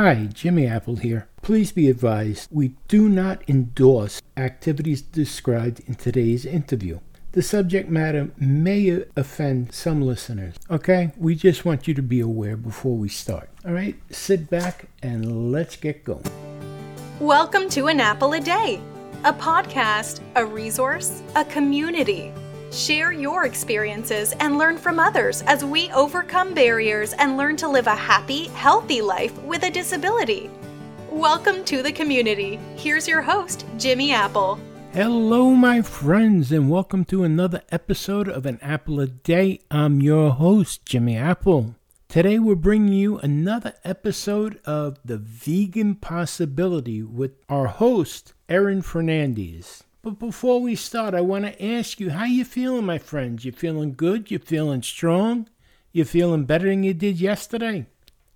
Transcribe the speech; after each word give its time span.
Hi, 0.00 0.28
Jimmy 0.32 0.64
Apple 0.64 0.94
here. 0.94 1.26
Please 1.42 1.72
be 1.72 1.90
advised 1.90 2.46
we 2.52 2.76
do 2.86 3.08
not 3.08 3.42
endorse 3.48 4.22
activities 4.36 5.02
described 5.02 5.80
in 5.88 5.96
today's 5.96 6.46
interview. 6.46 7.00
The 7.32 7.42
subject 7.42 7.90
matter 7.90 8.30
may 8.36 9.02
offend 9.16 9.74
some 9.74 10.00
listeners. 10.00 10.54
Okay? 10.70 11.10
We 11.16 11.34
just 11.34 11.64
want 11.64 11.88
you 11.88 11.94
to 11.94 12.02
be 12.02 12.20
aware 12.20 12.56
before 12.56 12.96
we 12.96 13.08
start. 13.08 13.50
All 13.66 13.72
right? 13.72 13.96
Sit 14.08 14.48
back 14.48 14.84
and 15.02 15.50
let's 15.50 15.74
get 15.74 16.04
going. 16.04 16.30
Welcome 17.18 17.68
to 17.70 17.88
An 17.88 17.98
Apple 17.98 18.34
a 18.34 18.40
Day, 18.40 18.80
a 19.24 19.32
podcast, 19.32 20.20
a 20.36 20.46
resource, 20.46 21.24
a 21.34 21.44
community. 21.44 22.32
Share 22.70 23.12
your 23.12 23.46
experiences 23.46 24.34
and 24.40 24.58
learn 24.58 24.76
from 24.76 24.98
others 24.98 25.40
as 25.46 25.64
we 25.64 25.90
overcome 25.92 26.52
barriers 26.52 27.14
and 27.14 27.38
learn 27.38 27.56
to 27.56 27.68
live 27.68 27.86
a 27.86 27.96
happy, 27.96 28.48
healthy 28.48 29.00
life 29.00 29.36
with 29.42 29.62
a 29.62 29.70
disability. 29.70 30.50
Welcome 31.10 31.64
to 31.64 31.82
the 31.82 31.92
community. 31.92 32.60
Here's 32.76 33.08
your 33.08 33.22
host, 33.22 33.64
Jimmy 33.78 34.12
Apple. 34.12 34.60
Hello, 34.92 35.52
my 35.52 35.80
friends, 35.80 36.52
and 36.52 36.70
welcome 36.70 37.06
to 37.06 37.24
another 37.24 37.62
episode 37.72 38.28
of 38.28 38.44
An 38.44 38.58
Apple 38.60 39.00
a 39.00 39.06
Day. 39.06 39.60
I'm 39.70 40.02
your 40.02 40.32
host, 40.32 40.84
Jimmy 40.84 41.16
Apple. 41.16 41.74
Today, 42.06 42.38
we're 42.38 42.54
bringing 42.54 42.92
you 42.92 43.18
another 43.18 43.74
episode 43.82 44.60
of 44.66 44.98
The 45.02 45.16
Vegan 45.16 45.94
Possibility 45.94 47.02
with 47.02 47.32
our 47.48 47.68
host, 47.68 48.34
Erin 48.46 48.82
Fernandez. 48.82 49.84
But 50.00 50.18
before 50.20 50.60
we 50.60 50.76
start, 50.76 51.14
I 51.14 51.20
want 51.22 51.44
to 51.44 51.64
ask 51.64 51.98
you 51.98 52.10
how 52.10 52.24
you 52.24 52.44
feeling, 52.44 52.86
my 52.86 52.98
friends? 52.98 53.44
You 53.44 53.50
feeling 53.50 53.94
good? 53.94 54.30
You 54.30 54.38
feeling 54.38 54.82
strong? 54.82 55.48
You 55.92 56.04
feeling 56.04 56.44
better 56.44 56.68
than 56.68 56.84
you 56.84 56.94
did 56.94 57.20
yesterday? 57.20 57.86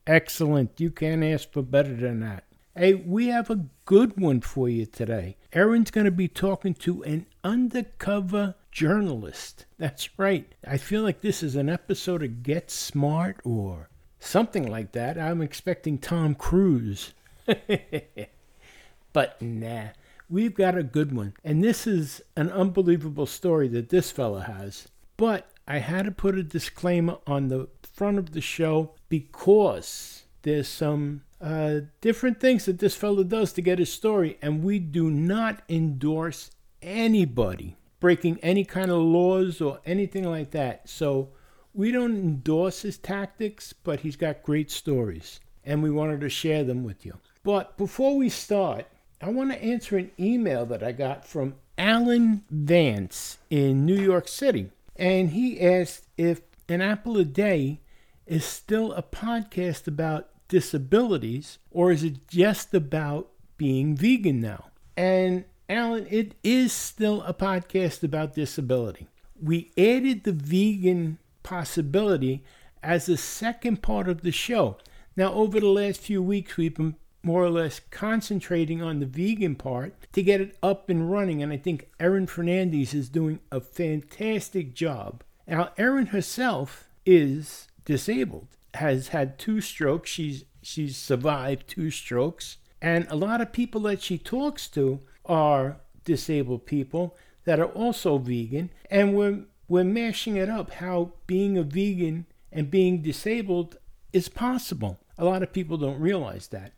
Excellent. 0.05 0.81
You 0.81 0.91
can't 0.91 1.23
ask 1.23 1.53
for 1.53 1.63
better 1.63 1.95
than 1.95 2.19
that. 2.21 2.45
Hey, 2.75 2.95
we 2.95 3.29
have 3.29 3.49
a 3.49 3.67
good 3.85 4.19
one 4.19 4.41
for 4.41 4.69
you 4.69 4.87
today. 4.87 5.37
Erin's 5.53 5.93
going 5.93 6.07
to 6.07 6.11
be 6.11 6.27
talking 6.27 6.75
to 6.75 7.05
an 7.05 7.27
undercover 7.45 8.57
journalist. 8.73 9.67
That's 9.79 10.19
right. 10.19 10.53
I 10.67 10.79
feel 10.79 11.03
like 11.03 11.21
this 11.21 11.45
is 11.45 11.55
an 11.55 11.69
episode 11.69 12.25
of 12.25 12.43
Get 12.43 12.73
Smart 12.73 13.37
or 13.45 13.89
something 14.19 14.67
like 14.67 14.93
that. 14.93 15.17
I'm 15.17 15.43
expecting 15.43 15.99
Tom 15.99 16.35
Cruise. 16.35 17.13
but 19.13 19.41
nah 19.41 19.89
we've 20.29 20.55
got 20.55 20.77
a 20.77 20.83
good 20.83 21.15
one. 21.15 21.35
And 21.45 21.63
this 21.63 21.87
is 21.87 22.23
an 22.37 22.51
unbelievable 22.51 23.27
story 23.27 23.69
that 23.69 23.89
this 23.89 24.11
fella 24.11 24.43
has. 24.43 24.89
But 25.17 25.51
I 25.67 25.79
had 25.79 26.07
to 26.07 26.11
put 26.11 26.39
a 26.39 26.43
disclaimer 26.43 27.19
on 27.27 27.49
the 27.49 27.69
front 27.93 28.19
of 28.19 28.33
the 28.33 28.41
show 28.41 28.95
because 29.09 30.25
there's 30.43 30.69
some 30.69 31.23
uh, 31.41 31.81
different 32.01 32.41
things 32.41 32.65
that 32.65 32.79
this 32.79 32.97
fella 32.97 33.25
does 33.25 33.53
to 33.53 33.63
get 33.63 33.79
his 33.79 33.93
story, 33.93 34.39
and 34.43 34.63
we 34.63 34.79
do 34.79 35.11
not 35.11 35.63
endorse 35.69 36.51
anybody 36.81 37.77
breaking 38.01 38.39
any 38.43 38.65
kind 38.65 38.91
of 38.91 38.99
laws 38.99 39.61
or 39.61 39.79
anything 39.87 40.25
like 40.25 40.51
that. 40.51 40.89
So 40.89 41.31
we 41.73 41.93
don't 41.93 42.17
endorse 42.17 42.83
his 42.83 42.99
tactics, 42.99 43.73
but 43.73 44.01
he's 44.01 44.17
got 44.17 44.43
great 44.43 44.71
stories, 44.71 45.41
and 45.65 45.83
we 45.83 45.91
wanted 45.91 46.21
to 46.21 46.29
share 46.29 46.65
them 46.65 46.83
with 46.83 47.07
you. 47.07 47.19
But 47.45 47.77
before 47.77 48.17
we 48.17 48.29
start, 48.29 48.87
I 49.23 49.29
want 49.29 49.53
to 49.53 49.63
answer 49.63 49.97
an 49.97 50.11
email 50.19 50.67
that 50.67 50.83
I 50.83 50.91
got 50.91 51.25
from 51.25 51.55
Alan 51.79 52.43
Vance 52.51 53.39
in 53.51 53.87
New 53.87 53.95
York 53.95 54.27
City. 54.27 54.71
And 54.97 55.31
he 55.31 55.61
asked 55.61 56.09
if 56.17 56.41
An 56.69 56.81
Apple 56.81 57.17
a 57.19 57.25
Day 57.25 57.79
is 58.27 58.45
still 58.45 58.93
a 58.93 59.03
podcast 59.03 59.87
about 59.87 60.29
disabilities 60.49 61.59
or 61.71 61.93
is 61.93 62.03
it 62.03 62.27
just 62.27 62.75
about 62.75 63.29
being 63.57 63.95
vegan 63.95 64.41
now? 64.41 64.71
And 64.97 65.45
Alan, 65.69 66.09
it 66.11 66.35
is 66.43 66.73
still 66.73 67.23
a 67.23 67.33
podcast 67.33 68.03
about 68.03 68.35
disability. 68.35 69.07
We 69.41 69.71
added 69.79 70.25
the 70.25 70.33
vegan 70.33 71.19
possibility 71.45 72.43
as 72.83 73.09
a 73.09 73.17
second 73.17 73.83
part 73.83 74.09
of 74.09 74.23
the 74.23 74.33
show. 74.33 74.79
Now, 75.17 75.33
over 75.33 75.61
the 75.61 75.69
last 75.69 76.01
few 76.01 76.21
weeks, 76.23 76.57
we've 76.57 76.75
been 76.75 76.97
more 77.23 77.43
or 77.43 77.51
less 77.51 77.81
concentrating 77.91 78.83
on 78.83 78.99
the 78.99 79.07
vegan 79.07 79.55
part 79.55 79.95
to 80.13 80.23
get 80.23 80.41
it 80.41 80.57
up 80.63 80.91
and 80.91 81.11
running. 81.11 81.43
And 81.43 81.53
I 81.53 81.57
think 81.57 81.89
Erin 82.01 82.27
Fernandez 82.27 82.95
is 82.95 83.09
doing 83.09 83.41
a 83.51 83.61
fantastic 83.61 84.75
job. 84.75 85.23
Now, 85.47 85.71
Erin 85.77 86.07
herself 86.07 86.89
is 87.07 87.69
disabled, 87.85 88.49
has 88.75 89.09
had 89.09 89.39
two 89.39 89.61
strokes. 89.61 90.11
She's 90.11 90.45
she's 90.63 90.97
survived 90.97 91.69
two 91.69 91.91
strokes. 91.91 92.59
And 92.81 93.07
a 93.09 93.17
lot 93.17 93.41
of 93.41 93.53
people 93.53 93.83
that 93.83 94.03
she 94.03 94.19
talks 94.19 94.69
to 94.69 95.01
are 95.25 95.79
disabled 96.05 96.67
people 96.67 97.17
that 97.45 97.61
are 97.61 97.67
also 97.67 98.19
vegan. 98.19 98.71
And 98.91 99.15
we're 99.15 99.45
we're 99.69 99.85
mashing 99.85 100.37
it 100.37 100.49
up 100.49 100.73
how 100.75 101.13
being 101.27 101.57
a 101.57 101.63
vegan 101.63 102.27
and 102.51 102.71
being 102.71 103.03
disabled 103.03 103.77
is 104.13 104.29
possible. 104.29 104.99
A 105.17 105.25
lot 105.25 105.43
of 105.43 105.53
people 105.53 105.77
don't 105.77 106.01
realize 106.01 106.49
that. 106.49 106.73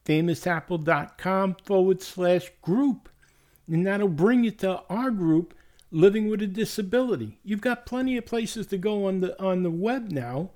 famousapple.com 0.07 1.57
forward 1.67 2.01
slash 2.01 2.51
group. 2.63 3.11
And 3.69 3.87
that'll 3.87 4.09
bring 4.09 4.45
you 4.45 4.53
to 4.53 4.83
our 4.89 5.11
group, 5.11 5.53
Living 5.91 6.31
with 6.31 6.41
a 6.41 6.47
Disability. 6.47 7.39
You've 7.45 7.61
got 7.61 7.85
plenty 7.85 8.17
of 8.17 8.25
places 8.25 8.69
to 8.69 8.79
go 8.79 9.07
on 9.07 9.21
the 9.21 9.39
on 9.43 9.65
the 9.65 9.71
web 9.71 10.13
now 10.13 10.53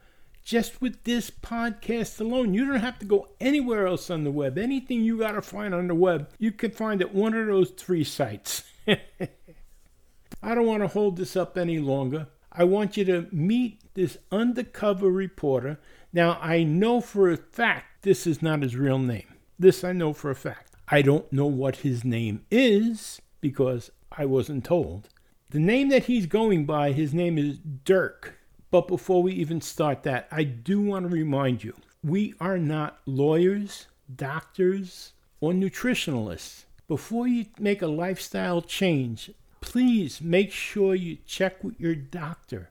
just 0.48 0.80
with 0.80 1.04
this 1.04 1.30
podcast 1.30 2.18
alone. 2.18 2.54
You 2.54 2.64
don't 2.64 2.80
have 2.80 2.98
to 3.00 3.04
go 3.04 3.28
anywhere 3.38 3.86
else 3.86 4.08
on 4.08 4.24
the 4.24 4.30
web. 4.30 4.56
Anything 4.56 5.02
you 5.02 5.18
got 5.18 5.32
to 5.32 5.42
find 5.42 5.74
on 5.74 5.88
the 5.88 5.94
web, 5.94 6.30
you 6.38 6.52
can 6.52 6.70
find 6.70 7.02
at 7.02 7.14
one 7.14 7.34
of 7.34 7.46
those 7.46 7.68
three 7.68 8.02
sites. 8.02 8.64
I 8.88 10.54
don't 10.54 10.64
want 10.64 10.82
to 10.82 10.88
hold 10.88 11.18
this 11.18 11.36
up 11.36 11.58
any 11.58 11.78
longer. 11.78 12.28
I 12.50 12.64
want 12.64 12.96
you 12.96 13.04
to 13.04 13.26
meet 13.30 13.82
this 13.92 14.16
undercover 14.32 15.10
reporter. 15.10 15.78
Now, 16.14 16.38
I 16.40 16.62
know 16.62 17.02
for 17.02 17.30
a 17.30 17.36
fact 17.36 18.00
this 18.00 18.26
is 18.26 18.40
not 18.40 18.62
his 18.62 18.74
real 18.74 18.98
name. 18.98 19.34
This 19.58 19.84
I 19.84 19.92
know 19.92 20.14
for 20.14 20.30
a 20.30 20.34
fact. 20.34 20.76
I 20.88 21.02
don't 21.02 21.30
know 21.30 21.46
what 21.46 21.76
his 21.76 22.06
name 22.06 22.46
is 22.50 23.20
because 23.42 23.90
I 24.10 24.24
wasn't 24.24 24.64
told. 24.64 25.10
The 25.50 25.60
name 25.60 25.90
that 25.90 26.04
he's 26.04 26.24
going 26.24 26.64
by, 26.64 26.92
his 26.92 27.12
name 27.12 27.36
is 27.36 27.58
Dirk. 27.58 28.37
But 28.70 28.88
before 28.88 29.22
we 29.22 29.32
even 29.32 29.60
start 29.60 30.02
that, 30.02 30.28
I 30.30 30.44
do 30.44 30.80
want 30.80 31.08
to 31.08 31.14
remind 31.14 31.64
you 31.64 31.74
we 32.04 32.34
are 32.40 32.58
not 32.58 32.98
lawyers, 33.06 33.86
doctors, 34.14 35.12
or 35.40 35.52
nutritionalists. 35.52 36.64
Before 36.86 37.26
you 37.26 37.46
make 37.58 37.82
a 37.82 37.86
lifestyle 37.86 38.62
change, 38.62 39.30
please 39.60 40.20
make 40.20 40.52
sure 40.52 40.94
you 40.94 41.18
check 41.26 41.62
with 41.64 41.78
your 41.80 41.94
doctor, 41.94 42.70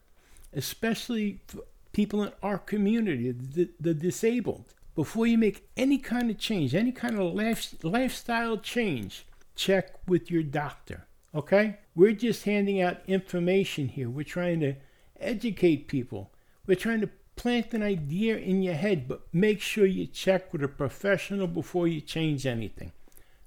especially 0.54 1.42
people 1.94 2.24
in 2.24 2.32
our 2.44 2.58
community, 2.58 3.32
the, 3.32 3.70
the 3.80 3.94
disabled. 3.94 4.74
Before 4.96 5.28
you 5.28 5.38
make 5.38 5.68
any 5.76 5.98
kind 5.98 6.32
of 6.32 6.38
change, 6.38 6.74
any 6.74 6.92
kind 6.92 7.20
of 7.20 7.34
life, 7.34 7.76
lifestyle 7.84 8.58
change, 8.58 9.26
check 9.56 9.94
with 10.08 10.32
your 10.32 10.44
doctor. 10.44 11.06
Okay? 11.36 11.78
We're 11.96 12.14
just 12.14 12.46
handing 12.46 12.82
out 12.82 13.02
information 13.08 13.90
here. 13.90 14.10
We're 14.10 14.24
trying 14.24 14.60
to 14.62 14.76
educate 15.20 15.88
people. 15.88 16.32
We're 16.66 16.76
trying 16.76 17.02
to 17.02 17.10
plant 17.36 17.74
an 17.74 17.84
idea 17.84 18.38
in 18.38 18.62
your 18.62 18.74
head, 18.74 19.08
but 19.08 19.22
make 19.32 19.62
sure 19.62 19.86
you 19.86 20.08
check 20.08 20.52
with 20.52 20.64
a 20.64 20.68
professional 20.68 21.48
before 21.48 21.88
you 21.88 22.02
change 22.02 22.46
anything. 22.46 22.92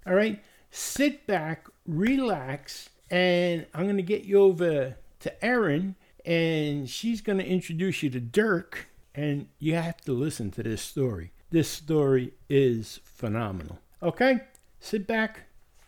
All 0.07 0.15
right? 0.15 0.43
Sit 0.71 1.27
back, 1.27 1.67
relax, 1.87 2.91
and 3.11 3.67
I'm 3.75 3.85
going 3.85 3.97
to 3.97 4.03
get 4.03 4.25
you 4.25 4.41
over 4.41 4.97
to 5.19 5.45
Erin, 5.45 5.97
and 6.25 6.89
she's 6.89 7.21
going 7.21 7.39
to 7.39 7.47
introduce 7.47 8.03
you 8.03 8.11
to 8.11 8.21
Dirk, 8.21 8.89
and 9.15 9.49
you 9.59 9.75
have 9.75 10.01
to 10.03 10.13
listen 10.13 10.51
to 10.53 10.63
this 10.63 10.81
story. 10.81 11.33
This 11.51 11.69
story 11.69 12.33
is 12.49 13.01
phenomenal. 13.05 13.81
Okay? 14.03 14.43
Sit 14.79 15.07
back, 15.07 15.43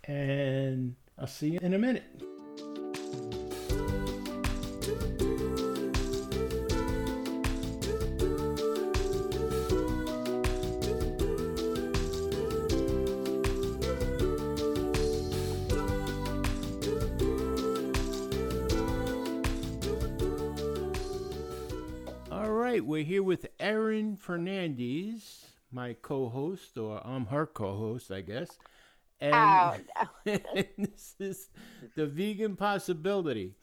and 0.04 0.96
I'll 1.16 1.28
see 1.28 1.50
you 1.50 1.60
in 1.62 1.72
a 1.72 1.78
minute. 1.78 2.22
Right, 22.72 22.84
we're 22.86 23.04
here 23.04 23.22
with 23.22 23.46
Erin 23.60 24.16
Fernandez, 24.16 25.44
my 25.70 25.94
co-host, 26.00 26.78
or 26.78 27.06
I'm 27.06 27.26
her 27.26 27.46
co-host, 27.46 28.10
I 28.10 28.22
guess. 28.22 28.58
And 29.20 29.34
Oh, 29.34 29.76
this 30.24 31.14
is 31.20 31.50
the 31.96 32.06
vegan 32.06 32.56
possibility. 32.56 33.56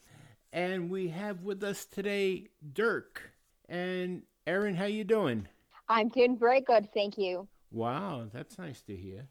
And 0.54 0.92
we 0.92 1.08
have 1.10 1.42
with 1.42 1.64
us 1.64 1.86
today 1.86 2.50
Dirk. 2.74 3.32
And 3.68 4.24
Erin, 4.46 4.76
how 4.76 4.86
you 4.86 5.04
doing? 5.04 5.48
I'm 5.88 6.10
doing 6.10 6.38
very 6.38 6.62
good, 6.62 6.90
thank 6.94 7.18
you. 7.18 7.48
Wow, 7.72 8.28
that's 8.32 8.60
nice 8.60 8.82
to 8.84 8.96
hear. 8.96 9.28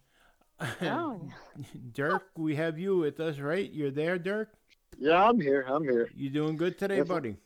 Oh, 0.83 1.21
Dirk, 1.93 2.31
we 2.37 2.57
have 2.57 2.79
you 2.81 2.97
with 2.99 3.21
us, 3.21 3.39
right? 3.39 3.71
You're 3.73 3.93
there, 3.93 4.19
Dirk? 4.19 4.51
Yeah, 4.99 5.25
I'm 5.29 5.41
here. 5.41 5.65
I'm 5.69 5.85
here. 5.85 6.09
You 6.17 6.31
doing 6.31 6.57
good 6.57 6.79
today, 6.79 6.97
Yes, 6.99 7.09
buddy? 7.09 7.37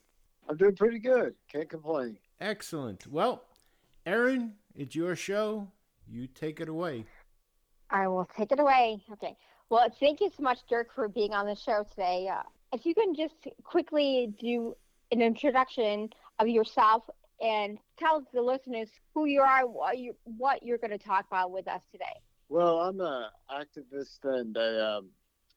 I'm 0.48 0.56
doing 0.56 0.76
pretty 0.76 0.98
good. 0.98 1.34
Can't 1.50 1.68
complain. 1.68 2.18
Excellent. 2.40 3.06
Well, 3.06 3.44
Erin, 4.04 4.54
it's 4.74 4.94
your 4.94 5.14
show. 5.16 5.68
You 6.08 6.26
take 6.26 6.60
it 6.60 6.68
away. 6.68 7.06
I 7.90 8.08
will 8.08 8.28
take 8.36 8.52
it 8.52 8.58
away. 8.58 9.02
Okay. 9.12 9.36
Well, 9.70 9.88
thank 10.00 10.20
you 10.20 10.30
so 10.36 10.42
much, 10.42 10.58
Dirk, 10.68 10.94
for 10.94 11.08
being 11.08 11.32
on 11.32 11.46
the 11.46 11.54
show 11.54 11.84
today. 11.88 12.28
Uh, 12.28 12.42
if 12.72 12.84
you 12.84 12.94
can 12.94 13.14
just 13.14 13.34
quickly 13.64 14.34
do 14.38 14.74
an 15.12 15.22
introduction 15.22 16.10
of 16.38 16.48
yourself 16.48 17.04
and 17.40 17.78
tell 17.98 18.22
the 18.32 18.42
listeners 18.42 18.88
who 19.14 19.26
you 19.26 19.40
are, 19.40 19.66
what 19.66 19.98
you 19.98 20.14
what 20.24 20.62
you're 20.62 20.78
going 20.78 20.90
to 20.90 20.98
talk 20.98 21.26
about 21.26 21.50
with 21.50 21.68
us 21.68 21.82
today. 21.90 22.04
Well, 22.48 22.80
I'm 22.80 23.00
a 23.00 23.30
activist 23.50 24.24
and 24.24 24.56
a, 24.56 24.98
um, 24.98 25.10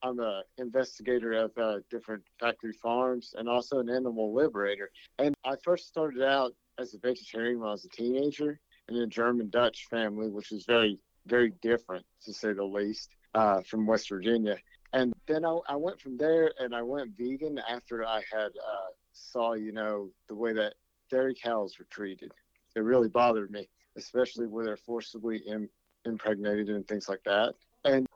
I'm 0.05 0.19
a 0.19 0.43
investigator 0.59 1.33
of 1.33 1.57
uh, 1.57 1.77
different 1.89 2.21
factory 2.39 2.73
farms 2.73 3.33
and 3.37 3.49
also 3.49 3.79
an 3.79 3.89
animal 3.89 4.35
liberator. 4.35 4.91
And 5.17 5.33
I 5.43 5.55
first 5.63 5.87
started 5.87 6.21
out 6.21 6.53
as 6.77 6.93
a 6.93 6.99
vegetarian 6.99 7.59
when 7.59 7.69
I 7.69 7.71
was 7.71 7.85
a 7.85 7.89
teenager 7.89 8.59
in 8.87 8.97
a 8.97 9.07
German 9.07 9.49
Dutch 9.49 9.87
family, 9.89 10.29
which 10.29 10.51
is 10.51 10.63
very, 10.67 10.99
very 11.25 11.53
different 11.63 12.05
to 12.23 12.33
say 12.33 12.53
the 12.53 12.63
least, 12.63 13.09
uh, 13.33 13.61
from 13.61 13.87
West 13.87 14.09
Virginia. 14.09 14.57
And 14.93 15.11
then 15.27 15.43
I, 15.43 15.57
I 15.67 15.75
went 15.75 15.99
from 15.99 16.17
there 16.17 16.51
and 16.59 16.75
I 16.75 16.83
went 16.83 17.17
vegan 17.17 17.59
after 17.67 18.05
I 18.05 18.21
had 18.31 18.49
uh, 18.49 18.91
saw, 19.11 19.53
you 19.53 19.71
know, 19.71 20.11
the 20.29 20.35
way 20.35 20.53
that 20.53 20.75
dairy 21.09 21.33
cows 21.33 21.79
were 21.79 21.87
treated. 21.89 22.31
It 22.75 22.81
really 22.81 23.09
bothered 23.09 23.49
me, 23.49 23.67
especially 23.97 24.45
where 24.45 24.65
they're 24.65 24.77
forcibly 24.77 25.37
im- 25.47 25.69
impregnated 26.05 26.69
and 26.69 26.87
things 26.87 27.09
like 27.09 27.23
that. 27.25 27.55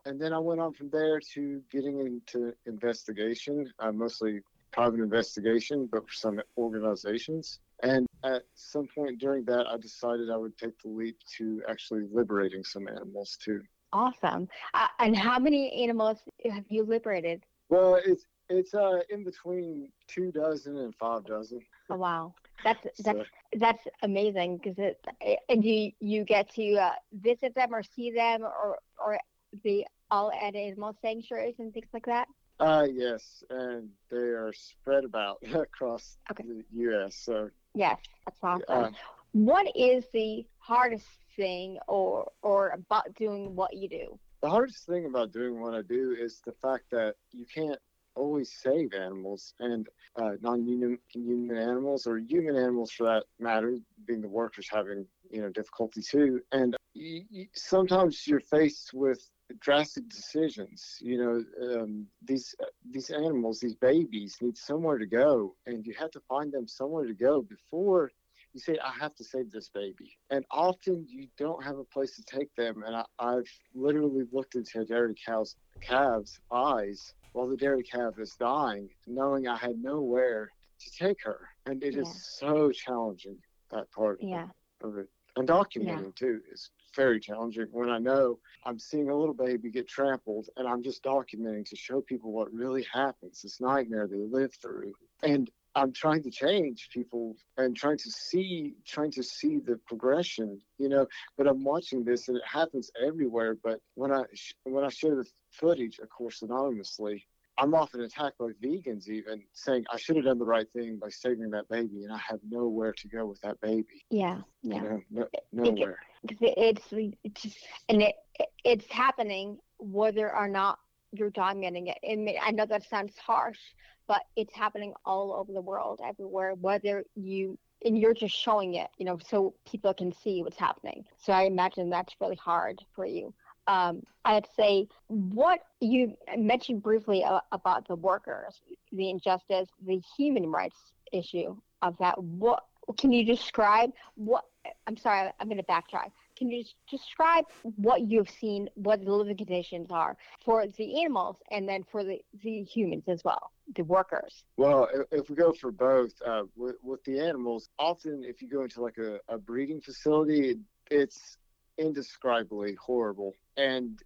And 0.06 0.20
then 0.20 0.34
I 0.34 0.40
went 0.40 0.60
on 0.60 0.74
from 0.74 0.90
there 0.90 1.20
to 1.34 1.62
getting 1.72 2.00
into 2.00 2.54
investigation, 2.66 3.72
uh, 3.80 3.92
mostly 3.92 4.42
private 4.72 5.00
investigation, 5.00 5.88
but 5.92 6.08
for 6.08 6.14
some 6.14 6.42
organizations. 6.58 7.60
And 7.84 8.08
at 8.24 8.44
some 8.56 8.88
point 8.94 9.20
during 9.20 9.46
that, 9.46 9.66
I 9.68 9.78
decided 9.78 10.30
I 10.30 10.38
would 10.38 10.58
take 10.58 10.80
the 10.82 10.90
leap 10.90 11.18
to 11.38 11.62
actually 11.70 12.06
liberating 12.12 12.64
some 12.64 12.88
animals 12.88 13.38
too. 13.44 13.62
Awesome. 13.92 14.48
Uh, 14.74 14.88
and 15.00 15.16
how 15.16 15.40
many 15.40 15.72
animals 15.84 16.20
have 16.52 16.66
you 16.70 16.84
liberated? 16.84 17.44
Well, 17.70 18.00
it's 18.06 18.26
it's 18.50 18.74
uh 18.74 19.00
in 19.10 19.24
between 19.24 19.92
two 20.08 20.32
dozen 20.32 20.78
and 20.78 20.94
five 20.96 21.26
dozen. 21.26 21.62
Oh, 21.90 21.98
wow. 21.98 22.34
That's 22.64 22.86
that's 23.00 23.20
So, 23.54 23.60
that's 23.60 23.84
amazing 24.04 24.58
because 24.58 24.78
it 24.78 25.04
and 25.50 25.64
you 25.66 25.92
you 26.00 26.24
get 26.24 26.54
to 26.54 26.76
uh, 26.76 26.92
visit 27.14 27.56
them 27.56 27.74
or 27.74 27.82
see 27.82 28.12
them 28.12 28.44
or 28.44 28.78
or 29.04 29.20
the 29.64 29.86
all 30.12 30.32
at 30.32 30.56
animal 30.56 30.96
sanctuaries 31.02 31.56
and 31.60 31.74
things 31.74 31.88
like 31.94 32.06
that. 32.06 32.28
uh 32.60 32.86
yes, 32.92 33.44
and 33.50 33.90
they 34.10 34.18
are 34.18 34.52
spread 34.54 35.04
about 35.06 35.38
across 35.54 36.18
Okay. 36.32 36.44
the 36.44 36.64
U.S. 36.74 37.16
So 37.24 37.50
Yes, 37.76 38.00
that's 38.26 38.40
awesome. 38.44 38.66
uh, 38.68 38.90
what 39.34 39.68
is 39.76 40.06
the 40.14 40.46
hardest 40.60 41.08
thing 41.36 41.78
or 41.88 42.32
or 42.42 42.70
about 42.70 43.14
doing 43.16 43.56
what 43.56 43.76
you 43.76 43.88
do? 43.90 44.20
the 44.42 44.50
hardest 44.50 44.86
thing 44.86 45.06
about 45.06 45.32
doing 45.32 45.60
what 45.60 45.74
I 45.74 45.82
do 45.82 46.16
is 46.20 46.42
the 46.46 46.54
fact 46.54 46.86
that 46.92 47.16
you 47.32 47.46
can't 47.46 47.80
always 48.16 48.52
save 48.54 48.94
animals 48.94 49.54
and 49.60 49.88
uh, 50.16 50.32
non-human 50.42 50.98
human 51.10 51.58
animals 51.58 52.06
or 52.08 52.18
human 52.18 52.56
animals 52.56 52.92
for 52.92 53.04
that 53.04 53.24
matter, 53.40 53.76
being 54.08 54.22
the 54.22 54.28
workers 54.28 54.68
having 54.72 55.06
you 55.30 55.42
know 55.42 55.50
difficulty 55.50 56.02
too. 56.02 56.42
And 56.52 56.76
you, 56.94 57.24
you, 57.30 57.48
sometimes 57.54 58.26
you're 58.28 58.40
faced 58.40 58.94
with 58.94 59.22
drastic 59.60 60.08
decisions. 60.10 60.98
You 61.02 61.18
know, 61.18 61.82
um, 61.82 62.08
these 62.22 62.56
these 62.90 63.10
animals, 63.10 63.60
these 63.60 63.76
babies, 63.76 64.38
need 64.42 64.58
somewhere 64.58 64.98
to 64.98 65.08
go, 65.08 65.56
and 65.66 65.86
you 65.86 65.94
have 65.98 66.12
to 66.12 66.22
find 66.22 66.52
them 66.52 66.68
somewhere 66.68 67.06
to 67.06 67.14
go 67.14 67.42
before 67.42 68.12
you 68.54 68.60
say, 68.60 68.78
I 68.84 68.92
have 69.00 69.16
to 69.16 69.24
save 69.24 69.52
this 69.52 69.70
baby. 69.70 70.18
And 70.30 70.46
often 70.52 71.06
you 71.08 71.28
don't 71.38 71.64
have 71.64 71.78
a 71.78 71.84
place 71.84 72.16
to 72.16 72.24
take 72.24 72.54
them. 72.56 72.84
And 72.86 72.96
I, 72.96 73.06
I've 73.20 73.50
literally 73.74 74.26
looked 74.32 74.56
into 74.56 74.82
a 74.82 74.86
dairy 74.86 75.16
cow's 75.26 75.56
calves' 75.82 76.40
eyes 76.52 77.14
while 77.34 77.48
the 77.48 77.58
dairy 77.58 77.84
calf 77.84 78.14
is 78.18 78.36
dying, 78.40 78.90
knowing 79.08 79.48
I 79.48 79.58
had 79.58 79.78
nowhere 79.82 80.52
to 80.80 80.92
take 80.92 81.18
her. 81.24 81.48
And 81.66 81.84
it 81.84 81.96
is 81.96 82.08
Yeah. 82.08 82.14
so 82.40 82.72
challenging, 82.72 83.38
that 83.72 83.92
part 83.92 84.20
Yeah. 84.22 84.48
of 84.82 84.98
it. 84.98 85.10
And 85.36 85.48
documenting 85.48 86.16
too 86.16 86.42
is 86.52 86.72
very 86.96 87.20
challenging 87.20 87.68
when 87.72 87.90
I 87.90 88.00
know 88.00 88.40
I'm 88.66 88.80
seeing 88.80 89.10
a 89.10 89.16
little 89.16 89.34
baby 89.34 89.70
get 89.70 89.88
trampled 89.88 90.50
and 90.58 90.68
I'm 90.68 90.84
just 90.84 91.04
documenting 91.04 91.68
to 91.70 91.76
show 91.76 92.02
people 92.02 92.32
what 92.32 92.54
really 92.54 92.86
happens, 92.92 93.42
this 93.42 93.62
nightmare 93.62 94.08
they 94.08 94.18
live 94.18 94.54
through. 94.62 94.94
And 95.24 95.50
I'm 95.76 95.94
trying 95.94 96.24
to 96.24 96.32
change 96.32 96.90
people 96.92 97.36
and 97.58 97.76
trying 97.76 97.98
to 97.98 98.12
see 98.12 98.76
trying 98.86 99.12
to 99.12 99.24
see 99.24 99.60
the 99.60 99.78
progression, 99.88 100.60
you 100.78 100.90
know. 100.90 101.08
But 101.38 101.48
I'm 101.48 101.64
watching 101.64 102.04
this 102.04 102.28
and 102.28 102.38
it 102.38 102.44
happens 102.46 102.92
everywhere. 103.02 103.56
But 103.64 103.80
when 103.96 104.12
I 104.12 104.24
when 104.64 104.84
I 104.84 104.90
share 104.90 105.16
the 105.16 105.26
footage, 105.52 106.00
of 106.00 106.10
course, 106.10 106.42
anonymously, 106.42 107.26
I'm 107.60 107.74
often 107.74 108.02
attacked 108.02 108.38
by 108.38 108.52
vegans 108.64 109.10
even 109.10 109.44
saying 109.54 109.86
I 109.92 109.98
should 109.98 110.16
have 110.16 110.26
done 110.26 110.40
the 110.40 110.46
right 110.46 110.68
thing 110.72 110.98
by 110.98 111.10
saving 111.10 111.50
that 111.52 111.68
baby, 111.68 112.04
and 112.04 112.14
I 112.14 112.18
have 112.18 112.40
nowhere 112.50 112.94
to 112.94 113.08
go 113.08 113.26
with 113.26 113.42
that 113.42 113.60
baby. 113.60 114.06
Yeah. 114.10 114.42
You 114.62 114.74
Yeah. 114.76 114.82
know, 114.82 115.28
no, 115.52 115.64
think 115.64 115.80
it- 115.82 115.96
it- 116.42 116.58
it's 116.58 117.16
it's 117.24 117.42
just 117.42 117.58
and 117.90 118.02
it 118.02 118.16
it's 118.64 118.90
happening 118.90 119.60
whether 119.78 120.34
or 120.34 120.48
not 120.48 120.80
you're 121.12 121.32
documenting 121.32 121.90
it. 121.90 121.98
And 122.04 122.30
I 122.42 122.52
know 122.52 122.66
that 122.66 122.84
sounds 122.84 123.18
harsh, 123.18 123.60
but 124.08 124.22
it's 124.36 124.54
happening 124.54 124.94
all 125.06 125.34
over 125.34 125.52
the 125.52 125.62
world, 125.62 126.00
everywhere. 126.04 126.54
Whether 126.56 127.04
you 127.16 127.58
and 127.86 127.98
you're 127.98 128.14
just 128.14 128.36
showing 128.36 128.76
it, 128.76 128.90
you 128.98 129.06
know, 129.06 129.18
so 129.18 129.56
people 129.66 129.94
can 129.94 130.12
see 130.12 130.44
what's 130.44 130.58
happening. 130.58 131.06
So 131.18 131.32
I 131.32 131.44
imagine 131.44 131.90
that's 131.90 132.14
really 132.20 132.36
hard 132.36 132.80
for 132.94 133.06
you. 133.06 133.34
Um, 133.68 134.04
I'd 134.26 134.48
say 134.56 134.88
what 135.08 135.60
you 135.80 136.16
mentioned 136.38 136.82
briefly 136.84 137.24
about 137.52 137.88
the 137.88 137.96
workers, 137.96 138.62
the 138.92 139.10
injustice, 139.10 139.70
the 139.86 140.02
human 140.18 140.48
rights 140.48 140.78
issue 141.12 141.56
of 141.82 141.98
that. 142.00 142.22
What 142.22 142.64
can 142.98 143.12
you 143.12 143.24
describe? 143.24 143.92
What 144.16 144.46
I'm 144.88 144.98
sorry, 144.98 145.30
I'm 145.40 145.48
going 145.48 145.58
to 145.58 145.64
backtrack. 145.64 146.12
Can 146.36 146.50
you 146.50 146.64
describe 146.90 147.46
what 147.76 148.10
you've 148.10 148.30
seen, 148.30 148.70
what 148.76 149.04
the 149.04 149.12
living 149.12 149.38
conditions 149.38 149.88
are 149.90 150.16
for 150.44 150.66
the 150.68 151.02
animals, 151.02 151.38
and 151.52 151.68
then 151.68 151.84
for 151.92 152.04
the, 152.04 152.20
the 152.44 152.64
humans 152.64 153.04
as 153.08 153.24
well, 153.24 153.52
the 153.76 153.84
workers? 153.84 154.44
Well, 154.58 154.88
if, 154.94 155.22
if 155.24 155.30
we 155.30 155.36
go 155.36 155.54
for 155.54 155.72
both, 155.72 156.12
uh, 156.26 156.44
with, 156.56 156.76
with 156.82 157.04
the 157.04 157.20
animals, 157.20 157.70
often 157.78 158.24
if 158.24 158.42
you 158.42 158.50
go 158.50 158.64
into 158.64 158.82
like 158.82 158.98
a, 158.98 159.20
a 159.28 159.38
breeding 159.38 159.82
facility, 159.82 160.60
it's 160.90 161.38
indescribably 161.80 162.76
horrible. 162.76 163.34
and 163.58 164.02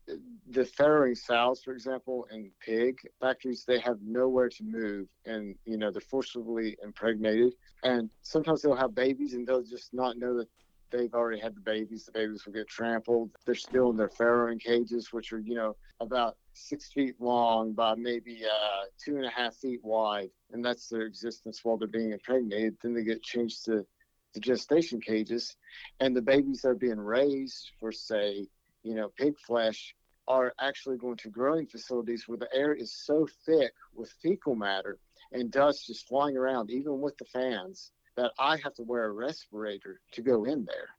the 0.47 0.61
farrowing 0.61 1.17
sows, 1.17 1.61
for 1.63 1.73
example, 1.73 2.27
in 2.31 2.49
pig 2.59 2.97
factories, 3.19 3.65
they 3.65 3.79
have 3.79 3.97
nowhere 4.01 4.49
to 4.49 4.63
move, 4.63 5.07
and 5.25 5.55
you 5.65 5.77
know 5.77 5.91
they're 5.91 6.01
forcibly 6.01 6.77
impregnated, 6.83 7.53
and 7.83 8.09
sometimes 8.21 8.61
they'll 8.61 8.75
have 8.75 8.95
babies, 8.95 9.33
and 9.33 9.45
they'll 9.47 9.63
just 9.63 9.93
not 9.93 10.17
know 10.17 10.37
that 10.37 10.47
they've 10.91 11.13
already 11.13 11.41
had 11.41 11.55
the 11.55 11.61
babies. 11.61 12.05
The 12.05 12.11
babies 12.11 12.45
will 12.45 12.53
get 12.53 12.67
trampled. 12.67 13.31
They're 13.45 13.55
still 13.55 13.89
in 13.89 13.97
their 13.97 14.09
farrowing 14.09 14.59
cages, 14.59 15.11
which 15.11 15.33
are 15.33 15.39
you 15.39 15.55
know 15.55 15.75
about 15.99 16.37
six 16.53 16.91
feet 16.91 17.15
long 17.19 17.73
by 17.73 17.95
maybe 17.95 18.43
uh, 18.45 18.85
two 19.03 19.17
and 19.17 19.25
a 19.25 19.29
half 19.29 19.55
feet 19.55 19.83
wide, 19.83 20.29
and 20.51 20.63
that's 20.63 20.87
their 20.87 21.01
existence 21.01 21.61
while 21.63 21.77
they're 21.77 21.87
being 21.87 22.11
impregnated. 22.11 22.77
Then 22.81 22.93
they 22.93 23.03
get 23.03 23.23
changed 23.23 23.65
to 23.65 23.85
the 24.33 24.39
gestation 24.39 24.99
cages, 24.99 25.55
and 25.99 26.15
the 26.15 26.21
babies 26.21 26.61
that 26.61 26.69
are 26.69 26.75
being 26.75 26.99
raised 26.99 27.71
for 27.79 27.91
say 27.91 28.47
you 28.83 28.95
know, 28.95 29.09
pig 29.17 29.37
flesh 29.39 29.95
are 30.27 30.53
actually 30.59 30.97
going 30.97 31.17
to 31.17 31.29
growing 31.29 31.65
facilities 31.65 32.27
where 32.27 32.37
the 32.37 32.53
air 32.53 32.73
is 32.73 32.93
so 32.93 33.27
thick 33.45 33.73
with 33.93 34.13
fecal 34.21 34.55
matter 34.55 34.99
and 35.31 35.51
dust 35.51 35.87
just 35.87 36.07
flying 36.07 36.37
around, 36.37 36.69
even 36.69 37.01
with 37.01 37.17
the 37.17 37.25
fans, 37.25 37.91
that 38.15 38.31
I 38.37 38.57
have 38.57 38.73
to 38.75 38.83
wear 38.83 39.05
a 39.05 39.11
respirator 39.11 39.99
to 40.11 40.21
go 40.21 40.43
in 40.43 40.65
there. 40.65 40.89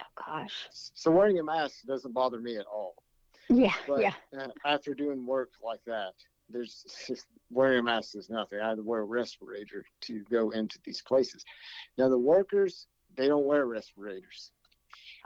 Oh 0.00 0.22
gosh. 0.26 0.68
So 0.72 1.10
wearing 1.10 1.38
a 1.38 1.44
mask 1.44 1.84
doesn't 1.86 2.12
bother 2.12 2.40
me 2.40 2.56
at 2.56 2.66
all. 2.66 2.94
Yeah, 3.48 3.74
But 3.86 4.00
yeah. 4.00 4.14
uh, 4.38 4.48
after 4.66 4.94
doing 4.94 5.24
work 5.24 5.50
like 5.62 5.80
that, 5.86 6.14
there's 6.52 6.84
just 7.06 7.26
wearing 7.50 7.80
a 7.80 7.82
mask 7.82 8.16
is 8.16 8.30
nothing. 8.30 8.60
I 8.60 8.70
had 8.70 8.76
to 8.76 8.82
wear 8.82 9.00
a 9.00 9.04
respirator 9.04 9.84
to 10.02 10.20
go 10.30 10.50
into 10.50 10.78
these 10.84 11.02
places. 11.02 11.44
Now 11.98 12.08
the 12.08 12.18
workers, 12.18 12.86
they 13.16 13.28
don't 13.28 13.46
wear 13.46 13.66
respirators. 13.66 14.52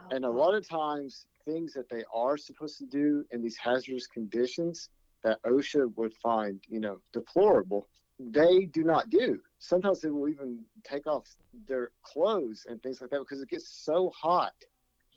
Oh, 0.01 0.07
And 0.11 0.25
a 0.25 0.29
lot 0.29 0.53
of 0.55 0.67
times, 0.67 1.25
things 1.45 1.73
that 1.73 1.89
they 1.89 2.03
are 2.13 2.37
supposed 2.37 2.77
to 2.77 2.85
do 2.85 3.25
in 3.31 3.41
these 3.41 3.57
hazardous 3.57 4.07
conditions 4.07 4.89
that 5.23 5.41
OSHA 5.43 5.95
would 5.95 6.13
find, 6.15 6.61
you 6.67 6.79
know, 6.79 6.99
deplorable, 7.13 7.87
they 8.19 8.65
do 8.65 8.83
not 8.83 9.09
do. 9.09 9.39
Sometimes 9.59 10.01
they 10.01 10.09
will 10.09 10.27
even 10.29 10.59
take 10.83 11.07
off 11.07 11.25
their 11.67 11.91
clothes 12.03 12.65
and 12.67 12.81
things 12.81 13.01
like 13.01 13.09
that 13.11 13.19
because 13.19 13.41
it 13.41 13.49
gets 13.49 13.69
so 13.85 14.11
hot 14.19 14.53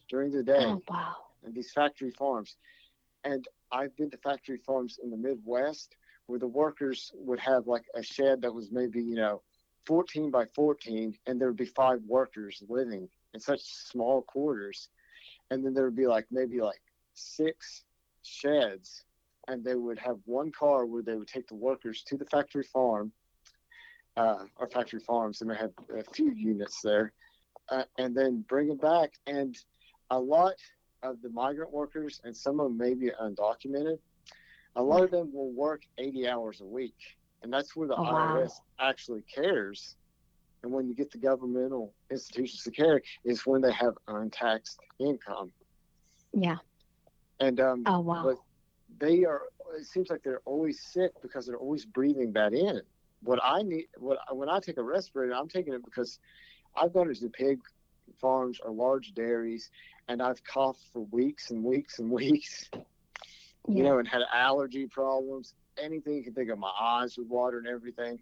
during 0.08 0.30
the 0.30 0.42
day 0.42 0.64
Oh 0.66 0.82
wow. 0.88 1.16
in 1.46 1.52
these 1.52 1.72
factory 1.72 2.10
farms. 2.10 2.56
And 3.24 3.46
I've 3.72 3.96
been 3.96 4.10
to 4.10 4.16
factory 4.18 4.58
farms 4.58 4.98
in 5.02 5.10
the 5.10 5.16
Midwest 5.16 5.96
where 6.26 6.38
the 6.38 6.46
workers 6.46 7.12
would 7.14 7.40
have 7.40 7.66
like 7.66 7.84
a 7.94 8.02
shed 8.02 8.42
that 8.42 8.54
was 8.54 8.70
maybe, 8.70 9.02
you 9.02 9.16
know, 9.16 9.42
14 9.86 10.30
by 10.30 10.44
14, 10.46 11.16
and 11.26 11.40
there 11.40 11.48
would 11.48 11.56
be 11.56 11.64
five 11.64 12.00
workers 12.06 12.62
living 12.68 13.08
in 13.34 13.40
such 13.40 13.60
small 13.62 14.22
quarters. 14.22 14.88
And 15.50 15.64
then 15.64 15.74
there 15.74 15.84
would 15.84 15.96
be 15.96 16.06
like 16.06 16.26
maybe 16.30 16.60
like 16.60 16.80
six 17.14 17.84
sheds, 18.22 19.04
and 19.48 19.64
they 19.64 19.74
would 19.74 19.98
have 19.98 20.18
one 20.26 20.52
car 20.52 20.86
where 20.86 21.02
they 21.02 21.16
would 21.16 21.28
take 21.28 21.48
the 21.48 21.56
workers 21.56 22.02
to 22.04 22.16
the 22.16 22.26
factory 22.26 22.62
farm, 22.62 23.12
uh, 24.16 24.44
or 24.56 24.68
factory 24.68 25.00
farms, 25.00 25.40
and 25.40 25.50
they 25.50 25.56
had 25.56 25.72
a 25.96 26.04
few 26.12 26.30
units 26.30 26.80
there, 26.82 27.12
uh, 27.70 27.84
and 27.98 28.16
then 28.16 28.44
bring 28.48 28.68
them 28.68 28.76
back. 28.76 29.14
And 29.26 29.56
a 30.10 30.18
lot 30.18 30.54
of 31.02 31.21
the 31.23 31.30
migrant 31.30 31.73
workers, 31.73 32.21
and 32.25 32.37
some 32.37 32.61
of 32.61 32.69
them 32.69 32.78
may 32.78 32.95
be 32.95 33.11
undocumented, 33.21 33.99
a 34.76 34.83
lot 34.83 35.02
of 35.02 35.11
them 35.11 35.33
will 35.33 35.50
work 35.52 35.83
80 35.99 36.28
hours 36.28 36.61
a 36.61 36.66
week. 36.66 36.95
And 37.42 37.52
that's 37.52 37.75
where 37.75 37.88
the 37.88 37.97
Oh, 37.97 38.02
wow. 38.02 38.37
IRS 38.37 38.52
actually 38.78 39.23
cares. 39.23 39.97
And 40.62 40.71
when 40.71 40.87
you 40.88 40.95
get 40.95 41.11
the 41.11 41.19
governmental 41.19 41.95
institutions 42.11 42.62
to 42.64 42.71
care, 42.71 43.00
is 43.25 43.47
when 43.47 43.62
they 43.62 43.73
have 43.73 43.95
untaxed 44.09 44.78
income. 44.99 45.52
Yeah. 46.33 46.59
And 47.40 47.61
um, 47.61 47.83
Oh 47.87 48.00
wow. 48.00 48.23
but 48.25 48.37
they 48.99 49.25
are, 49.25 49.42
it 49.78 49.87
seems 49.87 50.11
like 50.11 50.23
they're 50.23 50.42
always 50.45 50.83
sick 50.92 51.12
because 51.23 51.47
they're 51.47 51.57
always 51.57 51.87
breathing 51.87 52.33
that 52.35 52.52
in. 52.52 52.83
What 53.23 53.38
I 53.42 53.62
need, 53.62 53.87
what 53.99 54.19
when 54.33 54.49
I 54.50 54.61
take 54.61 54.76
a 54.76 54.83
respirator, 54.83 55.35
I'm 55.35 55.49
taking 55.49 55.73
it 55.73 55.85
because 55.85 56.19
I've 56.76 56.92
gone 56.92 57.09
into 57.09 57.28
pig 57.30 57.59
farms 58.21 58.59
or 58.62 58.71
large 58.71 59.14
dairies 59.14 59.71
and 60.10 60.20
I've 60.20 60.42
coughed 60.44 60.82
for 60.92 61.00
weeks 61.10 61.50
and 61.50 61.64
weeks 61.64 61.98
and 62.00 62.10
weeks 62.22 62.68
you 63.68 63.84
know, 63.84 63.98
and 63.98 64.08
had 64.08 64.22
allergy 64.32 64.86
problems, 64.86 65.54
anything 65.78 66.14
you 66.14 66.24
can 66.24 66.34
think 66.34 66.50
of. 66.50 66.58
My 66.58 66.72
eyes 66.80 67.16
would 67.18 67.28
water 67.28 67.58
and 67.58 67.66
everything. 67.66 68.18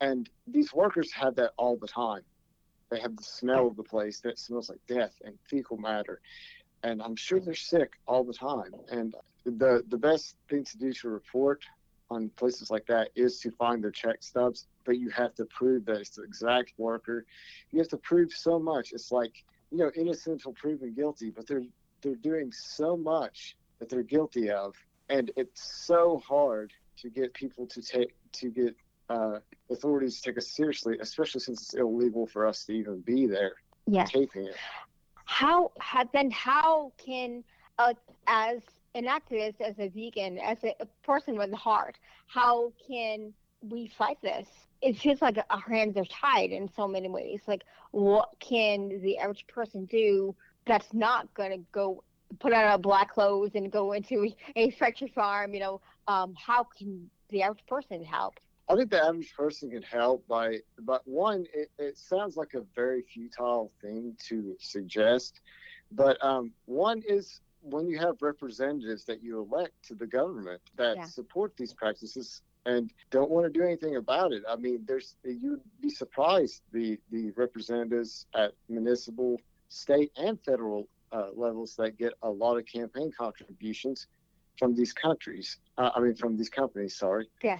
And 0.00 0.28
these 0.46 0.72
workers 0.72 1.12
have 1.12 1.36
that 1.36 1.52
all 1.56 1.76
the 1.76 1.88
time. 1.88 2.22
They 2.90 3.00
have 3.00 3.16
the 3.16 3.22
smell 3.22 3.66
of 3.66 3.76
the 3.76 3.82
place 3.82 4.20
that 4.20 4.38
smells 4.38 4.68
like 4.68 4.80
death 4.86 5.14
and 5.24 5.38
fecal 5.48 5.76
matter. 5.76 6.20
And 6.82 7.02
I'm 7.02 7.16
sure 7.16 7.40
they're 7.40 7.54
sick 7.54 7.92
all 8.06 8.24
the 8.24 8.34
time. 8.34 8.72
And 8.90 9.14
the 9.44 9.82
the 9.88 9.98
best 9.98 10.36
thing 10.48 10.64
to 10.64 10.78
do 10.78 10.92
to 10.92 11.08
report 11.08 11.62
on 12.10 12.30
places 12.36 12.70
like 12.70 12.86
that 12.86 13.08
is 13.14 13.40
to 13.40 13.50
find 13.52 13.82
their 13.82 13.90
check 13.90 14.22
stubs, 14.22 14.66
but 14.84 14.98
you 14.98 15.08
have 15.10 15.34
to 15.34 15.44
prove 15.46 15.86
that 15.86 15.96
it's 15.96 16.16
the 16.16 16.22
exact 16.22 16.72
worker. 16.76 17.24
You 17.70 17.78
have 17.78 17.88
to 17.88 17.96
prove 17.96 18.32
so 18.32 18.58
much. 18.58 18.92
It's 18.92 19.10
like, 19.10 19.32
you 19.72 19.78
know, 19.78 19.90
innocent 19.96 20.34
until 20.34 20.52
proven 20.52 20.92
guilty, 20.94 21.30
but 21.30 21.46
they're 21.46 21.64
they're 22.02 22.14
doing 22.16 22.52
so 22.52 22.96
much 22.96 23.56
that 23.78 23.88
they're 23.88 24.02
guilty 24.02 24.50
of, 24.50 24.74
and 25.08 25.30
it's 25.36 25.84
so 25.86 26.20
hard 26.26 26.72
to 26.98 27.08
get 27.08 27.32
people 27.34 27.66
to 27.66 27.80
take 27.80 28.14
to 28.32 28.50
get 28.50 28.76
uh, 29.08 29.38
authorities 29.70 30.20
to 30.20 30.30
take 30.30 30.38
us 30.38 30.48
seriously, 30.48 30.96
especially 31.00 31.40
since 31.40 31.62
it's 31.62 31.74
illegal 31.74 32.26
for 32.26 32.46
us 32.46 32.64
to 32.64 32.72
even 32.72 33.00
be 33.00 33.26
there 33.26 33.54
Yes. 33.86 34.10
taping 34.10 34.46
it. 34.46 34.56
How, 35.24 35.72
how 35.80 36.04
then 36.12 36.30
how 36.30 36.92
can 37.04 37.42
uh, 37.78 37.94
as 38.26 38.60
an 38.94 39.06
activist, 39.06 39.60
as 39.60 39.78
a 39.78 39.88
vegan, 39.88 40.38
as 40.38 40.58
a, 40.62 40.74
a 40.80 40.86
person 41.04 41.36
with 41.36 41.52
a 41.52 41.56
heart, 41.56 41.98
how 42.26 42.72
can 42.86 43.32
we 43.62 43.88
fight 43.88 44.18
this? 44.22 44.48
It 44.82 44.96
feels 44.98 45.22
like 45.22 45.38
our 45.50 45.60
hands 45.60 45.96
are 45.96 46.04
tied 46.04 46.50
in 46.50 46.68
so 46.68 46.86
many 46.88 47.08
ways. 47.08 47.42
Like, 47.46 47.62
what 47.92 48.28
can 48.40 49.00
the 49.00 49.18
average 49.18 49.46
person 49.46 49.86
do 49.86 50.34
that's 50.66 50.92
not 50.92 51.32
going 51.34 51.50
to 51.50 51.58
go 51.72 52.02
put 52.40 52.52
on 52.52 52.72
a 52.72 52.78
black 52.78 53.12
clothes 53.12 53.52
and 53.54 53.70
go 53.70 53.92
into 53.92 54.30
a 54.56 54.70
factory 54.70 55.08
farm? 55.08 55.54
You 55.54 55.60
know, 55.60 55.80
um, 56.08 56.34
how 56.36 56.64
can 56.64 57.10
the 57.30 57.42
average 57.42 57.64
person 57.66 58.02
help? 58.04 58.34
I 58.68 58.76
think 58.76 58.90
the 58.90 59.02
average 59.02 59.34
person 59.36 59.70
can 59.70 59.82
help 59.82 60.26
by, 60.26 60.58
but 60.80 61.06
one, 61.06 61.46
it, 61.52 61.70
it 61.78 61.98
sounds 61.98 62.36
like 62.36 62.54
a 62.54 62.62
very 62.74 63.02
futile 63.02 63.72
thing 63.80 64.16
to 64.28 64.56
suggest, 64.60 65.40
but 65.90 66.22
um, 66.24 66.52
one 66.64 67.02
is 67.06 67.40
when 67.60 67.86
you 67.86 67.98
have 67.98 68.16
representatives 68.22 69.04
that 69.06 69.22
you 69.22 69.40
elect 69.40 69.72
to 69.84 69.94
the 69.94 70.06
government 70.06 70.60
that 70.76 70.96
Yeah. 70.96 71.04
support 71.04 71.56
these 71.56 71.72
practices 71.74 72.42
and 72.66 72.90
don't 73.10 73.30
want 73.30 73.44
to 73.46 73.50
do 73.58 73.64
anything 73.64 73.96
about 73.96 74.32
it. 74.32 74.42
I 74.48 74.56
mean, 74.56 74.84
there's 74.86 75.16
you'd 75.24 75.60
be 75.80 75.90
surprised 75.90 76.62
the 76.72 76.98
the 77.10 77.30
representatives 77.32 78.26
at 78.34 78.52
municipal, 78.68 79.40
state, 79.68 80.12
and 80.16 80.38
federal 80.44 80.88
uh, 81.12 81.28
levels 81.34 81.74
that 81.76 81.98
get 81.98 82.12
a 82.22 82.30
lot 82.30 82.56
of 82.56 82.66
campaign 82.66 83.10
contributions 83.16 84.06
from 84.58 84.74
these 84.74 84.92
countries. 84.92 85.58
Uh, 85.78 85.90
I 85.94 86.00
mean, 86.00 86.14
from 86.14 86.36
these 86.36 86.48
companies. 86.50 86.96
Sorry 86.96 87.28
Yeah. 87.42 87.58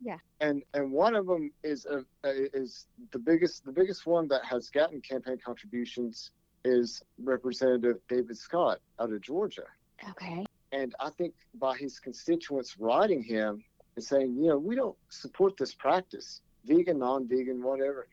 Yeah. 0.00 0.18
and 0.40 0.62
and 0.74 0.90
one 0.90 1.14
of 1.14 1.26
them 1.26 1.52
is 1.62 1.86
a, 1.86 2.04
is 2.24 2.86
the 3.12 3.18
biggest 3.18 3.64
the 3.64 3.72
biggest 3.72 4.04
one 4.06 4.26
that 4.28 4.44
has 4.44 4.68
gotten 4.68 5.00
campaign 5.00 5.38
contributions 5.44 6.32
is 6.64 7.02
Representative 7.22 7.98
David 8.08 8.36
Scott 8.36 8.78
out 9.00 9.12
of 9.12 9.20
Georgia, 9.20 9.64
Okay. 10.10 10.44
and 10.72 10.94
I 11.00 11.10
think 11.10 11.34
by 11.54 11.76
his 11.76 11.98
constituents 11.98 12.76
writing 12.78 13.22
him 13.22 13.64
and 13.96 14.04
saying, 14.04 14.36
you 14.36 14.48
know, 14.48 14.58
we 14.58 14.74
don't 14.74 14.96
support 15.08 15.56
this 15.56 15.74
practice, 15.74 16.40
vegan, 16.64 16.98
non-vegan, 16.98 17.62
whatever, 17.62 18.08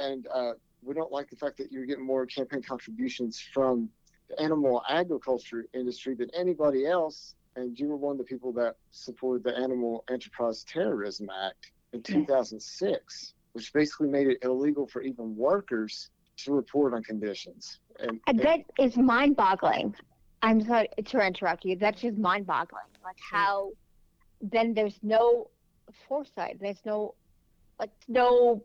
and 0.00 0.26
uh, 0.32 0.52
we 0.82 0.94
don't 0.94 1.12
like 1.12 1.28
the 1.28 1.36
fact 1.36 1.58
that 1.58 1.70
you're 1.70 1.86
getting 1.86 2.06
more 2.06 2.24
campaign 2.26 2.62
contributions 2.62 3.40
from 3.52 3.88
the 4.28 4.40
animal 4.40 4.82
agriculture 4.88 5.66
industry 5.74 6.14
than 6.14 6.30
anybody 6.34 6.86
else 6.86 7.34
and 7.56 7.78
you 7.78 7.88
were 7.88 7.96
one 7.96 8.12
of 8.12 8.18
the 8.18 8.24
people 8.24 8.52
that 8.52 8.76
supported 8.90 9.42
the 9.44 9.56
Animal 9.56 10.04
Enterprise 10.10 10.64
Terrorism 10.64 11.28
Act 11.44 11.72
in 11.92 12.02
2006, 12.02 13.34
which 13.52 13.72
basically 13.72 14.08
made 14.08 14.28
it 14.28 14.38
illegal 14.42 14.86
for 14.86 15.02
even 15.02 15.36
workers 15.36 16.10
to 16.38 16.52
report 16.52 16.94
on 16.94 17.02
conditions. 17.02 17.80
And, 17.98 18.20
And 18.28 18.38
and 18.38 18.38
that 18.40 18.60
is 18.78 18.96
mind 18.96 19.36
boggling. 19.36 19.94
I'm 20.42 20.64
sorry 20.64 20.88
to 21.04 21.26
interrupt 21.26 21.64
you. 21.64 21.76
That's 21.76 22.00
just 22.00 22.16
mind 22.16 22.46
boggling. 22.46 22.82
Like 23.04 23.18
how 23.30 23.72
then 24.40 24.74
there's 24.74 24.98
no 25.02 25.50
foresight. 26.08 26.58
There's 26.60 26.80
no 26.84 27.14
like 27.78 27.90
no 28.08 28.62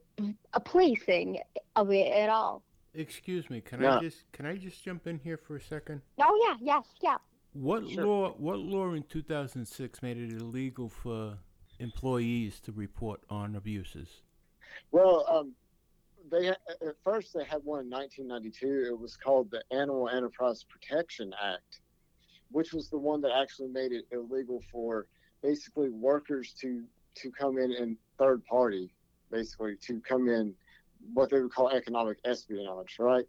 a 0.54 0.60
policing 0.60 1.40
of 1.76 1.92
it 1.92 2.12
at 2.12 2.30
all. 2.30 2.64
Excuse 2.94 3.50
me, 3.50 3.62
can 3.62 3.82
Yeah. 3.82 3.98
I 3.98 4.02
just 4.02 4.32
can 4.32 4.46
I 4.46 4.56
just 4.58 4.84
jump 4.84 5.08
in 5.08 5.20
here 5.20 5.38
for 5.38 5.56
a 5.56 5.62
second? 5.62 6.02
Oh 6.20 6.48
yeah, 6.48 6.58
yes, 6.62 6.86
yeah. 7.02 7.18
What 7.54 7.88
Sure. 7.90 8.06
law 8.06 8.32
what 8.38 8.60
law 8.60 8.94
in 8.94 9.04
2006 9.04 10.02
made 10.02 10.18
it 10.18 10.34
illegal 10.34 10.90
for 10.90 11.38
employees 11.80 12.60
to 12.62 12.72
report 12.72 13.22
on 13.30 13.56
abuses? 13.56 14.22
well, 14.92 15.26
um, 15.30 15.54
they 16.30 16.48
at 16.50 16.58
first 17.04 17.34
they 17.34 17.44
had 17.46 17.64
one 17.64 17.82
in 17.86 17.90
1992. 17.90 18.88
It 18.94 19.00
was 19.00 19.16
called 19.16 19.52
the 19.52 19.64
Animal 19.72 20.10
Enterprise 20.10 20.64
Protection 20.64 21.34
Act, 21.42 21.82
which 22.52 22.74
was 22.74 22.90
the 22.90 22.98
one 22.98 23.22
that 23.22 23.32
actually 23.32 23.70
made 23.70 23.92
it 23.94 24.06
illegal 24.12 24.62
for 24.72 25.08
basically 25.42 25.90
workers 25.90 26.54
to 26.62 26.84
to 27.16 27.32
come 27.32 27.58
in 27.58 27.72
and 27.72 27.98
third 28.18 28.44
party, 28.46 28.94
basically 29.32 29.76
to 29.78 30.02
come 30.02 30.28
in 30.28 30.54
what 31.14 31.30
they 31.30 31.42
would 31.42 31.54
call 31.54 31.70
economic 31.70 32.18
espionage, 32.26 32.98
right? 33.00 33.26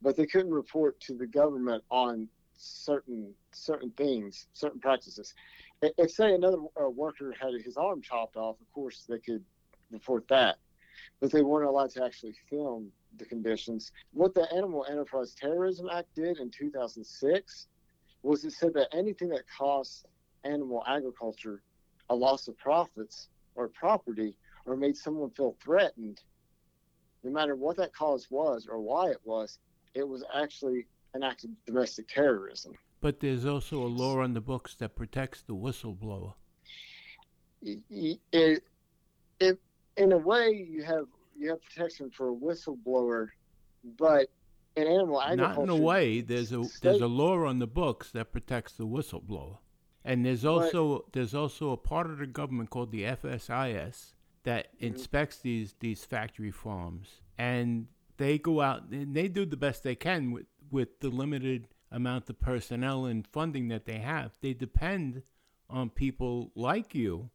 But 0.00 0.16
they 0.16 0.26
couldn't 0.26 0.52
report 0.52 0.98
to 1.00 1.14
the 1.14 1.26
government 1.26 1.84
on 1.90 2.28
certain 2.56 3.34
certain 3.52 3.90
things, 3.96 4.46
certain 4.52 4.80
practices. 4.80 5.34
If 5.82 6.10
say 6.10 6.34
another 6.34 6.58
uh, 6.80 6.88
worker 6.88 7.34
had 7.38 7.52
his 7.62 7.76
arm 7.76 8.00
chopped 8.00 8.36
off, 8.36 8.56
of 8.60 8.72
course 8.72 9.04
they 9.08 9.18
could 9.18 9.44
report 9.90 10.26
that, 10.28 10.56
but 11.20 11.30
they 11.30 11.42
weren't 11.42 11.68
allowed 11.68 11.90
to 11.90 12.04
actually 12.04 12.34
film 12.48 12.90
the 13.18 13.24
conditions. 13.24 13.92
What 14.12 14.34
the 14.34 14.50
Animal 14.54 14.86
Enterprise 14.88 15.34
Terrorism 15.34 15.88
Act 15.92 16.14
did 16.14 16.38
in 16.38 16.50
2006 16.50 17.66
was 18.22 18.44
it 18.44 18.52
said 18.52 18.74
that 18.74 18.88
anything 18.92 19.28
that 19.28 19.44
cost 19.56 20.06
animal 20.46 20.82
agriculture 20.86 21.62
a 22.10 22.14
loss 22.14 22.48
of 22.48 22.56
profits 22.56 23.28
or 23.54 23.68
property 23.68 24.34
or 24.64 24.76
made 24.76 24.96
someone 24.96 25.30
feel 25.30 25.56
threatened, 25.62 26.20
no 27.22 27.30
matter 27.30 27.56
what 27.56 27.76
that 27.76 27.92
cause 27.94 28.26
was 28.30 28.66
or 28.70 28.80
why 28.80 29.10
it 29.10 29.20
was, 29.24 29.58
it 29.94 30.06
was 30.06 30.24
actually 30.34 30.86
an 31.14 31.22
act 31.22 31.44
of 31.44 31.50
domestic 31.66 32.08
terrorism. 32.08 32.74
But 33.00 33.20
there's 33.20 33.44
also 33.44 33.82
a 33.82 33.86
law 33.86 34.20
on 34.20 34.34
the 34.34 34.40
books 34.40 34.74
that 34.76 34.96
protects 34.96 35.42
the 35.42 35.54
whistleblower. 35.54 36.34
It, 37.62 38.18
it, 38.32 38.62
it, 39.40 39.58
in 39.96 40.12
a 40.12 40.18
way, 40.18 40.50
you 40.50 40.82
have 40.84 41.06
you 41.38 41.50
have 41.50 41.62
protection 41.62 42.10
for 42.10 42.30
a 42.30 42.34
whistleblower, 42.34 43.28
but 43.98 44.28
in 44.76 44.86
animal 44.86 45.20
agriculture, 45.20 45.54
not 45.54 45.62
in 45.62 45.68
a 45.68 45.76
way. 45.76 46.20
There's 46.20 46.52
a 46.52 46.64
state, 46.64 46.82
there's 46.82 47.00
a 47.00 47.06
law 47.06 47.44
on 47.44 47.58
the 47.58 47.66
books 47.66 48.10
that 48.12 48.32
protects 48.32 48.72
the 48.72 48.86
whistleblower, 48.86 49.58
and 50.06 50.24
there's 50.24 50.44
also 50.44 50.98
but, 50.98 51.12
there's 51.12 51.34
also 51.34 51.72
a 51.72 51.76
part 51.76 52.06
of 52.06 52.18
the 52.18 52.26
government 52.26 52.70
called 52.70 52.92
the 52.92 53.02
FSIS 53.02 54.12
that 54.44 54.74
mm-hmm. 54.76 54.86
inspects 54.86 55.38
these 55.38 55.74
these 55.80 56.04
factory 56.04 56.52
farms, 56.52 57.20
and 57.36 57.88
they 58.16 58.38
go 58.38 58.60
out 58.60 58.84
and 58.90 59.14
they 59.14 59.28
do 59.28 59.44
the 59.44 59.56
best 59.56 59.82
they 59.82 59.96
can 59.96 60.30
with 60.30 60.46
with 60.70 61.00
the 61.00 61.10
limited 61.10 61.68
amount 61.90 62.30
of 62.30 62.38
personnel 62.40 63.04
and 63.04 63.26
funding 63.26 63.68
that 63.68 63.84
they 63.84 63.98
have. 63.98 64.32
They 64.40 64.54
depend 64.54 65.22
on 65.68 65.90
people 65.90 66.52
like 66.54 66.94
you 66.94 67.30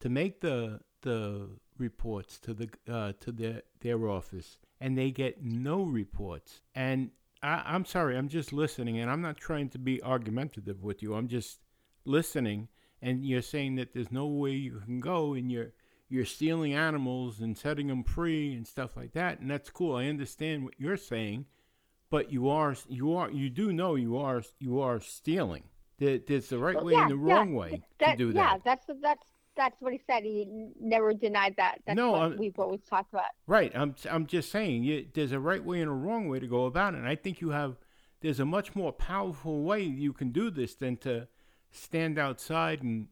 to 0.00 0.08
make 0.08 0.40
the 0.40 0.80
the 1.02 1.50
reports 1.78 2.38
to 2.40 2.54
the 2.54 2.70
uh, 2.90 3.12
to 3.20 3.30
their 3.30 3.62
their 3.80 4.08
office, 4.08 4.58
and 4.80 4.96
they 4.96 5.10
get 5.10 5.44
no 5.44 5.82
reports. 5.82 6.62
And 6.74 7.10
I, 7.42 7.62
I'm 7.66 7.84
sorry, 7.84 8.16
I'm 8.16 8.28
just 8.28 8.54
listening, 8.54 8.98
and 8.98 9.10
I'm 9.10 9.20
not 9.20 9.36
trying 9.36 9.68
to 9.70 9.78
be 9.78 10.02
argumentative 10.02 10.82
with 10.82 11.02
you. 11.02 11.14
I'm 11.14 11.28
just 11.28 11.60
listening, 12.06 12.68
and 13.02 13.24
you're 13.24 13.42
saying 13.42 13.76
that 13.76 13.92
there's 13.92 14.12
no 14.12 14.26
way 14.26 14.52
you 14.52 14.80
can 14.84 15.00
go, 15.00 15.34
and 15.34 15.50
you're 15.50 15.72
you're 16.08 16.24
stealing 16.24 16.72
animals 16.72 17.40
and 17.40 17.56
setting 17.58 17.88
them 17.88 18.04
free 18.04 18.54
and 18.54 18.66
stuff 18.66 18.96
like 18.96 19.12
that, 19.12 19.40
and 19.40 19.50
that's 19.50 19.70
cool. 19.70 19.96
I 19.96 20.06
understand 20.06 20.64
what 20.64 20.74
you're 20.78 20.96
saying, 20.96 21.46
but 22.10 22.32
you 22.32 22.48
are 22.48 22.76
you 22.88 23.14
are 23.14 23.30
you 23.30 23.50
do 23.50 23.72
know 23.72 23.94
you 23.94 24.16
are 24.16 24.42
you 24.58 24.80
are 24.80 25.00
stealing. 25.00 25.64
That 25.98 26.26
there's 26.26 26.48
the 26.48 26.58
right 26.58 26.82
way 26.84 26.92
yeah, 26.92 27.02
and 27.02 27.10
the 27.10 27.16
wrong 27.16 27.52
yeah. 27.52 27.58
way 27.58 27.82
that, 28.00 28.12
to 28.12 28.16
do 28.16 28.32
that. 28.34 28.38
Yeah, 28.38 28.58
that's 28.64 28.86
that's 29.00 29.24
that's 29.56 29.76
what 29.80 29.92
he 29.92 30.00
said. 30.06 30.22
He 30.22 30.46
never 30.78 31.12
denied 31.14 31.54
that. 31.56 31.78
That's 31.86 31.96
no, 31.96 32.12
what 32.12 32.38
we've 32.38 32.58
always 32.58 32.82
talked 32.88 33.12
about. 33.12 33.30
Right. 33.46 33.72
I'm 33.74 33.94
I'm 34.10 34.26
just 34.26 34.50
saying 34.52 34.84
you, 34.84 35.06
there's 35.14 35.32
a 35.32 35.40
right 35.40 35.64
way 35.64 35.80
and 35.80 35.90
a 35.90 35.94
wrong 35.94 36.28
way 36.28 36.38
to 36.38 36.46
go 36.46 36.66
about 36.66 36.94
it. 36.94 36.98
And 36.98 37.08
I 37.08 37.16
think 37.16 37.40
you 37.40 37.50
have 37.50 37.76
there's 38.20 38.40
a 38.40 38.44
much 38.44 38.74
more 38.74 38.92
powerful 38.92 39.62
way 39.62 39.82
you 39.82 40.12
can 40.12 40.30
do 40.30 40.50
this 40.50 40.74
than 40.74 40.96
to 40.98 41.28
stand 41.70 42.18
outside 42.18 42.82
and 42.82 43.08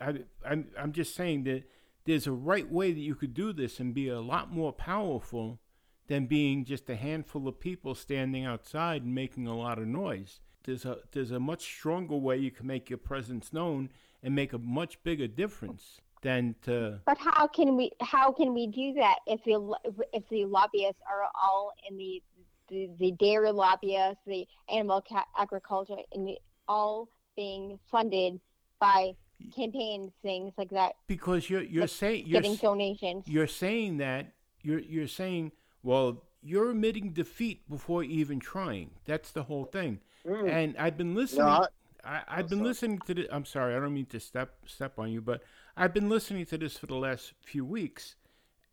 I, 0.00 0.20
I'm 0.44 0.68
I'm 0.78 0.92
just 0.92 1.14
saying 1.14 1.44
that 1.44 1.64
there's 2.04 2.26
a 2.26 2.32
right 2.32 2.70
way 2.70 2.92
that 2.92 3.00
you 3.00 3.14
could 3.14 3.34
do 3.34 3.52
this 3.52 3.80
and 3.80 3.94
be 3.94 4.08
a 4.08 4.20
lot 4.20 4.52
more 4.52 4.72
powerful 4.72 5.58
than 6.06 6.26
being 6.26 6.64
just 6.64 6.88
a 6.88 6.96
handful 6.96 7.48
of 7.48 7.58
people 7.58 7.94
standing 7.94 8.44
outside 8.44 9.02
and 9.02 9.14
making 9.14 9.46
a 9.46 9.56
lot 9.56 9.78
of 9.78 9.86
noise. 9.86 10.40
There's 10.64 10.84
a 10.84 10.98
there's 11.12 11.30
a 11.30 11.40
much 11.40 11.62
stronger 11.62 12.16
way 12.16 12.36
you 12.38 12.50
can 12.50 12.66
make 12.66 12.90
your 12.90 12.98
presence 12.98 13.52
known 13.52 13.90
and 14.22 14.34
make 14.34 14.52
a 14.52 14.58
much 14.58 15.02
bigger 15.02 15.26
difference 15.26 16.00
than 16.22 16.54
to. 16.62 17.00
But 17.06 17.18
how 17.18 17.46
can 17.46 17.76
we 17.76 17.92
how 18.00 18.32
can 18.32 18.54
we 18.54 18.66
do 18.66 18.94
that 18.94 19.18
if 19.26 19.42
the 19.44 19.76
if 20.12 20.28
the 20.28 20.44
lobbyists 20.44 21.00
are 21.08 21.28
all 21.40 21.72
in 21.88 21.96
the 21.96 22.22
the, 22.68 22.90
the 22.98 23.12
dairy 23.12 23.52
lobbyists, 23.52 24.22
the 24.26 24.44
animal 24.68 25.00
ca- 25.08 25.26
agriculture, 25.38 25.98
and 26.12 26.26
the, 26.26 26.36
all 26.66 27.08
being 27.36 27.78
funded 27.90 28.40
by 28.80 29.12
campaign 29.54 30.12
things 30.22 30.52
like 30.56 30.70
that. 30.70 30.94
Because 31.06 31.48
you're 31.48 31.62
you're 31.62 31.82
like 31.82 31.90
saying 31.90 32.26
you're 32.26 32.40
getting 32.40 32.56
donations. 32.56 33.24
You're 33.26 33.46
saying 33.46 33.98
that 33.98 34.32
you're 34.62 34.80
you're 34.80 35.08
saying 35.08 35.52
well 35.82 36.22
you're 36.42 36.70
admitting 36.70 37.10
defeat 37.10 37.68
before 37.68 38.04
even 38.04 38.40
trying. 38.40 38.90
That's 39.04 39.32
the 39.32 39.44
whole 39.44 39.64
thing. 39.64 40.00
Mm. 40.26 40.50
And 40.50 40.76
I've 40.78 40.96
been 40.96 41.14
listening. 41.14 41.46
No, 41.46 41.66
I, 42.04 42.22
I've 42.28 42.48
been 42.48 42.62
listening 42.62 43.00
to 43.00 43.14
this. 43.14 43.26
I'm 43.30 43.44
sorry, 43.44 43.74
I 43.74 43.80
don't 43.80 43.94
mean 43.94 44.06
to 44.06 44.20
step 44.20 44.54
step 44.66 44.98
on 44.98 45.10
you, 45.10 45.20
but 45.20 45.42
I've 45.76 45.92
been 45.92 46.08
listening 46.08 46.46
to 46.46 46.58
this 46.58 46.76
for 46.76 46.86
the 46.86 46.94
last 46.94 47.32
few 47.42 47.64
weeks, 47.64 48.16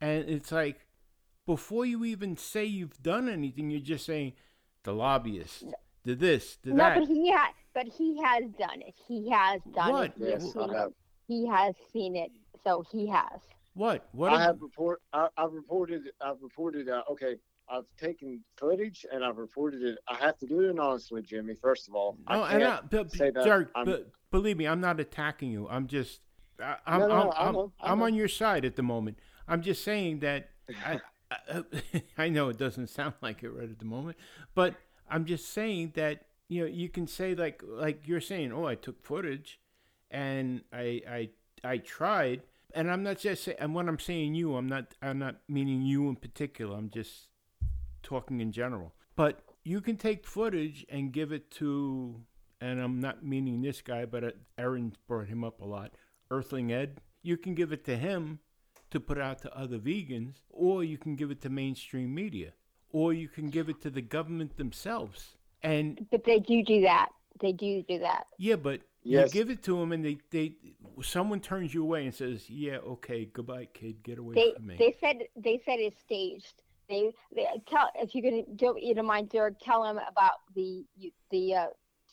and 0.00 0.28
it's 0.28 0.52
like 0.52 0.86
before 1.46 1.84
you 1.84 2.04
even 2.04 2.36
say 2.36 2.64
you've 2.64 3.02
done 3.02 3.28
anything, 3.28 3.70
you're 3.70 3.80
just 3.80 4.06
saying 4.06 4.32
the 4.84 4.92
lobbyist 4.92 5.64
did 6.04 6.20
this, 6.20 6.56
did 6.56 6.74
no, 6.74 6.84
that. 6.84 6.98
but 7.00 7.08
he 7.08 7.30
has, 7.30 7.54
but 7.74 7.86
he 7.86 8.22
has 8.22 8.44
done 8.58 8.80
it. 8.80 8.94
He 9.06 9.28
has 9.30 9.60
done 9.74 9.92
what? 9.92 10.04
it. 10.04 10.12
Yes, 10.16 10.52
he, 10.52 10.60
has, 10.60 10.90
he 11.26 11.46
has 11.46 11.74
seen 11.92 12.16
it, 12.16 12.30
so 12.62 12.84
he 12.90 13.08
has. 13.08 13.40
What? 13.74 14.08
What? 14.12 14.32
I 14.32 14.42
have 14.42 14.62
report. 14.62 15.02
I, 15.12 15.28
have 15.36 15.52
reported. 15.52 16.02
I've 16.20 16.40
reported. 16.40 16.88
Uh, 16.88 17.02
okay, 17.10 17.36
I've 17.68 17.84
taken 17.98 18.42
footage 18.56 19.04
and 19.12 19.24
I've 19.24 19.38
reported 19.38 19.82
it. 19.82 19.98
I 20.08 20.16
have 20.16 20.38
to 20.38 20.46
do 20.46 20.60
it 20.60 20.78
honestly, 20.78 21.22
Jimmy. 21.22 21.54
First 21.54 21.88
of 21.88 21.94
all, 21.94 22.16
no, 22.28 22.42
I 22.42 22.52
and 22.52 22.64
I, 22.64 22.80
but, 22.88 23.10
say 23.10 23.30
that 23.30 23.44
Jared, 23.44 23.68
but 23.74 24.10
believe 24.30 24.56
me, 24.56 24.66
I'm 24.66 24.80
not 24.80 25.00
attacking 25.00 25.50
you. 25.50 25.66
I'm 25.68 25.86
just, 25.88 26.20
I, 26.62 26.76
am 26.86 27.00
no, 27.00 27.08
no, 27.08 27.32
I'm, 27.36 27.48
I'm, 27.48 27.56
I'm, 27.56 27.72
I'm, 27.80 28.02
on 28.02 28.14
your 28.14 28.28
side 28.28 28.64
at 28.64 28.76
the 28.76 28.82
moment. 28.82 29.18
I'm 29.48 29.62
just 29.62 29.82
saying 29.82 30.20
that 30.20 30.50
I, 30.86 31.00
I, 31.52 31.62
I 32.18 32.28
know 32.28 32.48
it 32.50 32.58
doesn't 32.58 32.88
sound 32.88 33.14
like 33.22 33.42
it 33.42 33.48
right 33.48 33.68
at 33.68 33.78
the 33.78 33.84
moment, 33.84 34.18
but 34.54 34.74
I'm 35.10 35.24
just 35.24 35.52
saying 35.52 35.92
that 35.96 36.26
you 36.48 36.62
know 36.62 36.66
you 36.66 36.88
can 36.88 37.06
say 37.06 37.34
like 37.34 37.62
like 37.66 38.06
you're 38.06 38.20
saying, 38.20 38.52
oh, 38.52 38.66
I 38.66 38.74
took 38.74 39.02
footage, 39.02 39.60
and 40.10 40.62
I 40.72 41.02
I 41.08 41.28
I 41.62 41.78
tried, 41.78 42.42
and 42.74 42.90
I'm 42.90 43.02
not 43.02 43.18
just 43.18 43.44
saying. 43.44 43.58
And 43.60 43.74
when 43.74 43.88
I'm 43.88 43.98
saying 43.98 44.34
you, 44.34 44.56
I'm 44.56 44.68
not 44.68 44.94
I'm 45.02 45.18
not 45.18 45.36
meaning 45.48 45.82
you 45.82 46.08
in 46.08 46.16
particular. 46.16 46.76
I'm 46.76 46.90
just 46.90 47.28
talking 48.02 48.40
in 48.40 48.52
general. 48.52 48.94
But 49.16 49.42
you 49.64 49.80
can 49.80 49.96
take 49.96 50.26
footage 50.26 50.84
and 50.88 51.12
give 51.12 51.32
it 51.32 51.50
to, 51.52 52.20
and 52.60 52.80
I'm 52.80 53.00
not 53.00 53.24
meaning 53.24 53.62
this 53.62 53.80
guy, 53.80 54.04
but 54.04 54.24
uh, 54.24 54.30
Erin 54.58 54.94
brought 55.08 55.28
him 55.28 55.42
up 55.42 55.60
a 55.60 55.64
lot, 55.64 55.92
Earthling 56.30 56.72
Ed. 56.72 57.00
You 57.22 57.36
can 57.36 57.54
give 57.54 57.72
it 57.72 57.84
to 57.86 57.96
him 57.96 58.40
to 58.90 59.00
put 59.00 59.18
out 59.18 59.40
to 59.42 59.56
other 59.56 59.78
vegans, 59.78 60.42
or 60.50 60.84
you 60.84 60.98
can 60.98 61.16
give 61.16 61.30
it 61.30 61.40
to 61.42 61.48
mainstream 61.48 62.14
media, 62.14 62.52
or 62.90 63.12
you 63.12 63.28
can 63.28 63.48
give 63.48 63.68
it 63.68 63.80
to 63.82 63.90
the 63.90 64.02
government 64.02 64.56
themselves. 64.56 65.36
And 65.64 66.06
but 66.10 66.24
they 66.24 66.38
do 66.38 66.62
do 66.62 66.82
that. 66.82 67.08
They 67.40 67.52
do 67.52 67.82
do 67.88 67.98
that. 67.98 68.26
Yeah, 68.38 68.56
but 68.56 68.82
yes. 69.02 69.34
you 69.34 69.40
give 69.40 69.50
it 69.50 69.62
to 69.64 69.78
them, 69.78 69.90
and 69.90 70.04
they 70.04 70.18
they 70.30 70.54
someone 71.02 71.40
turns 71.40 71.74
you 71.74 71.82
away 71.82 72.04
and 72.04 72.14
says, 72.14 72.48
"Yeah, 72.48 72.76
okay, 72.76 73.24
goodbye, 73.24 73.68
kid, 73.74 74.02
get 74.04 74.18
away 74.18 74.34
they, 74.34 74.52
from 74.54 74.66
me." 74.66 74.76
They 74.78 74.94
said 75.00 75.24
they 75.36 75.60
said 75.64 75.80
it's 75.80 76.00
staged 76.00 76.62
they, 76.88 77.12
they 77.34 77.46
tell 77.68 77.90
if 77.96 78.14
you 78.14 78.22
can 78.22 78.44
don't 78.56 78.82
you 78.82 78.94
don't 78.94 79.06
mind 79.06 79.30
Derek 79.30 79.58
tell 79.60 79.82
them 79.82 79.98
about 80.08 80.32
the 80.54 80.84
the 81.30 81.54
uh, 81.54 81.66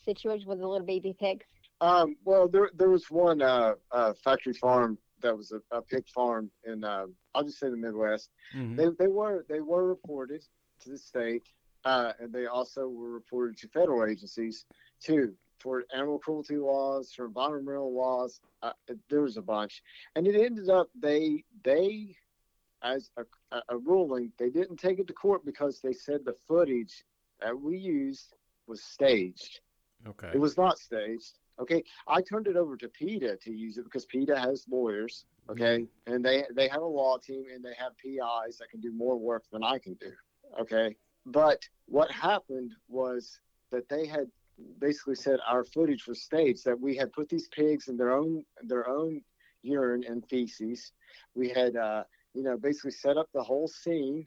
situation 0.05 0.47
with 0.47 0.59
the 0.59 0.67
little 0.67 0.85
baby 0.85 1.15
pigs 1.19 1.45
um, 1.81 2.15
well 2.23 2.47
there 2.47 2.69
there 2.75 2.89
was 2.89 3.09
one 3.09 3.41
uh, 3.41 3.73
uh, 3.91 4.13
factory 4.23 4.53
farm 4.53 4.97
that 5.21 5.35
was 5.35 5.51
a, 5.51 5.75
a 5.75 5.81
pig 5.81 6.07
farm 6.13 6.49
in 6.65 6.83
uh, 6.83 7.05
I'll 7.35 7.43
just 7.43 7.59
say 7.59 7.69
the 7.69 7.77
Midwest 7.77 8.29
mm-hmm. 8.55 8.75
they, 8.75 8.87
they 8.99 9.07
were 9.07 9.45
they 9.49 9.59
were 9.59 9.87
reported 9.87 10.43
to 10.81 10.89
the 10.89 10.97
state 10.97 11.43
uh, 11.85 12.13
and 12.19 12.31
they 12.33 12.45
also 12.45 12.87
were 12.87 13.11
reported 13.11 13.57
to 13.57 13.67
federal 13.69 14.05
agencies 14.09 14.65
too 14.99 15.33
for 15.59 15.83
animal 15.93 16.17
cruelty 16.17 16.57
laws 16.57 17.13
for 17.15 17.25
environmental 17.25 17.93
laws 17.93 18.39
uh, 18.63 18.71
there 19.09 19.21
was 19.21 19.37
a 19.37 19.41
bunch 19.41 19.83
and 20.15 20.25
it 20.27 20.35
ended 20.35 20.69
up 20.69 20.89
they 20.99 21.43
they 21.63 22.15
as 22.83 23.11
a, 23.17 23.61
a 23.69 23.77
ruling. 23.77 24.31
They 24.37 24.49
didn't 24.49 24.77
take 24.77 24.99
it 24.99 25.07
to 25.07 25.13
court 25.13 25.45
because 25.45 25.79
they 25.81 25.93
said 25.93 26.25
the 26.25 26.35
footage 26.47 27.03
that 27.39 27.59
we 27.59 27.77
used 27.77 28.33
was 28.67 28.83
staged. 28.83 29.61
Okay. 30.07 30.31
It 30.33 30.39
was 30.39 30.57
not 30.57 30.79
staged. 30.79 31.37
Okay. 31.59 31.83
I 32.07 32.21
turned 32.21 32.47
it 32.47 32.55
over 32.55 32.75
to 32.77 32.87
PETA 32.87 33.37
to 33.43 33.51
use 33.51 33.77
it 33.77 33.83
because 33.83 34.05
PETA 34.05 34.39
has 34.39 34.65
lawyers. 34.69 35.25
Okay. 35.49 35.79
Mm-hmm. 35.79 36.13
And 36.13 36.25
they 36.25 36.43
they 36.55 36.67
have 36.67 36.81
a 36.81 36.85
law 36.85 37.17
team 37.17 37.45
and 37.53 37.63
they 37.63 37.73
have 37.77 37.97
PIs 37.97 38.57
that 38.57 38.69
can 38.69 38.81
do 38.81 38.91
more 38.91 39.17
work 39.17 39.43
than 39.51 39.63
I 39.63 39.77
can 39.77 39.93
do. 39.95 40.11
Okay. 40.59 40.95
But 41.25 41.61
what 41.85 42.11
happened 42.11 42.71
was 42.87 43.39
that 43.71 43.87
they 43.89 44.05
had 44.05 44.27
basically 44.79 45.15
said 45.15 45.39
our 45.47 45.63
footage 45.63 46.07
was 46.07 46.21
staged. 46.23 46.65
That 46.65 46.79
we 46.79 46.95
had 46.95 47.11
put 47.13 47.29
these 47.29 47.47
pigs 47.49 47.87
in 47.87 47.97
their 47.97 48.11
own 48.11 48.43
their 48.63 48.87
own 48.87 49.21
urine 49.63 50.03
and 50.07 50.27
feces. 50.27 50.91
We 51.35 51.49
had, 51.49 51.75
uh, 51.75 52.03
you 52.33 52.43
know, 52.43 52.57
basically 52.57 52.91
set 52.91 53.17
up 53.17 53.27
the 53.33 53.43
whole 53.43 53.67
scene, 53.67 54.25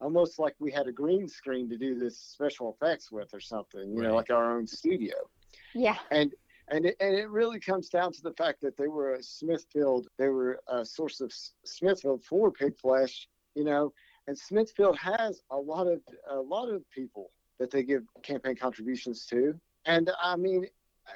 almost 0.00 0.38
like 0.38 0.54
we 0.58 0.72
had 0.72 0.88
a 0.88 0.92
green 0.92 1.28
screen 1.28 1.68
to 1.68 1.76
do 1.76 1.98
this 1.98 2.18
special 2.18 2.74
effects 2.74 3.12
with 3.12 3.32
or 3.32 3.40
something. 3.40 3.90
You 3.90 4.00
Right. 4.00 4.08
know, 4.08 4.16
like 4.16 4.30
our 4.30 4.56
own 4.56 4.66
studio 4.66 5.14
Yeah. 5.74 5.98
and 6.10 6.34
and 6.68 6.84
it, 6.86 6.96
and 6.98 7.14
it 7.14 7.28
really 7.30 7.60
comes 7.60 7.88
down 7.88 8.12
to 8.12 8.22
the 8.22 8.32
fact 8.32 8.60
that 8.62 8.76
they 8.76 8.88
were 8.88 9.14
a 9.14 9.22
Smithfield, 9.22 10.08
they 10.18 10.28
were 10.28 10.60
a 10.66 10.84
source 10.84 11.20
of 11.20 11.30
S- 11.30 11.52
Smithfield 11.64 12.24
for 12.24 12.50
pig 12.50 12.76
flesh, 12.76 13.28
you 13.54 13.62
know, 13.62 13.92
and 14.26 14.36
Smithfield 14.36 14.96
has 14.98 15.42
a 15.50 15.56
lot 15.56 15.86
of 15.86 16.00
a 16.30 16.40
lot 16.40 16.68
of 16.68 16.88
people 16.90 17.30
that 17.58 17.70
they 17.70 17.82
give 17.82 18.02
campaign 18.22 18.56
contributions 18.56 19.26
to, 19.26 19.58
and 19.86 20.10
I 20.22 20.36
mean, 20.36 20.66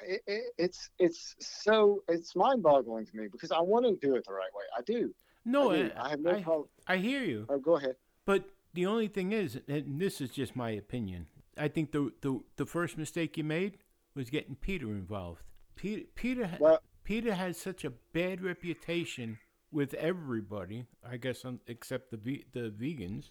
it, 0.03 0.21
it, 0.27 0.41
it's 0.57 0.89
it's 0.99 1.35
so 1.39 2.03
it's 2.07 2.35
mind-boggling 2.35 3.05
to 3.07 3.17
me 3.17 3.27
because 3.31 3.51
I 3.51 3.59
want 3.59 3.85
to 3.85 4.07
do 4.07 4.15
it 4.15 4.25
the 4.25 4.33
right 4.33 4.53
way. 4.55 4.63
I 4.77 4.81
do. 4.81 5.13
No, 5.45 5.71
I, 5.71 5.75
do. 5.75 5.91
I, 5.97 6.05
I 6.05 6.09
have 6.09 6.19
no 6.19 6.31
I, 6.31 6.43
problem. 6.43 6.67
I 6.87 6.97
hear 6.97 7.23
you. 7.23 7.45
Oh, 7.49 7.59
go 7.59 7.77
ahead. 7.77 7.95
But 8.25 8.45
the 8.73 8.85
only 8.85 9.07
thing 9.07 9.31
is, 9.31 9.59
and 9.67 9.99
this 9.99 10.21
is 10.21 10.29
just 10.29 10.55
my 10.55 10.71
opinion, 10.71 11.27
I 11.57 11.67
think 11.67 11.91
the 11.91 12.11
the, 12.21 12.39
the 12.57 12.65
first 12.65 12.97
mistake 12.97 13.37
you 13.37 13.43
made 13.43 13.77
was 14.15 14.29
getting 14.29 14.55
PETA 14.55 14.87
involved. 14.87 15.41
PETA 15.75 16.05
PETA 16.15 16.57
Well, 16.59 16.81
PETA 17.03 17.35
has 17.35 17.57
such 17.57 17.83
a 17.83 17.89
bad 17.89 18.41
reputation 18.41 19.39
with 19.71 19.93
everybody, 19.95 20.85
I 21.07 21.17
guess, 21.17 21.45
except 21.67 22.11
the 22.11 22.17
ve- 22.17 22.45
the 22.51 22.69
vegans. 22.71 23.29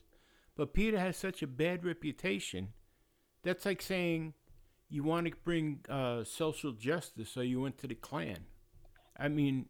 But 0.57 0.75
PETA 0.75 0.99
has 0.99 1.17
such 1.17 1.43
a 1.43 1.47
bad 1.47 1.85
reputation. 1.85 2.69
That's 3.43 3.65
like 3.65 3.81
saying 3.83 4.35
you 4.89 5.03
want 5.05 5.27
to 5.27 5.33
bring 5.45 5.81
uh, 5.89 6.25
social 6.25 6.73
justice, 6.73 7.31
so 7.31 7.41
you 7.41 7.61
went 7.61 7.79
to 7.79 7.87
the 7.87 7.95
Klan. 7.95 8.39
I 9.19 9.29
mean, 9.29 9.67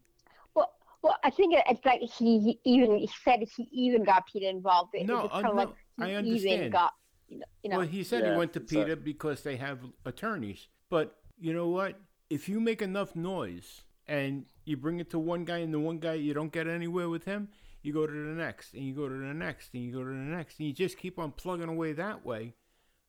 Well, 0.54 0.70
well, 1.02 1.16
I 1.24 1.30
think 1.30 1.54
it- 1.54 1.64
it's 1.68 1.84
like 1.84 2.00
he, 2.00 2.38
he 2.40 2.60
even 2.64 2.96
he 2.98 3.10
said 3.24 3.40
he 3.56 3.68
even 3.72 4.04
got 4.04 4.26
PETA 4.26 4.48
involved. 4.48 4.94
It, 4.94 5.06
No, 5.06 5.26
it's 5.26 5.34
uh, 5.34 5.42
no, 5.42 5.52
like 5.52 5.68
he 5.96 6.02
I 6.04 6.06
even 6.10 6.16
understand. 6.24 6.72
got 6.72 6.94
you 7.28 7.70
know. 7.70 7.78
Well, 7.78 7.86
he 7.86 8.02
said 8.04 8.24
he 8.24 8.36
went 8.36 8.52
to 8.54 8.60
exactly. 8.60 8.84
PETA 8.84 8.96
because 8.96 9.42
they 9.42 9.56
have 9.56 9.78
attorneys. 10.04 10.68
But 10.88 11.16
you 11.38 11.52
know 11.52 11.68
what? 11.68 12.00
If 12.30 12.48
you 12.48 12.60
make 12.60 12.80
enough 12.82 13.14
noise 13.16 13.82
and 14.10 14.44
you 14.64 14.76
bring 14.76 14.98
it 15.00 15.08
to 15.10 15.18
one 15.18 15.44
guy 15.44 15.58
and 15.58 15.72
the 15.72 15.78
one 15.78 15.98
guy 15.98 16.14
you 16.14 16.34
don't 16.34 16.52
get 16.52 16.66
anywhere 16.66 17.08
with 17.08 17.24
him, 17.24 17.48
you 17.82 17.92
go 17.94 18.06
to 18.06 18.12
the 18.12 18.34
next 18.42 18.74
and 18.74 18.82
you 18.82 18.92
go 18.94 19.08
to 19.08 19.14
the 19.14 19.34
next 19.34 19.72
and 19.72 19.82
you 19.84 19.92
go 19.92 20.00
to 20.00 20.10
the 20.10 20.14
next 20.36 20.58
and 20.58 20.66
you 20.68 20.74
just 20.74 20.98
keep 20.98 21.18
on 21.18 21.30
plugging 21.30 21.68
away 21.68 21.92
that 21.92 22.26
way 22.26 22.54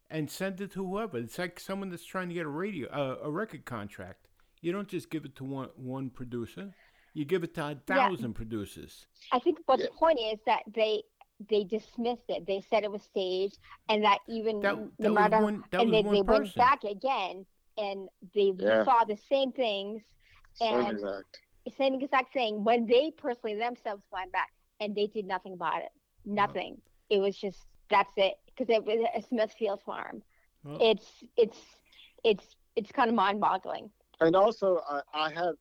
and 0.09 0.29
send 0.29 0.61
it 0.61 0.71
to 0.73 0.85
whoever. 0.87 1.17
It's 1.17 1.37
like 1.39 1.59
someone 1.59 1.89
that's 1.89 2.05
trying 2.05 2.29
to 2.29 2.33
get 2.35 2.45
a 2.45 2.49
radio 2.49 2.87
uh, 2.89 3.17
a 3.23 3.31
record 3.31 3.65
contract. 3.65 4.27
You 4.61 4.71
don't 4.71 4.87
just 4.87 5.09
give 5.09 5.25
it 5.25 5.35
to 5.37 5.43
one 5.43 5.69
one 5.75 6.09
producer. 6.11 6.73
You 7.13 7.25
give 7.25 7.43
it 7.43 7.55
to 7.55 7.65
a 7.71 7.75
thousand 7.87 8.33
producers. 8.33 9.07
I 9.31 9.39
think 9.39 9.57
but 9.67 9.79
Yeah. 9.79 9.87
the 9.87 9.91
point 9.93 10.19
is 10.19 10.39
that 10.45 10.61
they 10.73 11.01
they 11.49 11.63
dismissed 11.63 12.29
it. 12.29 12.45
They 12.45 12.61
said 12.69 12.83
it 12.83 12.91
was 12.91 13.01
staged, 13.01 13.57
and 13.89 14.03
that 14.03 14.19
even 14.29 14.59
That, 14.61 14.77
no 14.77 14.91
that 14.99 15.09
was 15.09 15.15
matter 15.15 15.41
one. 15.43 15.63
That 15.71 15.81
and 15.81 15.93
then 15.93 16.05
one 16.05 16.13
they 16.15 16.21
went 16.21 16.55
back 16.55 16.83
again 16.83 17.45
and 17.77 18.07
they 18.35 18.53
Yeah. 18.57 18.83
saw 18.85 19.03
the 19.05 19.17
same 19.17 19.51
things, 19.51 20.03
same 20.03 20.05
And- 20.59 20.91
exact. 20.91 21.39
same 21.77 21.93
exact 21.95 22.33
thing 22.33 22.63
when 22.63 22.85
they 22.87 23.11
personally 23.11 23.55
themselves 23.55 24.03
went 24.11 24.31
back 24.31 24.51
and 24.79 24.95
they 24.95 25.07
did 25.07 25.25
nothing 25.27 25.53
about 25.53 25.81
it. 25.81 25.91
Nothing. 26.25 26.81
It 27.09 27.19
was 27.19 27.37
just 27.37 27.59
that's 27.89 28.13
it 28.17 28.35
because 28.45 28.69
it 28.69 28.83
was 28.83 29.05
a 29.15 29.21
Smithfield 29.21 29.81
farm. 29.83 30.23
Well, 30.63 30.77
It's 30.81 31.23
it's 31.37 31.57
it's 32.23 32.55
it's 32.75 32.91
kind 32.91 33.09
of 33.09 33.15
mind-boggling. 33.15 33.89
And 34.21 34.35
also, 34.35 34.81
I, 34.89 35.01
I 35.13 35.29
have, 35.33 35.55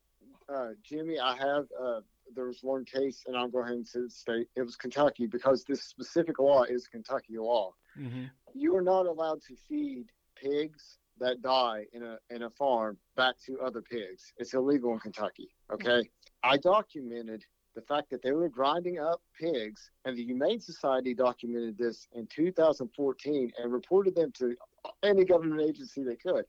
uh, 0.48 0.68
Jimmy, 0.85 1.18
I 1.18 1.35
have, 1.37 1.66
uh, 1.83 2.00
there 2.37 2.44
was 2.46 2.62
one 2.62 2.85
case, 2.85 3.24
and 3.26 3.37
I'll 3.37 3.48
go 3.48 3.61
ahead 3.61 3.72
and 3.74 3.88
say 3.88 4.00
the 4.03 4.11
state, 4.11 4.48
it 4.55 4.62
was 4.62 4.76
Kentucky, 4.76 5.26
because 5.26 5.64
this 5.64 5.83
specific 5.83 6.38
law 6.38 6.62
is 6.64 6.87
Kentucky 6.87 7.37
law. 7.38 7.72
mhm. 7.98 8.31
You 8.55 8.76
are 8.76 8.83
not 8.83 9.07
allowed 9.07 9.40
to 9.48 9.57
feed 9.57 10.07
pigs 10.37 10.98
that 11.20 11.42
die 11.42 11.85
in 11.92 12.02
a, 12.02 12.18
in 12.30 12.42
a 12.42 12.50
farm 12.50 12.96
back 13.16 13.37
to 13.46 13.61
other 13.61 13.83
pigs. 13.83 14.33
It's 14.38 14.54
illegal 14.54 14.92
in 14.92 14.98
Kentucky, 14.98 15.48
okay? 15.72 16.09
I 16.42 16.56
documented 16.56 17.44
the 17.74 17.83
fact 17.83 18.11
that 18.11 18.22
they 18.22 18.33
were 18.33 18.48
grinding 18.48 18.98
up 18.98 19.22
pigs, 19.38 19.90
and 20.04 20.16
the 20.16 20.24
Humane 20.24 20.61
Society 20.61 21.14
documented 21.14 21.78
this 21.78 22.09
in 22.12 22.26
2014 22.26 23.52
and 23.59 23.72
reported 23.72 24.14
them 24.14 24.33
to 24.38 24.56
any 25.02 25.24
government 25.24 25.61
agency 25.61 26.02
they 26.02 26.16
could. 26.16 26.44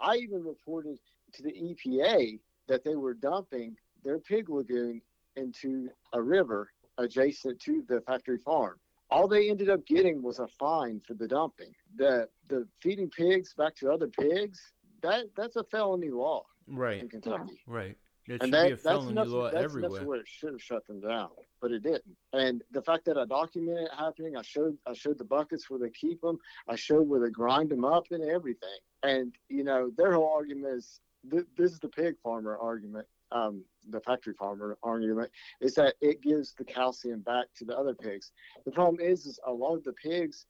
I 0.00 0.16
even 0.16 0.42
reported 0.42 0.98
to 1.34 1.42
the 1.42 1.52
EPA 1.52 2.40
that 2.66 2.84
they 2.84 2.96
were 2.96 3.14
dumping 3.14 3.76
their 4.02 4.18
pig 4.18 4.48
lagoon 4.48 5.00
into 5.36 5.88
a 6.12 6.20
river 6.20 6.70
adjacent 6.98 7.60
to 7.60 7.84
the 7.88 8.00
factory 8.02 8.38
farm. 8.38 8.78
All 9.10 9.28
they 9.28 9.50
ended 9.50 9.70
up 9.70 9.86
getting 9.86 10.22
was 10.22 10.38
a 10.38 10.48
fine 10.58 11.00
for 11.06 11.14
the 11.14 11.28
dumping. 11.28 11.72
The 11.96 12.28
the 12.48 12.66
feeding 12.82 13.10
pigs 13.10 13.54
back 13.54 13.74
to 13.76 13.90
other 13.92 14.08
pigs, 14.08 14.60
that 15.02 15.26
that's 15.36 15.56
a 15.56 15.64
felony 15.64 16.10
law 16.10 16.44
Right. 16.66 16.94
in 16.96 17.00
Right. 17.02 17.10
Kentucky. 17.10 17.62
Right. 17.66 17.96
There 18.26 18.38
should 18.38 18.42
And 18.44 18.52
be 18.52 18.56
a 18.56 18.62
that, 18.62 18.70
that's 18.70 18.84
felony 18.84 19.10
enough, 19.12 19.28
law 19.28 19.50
that's 19.50 19.64
everywhere. 19.64 19.90
enough 19.90 20.06
where 20.08 20.20
it 20.20 20.26
should 20.26 20.52
have 20.52 20.62
shut 20.62 20.86
them 20.86 21.00
down, 21.00 21.28
but 21.60 21.72
it 21.72 21.82
didn't. 21.82 22.16
And 22.32 22.62
the 22.70 22.80
fact 22.80 23.04
that 23.04 23.18
I 23.18 23.26
documented 23.26 23.84
it 23.84 23.90
happening, 23.94 24.36
I 24.36 24.42
showed 24.42 24.78
I 24.86 24.94
showed 24.94 25.18
the 25.18 25.24
buckets 25.24 25.68
where 25.68 25.78
they 25.78 25.90
keep 25.90 26.22
them, 26.22 26.38
I 26.66 26.74
showed 26.76 27.06
where 27.06 27.20
they 27.20 27.30
grind 27.30 27.68
them 27.70 27.84
up 27.84 28.06
and 28.10 28.24
everything. 28.24 28.78
And 29.02 29.34
you 29.50 29.62
know 29.64 29.90
their 29.96 30.14
whole 30.14 30.32
argument 30.34 30.74
is 30.74 31.00
th- 31.30 31.46
this 31.56 31.72
is 31.72 31.80
the 31.80 31.88
pig 31.88 32.14
farmer 32.22 32.56
argument, 32.56 33.06
um, 33.34 33.64
the 33.90 34.00
factory 34.00 34.32
farmer 34.34 34.78
argument 34.82 35.30
is 35.60 35.74
that 35.74 35.94
it 36.00 36.22
gives 36.22 36.54
the 36.54 36.64
calcium 36.64 37.20
back 37.20 37.46
to 37.58 37.64
the 37.64 37.76
other 37.76 37.94
pigs. 37.94 38.32
The 38.64 38.70
problem 38.70 39.00
is, 39.00 39.26
is 39.26 39.38
a 39.46 39.52
lot 39.52 39.74
of 39.74 39.84
the 39.84 39.92
pigs, 39.92 40.46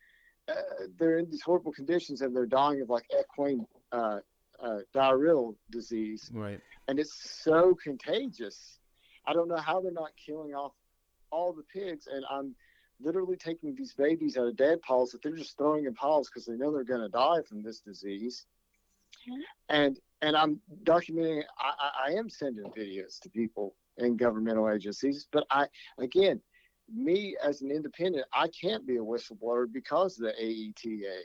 uh, 0.49 0.55
they're 0.99 1.19
in 1.19 1.29
these 1.31 1.43
horrible 1.43 1.73
conditions 1.73 2.21
and 2.21 2.37
they're 2.37 2.47
dying 2.47 2.81
of 2.83 2.91
like 2.91 3.07
equine 3.19 3.67
uh, 3.93 4.19
uh, 4.63 4.79
diarrheal 4.95 5.57
disease 5.71 6.31
Right. 6.33 6.61
and 6.87 6.99
it's 6.99 7.43
so 7.43 7.75
contagious. 7.83 8.79
I 9.27 9.33
don't 9.33 9.49
know 9.49 9.57
how 9.57 9.81
they're 9.81 9.91
not 9.91 10.11
killing 10.25 10.55
off 10.55 10.73
all 11.31 11.53
the 11.53 11.65
pigs, 11.65 12.07
and 12.13 12.25
I'm 12.31 12.55
literally 13.01 13.37
taking 13.37 13.75
these 13.75 13.95
babies 13.95 14.37
out 14.37 14.47
of 14.47 14.57
dead 14.57 14.81
piles 14.83 15.11
that 15.11 15.23
they're 15.23 15.33
just 15.37 15.57
throwing 15.57 15.87
in 15.87 15.95
piles 15.95 16.29
because 16.29 16.45
they 16.47 16.55
know 16.57 16.71
they're 16.73 16.85
going 16.85 17.01
to 17.01 17.09
die 17.09 17.41
from 17.49 17.63
this 17.63 17.81
disease. 17.81 18.47
And 19.69 19.99
and 20.25 20.37
I'm 20.37 20.61
documenting. 20.85 21.43
I, 21.59 22.09
I, 22.09 22.13
am 22.13 22.31
sending 22.31 22.65
videos 22.77 23.21
to 23.21 23.29
people 23.29 23.75
in 23.99 24.17
governmental 24.17 24.71
agencies, 24.71 25.27
but 25.31 25.47
I 25.51 25.67
again, 25.99 26.41
me 26.93 27.37
as 27.45 27.61
an 27.61 27.71
independent, 27.71 28.25
I 28.33 28.49
can't 28.49 28.87
be 28.87 28.97
a 28.97 29.01
whistleblower 29.01 29.71
because 29.71 30.19
of 30.19 30.27
the 30.27 30.33
AETA. 30.43 31.21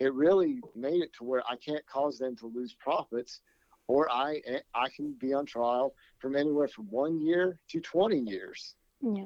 It 0.00 0.12
really 0.14 0.60
made 0.74 1.02
it 1.02 1.12
to 1.18 1.24
where 1.24 1.42
I 1.48 1.56
can't 1.56 1.86
cause 1.86 2.18
them 2.18 2.34
to 2.36 2.46
lose 2.46 2.74
profits 2.74 3.40
or 3.86 4.10
I 4.10 4.40
I 4.74 4.88
can 4.88 5.12
be 5.12 5.32
on 5.32 5.46
trial 5.46 5.94
from 6.18 6.36
anywhere 6.36 6.68
from 6.68 6.86
one 6.90 7.20
year 7.20 7.58
to 7.70 7.80
20 7.80 8.18
years. 8.18 8.74
Yeah. 9.00 9.24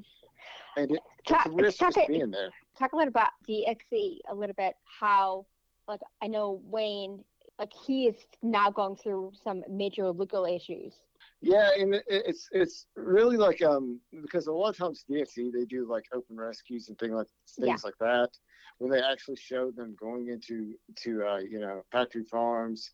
And 0.77 0.91
it, 0.91 1.01
Talk, 1.27 1.47
it's 1.47 1.55
a 1.55 1.57
risk 1.57 1.79
talk, 1.79 1.95
just 1.95 2.09
being 2.09 2.31
there. 2.31 2.51
talk 2.79 2.93
a 2.93 2.97
little 2.97 3.09
about 3.09 3.31
DXE 3.49 4.19
a 4.29 4.35
little 4.35 4.55
bit. 4.55 4.75
How 4.85 5.47
like 5.89 6.01
I 6.23 6.27
know 6.27 6.61
Wayne, 6.65 7.25
like 7.59 7.73
he 7.87 8.07
is 8.07 8.17
now 8.43 8.71
going 8.71 8.97
through 8.97 9.33
some 9.43 9.63
major 9.69 10.11
legal 10.11 10.45
issues. 10.45 10.95
Yeah, 11.41 11.71
and 11.79 12.03
it's 12.07 12.49
it's 12.53 12.87
really 12.97 13.37
like 13.37 13.63
um 13.63 14.01
because 14.23 14.47
a 14.47 14.53
lot 14.53 14.71
of 14.71 14.77
times 14.77 15.05
DXE 15.11 15.53
they 15.53 15.65
do 15.65 15.87
like 15.89 16.05
open 16.13 16.37
rescues 16.37 16.89
and 16.89 16.99
things 16.99 17.13
like 17.13 17.27
things 17.61 17.83
Yeah. 17.83 17.89
like 17.89 17.99
that, 18.01 18.31
where 18.79 18.91
they 18.91 19.05
actually 19.07 19.37
show 19.37 19.71
them 19.71 19.95
going 20.01 20.29
into 20.29 20.75
to 21.03 21.27
uh, 21.27 21.39
you 21.39 21.61
know 21.61 21.83
factory 21.93 22.25
farms, 22.25 22.93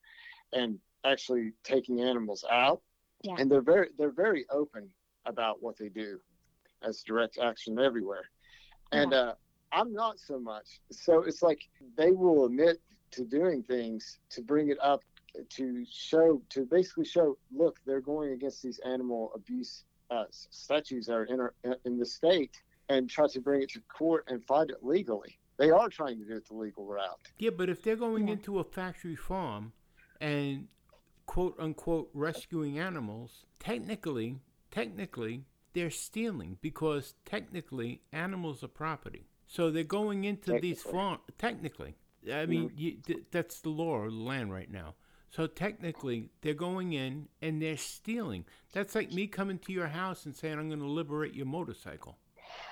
and 0.53 0.79
actually 1.05 1.53
taking 1.65 2.01
animals 2.01 2.45
out. 2.51 2.83
Yeah. 3.23 3.37
And 3.39 3.51
they're 3.51 3.63
very 3.63 3.91
they're 3.99 4.11
very 4.13 4.47
open 4.51 4.89
about 5.27 5.63
what 5.63 5.77
they 5.79 5.89
do, 5.89 6.19
as 6.83 7.03
direct 7.03 7.39
action 7.39 7.79
everywhere, 7.79 8.25
and 8.93 9.13
uh, 9.15 9.35
I'm 9.73 9.93
not 9.93 10.19
so 10.19 10.41
much. 10.41 10.81
So 10.91 11.23
it's 11.23 11.43
like 11.43 11.61
they 11.97 12.11
will 12.13 12.47
admit 12.47 12.79
to 13.13 13.25
doing 13.25 13.63
things 13.63 14.19
to 14.31 14.43
bring 14.43 14.71
it 14.71 14.79
up 14.83 15.03
to 15.49 15.85
show 15.91 16.43
to 16.49 16.65
basically 16.67 17.05
show 17.05 17.37
look 17.53 17.79
they're 17.87 18.01
going 18.01 18.33
against 18.33 18.63
these 18.63 18.81
animal 18.85 19.31
abuse 19.35 19.85
uh, 20.11 20.25
statutes 20.31 21.07
that 21.07 21.15
are 21.15 21.25
in, 21.25 21.39
our, 21.41 21.55
in 21.85 21.99
the 21.99 22.07
state 22.07 22.51
and 22.89 23.09
try 23.09 23.27
to 23.29 23.41
bring 23.41 23.63
it 23.63 23.69
to 23.71 23.81
court 23.83 24.25
and 24.29 24.45
fight 24.45 24.71
it 24.71 24.79
legally 24.83 25.39
they 25.57 25.71
are 25.71 25.89
trying 25.89 26.19
to 26.19 26.25
do 26.25 26.37
it 26.37 26.49
the 26.49 26.55
legal 26.55 26.85
route 26.85 27.21
Yeah, 27.39 27.51
but 27.51 27.69
if 27.69 27.83
they're 27.83 27.97
going 27.97 28.27
Yeah. 28.29 28.35
into 28.35 28.59
a 28.59 28.65
factory 28.65 29.15
farm 29.17 29.73
and 30.21 30.67
quote 31.27 31.55
unquote 31.61 32.11
rescuing 32.13 32.79
animals, 32.79 33.45
technically, 33.61 34.41
technically, 34.73 35.45
they're 35.75 35.91
stealing 35.91 36.59
because 36.61 37.15
technically 37.25 38.03
animals 38.13 38.65
are 38.65 38.69
property. 38.69 39.27
So 39.47 39.71
they're 39.71 39.85
going 39.85 40.25
into 40.25 40.59
these 40.59 40.79
Technically. 40.83 40.93
farm. 40.93 41.19
Technically, 41.39 41.95
I 42.33 42.47
mean, 42.47 42.73
you, 42.77 42.97
th- 43.07 43.25
that's 43.31 43.61
the 43.61 43.71
law 43.71 43.97
of 43.99 44.13
the 44.13 44.19
land 44.19 44.53
right 44.53 44.71
now. 44.71 44.95
So 45.31 45.47
technically, 45.47 46.31
they're 46.43 46.55
going 46.55 46.93
in 46.93 47.29
and 47.41 47.63
they're 47.63 47.77
stealing. 47.77 48.45
That's 48.73 48.95
like 48.95 49.13
me 49.13 49.27
coming 49.29 49.59
to 49.61 49.73
your 49.73 49.87
house 49.87 50.27
and 50.27 50.35
saying, 50.35 50.59
I'm 50.59 50.69
going 50.69 50.81
to 50.81 50.87
liberate 50.87 51.35
your 51.35 51.47
motorcycle. 51.47 52.19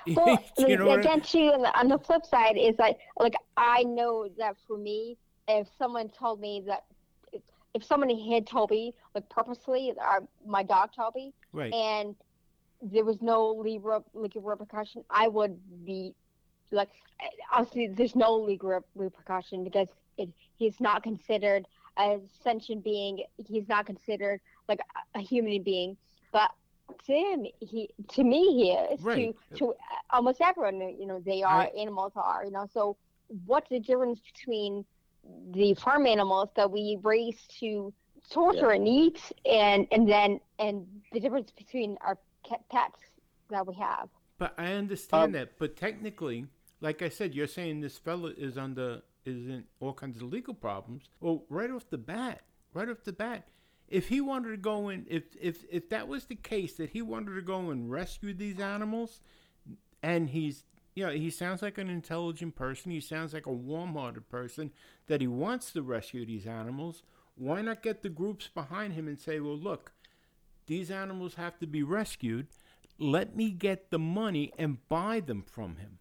Well, 0.09 0.43
You 0.59 0.77
know 0.77 0.91
again, 0.91 1.21
too, 1.21 1.53
on 1.53 1.63
the, 1.63 1.79
on 1.79 1.89
the 1.89 1.99
flip 1.99 2.25
side 2.27 2.57
is 2.57 2.75
like, 2.79 2.99
like 3.19 3.35
I 3.57 3.85
know 3.85 4.29
that 4.39 4.57
for 4.67 4.77
me, 4.77 5.17
if 5.47 5.69
someone 5.79 6.09
told 6.09 6.41
me 6.41 6.65
that, 6.67 6.85
if, 7.33 7.43
if 7.75 7.85
someone 7.85 8.09
hit 8.09 8.47
Toby 8.47 8.95
like 9.15 9.29
purposely, 9.29 9.93
or 9.97 10.27
my 10.47 10.63
dog 10.63 10.91
Toby, 10.97 11.33
right. 11.53 11.73
and 11.73 12.17
there 12.83 13.05
was 13.05 13.21
no 13.21 13.53
legal 13.53 14.05
repercussion, 14.35 15.05
I 15.11 15.29
would 15.29 15.59
be 15.85 16.15
like, 16.71 16.89
obviously, 17.53 17.89
there's 17.89 18.15
no 18.17 18.35
legal 18.35 18.81
repercussion 18.95 19.65
because 19.65 19.89
it, 20.17 20.29
he's 20.59 20.81
not 20.81 21.03
considered 21.03 21.67
a 21.99 22.19
sentient 22.43 22.85
being. 22.85 23.25
He's 23.47 23.69
not 23.69 23.87
considered 23.87 24.41
like 24.69 24.81
a, 25.15 25.19
a 25.19 25.23
human 25.23 25.63
being. 25.63 25.97
But 26.33 26.51
to 27.07 27.13
him, 27.13 27.47
he 27.61 27.91
to 28.11 28.25
me 28.25 28.41
he 28.55 28.71
is. 28.73 29.01
Right. 29.01 29.35
To 29.51 29.57
to 29.59 29.75
almost 30.11 30.41
everyone, 30.41 30.81
you 30.99 31.07
know, 31.07 31.21
they 31.25 31.43
are 31.43 31.63
I- 31.63 31.73
animals 31.79 32.13
are. 32.17 32.45
You 32.45 32.51
know, 32.51 32.67
so 32.73 32.97
what's 33.47 33.69
the 33.69 33.81
difference 33.81 34.21
between 34.33 34.85
the 35.53 35.75
farm 35.75 36.07
animals 36.07 36.51
that 36.57 36.71
we 36.71 36.99
raise 37.03 37.47
to 37.61 37.93
torture 38.31 38.71
and 38.71 38.87
eat, 38.87 39.21
and 39.45 39.87
and 39.91 40.09
then 40.09 40.41
and 40.59 40.87
the 41.13 41.21
difference 41.21 41.51
between 41.57 41.97
our 42.03 42.19
pets 42.71 43.01
that 43.51 43.67
we 43.67 43.75
have? 43.75 44.09
But 44.39 44.55
I 44.57 44.73
understand 44.75 45.25
Um, 45.25 45.33
that. 45.33 45.59
But 45.59 45.77
technically, 45.77 46.47
like 46.81 47.03
I 47.03 47.09
said, 47.09 47.35
you're 47.35 47.47
saying 47.47 47.81
this 47.81 47.99
fella 47.99 48.33
is 48.37 48.57
under 48.57 49.03
is 49.25 49.47
in 49.47 49.65
all 49.81 49.93
kinds 49.93 50.17
of 50.17 50.23
legal 50.23 50.55
problems. 50.55 51.11
Well, 51.21 51.45
right 51.49 51.71
off 51.71 51.91
the 51.91 51.99
bat, 51.99 52.43
right 52.73 52.89
off 52.89 53.05
the 53.05 53.13
bat, 53.13 53.49
if 53.89 54.09
he 54.09 54.21
wanted 54.21 54.51
to 54.51 54.57
go 54.57 54.89
in, 54.89 55.07
if 55.09 55.25
if 55.41 55.65
if 55.71 55.89
that 55.91 56.09
was 56.09 56.27
the 56.27 56.35
case, 56.35 56.75
that 56.75 56.91
he 56.91 57.03
wanted 57.03 57.35
to 57.35 57.43
go 57.43 57.71
and 57.71 57.91
rescue 57.91 58.35
these 58.35 58.61
animals, 58.61 59.21
and 60.03 60.31
he's 60.31 60.65
you 60.95 61.07
know 61.07 61.13
he 61.13 61.31
sounds 61.31 61.63
like 61.63 61.79
an 61.79 61.91
intelligent 61.91 62.55
person. 62.55 62.91
He 62.91 63.01
sounds 63.01 63.35
like 63.35 63.47
a 63.47 63.53
warm-hearted 63.53 64.29
person 64.29 64.73
that 65.07 65.21
he 65.21 65.27
wants 65.27 65.73
to 65.73 65.83
rescue 65.83 66.27
these 66.27 66.47
animals. 66.47 67.03
Why 67.35 67.63
not 67.63 67.83
get 67.83 68.03
the 68.03 68.09
groups 68.09 68.49
behind 68.49 68.95
him 68.95 69.07
and 69.07 69.19
say, 69.19 69.39
well, 69.39 69.57
look, 69.57 69.93
these 70.67 70.91
animals 70.91 71.35
have 71.35 71.59
to 71.61 71.67
be 71.67 71.85
rescued. 71.85 72.49
Let 72.99 73.37
me 73.37 73.53
get 73.53 73.91
the 73.91 73.99
money 73.99 74.53
and 74.59 74.87
buy 74.89 75.21
them 75.21 75.45
from 75.45 75.77
him. 75.77 75.99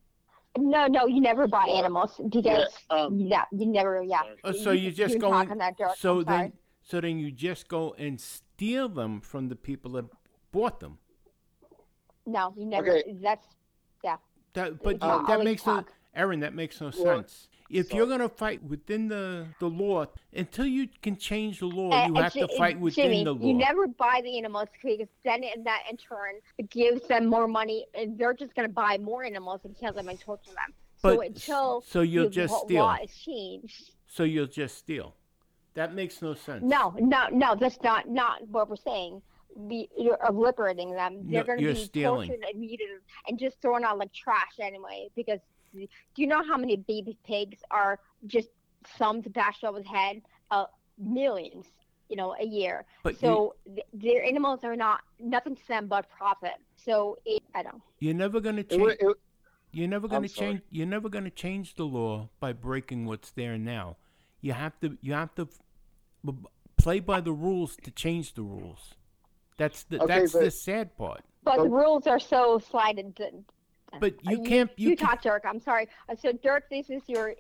No, 0.58 0.88
no, 0.88 1.06
you 1.08 1.22
never 1.22 1.48
buy 1.48 1.66
animals 1.68 2.20
because 2.30 2.68
um, 2.90 3.20
yeah, 3.20 3.44
you 3.52 3.66
never, 3.68 4.02
yeah. 4.04 4.22
sorry. 4.22 4.36
Oh, 4.44 4.52
so 4.52 4.72
you 4.72 4.92
just 4.92 5.20
go 5.20 5.30
talk 5.32 5.46
in- 5.46 5.52
on 5.54 5.58
that 5.60 5.78
dirt. 5.78 5.98
So 5.98 6.20
I'm 6.20 6.26
sorry. 6.26 6.38
then, 6.44 6.54
so 6.82 7.02
then 7.02 7.20
you 7.20 7.32
just 7.32 7.68
go 7.68 7.94
and 7.98 8.20
steal 8.20 8.90
them 8.90 9.22
from 9.22 9.50
the 9.50 9.56
people 9.56 9.92
that 9.94 10.06
bought 10.52 10.80
them. 10.80 10.98
no, 12.26 12.54
you 12.58 12.66
never. 12.66 12.98
Okay. 12.98 13.16
That's 13.22 13.48
yeah. 14.04 14.18
That, 14.54 14.82
but 14.84 14.96
It's 14.96 15.04
you- 15.04 15.08
not 15.10 15.28
that 15.28 15.34
always 15.34 15.46
makes 15.46 15.66
no, 15.66 15.76
talk. 15.78 15.94
Erin. 16.16 16.40
That 16.42 16.54
makes 16.56 16.82
no 16.82 16.92
Well, 17.00 17.18
sense. 17.18 17.48
If 17.70 17.90
so- 17.90 17.98
you're 17.98 18.08
gonna 18.08 18.30
fight 18.30 18.64
within 18.64 19.08
the 19.08 19.48
the 19.60 19.68
law, 19.70 20.06
until 20.34 20.66
you 20.66 20.88
can 21.02 21.18
change 21.18 21.60
the 21.60 21.66
law, 21.68 21.92
Uh, 21.92 22.08
you 22.08 22.14
have 22.16 22.34
to 22.34 22.48
fight 22.58 22.80
within 22.80 23.06
Jimmy, 23.06 23.24
the 23.24 23.34
law. 23.34 23.46
You 23.48 23.54
never 23.54 23.88
buy 23.88 24.22
the 24.24 24.38
animals 24.38 24.70
because 24.82 25.08
then 25.24 25.44
in 25.44 25.64
that 25.64 25.84
in 25.90 25.98
turn 25.98 26.36
gives 26.70 27.08
them 27.08 27.26
more 27.28 27.48
money, 27.48 27.86
and 27.94 28.18
they're 28.18 28.34
just 28.34 28.56
gonna 28.56 28.70
buy 28.70 28.98
more 28.98 29.24
animals 29.24 29.62
and 29.66 29.78
kill 29.78 29.94
them 29.94 30.08
and 30.10 30.20
torture 30.20 30.52
them. 30.52 30.74
so 31.00 31.18
But- 31.18 31.28
until 31.28 31.82
so 31.82 32.02
you'll 32.02 32.24
the 32.26 32.30
just 32.32 32.52
law 32.54 32.64
steal. 32.66 32.84
law 32.84 32.96
is 33.04 33.16
changed. 33.16 33.92
so 34.08 34.24
you'll 34.24 34.48
just 34.48 34.78
steal. 34.78 35.14
That 35.76 35.94
makes 35.94 36.24
no 36.24 36.34
sense. 36.34 36.64
No, 36.64 36.96
no, 36.98 37.28
no. 37.28 37.54
That's 37.54 37.80
not 37.84 38.10
not 38.10 38.48
what 38.48 38.68
we're 38.68 38.78
saying. 38.78 39.22
Be, 39.68 39.90
you're 39.98 40.18
liberating 40.32 40.92
them. 40.92 41.30
They're 41.30 41.42
No, 41.42 41.48
going 41.48 41.60
to 41.60 41.74
be 41.74 41.76
stealing. 41.76 42.30
tortured 42.30 42.46
and 42.52 43.02
and 43.28 43.38
just 43.40 43.60
thrown 43.62 43.84
out 43.86 43.98
like 44.00 44.12
trash 44.14 44.60
anyway. 44.60 45.10
Because 45.16 45.40
do 45.74 45.88
you 46.16 46.28
know 46.28 46.44
how 46.48 46.58
many 46.58 46.76
baby 46.78 47.18
pigs 47.26 47.60
are 47.72 48.00
just 48.26 48.50
some 48.98 49.22
to 49.24 49.30
bash 49.30 49.64
over 49.64 49.82
the 49.82 49.88
head? 49.88 50.22
Uh, 50.52 50.66
millions, 50.98 51.66
you 52.10 52.16
know, 52.16 52.36
a 52.40 52.46
year. 52.46 52.86
But 53.04 53.14
you, 53.14 53.20
So 53.20 53.56
th- 53.66 53.86
their 53.94 54.24
animals 54.24 54.64
are 54.64 54.76
not 54.76 55.02
nothing 55.20 55.56
to 55.56 55.68
them 55.68 55.88
but 55.88 56.10
profit. 56.10 56.56
So 56.76 57.18
it, 57.26 57.44
I 57.54 57.64
don't. 57.64 57.82
you're 58.00 58.14
never 58.14 58.40
gonna 58.40 58.64
change. 58.64 58.82
wa- 59.02 59.10
it, 59.12 59.18
You're 59.74 59.88
never 59.90 60.06
I'm 60.06 60.12
going 60.12 60.24
to 60.24 60.30
sorry. 60.30 60.48
change. 60.48 60.62
You're 60.72 60.88
never 60.88 61.10
going 61.10 61.26
to 61.26 61.30
change 61.46 61.76
the 61.76 61.84
law 61.86 62.30
by 62.40 62.54
breaking 62.54 63.06
what's 63.06 63.32
there 63.32 63.58
now. 63.58 63.98
You 64.42 64.54
have 64.54 64.80
to. 64.80 64.98
You 65.02 65.14
have 65.14 65.36
to 65.36 65.44
f- 65.44 65.62
b- 66.26 66.32
b- 66.32 66.48
play 66.78 67.00
by 67.02 67.20
the 67.22 67.34
rules 67.34 67.76
to 67.84 67.92
change 67.92 68.34
the 68.34 68.44
rules. 68.44 68.96
That's 69.58 69.84
the. 69.84 70.02
Okay, 70.04 70.20
that's 70.22 70.32
the 70.32 70.50
sad 70.52 70.98
part. 70.98 71.22
But 71.44 71.58
the 71.58 71.70
rules 71.70 72.08
are 72.08 72.20
so 72.20 72.60
slighted. 72.60 73.20
That- 74.00 74.18
But 74.24 74.32
you 74.32 74.42
can't. 74.42 74.72
You, 74.78 74.90
You, 74.92 74.96
can, 74.96 75.08
talk, 75.08 75.22
Dirk. 75.22 75.44
I'm 75.46 75.60
sorry. 75.60 75.88
So, 76.20 76.32
Dirk, 76.32 76.70
this 76.70 76.90
is 76.90 77.02
your 77.08 77.34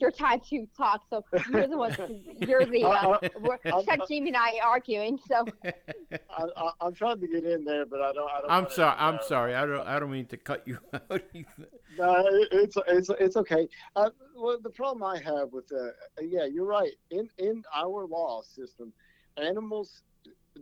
your 0.00 0.10
time 0.10 0.40
to 0.50 0.66
talk. 0.76 1.04
So 1.10 1.24
you're 1.52 1.68
the 1.68 1.76
one. 1.76 1.94
You're 2.40 2.64
the. 2.64 2.84
Uh, 2.84 3.18
we're, 3.40 3.58
I'm- 3.66 3.80
except 3.80 4.08
Jimmy 4.08 4.28
and 4.28 4.36
I 4.36 4.58
arguing. 4.64 5.18
So 5.28 5.44
I, 5.64 6.44
I, 6.56 6.70
I'm 6.80 6.94
trying 6.94 7.20
to 7.20 7.26
get 7.28 7.44
in 7.44 7.64
there, 7.64 7.86
but 7.86 8.00
I 8.00 8.12
don't. 8.12 8.28
I 8.30 8.40
don't 8.40 8.50
I'm 8.50 8.62
wanna, 8.64 8.74
sorry. 8.74 8.96
I'm 8.98 9.14
uh, 9.16 9.22
sorry. 9.22 9.54
I 9.54 9.64
don't. 9.66 9.86
I 9.86 10.00
don't 10.00 10.10
mean 10.10 10.26
to 10.26 10.36
cut 10.36 10.66
you 10.66 10.78
out. 10.92 11.22
either. 11.34 11.68
No, 11.98 12.26
it- 12.26 12.48
it's 12.52 12.76
it's 12.88 13.10
it's 13.20 13.36
okay. 13.36 13.68
Uh, 13.94 14.10
well, 14.34 14.58
the 14.60 14.70
problem 14.70 15.04
I 15.04 15.18
have 15.22 15.52
with 15.52 15.70
uh, 15.72 15.90
yeah, 16.20 16.46
you're 16.46 16.66
right. 16.66 16.92
In 17.10 17.28
in 17.38 17.62
our 17.74 18.06
law 18.06 18.42
system, 18.42 18.92
animals, 19.36 20.02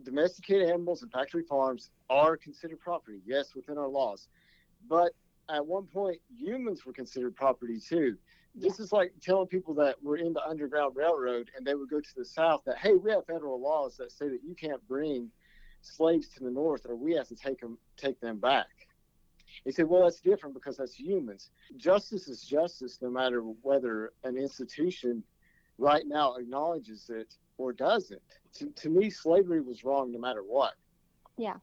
domesticated 0.03 0.69
animals 0.69 1.01
and 1.01 1.11
factory 1.11 1.43
farms 1.43 1.89
are 2.09 2.37
considered 2.37 2.79
property. 2.79 3.21
Yes, 3.25 3.55
within 3.55 3.77
our 3.77 3.87
laws, 3.87 4.27
but 4.87 5.13
at 5.49 5.65
one 5.65 5.85
point, 5.85 6.19
humans 6.35 6.85
were 6.85 6.93
considered 6.93 7.35
property 7.35 7.79
too. 7.79 8.17
This 8.55 8.79
is 8.79 8.91
like 8.91 9.13
telling 9.21 9.47
people 9.47 9.73
that 9.75 9.95
we're 10.01 10.17
in 10.17 10.33
the 10.33 10.45
Underground 10.45 10.95
Railroad 10.95 11.51
and 11.55 11.65
they 11.65 11.75
would 11.75 11.89
go 11.89 11.99
to 11.99 12.15
the 12.15 12.25
South 12.25 12.61
that 12.65 12.77
hey, 12.77 12.93
we 12.95 13.11
have 13.11 13.25
federal 13.25 13.59
laws 13.59 13.97
that 13.97 14.11
say 14.11 14.29
that 14.29 14.43
you 14.43 14.55
can't 14.55 14.85
bring 14.87 15.29
slaves 15.81 16.29
to 16.29 16.43
the 16.43 16.49
North 16.49 16.85
or 16.87 16.95
we 16.95 17.13
have 17.13 17.27
to 17.27 17.35
take 17.35 17.59
them 17.59 17.77
take 17.97 18.19
them 18.19 18.39
back. 18.39 18.67
He 19.63 19.71
said, 19.71 19.87
well, 19.87 20.03
that's 20.03 20.19
different 20.19 20.53
because 20.53 20.77
that's 20.77 20.99
humans. 20.99 21.49
Justice 21.77 22.27
is 22.27 22.41
justice 22.41 22.99
no 23.01 23.09
matter 23.09 23.41
whether 23.41 24.11
an 24.23 24.37
institution 24.37 25.23
right 25.77 26.05
now 26.05 26.35
acknowledges 26.35 27.09
it 27.09 27.35
or 27.57 27.71
doesn't. 27.71 28.21
To, 28.55 28.67
to 28.67 28.89
me, 28.89 29.09
slavery 29.09 29.61
was 29.61 29.83
wrong 29.83 30.11
no 30.11 30.19
matter 30.19 30.41
what. 30.41 30.73
Yeah. 31.37 31.55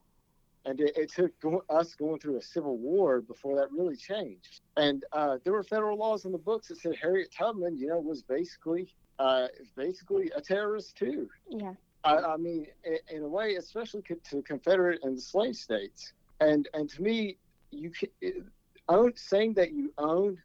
And 0.65 0.79
it, 0.79 0.95
it 0.95 1.11
took 1.11 1.37
go- 1.39 1.63
us 1.69 1.93
going 1.95 2.19
through 2.19 2.37
a 2.37 2.41
civil 2.41 2.77
war 2.77 3.21
before 3.21 3.55
that 3.57 3.71
really 3.71 3.95
changed. 3.97 4.61
And 4.77 5.03
uh, 5.11 5.37
there 5.43 5.53
were 5.53 5.63
federal 5.63 5.97
laws 5.97 6.25
in 6.25 6.31
the 6.31 6.37
books 6.37 6.69
that 6.69 6.77
said 6.77 6.95
Harriet 7.01 7.33
Tubman, 7.37 7.77
you 7.77 7.87
know, 7.87 7.99
was 7.99 8.21
basically 8.23 8.87
uh, 9.19 9.47
basically 9.75 10.31
a 10.35 10.41
terrorist 10.41 10.95
too. 10.95 11.29
yeah. 11.49 11.73
I, 12.03 12.17
I 12.17 12.37
mean, 12.37 12.67
in, 12.83 12.97
in 13.17 13.23
a 13.23 13.27
way, 13.27 13.55
especially 13.55 14.01
co- 14.01 14.15
to 14.31 14.41
Confederate 14.41 14.99
and 15.03 15.21
slave 15.21 15.55
states. 15.55 16.13
And 16.39 16.67
and 16.73 16.89
to 16.89 17.01
me, 17.01 17.37
you 17.71 17.91
can, 17.91 18.09
it, 18.21 18.43
own, 18.89 19.13
saying 19.15 19.53
that 19.53 19.71
you 19.71 19.93
own 19.97 20.37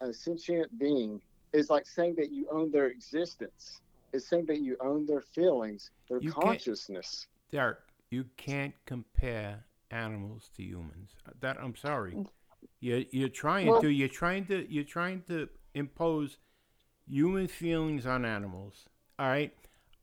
a 0.00 0.12
sentient 0.12 0.78
being 0.78 1.20
is 1.52 1.70
like 1.70 1.86
saying 1.86 2.16
that 2.16 2.30
you 2.30 2.46
own 2.50 2.70
their 2.70 2.86
existence. 2.86 3.80
It's 4.12 4.28
saying 4.28 4.46
that 4.46 4.60
you 4.60 4.76
own 4.80 5.06
their 5.06 5.22
feelings, 5.22 5.90
their 6.08 6.20
You 6.20 6.32
consciousness. 6.32 7.26
Derek, 7.50 7.78
you 8.10 8.24
can't 8.36 8.74
compare 8.84 9.64
animals 9.90 10.50
to 10.56 10.62
humans. 10.62 11.10
Uh, 11.26 11.32
that 11.40 11.56
I'm 11.60 11.76
sorry. 11.76 12.12
Mm. 12.12 12.26
You're 12.80 13.04
you're 13.10 13.28
trying 13.28 13.68
Well- 13.68 13.80
to. 13.82 13.88
You're 13.88 14.08
trying 14.08 14.46
to. 14.46 14.70
You're 14.72 14.84
trying 14.84 15.22
to 15.28 15.48
impose 15.74 16.38
human 17.08 17.46
feelings 17.48 18.06
on 18.06 18.24
animals. 18.24 18.88
All 19.18 19.28
right. 19.28 19.52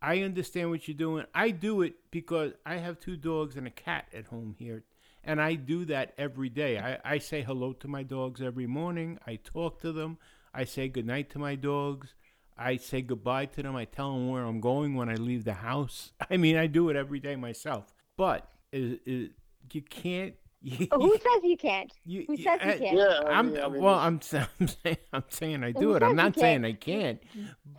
I 0.02 0.20
understand 0.20 0.70
what 0.70 0.88
you're 0.88 0.98
doing. 0.98 1.26
I 1.34 1.52
do 1.52 1.82
it 1.82 1.96
because 2.12 2.52
I 2.66 2.76
have 2.76 3.00
two 3.00 3.16
dogs 3.16 3.56
and 3.56 3.66
a 3.68 3.72
cat 3.72 4.06
at 4.14 4.26
home 4.26 4.56
here. 4.60 4.84
And 5.24 5.42
I 5.42 5.56
do 5.56 5.86
that 5.86 6.14
every 6.18 6.50
day. 6.50 6.78
I, 6.78 7.00
I 7.06 7.18
say 7.20 7.42
hello 7.42 7.72
to 7.72 7.88
my 7.88 8.04
dogs 8.04 8.42
every 8.42 8.68
morning. 8.68 9.18
I 9.26 9.38
talk 9.42 9.80
to 9.82 9.94
them. 9.94 10.18
I 10.54 10.66
say 10.66 10.90
goodnight 10.90 11.30
to 11.32 11.40
my 11.40 11.56
dogs. 11.56 12.16
I 12.58 12.76
say 12.76 13.02
goodbye 13.02 13.46
to 13.46 13.64
them. 13.64 13.78
I 13.78 13.86
tell 13.86 14.12
them 14.12 14.28
where 14.28 14.44
I'm 14.44 14.60
going 14.60 14.96
when 14.96 15.08
I 15.08 15.16
leave 15.16 15.46
the 15.46 15.54
house. 15.54 16.12
I 16.30 16.36
mean, 16.36 16.58
I 16.58 16.68
do 16.68 16.90
it 16.90 16.98
every 16.98 17.22
day 17.22 17.38
myself. 17.38 17.94
But 18.18 18.50
is, 18.74 19.00
is, 19.06 19.30
you 19.72 19.82
can't. 19.82 20.34
You, 20.66 20.88
Oh, 20.92 21.00
who 21.02 21.12
says 21.18 21.44
you 21.44 21.58
can't? 21.58 21.92
you- 22.06 22.24
Who 22.26 22.38
you- 22.38 22.44
says 22.46 22.58
you 22.64 22.72
can't? 22.80 22.98
Yeah, 22.98 23.20
I 23.26 23.32
I'm 23.32 23.52
mean, 23.52 23.62
I 23.62 23.68
mean, 23.68 23.82
well. 23.82 23.96
I'm, 23.96 24.22
I'm 24.62 24.68
saying 24.70 24.98
I'm 25.12 25.24
saying 25.28 25.62
I 25.62 25.72
do 25.74 25.96
it. 25.96 26.04
I'm 26.04 26.16
not 26.16 26.40
saying 26.40 26.62
can't? 26.62 26.66
I 26.66 26.78
can't. 26.78 27.20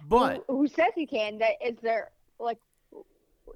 But 0.07 0.45
who, 0.49 0.59
who 0.59 0.69
says 0.69 0.89
you 0.95 1.07
can? 1.07 1.39
That 1.39 1.53
is 1.65 1.79
there 1.83 2.11
like 2.39 2.59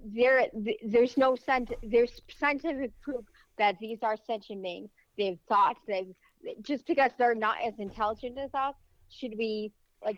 there 0.03 0.47
there's 0.83 1.19
no 1.19 1.35
scient 1.35 1.73
there's 1.83 2.23
scientific 2.38 2.93
proof 3.03 3.25
that 3.59 3.79
these 3.81 3.99
are 4.03 4.17
sentient 4.27 4.62
beings. 4.62 4.88
They 5.19 5.27
have 5.27 5.38
thoughts. 5.47 5.81
They've 5.87 6.14
just 6.62 6.87
because 6.87 7.11
they're 7.19 7.35
not 7.35 7.57
as 7.62 7.75
intelligent 7.79 8.38
as 8.38 8.55
us, 8.55 8.77
should 9.11 9.35
we 9.37 9.73
like 10.03 10.17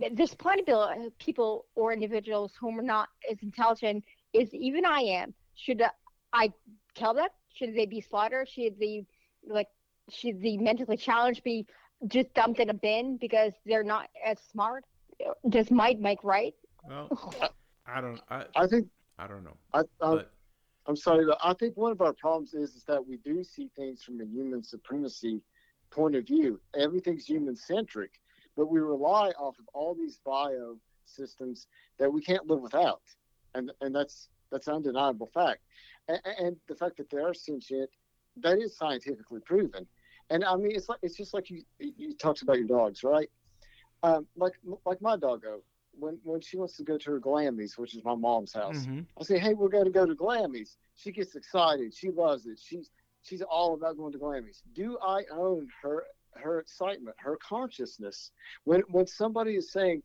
th- 0.00 0.12
there's 0.14 0.34
plenty 0.34 0.60
of 0.60 0.66
people- 0.66 1.10
people 1.18 1.66
or 1.74 1.92
individuals 1.92 2.52
whom 2.60 2.78
are 2.78 2.82
not 2.84 3.08
as 3.28 3.38
intelligent 3.42 4.04
as 4.40 4.54
even 4.54 4.84
I 4.84 5.00
am. 5.00 5.34
Should 5.56 5.82
I 6.32 6.52
kill 6.94 7.14
them? 7.14 7.28
Should 7.54 7.74
they 7.74 7.86
be 7.86 8.00
slaughtered? 8.00 8.48
Should 8.48 8.78
the 8.78 9.04
like 9.46 9.68
should 10.10 10.40
the 10.40 10.58
mentally 10.58 10.96
challenged 10.96 11.42
be 11.42 11.66
just 12.08 12.32
dumped 12.34 12.60
in 12.60 12.70
a 12.70 12.74
bin 12.74 13.16
because 13.16 13.52
they're 13.64 13.84
not 13.84 14.08
as 14.24 14.38
smart? 14.52 14.84
Does 15.48 15.70
might 15.70 16.00
make 16.00 16.22
right? 16.22 16.54
Well, 16.88 17.08
I 17.86 18.00
don't. 18.00 18.20
I, 18.28 18.44
I 18.56 18.66
think 18.66 18.88
I 19.18 19.26
don't 19.26 19.44
know. 19.44 19.56
I, 19.72 19.80
I 19.80 19.82
But 20.00 20.32
I'm 20.86 20.96
sorry, 20.96 21.24
but 21.24 21.38
I 21.42 21.54
think 21.54 21.76
one 21.76 21.92
of 21.92 22.00
our 22.00 22.12
problems 22.12 22.54
is, 22.54 22.74
is 22.74 22.84
that 22.84 23.04
we 23.04 23.16
do 23.18 23.42
see 23.42 23.70
things 23.76 24.02
from 24.02 24.20
a 24.20 24.24
human 24.24 24.62
supremacy 24.62 25.40
point 25.90 26.16
of 26.16 26.26
view. 26.26 26.60
Everything's 26.76 27.26
human 27.26 27.56
centric, 27.56 28.10
but 28.56 28.66
we 28.66 28.80
rely 28.80 29.30
off 29.38 29.58
of 29.58 29.66
all 29.72 29.94
these 29.94 30.18
bio 30.24 30.76
systems 31.06 31.68
that 31.98 32.12
we 32.12 32.20
can't 32.20 32.46
live 32.46 32.60
without, 32.60 33.02
and 33.54 33.70
and 33.80 33.94
that's 33.94 34.28
that's 34.50 34.66
an 34.66 34.74
undeniable 34.74 35.30
fact. 35.32 35.60
And, 36.08 36.20
and 36.38 36.56
the 36.68 36.74
fact 36.74 36.96
that 36.98 37.10
they 37.10 37.18
are 37.18 37.34
sentient, 37.34 37.90
that 38.36 38.58
is 38.58 38.76
scientifically 38.76 39.40
proven. 39.40 39.86
And 40.30 40.44
I 40.44 40.56
mean, 40.56 40.72
it's 40.74 40.88
like 40.88 40.98
it's 41.02 41.16
just 41.16 41.34
like 41.34 41.50
you 41.50 41.62
you 41.78 42.14
talked 42.14 42.42
about 42.42 42.58
your 42.58 42.66
dogs, 42.66 43.04
right? 43.04 43.28
Um, 44.02 44.26
like 44.36 44.52
like 44.86 45.00
my 45.00 45.16
doggo, 45.16 45.60
when 45.92 46.18
when 46.24 46.40
she 46.40 46.56
wants 46.56 46.76
to 46.78 46.82
go 46.84 46.98
to 46.98 47.10
her 47.12 47.20
Glammies, 47.20 47.78
which 47.78 47.94
is 47.94 48.04
my 48.04 48.14
mom's 48.14 48.52
house. 48.52 48.86
mhm. 48.86 49.06
I 49.20 49.24
say, 49.24 49.38
hey, 49.38 49.54
we're 49.54 49.68
going 49.68 49.84
to 49.84 49.90
go 49.90 50.06
to 50.06 50.14
Glammys. 50.14 50.76
She 50.96 51.12
gets 51.12 51.36
excited. 51.36 51.94
She 51.94 52.10
loves 52.10 52.46
it. 52.46 52.58
She's 52.62 52.90
she's 53.22 53.42
all 53.42 53.74
about 53.74 53.96
going 53.96 54.12
to 54.12 54.18
Glammys. 54.18 54.62
Do 54.74 54.98
I 55.02 55.24
own 55.30 55.68
her 55.82 56.04
her 56.34 56.58
excitement, 56.58 57.16
her 57.18 57.36
consciousness? 57.36 58.30
When 58.64 58.80
when 58.90 59.06
somebody 59.06 59.56
is 59.56 59.70
saying 59.72 60.02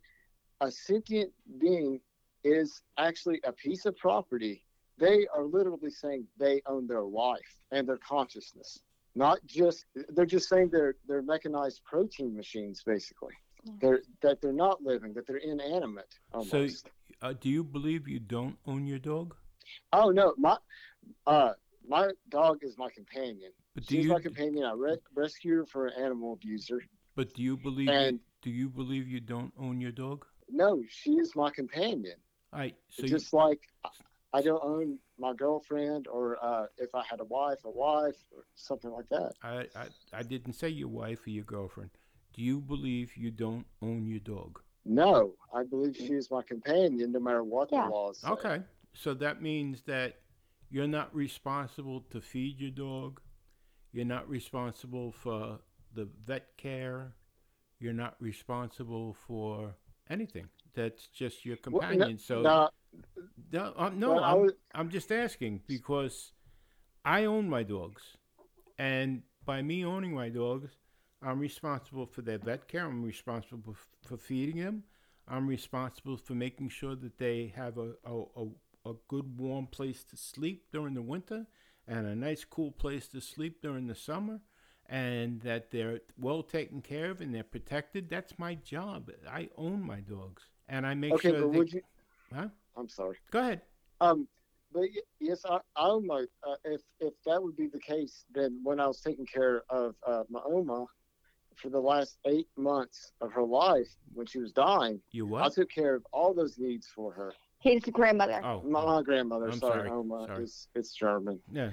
a 0.61 0.69
sentient 0.71 1.31
being 1.59 2.01
is 2.43 2.81
actually 2.97 3.39
a 3.43 3.51
piece 3.51 3.85
of 3.85 3.95
property, 3.97 4.63
they 4.99 5.25
are 5.35 5.43
literally 5.43 5.89
saying 5.89 6.25
they 6.37 6.61
own 6.65 6.87
their 6.87 7.01
life 7.03 7.57
and 7.71 7.87
their 7.87 7.97
consciousness. 7.97 8.79
Not 9.15 9.39
just 9.45 9.85
they're 10.09 10.25
just 10.25 10.47
saying 10.49 10.69
they're 10.71 10.95
they're 11.07 11.21
mechanized 11.23 11.81
protein 11.83 12.35
machines, 12.35 12.83
basically. 12.85 13.33
Yeah. 13.63 13.73
They're 13.81 14.01
that 14.21 14.41
they're 14.41 14.53
not 14.53 14.81
living, 14.83 15.13
that 15.13 15.25
they're 15.27 15.37
inanimate 15.37 16.13
almost. 16.33 16.51
So, 16.51 16.67
uh, 17.21 17.33
do 17.39 17.49
you 17.49 17.63
believe 17.63 18.07
you 18.07 18.19
don't 18.19 18.57
own 18.67 18.85
your 18.85 18.99
dog? 18.99 19.35
Oh 19.93 20.09
no, 20.09 20.33
my 20.37 20.57
uh 21.27 21.53
my 21.87 22.11
dog 22.29 22.59
is 22.61 22.77
my 22.77 22.89
companion. 22.95 23.51
But 23.73 23.85
do 23.87 23.95
She's 23.95 24.05
you? 24.05 24.11
my 24.11 24.19
companion. 24.19 24.63
I 24.65 24.73
re- 24.73 24.97
rescued 25.15 25.57
her 25.57 25.65
from 25.65 25.87
an 25.87 25.93
animal 25.97 26.33
abuser. 26.33 26.81
But 27.15 27.33
do 27.33 27.41
you 27.41 27.57
believe? 27.57 27.87
you, 27.87 27.93
And- 27.93 28.19
do 28.41 28.51
you 28.51 28.69
believe 28.69 29.07
you 29.07 29.19
don't 29.19 29.51
own 29.59 29.81
your 29.81 29.91
dog? 29.91 30.25
No, 30.49 30.81
she 30.87 31.11
is 31.13 31.35
my 31.35 31.49
companion. 31.49 32.15
All 32.53 32.59
right. 32.59 32.75
So 32.89 33.03
you, 33.03 33.09
Just 33.09 33.33
like 33.33 33.59
I- 34.33 34.37
I 34.37 34.41
don't 34.41 34.63
own 34.63 34.99
my 35.17 35.33
girlfriend, 35.33 36.07
or 36.07 36.37
uh, 36.43 36.67
if 36.77 36.93
I 36.95 37.03
had 37.03 37.19
a 37.19 37.23
wife, 37.25 37.65
a 37.65 37.69
wife, 37.71 38.15
or 38.31 38.43
something 38.55 38.91
like 38.91 39.09
that. 39.09 39.33
I, 39.43 39.67
I 39.75 39.87
I 40.13 40.23
didn't 40.23 40.53
say 40.53 40.69
your 40.69 40.87
wife 40.89 41.25
or 41.25 41.31
your 41.31 41.43
girlfriend. 41.45 41.89
Do 42.33 42.41
you 42.43 42.59
believe 42.61 43.17
you 43.17 43.31
don't 43.31 43.65
own 43.81 44.05
your 44.07 44.19
dog? 44.19 44.61
No, 44.85 45.33
I 45.53 45.63
believe 45.63 45.95
she 45.97 46.13
is 46.13 46.29
my 46.31 46.41
companion, 46.43 47.11
no 47.11 47.19
matter 47.19 47.43
what 47.43 47.69
Yeah. 47.71 47.85
the 47.85 47.89
laws 47.89 48.19
say. 48.19 48.29
Okay. 48.29 48.61
So 48.93 49.13
that 49.15 49.41
means 49.41 49.81
that 49.83 50.21
you're 50.69 50.87
not 50.87 51.13
responsible 51.15 52.01
to 52.11 52.21
feed 52.21 52.59
your 52.59 52.71
dog. 52.71 53.19
You're 53.91 54.05
not 54.05 54.29
responsible 54.29 55.11
for 55.11 55.59
the 55.93 56.05
vet 56.25 56.55
care. 56.57 57.13
You're 57.79 57.93
not 57.93 58.15
responsible 58.19 59.13
for 59.27 59.75
anything. 60.09 60.47
That's 60.75 61.07
just 61.07 61.45
your 61.45 61.57
Well, 61.65 61.81
no- 61.81 61.87
companion. 61.87 62.17
so 62.19 62.41
no, 62.41 62.69
no, 63.51 63.73
um, 63.77 63.99
no 63.99 64.13
well, 64.15 64.23
I'm, 64.23 64.41
was- 64.41 64.53
I'm 64.73 64.89
just 64.89 65.11
asking 65.11 65.61
because 65.67 66.31
I 67.05 67.25
own 67.25 67.49
my 67.49 67.63
dogs, 67.63 68.17
and 68.77 69.23
by 69.45 69.61
me 69.61 69.85
owning 69.85 70.13
my 70.13 70.29
dogs, 70.29 70.71
I'm 71.21 71.39
responsible 71.39 72.05
for 72.05 72.21
their 72.21 72.37
vet 72.37 72.67
care. 72.67 72.85
I'm 72.85 73.03
responsible 73.03 73.75
for 74.05 74.17
feeding 74.17 74.57
them. 74.63 74.83
I'm 75.27 75.47
responsible 75.47 76.17
for 76.17 76.33
making 76.33 76.69
sure 76.69 76.95
that 76.95 77.17
they 77.17 77.53
have 77.55 77.77
a, 77.77 77.91
a, 78.05 78.23
a, 78.37 78.91
a 78.91 78.93
good 79.07 79.39
warm 79.39 79.67
place 79.67 80.03
to 80.05 80.17
sleep 80.17 80.65
during 80.71 80.95
the 80.95 81.01
winter 81.01 81.45
and 81.87 82.07
a 82.07 82.15
nice 82.15 82.45
cool 82.45 82.71
place 82.71 83.07
to 83.09 83.21
sleep 83.21 83.61
during 83.61 83.87
the 83.87 83.95
summer 83.95 84.39
and 84.87 85.41
that 85.41 85.71
they're 85.71 85.99
well 86.17 86.41
taken 86.43 86.81
care 86.81 87.11
of 87.11 87.21
and 87.21 87.33
they're 87.33 87.43
protected. 87.43 88.09
That's 88.09 88.39
my 88.39 88.55
job. 88.55 89.11
I 89.29 89.49
own 89.57 89.83
my 89.85 89.99
dogs 89.99 90.43
and 90.67 90.85
I 90.85 90.95
make 90.95 91.13
okay, 91.15 91.29
sure 91.29 91.41
but 91.41 91.51
they, 91.51 91.59
would 91.59 91.73
you? 91.73 91.81
Huh? 92.33 92.49
I'm 92.79 92.89
sorry. 92.89 93.17
Go 93.31 93.39
ahead. 93.39 93.61
Um, 94.01 94.27
but 94.73 94.83
yes, 95.19 95.43
I, 95.49 95.57
I 95.75 95.87
own 95.89 96.07
my. 96.07 96.25
Uh, 96.47 96.55
if 96.63 96.81
if 96.99 97.13
that 97.25 97.41
would 97.41 97.57
be 97.57 97.67
the 97.67 97.79
case, 97.79 98.23
then 98.33 98.59
when 98.63 98.79
I 98.79 98.87
was 98.87 99.01
taking 99.01 99.25
care 99.25 99.63
of 99.69 99.95
uh, 100.05 100.23
my 100.29 100.39
Oma 100.45 100.85
for 101.55 101.69
the 101.69 101.79
last 101.79 102.17
eight 102.25 102.47
months 102.55 103.11
of 103.19 103.31
her 103.33 103.43
life, 103.43 103.87
when 104.13 104.25
she 104.25 104.39
was 104.39 104.53
dying, 104.53 105.01
You 105.11 105.25
what? 105.25 105.43
I 105.43 105.49
took 105.49 105.69
care 105.69 105.95
of 105.95 106.05
all 106.13 106.33
those 106.33 106.57
needs 106.57 106.87
for 106.87 107.11
her. 107.11 107.33
His 107.59 107.83
grandmother. 107.83 108.39
Oh, 108.45 108.61
My, 108.61 108.85
my 108.85 109.01
grandmother, 109.01 109.49
I'm 109.49 109.59
sorry, 109.59 109.79
sorry, 109.79 109.89
Oma, 109.89 110.25
sorry. 110.27 110.43
it's 110.43 110.67
it's 110.75 110.93
German. 110.93 111.39
yeah. 111.51 111.71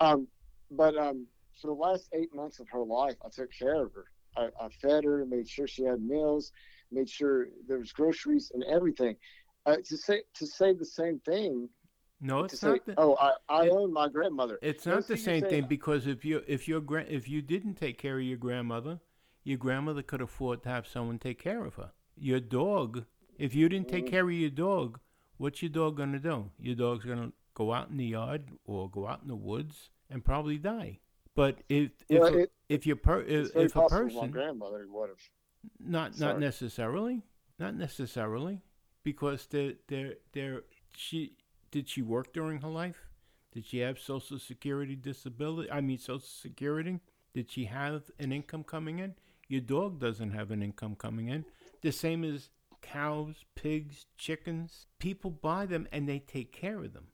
Um, 0.00 0.26
but 0.70 0.96
um, 0.96 1.26
for 1.60 1.66
the 1.66 1.74
last 1.74 2.08
eight 2.14 2.32
months 2.34 2.60
of 2.60 2.68
her 2.70 2.80
life, 2.82 3.16
I 3.24 3.28
took 3.28 3.50
care 3.52 3.84
of 3.84 3.92
her. 3.92 4.04
I, 4.36 4.44
I 4.64 4.68
fed 4.80 5.04
her, 5.04 5.26
made 5.26 5.48
sure 5.48 5.66
she 5.66 5.82
had 5.82 6.00
meals, 6.00 6.52
made 6.92 7.10
sure 7.10 7.48
there 7.66 7.78
was 7.78 7.92
groceries 7.92 8.52
and 8.54 8.62
everything. 8.64 9.16
Uh, 9.68 9.76
to 9.84 9.96
say 9.96 10.22
to 10.34 10.46
say 10.46 10.72
the 10.72 10.84
same 10.84 11.18
thing, 11.20 11.68
No, 12.20 12.44
it's 12.44 12.58
say, 12.60 12.68
not. 12.68 12.86
The, 12.86 12.94
oh, 12.96 13.14
I, 13.20 13.32
I 13.48 13.66
it- 13.66 13.70
own 13.70 13.92
my 13.92 14.08
grandmother. 14.08 14.58
it's 14.62 14.86
not 14.86 15.06
the 15.06 15.16
same 15.16 15.42
say- 15.42 15.50
thing 15.50 15.64
because 15.68 16.06
if 16.06 16.24
you 16.24 16.42
if 16.46 16.66
your 16.66 16.80
gra- 16.80 17.04
if 17.18 17.28
you 17.28 17.42
didn't 17.42 17.74
take 17.74 17.98
care 17.98 18.18
of 18.18 18.24
your 18.24 18.38
grandmother, 18.38 19.00
your 19.44 19.58
grandmother 19.58 20.02
could 20.02 20.22
afford 20.22 20.62
to 20.62 20.68
have 20.70 20.86
someone 20.86 21.18
take 21.18 21.38
care 21.38 21.64
of 21.64 21.74
her. 21.74 21.90
Your 22.16 22.40
dog, 22.40 23.04
if 23.38 23.54
you 23.54 23.68
didn't 23.68 23.88
take 23.88 24.06
Mm. 24.06 24.10
care 24.10 24.24
of 24.24 24.32
your 24.32 24.50
dog, 24.68 25.00
what's 25.36 25.60
your 25.62 25.70
dog 25.70 25.96
gonna 25.98 26.18
do? 26.18 26.50
Your 26.58 26.74
dog's 26.76 27.04
gonna 27.04 27.32
go 27.54 27.72
out 27.72 27.90
in 27.90 27.96
the 27.98 28.06
yard 28.06 28.50
or 28.64 28.88
go 28.90 29.06
out 29.06 29.20
in 29.22 29.28
the 29.28 29.36
woods 29.36 29.90
and 30.10 30.24
probably 30.24 30.56
die. 30.58 31.00
But 31.34 31.58
if 31.68 31.90
if 32.08 32.20
Well, 32.20 32.34
a, 32.34 32.38
it- 32.38 32.52
if 32.70 32.86
your 32.86 32.96
per, 32.96 33.20
if, 33.22 33.54
if 33.54 33.76
a 33.76 33.80
possible 33.80 34.04
my 34.06 34.12
person 34.12 34.30
grandmother 34.30 34.86
would 34.88 35.10
have. 35.10 35.24
Not 35.78 36.18
not 36.18 36.38
necessarily. 36.40 37.22
Not 37.58 37.74
necessarily. 37.74 38.62
Because 39.04 39.46
they're, 39.46 39.74
they're, 39.88 40.14
they're, 40.32 40.62
she 40.96 41.32
did 41.70 41.88
she 41.88 42.02
work 42.02 42.32
during 42.32 42.60
her 42.60 42.68
life? 42.68 43.06
Did 43.52 43.64
she 43.66 43.78
have 43.78 43.98
social 43.98 44.38
security 44.38 44.96
disability? 44.96 45.70
I 45.70 45.80
mean 45.80 45.98
social 45.98 46.20
security? 46.26 47.00
Did 47.34 47.50
she 47.50 47.66
have 47.66 48.02
an 48.18 48.32
income 48.32 48.64
coming 48.64 48.98
in? 48.98 49.14
Your 49.48 49.60
dog 49.60 49.98
doesn't 49.98 50.32
have 50.32 50.50
an 50.50 50.62
income 50.62 50.94
coming 50.96 51.28
in. 51.28 51.44
The 51.82 51.92
same 51.92 52.24
as 52.24 52.50
cows, 52.82 53.44
pigs, 53.54 54.06
chickens. 54.16 54.86
People 54.98 55.30
buy 55.30 55.66
them 55.66 55.86
and 55.92 56.08
they 56.08 56.18
take 56.18 56.52
care 56.52 56.78
of 56.84 56.92
them. 56.92 57.06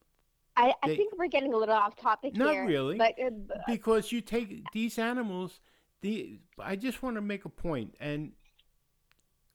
I, 0.57 0.73
I 0.83 0.88
They- 0.88 0.97
think 0.97 1.14
we're 1.18 1.27
getting 1.29 1.53
a 1.53 1.57
little 1.57 1.75
off 1.75 1.97
topic 1.97 2.37
Not 2.37 2.53
here. 2.55 2.66
really. 2.66 2.97
But 2.97 3.14
uh, 3.20 3.31
because 3.66 4.11
you 4.12 4.20
take 4.20 4.64
these 4.73 4.99
animals 4.99 5.61
the 6.01 6.38
i 6.59 6.77
just 6.77 7.03
want 7.03 7.16
to 7.16 7.23
make 7.23 7.47
a 7.47 7.49
point 7.49 7.94
and 7.99 8.33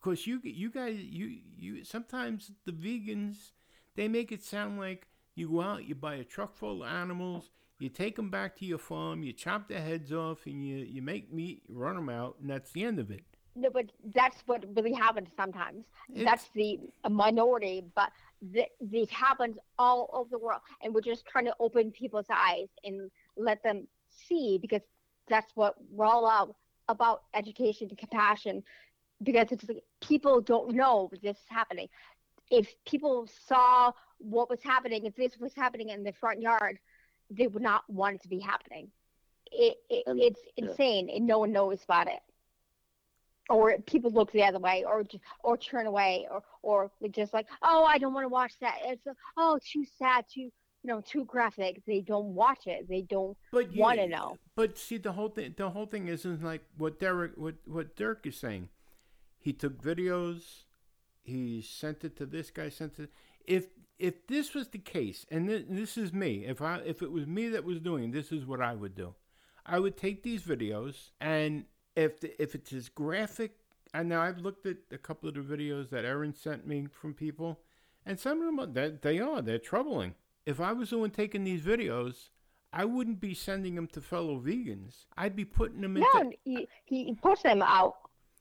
because 0.01 0.25
you 0.27 0.39
you 0.43 0.69
guys 0.69 0.97
you 0.97 1.38
you 1.57 1.83
sometimes 1.83 2.51
the 2.65 2.71
vegans 2.71 3.51
they 3.95 4.07
make 4.07 4.31
it 4.31 4.43
sound 4.43 4.77
like 4.79 5.07
you 5.35 5.49
go 5.49 5.62
out 5.62 5.85
you 5.85 5.95
buy 5.95 6.15
a 6.15 6.23
truck 6.23 6.55
full 6.55 6.83
of 6.83 6.89
animals 6.89 7.51
you 7.79 7.89
take 7.89 8.15
them 8.15 8.29
back 8.29 8.55
to 8.57 8.65
your 8.65 8.77
farm 8.77 9.23
you 9.23 9.31
chop 9.33 9.67
their 9.67 9.81
heads 9.81 10.12
off 10.12 10.45
and 10.45 10.65
you 10.65 10.77
you 10.77 11.01
make 11.01 11.31
meat 11.33 11.63
you 11.67 11.75
run 11.77 11.95
them 11.95 12.09
out 12.09 12.35
and 12.41 12.49
that's 12.49 12.71
the 12.71 12.83
end 12.83 12.99
of 12.99 13.12
it 13.12 13.23
no, 13.55 13.69
but 13.69 13.88
that's 14.15 14.41
what 14.45 14.63
really 14.77 14.93
happens 14.93 15.29
sometimes. 15.35 15.83
It's- 16.09 16.23
that's 16.23 16.49
the 16.53 16.79
minority, 17.09 17.83
but 17.93 18.12
th- 18.53 18.69
this 18.79 19.09
happens 19.09 19.57
all 19.77 20.09
over 20.13 20.29
the 20.29 20.38
world, 20.38 20.62
and 20.81 20.93
we're 20.93 21.01
just 21.01 21.25
trying 21.25 21.45
to 21.45 21.56
open 21.60 21.91
people's 21.91 22.27
eyes 22.29 22.67
and 22.85 23.12
let 23.35 23.62
them 23.63 23.85
see 24.10 24.60
because 24.62 24.81
that's 25.27 25.52
what 25.56 25.75
we're 25.91 26.06
all 26.06 26.25
about 26.25 26.56
about 26.87 27.23
education 27.33 27.87
and 27.89 27.97
compassion. 27.97 28.63
Because 29.21 29.47
it's 29.51 29.67
like 29.67 29.83
people 30.01 30.41
don't 30.41 30.75
know 30.75 31.09
this 31.21 31.37
is 31.37 31.43
happening. 31.49 31.87
If 32.49 32.73
people 32.85 33.27
saw 33.47 33.91
what 34.17 34.49
was 34.49 34.61
happening, 34.63 35.05
if 35.05 35.15
this 35.15 35.37
was 35.39 35.53
happening 35.53 35.89
in 35.89 36.03
the 36.03 36.13
front 36.13 36.41
yard, 36.41 36.79
they 37.29 37.47
would 37.47 37.61
not 37.61 37.83
want 37.89 38.15
it 38.15 38.21
to 38.23 38.27
be 38.29 38.39
happening. 38.39 38.89
It, 39.51 39.77
it 39.89 40.03
it's 40.07 40.39
insane, 40.57 41.09
and 41.09 41.27
no 41.27 41.39
one 41.39 41.51
knows 41.51 41.83
about 41.83 42.07
it 42.07 42.19
or 43.49 43.75
people 43.87 44.11
look 44.11 44.31
the 44.31 44.43
other 44.43 44.59
way 44.59 44.83
or 44.87 45.03
or 45.43 45.57
turn 45.57 45.87
away 45.87 46.27
or 46.31 46.43
or 46.61 46.91
just 47.11 47.33
like 47.33 47.47
oh 47.63 47.83
i 47.83 47.97
don't 47.97 48.13
want 48.13 48.23
to 48.23 48.29
watch 48.29 48.53
that 48.61 48.77
it's 48.85 49.05
uh, 49.07 49.13
oh 49.37 49.59
too 49.65 49.83
sad 49.97 50.23
too 50.31 50.41
you 50.41 50.51
know 50.83 51.01
too 51.01 51.25
graphic 51.25 51.81
they 51.85 51.99
don't 51.99 52.33
watch 52.33 52.67
it 52.67 52.87
they 52.87 53.01
don't 53.01 53.35
but 53.51 53.73
you- 53.73 53.81
want 53.81 53.97
to 53.99 54.07
know 54.07 54.37
But 54.55 54.77
see, 54.77 54.97
the 54.97 55.13
whole 55.13 55.29
thing, 55.29 55.53
the 55.55 55.69
whole 55.69 55.85
thing 55.85 56.07
isn't 56.09 56.43
like 56.43 56.61
what 56.77 56.99
Derek, 56.99 57.31
what 57.37 57.55
what 57.65 57.95
Dirk 57.95 58.27
is 58.27 58.35
saying. 58.37 58.67
He 59.40 59.54
took 59.54 59.81
videos 59.81 60.63
He 61.23 61.62
sent 61.62 62.04
it 62.04 62.15
to 62.17 62.25
this 62.25 62.52
guy. 62.52 62.69
Sent 62.69 63.00
it. 63.00 63.12
If 63.46 63.67
if 63.98 64.27
this 64.27 64.54
was 64.54 64.69
the 64.69 64.79
case, 64.79 65.25
and 65.29 65.48
th- 65.48 65.65
this 65.69 65.98
is 65.98 66.13
me, 66.13 66.46
if 66.46 66.62
I 66.62 66.77
if 66.85 67.02
it 67.02 67.12
was 67.12 67.27
me 67.27 67.50
that 67.50 67.63
was 67.63 67.79
doing, 67.79 68.12
this 68.12 68.31
is 68.31 68.46
what 68.46 68.62
I 68.62 68.73
would 68.75 68.96
do. 68.96 69.15
I 69.65 69.79
would 69.79 69.98
take 69.98 70.23
these 70.23 70.44
videos, 70.44 71.12
and 71.21 71.65
if 71.96 72.19
the, 72.21 72.42
if 72.42 72.56
it's 72.56 72.73
as 72.73 72.90
graphic, 72.90 73.58
and 73.94 74.10
now 74.10 74.21
I've 74.21 74.40
looked 74.40 74.65
at 74.65 74.77
a 74.92 74.98
couple 74.98 75.29
of 75.29 75.35
the 75.35 75.42
videos 75.42 75.90
that 75.90 76.06
Erin 76.06 76.33
sent 76.33 76.65
me 76.65 76.87
from 76.92 77.13
people, 77.13 77.60
and 78.06 78.19
some 78.19 78.40
of 78.40 78.46
them 78.46 78.60
are, 78.60 78.65
that 78.67 79.02
they 79.02 79.19
are 79.19 79.42
they're 79.42 79.60
troubling. 79.60 80.15
If 80.46 80.60
I 80.60 80.71
was 80.73 80.90
the 80.90 80.98
one 80.98 81.12
taking 81.12 81.44
these 81.44 81.62
videos, 81.62 82.29
I 82.73 82.85
wouldn't 82.85 83.19
be 83.19 83.33
sending 83.33 83.75
them 83.75 83.87
to 83.87 84.02
fellow 84.02 84.40
vegans. 84.40 85.06
I'd 85.17 85.35
be 85.35 85.46
putting 85.46 85.81
them 85.81 85.98
into. 85.98 86.10
No, 86.13 86.31
he, 86.44 86.67
he 86.85 87.13
puts 87.21 87.44
them 87.44 87.62
out. 87.62 87.96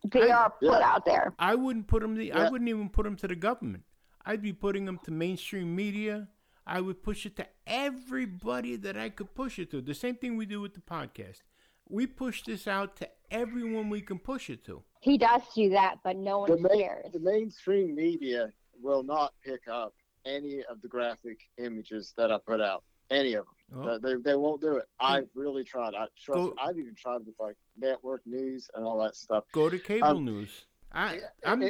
They 0.05 0.31
I- 0.31 0.37
are 0.45 0.51
put 0.51 0.63
Yeah. 0.81 0.93
out 0.95 1.05
there. 1.05 1.35
I 1.39 1.55
wouldn't 1.55 1.87
put 1.89 2.03
them. 2.03 2.15
The, 2.15 2.33
I 2.33 2.49
wouldn't 2.51 2.69
even 2.69 2.89
put 2.89 3.05
them 3.05 3.17
to 3.17 3.29
the 3.29 3.37
government. 3.37 3.85
I'd 4.25 4.43
be 4.43 4.53
putting 4.53 4.85
them 4.85 4.99
to 5.05 5.11
mainstream 5.11 5.75
media. 5.75 6.29
I 6.67 6.81
would 6.83 7.03
push 7.03 7.25
it 7.25 7.35
to 7.37 7.47
everybody 7.67 8.77
that 8.77 8.97
I 8.97 9.09
could 9.09 9.35
push 9.35 9.59
it 9.59 9.71
to. 9.71 9.81
The 9.81 9.95
same 9.95 10.17
thing 10.17 10.37
we 10.37 10.47
do 10.47 10.61
with 10.61 10.75
the 10.75 10.81
podcast. 10.81 11.39
We 11.89 12.07
push 12.07 12.43
this 12.43 12.69
out 12.69 12.97
to 12.97 13.09
everyone 13.31 13.89
we 13.89 14.03
can 14.03 14.19
push 14.19 14.51
it 14.51 14.65
to. 14.67 14.83
He 15.01 15.17
does 15.17 15.41
do 15.55 15.71
that, 15.71 15.97
but 16.05 16.17
no 16.17 16.45
The, 16.47 16.53
one 16.57 16.63
main, 16.65 16.83
cares. 16.83 17.13
the 17.13 17.21
mainstream 17.21 17.95
media 17.95 18.53
will 18.83 19.03
not 19.03 19.33
pick 19.43 19.67
up 19.69 19.95
any 20.27 20.63
of 20.65 20.83
the 20.83 20.89
graphic 20.89 21.39
images 21.57 22.13
that 22.19 22.31
I 22.31 22.39
put 22.47 22.61
out. 22.61 22.85
Any 23.11 23.33
of 23.35 23.47
them. 23.47 23.55
Oh, 23.75 23.99
They, 23.99 24.15
they 24.17 24.35
won't 24.35 24.61
do 24.63 24.77
it. 24.77 24.87
I've 24.99 25.29
really 25.35 25.63
tried. 25.65 25.95
I 25.95 26.07
trust. 26.19 26.35
Go- 26.39 26.55
I've 26.61 26.79
even 26.79 26.95
tried 26.95 27.27
with 27.27 27.35
like 27.39 27.57
network 27.77 28.23
news 28.27 28.69
and 28.75 28.85
all 28.85 28.99
that 29.03 29.15
stuff. 29.15 29.45
go 29.53 29.69
to 29.69 29.79
cable 29.79 30.09
Um, 30.09 30.25
news. 30.25 30.67
I, 30.93 31.15
It- 31.17 31.23
I'm. 31.45 31.63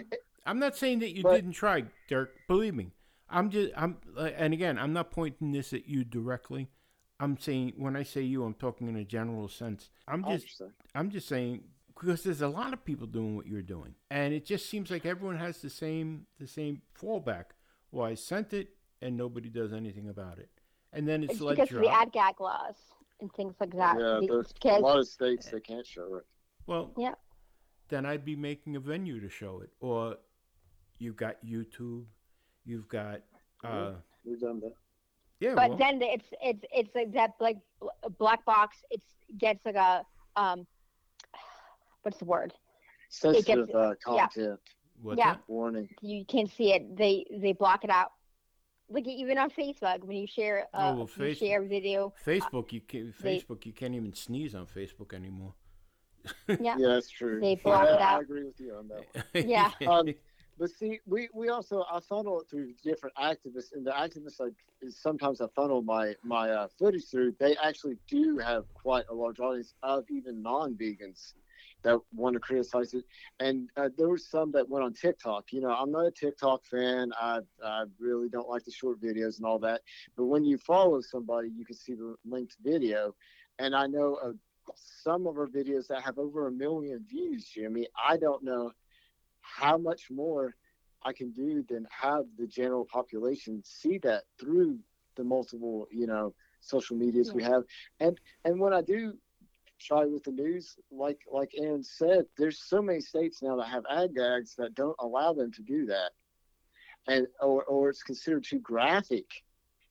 I'm 0.46 0.59
not 0.59 0.76
saying 0.76 1.01
that 1.01 1.14
you 1.14 1.22
But- 1.24 1.34
didn't 1.34 1.53
try, 1.53 1.84
Dirk. 2.09 2.34
Believe 2.46 2.74
me. 2.74 2.92
I'm 3.28 3.51
just. 3.51 3.72
I'm. 3.76 3.99
And 4.16 4.55
again, 4.55 4.78
I'm 4.78 4.92
not 4.92 5.11
pointing 5.11 5.53
this 5.53 5.72
at 5.72 5.86
you 5.88 6.05
directly. 6.05 6.68
I'm 7.20 7.36
saying 7.36 7.74
when 7.76 7.96
I 7.96 8.05
say 8.05 8.22
you, 8.22 8.44
I'm 8.44 8.55
talking 8.55 8.88
in 8.88 8.94
a 8.96 9.05
general 9.05 9.49
sense. 9.49 9.90
I'm 10.07 10.22
just. 10.24 10.62
I'm 10.94 11.11
just 11.11 11.26
saying 11.28 11.64
because 11.88 12.22
there's 12.22 12.42
a 12.42 12.49
lot 12.49 12.72
of 12.72 12.84
people 12.84 13.09
doing 13.09 13.34
what 13.36 13.46
you're 13.49 13.61
doing, 13.61 13.96
and 14.09 14.32
it 14.32 14.46
just 14.46 14.70
seems 14.70 14.88
like 14.90 15.05
everyone 15.05 15.36
has 15.38 15.61
the 15.61 15.68
same 15.68 16.26
the 16.38 16.46
same 16.46 16.82
fallback. 16.99 17.46
Well, 17.90 18.07
I 18.07 18.14
sent 18.14 18.53
it, 18.53 18.68
and 19.03 19.16
nobody 19.16 19.49
does 19.49 19.72
anything 19.72 20.09
about 20.09 20.38
it, 20.38 20.49
and 20.93 21.07
then 21.07 21.22
it's, 21.22 21.34
It's 21.34 21.43
like 21.43 21.57
because 21.57 21.74
of 21.74 21.82
the 21.82 21.89
ad 21.89 22.12
gag 22.12 22.41
laws 22.41 22.76
and 23.20 23.32
things 23.34 23.55
like 23.61 23.74
that. 23.76 23.97
Yeah, 23.99 24.18
Be- 24.20 24.26
there's 24.26 24.53
a 24.64 24.80
lot 24.80 24.99
of 24.99 25.09
states 25.09 25.51
they 25.51 25.61
can't 25.61 25.86
show 25.86 26.16
it. 26.16 26.24
Well, 26.66 26.93
Yeah. 26.97 27.14
Then 27.89 28.05
I'd 28.05 28.24
be 28.24 28.36
making 28.36 28.76
a 28.76 28.80
venue 28.80 29.18
to 29.18 29.30
show 29.30 29.61
it, 29.61 29.70
or 29.80 30.16
you've 30.99 31.16
got 31.16 31.36
YouTube, 31.43 32.05
you've 32.66 32.86
got 32.89 33.22
uh, 33.64 33.93
We've 34.26 34.39
done 34.39 34.61
that. 34.61 34.74
yeah. 35.41 35.55
but 35.55 35.70
well, 35.70 35.78
then 35.78 36.03
it's 36.03 36.26
it's 36.43 36.64
it's 36.70 36.95
like 36.95 37.12
that 37.14 37.32
like 37.41 37.57
black 38.18 38.45
box. 38.45 38.76
It 38.91 39.01
gets 39.39 39.64
like 39.64 39.76
a 39.76 40.05
um, 40.36 40.66
what's 42.03 42.18
the 42.18 42.26
word? 42.26 42.53
Sensitive 43.09 43.70
uh, 43.74 43.95
yeah. 44.07 44.26
content 44.28 44.61
what's 45.03 45.18
yeah. 45.18 45.34
that? 45.34 45.41
warning. 45.47 45.89
You 46.01 46.24
can't 46.26 46.51
see 46.51 46.72
it. 46.72 46.97
They 46.97 47.24
they 47.41 47.53
block 47.53 47.84
it 47.84 47.91
out. 47.91 48.12
Like 48.91 49.07
even 49.07 49.36
on 49.39 49.51
Facebook, 49.51 50.03
when 50.05 50.16
you 50.16 50.26
share 50.26 50.66
uh, 50.72 50.78
Oh, 50.93 50.95
well, 50.95 51.11
you 51.16 51.22
Facebook- 51.34 51.39
share 51.39 51.62
a 51.62 51.66
video, 51.66 52.12
Facebook, 52.24 52.72
you 52.72 52.80
can 52.80 53.12
they- 53.20 53.39
Facebook, 53.41 53.66
you 53.66 53.72
can't 53.72 53.95
even 53.95 54.14
sneeze 54.14 54.55
on 54.55 54.66
Facebook 54.66 55.12
anymore. 55.12 55.55
yeah, 56.49 56.57
Yeah, 56.78 56.89
that's 56.89 57.11
true. 57.11 57.41
They 57.41 57.57
block 57.57 57.82
I, 57.86 57.95
it 57.95 58.01
out. 58.01 58.18
I 58.18 58.20
agree 58.22 58.45
with 58.45 58.59
you 58.61 58.74
on 58.74 58.89
that. 58.89 59.24
One. 59.34 59.49
Yeah. 59.49 59.70
Um, 59.86 60.09
But 60.59 60.70
see, 60.70 60.99
we, 61.07 61.28
we 61.32 61.51
also 61.51 61.84
I 61.89 62.01
funnel 62.01 62.41
it 62.41 62.49
through 62.51 62.72
different 62.82 63.14
activists, 63.16 63.72
and 63.74 63.86
the 63.86 63.93
activists 63.93 64.41
I 64.41 64.49
is 64.84 64.97
sometimes 65.01 65.41
I 65.41 65.47
funnel 65.55 65.82
my 65.82 66.16
my 66.24 66.51
uh, 66.51 66.66
footage 66.78 67.07
through. 67.09 67.36
They 67.39 67.57
actually 67.62 67.97
do 68.09 68.39
have 68.39 68.64
quite 68.74 69.05
a 69.09 69.14
large 69.14 69.39
audience 69.39 69.74
of 69.84 70.05
even 70.11 70.43
non-vegans 70.43 71.34
that 71.83 71.99
want 72.12 72.35
to 72.35 72.41
criticize 72.41 72.95
it, 72.95 73.05
and 73.41 73.70
uh, 73.76 73.89
there 73.97 74.09
were 74.09 74.18
some 74.18 74.51
that 74.53 74.68
went 74.68 74.85
on 74.85 74.93
TikTok. 74.93 75.53
You 75.53 75.61
know, 75.61 75.70
I'm 75.70 75.91
not 75.91 76.07
a 76.07 76.11
TikTok 76.11 76.64
fan. 76.64 77.12
I 77.20 77.41
I 77.64 77.85
really 77.99 78.29
don't 78.29 78.49
like 78.49 78.64
the 78.64 78.72
short 78.72 79.01
videos 79.01 79.39
and 79.39 79.47
all 79.47 79.59
that. 79.61 79.83
But 80.16 80.24
when 80.26 80.45
you 80.45 80.59
follow 80.59 81.01
somebody, 81.01 81.51
you 81.57 81.64
can 81.64 81.76
see 81.76 81.95
the 81.95 82.16
linked 82.24 82.57
video, 82.62 83.14
and 83.59 83.74
I 83.74 83.87
know 83.87 84.14
of 84.14 84.37
some 84.74 85.26
of 85.26 85.39
our 85.39 85.47
videos 85.47 85.87
that 85.89 86.03
have 86.03 86.18
over 86.18 86.49
a 86.49 86.53
million 86.53 87.05
views. 87.09 87.47
Jimmy, 87.47 87.87
I 87.97 88.16
don't 88.16 88.43
know 88.43 88.72
how 89.41 89.79
much 89.79 90.11
more 90.11 90.55
I 91.03 91.12
can 91.12 91.31
do 91.31 91.64
than 91.68 91.87
have 91.91 92.24
the 92.37 92.47
general 92.47 92.85
population 92.85 93.62
see 93.64 93.99
that 93.99 94.24
through 94.39 94.79
the 95.16 95.24
multiple, 95.24 95.87
you 95.91 96.07
know, 96.07 96.35
social 96.61 96.97
medias 96.97 97.33
we 97.33 97.43
have. 97.43 97.62
And 98.01 98.18
and 98.45 98.59
when 98.61 98.72
I 98.72 98.83
do 98.83 99.14
try 99.79 100.05
with 100.05 100.24
the 100.24 100.33
news, 100.33 100.76
like 100.91 101.20
like 101.31 101.53
Erin 101.57 101.83
said, 101.83 102.26
there's 102.37 102.62
so 102.62 102.83
many 102.83 103.01
states 103.01 103.43
now 103.43 103.57
that 103.57 103.68
have 103.68 103.85
ag-gags 103.91 104.55
that 104.57 104.74
don't 104.74 104.97
allow 105.01 105.33
them 105.33 105.53
to 105.53 105.62
do 105.62 105.87
that. 105.87 106.11
And 107.07 107.26
or 107.41 107.64
or 107.64 107.89
it's 107.91 108.03
considered 108.03 108.45
too 108.45 108.61
graphic 108.61 109.26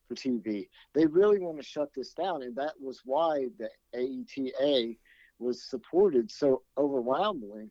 for 0.08 0.16
TV. 0.16 0.70
They 0.94 1.06
really 1.06 1.40
want 1.40 1.58
to 1.58 1.64
shut 1.64 1.90
this 1.96 2.14
down, 2.14 2.44
and 2.44 2.56
that 2.56 2.74
was 2.80 3.02
why 3.06 3.48
the 3.58 3.70
AETA 3.96 4.98
was 5.40 5.64
supported 5.64 6.32
so 6.32 6.64
overwhelmingly, 6.78 7.70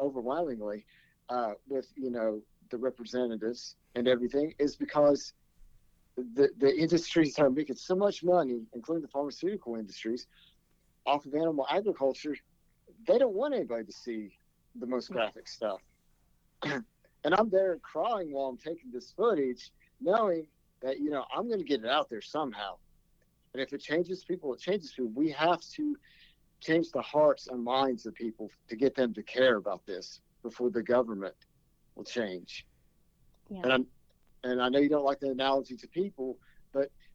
overwhelmingly, 0.00 0.84
uh, 1.28 1.52
with 1.68 1.86
you 1.96 2.10
know 2.10 2.40
the 2.70 2.78
representatives 2.78 3.76
and 3.94 4.08
everything, 4.08 4.54
is 4.58 4.76
because 4.76 5.32
the 6.16 6.50
the 6.58 6.74
industries 6.76 7.38
are 7.38 7.50
making 7.50 7.76
so 7.76 7.94
much 7.94 8.22
money, 8.22 8.60
including 8.74 9.02
the 9.02 9.08
pharmaceutical 9.08 9.76
industries, 9.76 10.26
off 11.06 11.26
of 11.26 11.34
animal 11.34 11.66
agriculture. 11.70 12.36
They 13.06 13.18
don't 13.18 13.34
want 13.34 13.54
anybody 13.54 13.84
to 13.84 13.92
see 13.92 14.36
the 14.78 14.86
most 14.86 15.10
graphic 15.10 15.48
stuff. 15.48 15.80
and 16.62 17.34
I'm 17.34 17.50
there 17.50 17.78
crying 17.78 18.32
while 18.32 18.46
I'm 18.46 18.58
taking 18.58 18.90
this 18.92 19.12
footage, 19.16 19.70
knowing 20.00 20.46
that 20.82 20.98
you 20.98 21.10
know 21.10 21.24
I'm 21.34 21.46
going 21.46 21.58
to 21.58 21.64
get 21.64 21.80
it 21.80 21.90
out 21.90 22.08
there 22.08 22.20
somehow. 22.20 22.76
And 23.52 23.62
if 23.62 23.72
it 23.72 23.80
changes 23.80 24.24
people, 24.24 24.54
it 24.54 24.60
changes 24.60 24.92
people. 24.92 25.10
We 25.14 25.30
have 25.32 25.60
to 25.76 25.96
change 26.60 26.90
the 26.92 27.02
hearts 27.02 27.48
and 27.48 27.62
minds 27.62 28.06
of 28.06 28.14
people 28.14 28.50
to 28.68 28.76
get 28.76 28.94
them 28.94 29.12
to 29.14 29.22
care 29.22 29.56
about 29.56 29.84
this 29.86 30.20
before 30.42 30.70
the 30.70 30.82
government 30.82 31.34
will 31.94 32.04
change. 32.04 32.66
Yeah. 33.48 33.60
And 33.64 33.72
I'm, 33.72 33.86
and 34.44 34.62
I 34.62 34.68
know 34.68 34.78
you 34.78 34.88
don't 34.88 35.04
like 35.04 35.20
the 35.20 35.30
analogy 35.30 35.76
to 35.76 35.88
people, 35.88 36.38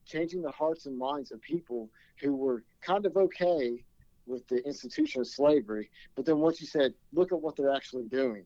changing 0.06 0.42
the 0.42 0.52
hearts 0.52 0.86
and 0.86 0.98
minds 0.98 1.32
of 1.32 1.42
people 1.42 1.90
who 2.22 2.36
were 2.36 2.64
kind 2.82 3.06
of 3.06 3.18
okay 3.18 3.84
with 4.26 4.48
the 4.48 4.66
institution 4.66 5.22
of 5.22 5.28
slavery, 5.28 5.90
but 6.16 6.26
then 6.26 6.40
once 6.40 6.60
you 6.60 6.68
said, 6.68 6.94
look 7.14 7.32
at 7.32 7.40
what 7.40 7.56
they're 7.56 7.74
actually 7.74 8.06
doing, 8.06 8.46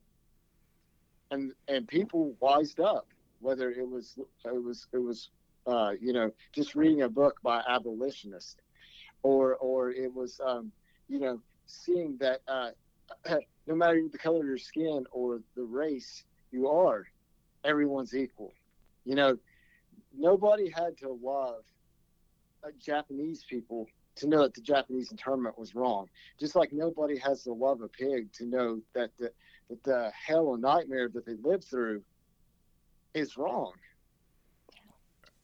and 1.32 1.54
and 1.68 1.88
people 1.88 2.36
wised 2.40 2.80
up, 2.80 3.08
whether 3.40 3.72
it 3.72 3.88
was 3.88 4.18
it 4.46 4.64
was 4.64 4.88
it 4.94 4.98
was 4.98 5.30
uh, 5.68 5.92
you 6.00 6.14
know 6.14 6.32
just 6.54 6.76
reading 6.76 7.04
a 7.04 7.10
book 7.10 7.38
by 7.44 7.62
abolitionist, 7.68 8.62
or 9.24 9.56
or 9.56 9.92
it 9.92 10.14
was 10.14 10.40
um, 10.46 10.72
you 11.08 11.20
know 11.20 11.40
seeing 11.66 12.18
that 12.18 12.42
uh, 12.48 12.72
no 13.68 13.76
matter 13.76 14.02
the 14.12 14.18
color 14.18 14.40
of 14.40 14.46
your 14.46 14.58
skin 14.58 15.06
or 15.12 15.40
the 15.56 15.64
race 15.64 16.24
you 16.52 16.68
are, 16.68 17.06
everyone's 17.64 18.16
equal. 18.16 18.54
You 19.06 19.16
know, 19.16 19.38
nobody 20.20 20.70
had 20.70 20.98
to 21.00 21.18
love 21.24 21.64
uh, 22.64 22.70
Japanese 22.80 23.46
people 23.50 23.88
to 24.18 24.28
know 24.28 24.42
that 24.44 24.54
the 24.54 24.62
Japanese 24.62 25.12
internment 25.12 25.58
was 25.58 25.74
wrong. 25.74 26.08
Just 26.40 26.56
like 26.56 26.74
nobody 26.74 27.18
has 27.18 27.44
to 27.44 27.54
love 27.54 27.82
a 27.82 27.88
pig 27.88 28.32
to 28.34 28.46
know 28.46 28.82
that 28.94 29.12
the 29.18 29.32
that 29.70 29.84
the 29.84 30.12
hell 30.14 30.54
and 30.54 30.62
nightmare 30.62 31.10
that 31.14 31.26
they 31.26 31.36
lived 31.42 31.66
through 31.66 32.04
is 33.14 33.38
wrong. 33.38 33.72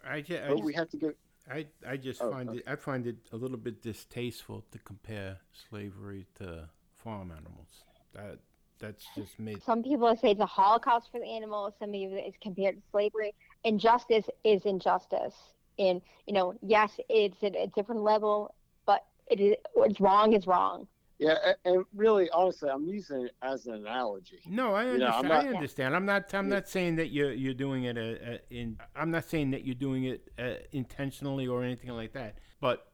I, 0.07 0.21
ju- 0.21 0.37
I 0.43 0.47
But 0.47 0.55
just, 0.57 0.65
we 0.65 0.73
have 0.73 0.89
to 0.89 0.97
go. 0.97 1.11
I, 1.49 1.67
I 1.87 1.97
just 1.97 2.21
Oh, 2.21 2.31
find 2.31 2.49
okay. 2.49 2.59
it 2.59 2.63
I 2.67 2.75
find 2.75 3.07
it 3.07 3.17
a 3.31 3.37
little 3.37 3.57
bit 3.57 3.81
distasteful 3.81 4.65
to 4.71 4.79
compare 4.79 5.37
slavery 5.69 6.25
to 6.35 6.69
farm 6.95 7.31
animals. 7.31 7.85
That 8.13 8.39
that's 8.79 9.05
just 9.15 9.39
me. 9.39 9.55
Some 9.65 9.83
people 9.83 10.15
say 10.17 10.31
it's 10.31 10.41
a 10.41 10.45
holocaust 10.45 11.09
for 11.11 11.19
the 11.19 11.27
animals. 11.27 11.73
Some 11.79 11.91
people 11.91 12.17
it's 12.19 12.37
compared 12.41 12.75
to 12.75 12.81
slavery. 12.91 13.33
Injustice 13.65 14.25
is 14.45 14.65
injustice. 14.65 15.33
And 15.77 16.01
you 16.27 16.33
know, 16.33 16.53
yes, 16.61 16.91
it's 17.09 17.43
at 17.43 17.55
a 17.55 17.67
different 17.75 18.01
level, 18.01 18.53
but 18.85 19.05
it 19.27 19.39
is 19.41 19.55
what's 19.73 19.99
wrong 19.99 20.31
is 20.33 20.47
wrong. 20.47 20.87
Yeah, 21.17 21.35
a- 21.45 21.67
and 21.69 21.85
really, 21.93 22.29
honestly, 22.31 22.69
I'm 22.69 22.85
using 22.85 23.25
it 23.25 23.31
as 23.41 23.67
an 23.67 23.73
analogy. 23.73 24.39
No, 24.45 24.73
I 24.75 24.83
You 24.91 24.97
know, 24.97 25.07
understand. 25.07 25.25
I'm 25.25 25.31
I 25.31 25.43
not- 25.43 25.55
understand. 25.55 25.95
I'm 25.95 26.05
not. 26.05 26.33
I'm 26.33 26.47
Yeah. 26.49 26.55
not 26.55 26.69
saying 26.69 26.95
that 26.97 27.07
you're 27.11 27.33
you're 27.33 27.53
doing 27.53 27.83
it 27.85 27.97
uh, 27.97 28.01
uh, 28.33 28.37
in. 28.49 28.77
I'm 28.95 29.11
not 29.11 29.25
saying 29.25 29.51
that 29.51 29.65
you're 29.65 29.75
doing 29.75 30.03
it 30.05 30.29
uh, 30.39 30.55
intentionally 30.71 31.47
or 31.47 31.63
anything 31.63 31.89
like 31.91 32.13
that. 32.13 32.37
But 32.61 32.87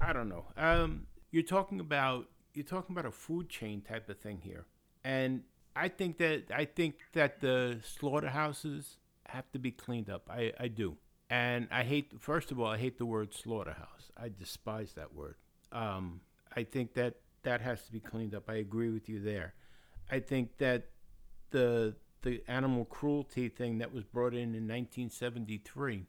I 0.00 0.12
don't 0.12 0.28
know. 0.28 0.46
Um, 0.56 1.06
you're 1.30 1.42
talking 1.56 1.78
about 1.80 2.26
you're 2.54 2.64
talking 2.64 2.94
about 2.96 3.06
a 3.06 3.12
food 3.12 3.48
chain 3.48 3.82
type 3.82 4.08
of 4.08 4.18
thing 4.18 4.40
here, 4.42 4.64
and 5.04 5.42
I 5.76 5.88
think 5.88 6.18
that 6.18 6.50
I 6.52 6.64
think 6.64 6.94
that 7.12 7.40
the 7.40 7.80
slaughterhouses 7.82 8.98
have 9.28 9.50
to 9.52 9.58
be 9.58 9.70
cleaned 9.70 10.10
up. 10.10 10.28
I, 10.30 10.52
I 10.58 10.68
do. 10.68 10.96
And 11.30 11.68
I 11.70 11.82
hate 11.82 12.12
first 12.20 12.52
of 12.52 12.60
all, 12.60 12.66
I 12.66 12.78
hate 12.78 12.98
the 12.98 13.06
word 13.06 13.32
slaughterhouse. 13.34 14.10
I 14.16 14.28
despise 14.28 14.92
that 14.94 15.14
word. 15.14 15.36
Um, 15.72 16.20
I 16.54 16.64
think 16.64 16.94
that 16.94 17.16
that 17.42 17.60
has 17.60 17.84
to 17.84 17.92
be 17.92 18.00
cleaned 18.00 18.34
up. 18.34 18.48
I 18.48 18.54
agree 18.54 18.90
with 18.90 19.08
you 19.08 19.20
there. 19.20 19.54
I 20.10 20.20
think 20.20 20.58
that 20.58 20.88
the 21.50 21.96
the 22.22 22.42
animal 22.48 22.84
cruelty 22.86 23.48
thing 23.48 23.78
that 23.78 23.92
was 23.92 24.04
brought 24.04 24.32
in 24.32 24.54
in 24.54 24.66
1973 24.66 26.06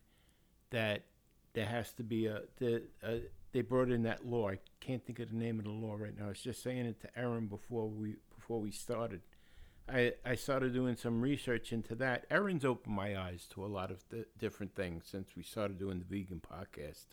that 0.72 1.03
there 1.53 1.66
has 1.66 1.91
to 1.93 2.03
be 2.03 2.26
a, 2.28 2.41
the, 2.57 2.84
they 3.51 3.61
brought 3.61 3.89
in 3.89 4.03
that 4.03 4.26
law. 4.26 4.49
I 4.49 4.59
can't 4.80 5.05
think 5.05 5.20
of 5.20 5.30
the 5.30 5.36
name 5.36 5.59
of 5.59 5.66
the 5.66 5.72
law 5.72 5.95
right 5.97 6.18
now. 6.18 6.26
I 6.26 6.30
was 6.30 6.41
just 6.41 6.61
saying 6.61 6.86
it 6.86 7.01
to 7.01 7.20
Erin 7.20 7.47
before 7.47 7.88
we 7.88 8.16
before 8.36 8.59
we 8.59 8.72
started. 8.72 9.22
I, 9.88 10.14
I 10.26 10.36
started 10.36 10.74
doing 10.74 10.96
some 10.96 11.22
research 11.22 11.72
into 11.72 11.94
that. 11.96 12.26
Erin's 12.32 12.66
opened 12.66 12.96
my 12.96 13.20
eyes 13.20 13.48
to 13.52 13.64
a 13.64 13.68
lot 13.68 13.92
of 13.92 14.04
the 14.10 14.26
different 14.40 14.76
things 14.76 15.06
since 15.10 15.30
we 15.36 15.44
started 15.44 15.78
doing 15.78 16.00
the 16.00 16.06
vegan 16.06 16.42
podcast. 16.42 17.06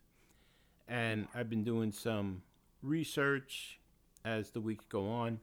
And 0.88 1.28
I've 1.34 1.50
been 1.50 1.64
doing 1.64 1.92
some 1.92 2.42
research 2.82 3.78
as 4.24 4.50
the 4.50 4.60
weeks 4.60 4.86
go 4.86 5.08
on. 5.08 5.40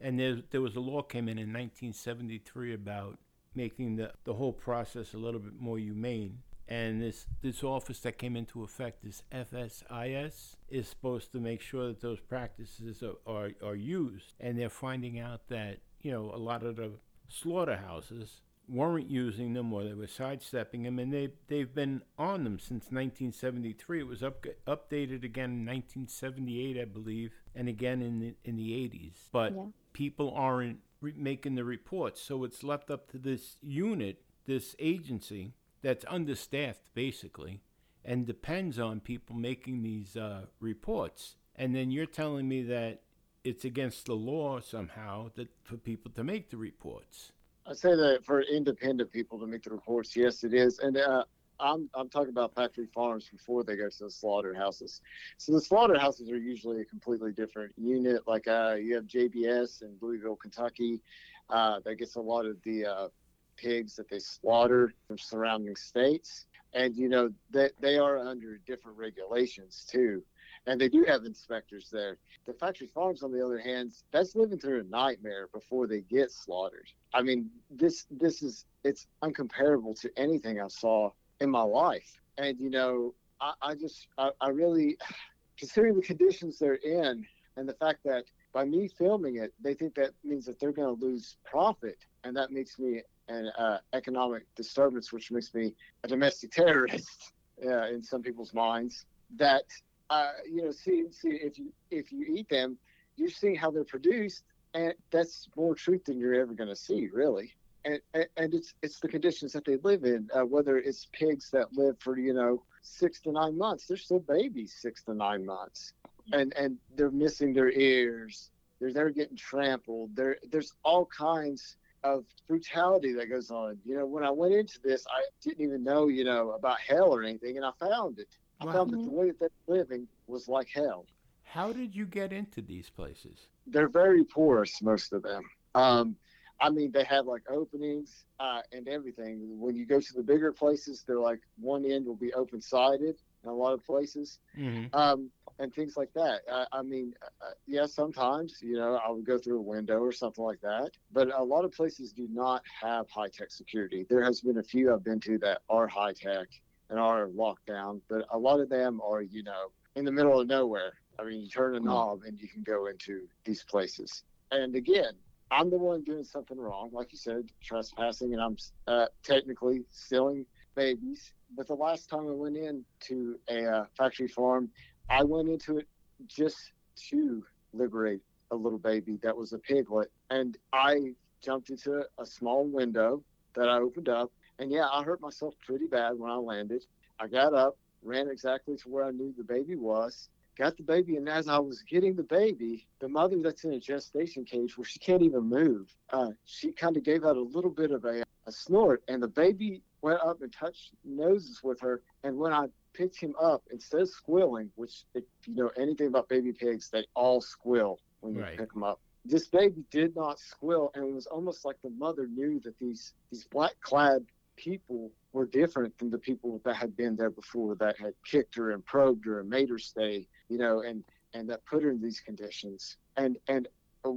And 0.00 0.18
there, 0.18 0.38
there 0.50 0.60
was 0.60 0.76
a 0.76 0.80
law 0.80 1.02
came 1.02 1.28
in 1.28 1.38
in 1.38 1.52
1973 1.52 2.74
about 2.74 3.18
making 3.54 3.96
the, 3.96 4.12
the 4.24 4.34
whole 4.34 4.52
process 4.52 5.12
a 5.14 5.18
little 5.18 5.40
bit 5.40 5.58
more 5.58 5.78
humane. 5.78 6.38
And 6.68 7.02
this, 7.02 7.26
this 7.42 7.64
office 7.64 7.98
that 8.00 8.16
came 8.16 8.36
into 8.36 8.62
effect, 8.62 9.02
this 9.02 9.24
FSIS, 9.32 10.54
is 10.68 10.88
supposed 10.88 11.32
to 11.32 11.40
make 11.40 11.60
sure 11.60 11.88
that 11.88 12.00
those 12.00 12.20
practices 12.20 13.02
are, 13.02 13.16
are, 13.26 13.50
are 13.62 13.74
used. 13.74 14.34
And 14.38 14.56
they're 14.56 14.70
finding 14.70 15.18
out 15.18 15.48
that, 15.48 15.78
you 16.02 16.12
know, 16.12 16.32
a 16.34 16.38
lot 16.38 16.62
of 16.62 16.76
the 16.76 16.92
slaughterhouses 17.28 18.40
weren't 18.70 19.10
using 19.10 19.52
them 19.52 19.72
or 19.72 19.82
they 19.82 19.94
were 19.94 20.06
sidestepping 20.06 20.84
them, 20.84 20.98
and 20.98 21.12
they 21.12 21.30
they've 21.48 21.74
been 21.74 22.02
on 22.18 22.44
them 22.44 22.58
since 22.58 22.84
1973. 22.84 24.00
It 24.00 24.06
was 24.06 24.22
up, 24.22 24.46
updated 24.66 25.24
again 25.24 25.50
in 25.50 25.66
1978, 25.66 26.80
I 26.80 26.84
believe, 26.84 27.32
and 27.54 27.68
again 27.68 28.00
in 28.00 28.20
the 28.20 28.34
in 28.44 28.56
the 28.56 28.70
80s. 28.70 29.28
But 29.32 29.54
yeah. 29.54 29.64
people 29.92 30.32
aren't 30.34 30.78
re- 31.00 31.14
making 31.16 31.56
the 31.56 31.64
reports, 31.64 32.20
so 32.20 32.44
it's 32.44 32.62
left 32.62 32.90
up 32.90 33.10
to 33.10 33.18
this 33.18 33.56
unit, 33.60 34.22
this 34.46 34.76
agency 34.78 35.54
that's 35.82 36.04
understaffed 36.08 36.94
basically, 36.94 37.62
and 38.04 38.26
depends 38.26 38.78
on 38.78 39.00
people 39.00 39.34
making 39.34 39.82
these 39.82 40.16
uh, 40.16 40.46
reports. 40.60 41.36
And 41.56 41.74
then 41.74 41.90
you're 41.90 42.06
telling 42.06 42.48
me 42.48 42.62
that 42.62 43.02
it's 43.44 43.64
against 43.64 44.06
the 44.06 44.14
law 44.14 44.60
somehow 44.60 45.30
that 45.34 45.48
for 45.62 45.76
people 45.76 46.10
to 46.12 46.24
make 46.24 46.50
the 46.50 46.56
reports. 46.56 47.32
I 47.66 47.74
say 47.74 47.94
that 47.94 48.24
for 48.24 48.42
independent 48.42 49.12
people 49.12 49.38
to 49.38 49.46
make 49.46 49.62
the 49.62 49.70
reports, 49.70 50.16
yes, 50.16 50.44
it 50.44 50.54
is. 50.54 50.78
And 50.78 50.96
uh, 50.96 51.24
I'm 51.58 51.88
I'm 51.94 52.08
talking 52.08 52.30
about 52.30 52.54
factory 52.54 52.88
farms 52.94 53.28
before 53.30 53.64
they 53.64 53.76
go 53.76 53.88
to 53.88 54.04
the 54.04 54.10
slaughterhouses. 54.10 55.00
So 55.36 55.52
the 55.52 55.60
slaughterhouses 55.60 56.30
are 56.30 56.38
usually 56.38 56.80
a 56.80 56.84
completely 56.84 57.32
different 57.32 57.72
unit. 57.76 58.22
Like 58.26 58.48
uh, 58.48 58.76
you 58.80 58.94
have 58.96 59.04
JBS 59.04 59.82
in 59.82 59.96
Louisville, 60.00 60.36
Kentucky, 60.36 61.00
uh, 61.48 61.80
that 61.84 61.96
gets 61.96 62.16
a 62.16 62.20
lot 62.20 62.46
of 62.46 62.56
the 62.62 62.86
uh, 62.86 63.08
pigs 63.56 63.96
that 63.96 64.08
they 64.08 64.18
slaughter 64.18 64.92
from 65.06 65.18
surrounding 65.18 65.76
states, 65.76 66.46
and 66.72 66.96
you 66.96 67.08
know 67.08 67.30
that 67.50 67.72
they, 67.80 67.92
they 67.92 67.98
are 67.98 68.18
under 68.18 68.58
different 68.66 68.98
regulations 68.98 69.86
too 69.90 70.22
and 70.66 70.80
they 70.80 70.88
do 70.88 71.04
have 71.06 71.24
inspectors 71.24 71.88
there. 71.90 72.18
The 72.46 72.52
factory 72.52 72.88
farms, 72.88 73.22
on 73.22 73.32
the 73.32 73.44
other 73.44 73.58
hand, 73.58 73.92
that's 74.12 74.34
living 74.34 74.58
through 74.58 74.80
a 74.80 74.84
nightmare 74.84 75.48
before 75.52 75.86
they 75.86 76.00
get 76.00 76.30
slaughtered. 76.30 76.86
I 77.14 77.22
mean, 77.22 77.50
this 77.70 78.06
this 78.10 78.42
is 78.42 78.66
it's 78.84 79.06
uncomparable 79.22 79.98
to 80.00 80.10
anything 80.16 80.60
I 80.60 80.68
saw 80.68 81.10
in 81.40 81.50
my 81.50 81.62
life. 81.62 82.20
And 82.38 82.58
you 82.58 82.70
know, 82.70 83.14
I, 83.40 83.52
I 83.62 83.74
just 83.74 84.08
I, 84.18 84.30
I 84.40 84.48
really 84.48 84.96
considering 85.58 85.96
the 85.96 86.02
conditions 86.02 86.58
they're 86.58 86.74
in 86.74 87.26
and 87.56 87.68
the 87.68 87.74
fact 87.74 88.00
that 88.04 88.24
by 88.52 88.64
me 88.64 88.88
filming 88.88 89.36
it, 89.36 89.52
they 89.60 89.74
think 89.74 89.94
that 89.94 90.10
means 90.24 90.46
that 90.46 90.58
they're 90.58 90.72
going 90.72 90.96
to 90.96 91.04
lose 91.04 91.36
profit, 91.44 91.98
and 92.24 92.36
that 92.36 92.50
makes 92.50 92.78
me 92.78 93.02
an 93.28 93.48
uh, 93.58 93.78
economic 93.92 94.42
disturbance, 94.56 95.12
which 95.12 95.30
makes 95.30 95.54
me 95.54 95.72
a 96.02 96.08
domestic 96.08 96.50
terrorist 96.50 97.32
uh, 97.64 97.86
in 97.88 98.02
some 98.02 98.22
people's 98.22 98.52
minds. 98.52 99.04
That 99.36 99.62
uh, 100.10 100.32
you 100.44 100.62
know, 100.62 100.72
see, 100.72 101.04
see 101.12 101.28
if 101.28 101.58
you 101.58 101.72
if 101.90 102.12
you 102.12 102.26
eat 102.28 102.48
them, 102.48 102.76
you 103.16 103.30
see 103.30 103.54
how 103.54 103.70
they're 103.70 103.84
produced, 103.84 104.42
and 104.74 104.92
that's 105.10 105.48
more 105.56 105.74
truth 105.74 106.04
than 106.04 106.18
you're 106.18 106.34
ever 106.34 106.52
going 106.52 106.68
to 106.68 106.76
see, 106.76 107.08
really. 107.12 107.54
And, 107.84 108.00
and, 108.12 108.52
it's 108.52 108.74
it's 108.82 109.00
the 109.00 109.08
conditions 109.08 109.54
that 109.54 109.64
they 109.64 109.76
live 109.76 110.04
in. 110.04 110.28
Uh, 110.34 110.44
whether 110.44 110.76
it's 110.76 111.06
pigs 111.12 111.48
that 111.52 111.72
live 111.72 111.96
for 112.00 112.18
you 112.18 112.34
know 112.34 112.62
six 112.82 113.20
to 113.22 113.32
nine 113.32 113.56
months, 113.56 113.86
they're 113.86 113.96
still 113.96 114.20
babies 114.20 114.76
six 114.78 115.02
to 115.04 115.14
nine 115.14 115.46
months, 115.46 115.94
and 116.32 116.52
and 116.56 116.76
they're 116.96 117.10
missing 117.10 117.54
their 117.54 117.70
ears. 117.70 118.50
They're 118.80 118.92
they're 118.92 119.10
getting 119.10 119.36
trampled. 119.36 120.14
There 120.14 120.36
there's 120.50 120.74
all 120.82 121.06
kinds 121.06 121.76
of 122.02 122.24
brutality 122.48 123.12
that 123.14 123.30
goes 123.30 123.50
on. 123.50 123.78
You 123.86 123.96
know, 123.96 124.06
when 124.06 124.24
I 124.24 124.30
went 124.30 124.54
into 124.54 124.78
this, 124.82 125.06
I 125.08 125.22
didn't 125.42 125.64
even 125.64 125.82
know 125.82 126.08
you 126.08 126.24
know 126.24 126.50
about 126.50 126.80
hell 126.80 127.14
or 127.14 127.22
anything, 127.22 127.56
and 127.56 127.64
I 127.64 127.70
found 127.78 128.18
it. 128.18 128.28
I 128.60 128.66
wow. 128.66 128.72
found 128.72 128.90
that 128.90 129.02
the 129.02 129.10
way 129.10 129.30
that 129.30 129.38
they're 129.38 129.50
living 129.76 130.06
was 130.26 130.48
like 130.48 130.68
hell. 130.68 131.06
How 131.42 131.72
did 131.72 131.94
you 131.94 132.06
get 132.06 132.32
into 132.32 132.62
these 132.62 132.90
places? 132.90 133.48
They're 133.66 133.88
very 133.88 134.24
porous, 134.24 134.80
most 134.82 135.12
of 135.12 135.22
them. 135.22 135.42
Um, 135.74 136.16
I 136.60 136.68
mean, 136.70 136.92
they 136.92 137.04
have 137.04 137.26
like 137.26 137.42
openings 137.50 138.24
uh, 138.38 138.60
and 138.72 138.86
everything. 138.86 139.58
When 139.58 139.74
you 139.74 139.86
go 139.86 139.98
to 139.98 140.12
the 140.12 140.22
bigger 140.22 140.52
places, 140.52 141.04
they're 141.06 141.18
like 141.18 141.40
one 141.58 141.84
end 141.84 142.06
will 142.06 142.16
be 142.16 142.32
open 142.34 142.60
sided 142.60 143.16
in 143.42 143.48
a 143.48 143.52
lot 143.54 143.72
of 143.72 143.84
places, 143.84 144.38
mm-hmm. 144.56 144.94
um, 144.94 145.30
and 145.58 145.74
things 145.74 145.96
like 145.96 146.12
that. 146.14 146.42
I, 146.52 146.66
I 146.72 146.82
mean, 146.82 147.14
uh, 147.40 147.52
yeah, 147.66 147.86
sometimes 147.86 148.58
you 148.60 148.74
know 148.74 149.00
I 149.04 149.10
would 149.10 149.24
go 149.24 149.38
through 149.38 149.58
a 149.58 149.62
window 149.62 149.98
or 149.98 150.12
something 150.12 150.44
like 150.44 150.60
that, 150.60 150.90
but 151.12 151.34
a 151.34 151.42
lot 151.42 151.64
of 151.64 151.72
places 151.72 152.12
do 152.12 152.28
not 152.30 152.62
have 152.82 153.08
high 153.08 153.28
tech 153.28 153.50
security. 153.50 154.06
There 154.08 154.22
has 154.22 154.42
been 154.42 154.58
a 154.58 154.62
few 154.62 154.92
I've 154.92 155.04
been 155.04 155.20
to 155.20 155.38
that 155.38 155.62
are 155.70 155.88
high 155.88 156.12
tech, 156.12 156.48
and 156.90 156.98
are 156.98 157.28
locked 157.28 157.66
down, 157.66 158.02
but 158.08 158.26
a 158.30 158.38
lot 158.38 158.60
of 158.60 158.68
them 158.68 159.00
are, 159.02 159.22
you 159.22 159.42
know, 159.42 159.70
in 159.96 160.04
the 160.04 160.12
middle 160.12 160.40
of 160.40 160.48
nowhere. 160.48 160.94
I 161.18 161.24
mean, 161.24 161.40
you 161.40 161.48
turn 161.48 161.76
a 161.76 161.78
hmm. 161.78 161.86
knob 161.86 162.22
and 162.26 162.38
you 162.38 162.48
can 162.48 162.62
go 162.62 162.86
into 162.86 163.22
these 163.44 163.62
places. 163.62 164.24
And 164.50 164.74
again, 164.74 165.12
I'm 165.50 165.70
the 165.70 165.78
one 165.78 166.02
doing 166.02 166.24
something 166.24 166.58
wrong, 166.58 166.90
like 166.92 167.12
you 167.12 167.18
said, 167.18 167.50
trespassing, 167.62 168.32
and 168.32 168.42
I'm 168.42 168.56
uh, 168.86 169.06
technically 169.22 169.84
stealing 169.90 170.46
babies. 170.74 171.32
But 171.56 171.66
the 171.66 171.74
last 171.74 172.08
time 172.08 172.28
I 172.28 172.32
went 172.32 172.56
into 172.56 173.38
a 173.48 173.64
uh, 173.64 173.84
factory 173.96 174.28
farm, 174.28 174.70
I 175.08 175.24
went 175.24 175.48
into 175.48 175.78
it 175.78 175.88
just 176.26 176.72
to 177.10 177.44
liberate 177.72 178.20
a 178.52 178.56
little 178.56 178.78
baby 178.78 179.18
that 179.22 179.36
was 179.36 179.52
a 179.52 179.58
piglet. 179.58 180.10
And 180.30 180.56
I 180.72 181.14
jumped 181.42 181.70
into 181.70 182.04
a 182.18 182.26
small 182.26 182.64
window 182.64 183.22
that 183.54 183.68
I 183.68 183.78
opened 183.78 184.08
up 184.08 184.30
and 184.60 184.70
yeah, 184.70 184.86
I 184.92 185.02
hurt 185.02 185.20
myself 185.20 185.54
pretty 185.66 185.86
bad 185.86 186.18
when 186.18 186.30
I 186.30 186.36
landed. 186.36 186.84
I 187.18 187.26
got 187.26 187.54
up, 187.54 187.76
ran 188.02 188.28
exactly 188.28 188.76
to 188.76 188.88
where 188.88 189.04
I 189.04 189.10
knew 189.10 189.34
the 189.36 189.42
baby 189.42 189.74
was, 189.74 190.28
got 190.56 190.76
the 190.76 190.82
baby, 190.82 191.16
and 191.16 191.28
as 191.28 191.48
I 191.48 191.58
was 191.58 191.82
getting 191.82 192.14
the 192.14 192.22
baby, 192.22 192.86
the 193.00 193.08
mother 193.08 193.36
that's 193.42 193.64
in 193.64 193.72
a 193.72 193.80
gestation 193.80 194.44
cage 194.44 194.76
where 194.76 194.84
she 194.84 194.98
can't 194.98 195.22
even 195.22 195.48
move, 195.48 195.88
uh, 196.10 196.28
she 196.44 196.72
kind 196.72 196.98
of 196.98 197.02
gave 197.02 197.24
out 197.24 197.36
a 197.36 197.42
little 197.42 197.70
bit 197.70 197.90
of 197.90 198.04
a, 198.04 198.22
a 198.46 198.52
snort, 198.52 199.02
and 199.08 199.22
the 199.22 199.28
baby 199.28 199.82
went 200.02 200.20
up 200.20 200.42
and 200.42 200.52
touched 200.52 200.90
noses 201.04 201.62
with 201.62 201.80
her. 201.80 202.02
And 202.22 202.36
when 202.36 202.52
I 202.52 202.66
picked 202.92 203.18
him 203.18 203.34
up, 203.40 203.62
instead 203.70 204.02
of 204.02 204.10
squealing, 204.10 204.70
which 204.76 205.04
if 205.14 205.24
you 205.46 205.54
know 205.54 205.70
anything 205.78 206.08
about 206.08 206.28
baby 206.28 206.52
pigs, 206.52 206.90
they 206.90 207.06
all 207.14 207.40
squeal 207.40 207.98
when 208.20 208.34
you 208.34 208.42
right. 208.42 208.58
pick 208.58 208.72
them 208.74 208.82
up. 208.82 209.00
This 209.24 209.48
baby 209.48 209.84
did 209.90 210.14
not 210.16 210.38
squeal, 210.38 210.90
and 210.94 211.04
it 211.04 211.12
was 211.12 211.26
almost 211.26 211.64
like 211.64 211.76
the 211.82 211.90
mother 211.90 212.26
knew 212.26 212.60
that 212.60 212.78
these 212.78 213.14
these 213.30 213.44
black 213.44 213.72
clad 213.80 214.24
people 214.60 215.10
were 215.32 215.46
different 215.46 215.96
than 215.98 216.10
the 216.10 216.18
people 216.18 216.60
that 216.64 216.76
had 216.76 216.96
been 216.96 217.16
there 217.16 217.30
before 217.30 217.74
that 217.76 217.98
had 217.98 218.12
kicked 218.24 218.54
her 218.56 218.72
and 218.72 218.84
probed 218.84 219.24
her 219.24 219.40
and 219.40 219.48
made 219.48 219.70
her 219.70 219.78
stay, 219.78 220.26
you 220.48 220.58
know, 220.58 220.82
and 220.82 221.02
and 221.32 221.48
that 221.48 221.64
put 221.64 221.82
her 221.82 221.90
in 221.90 222.00
these 222.00 222.20
conditions. 222.20 222.96
And 223.16 223.38
and 223.48 223.68
uh, 224.04 224.12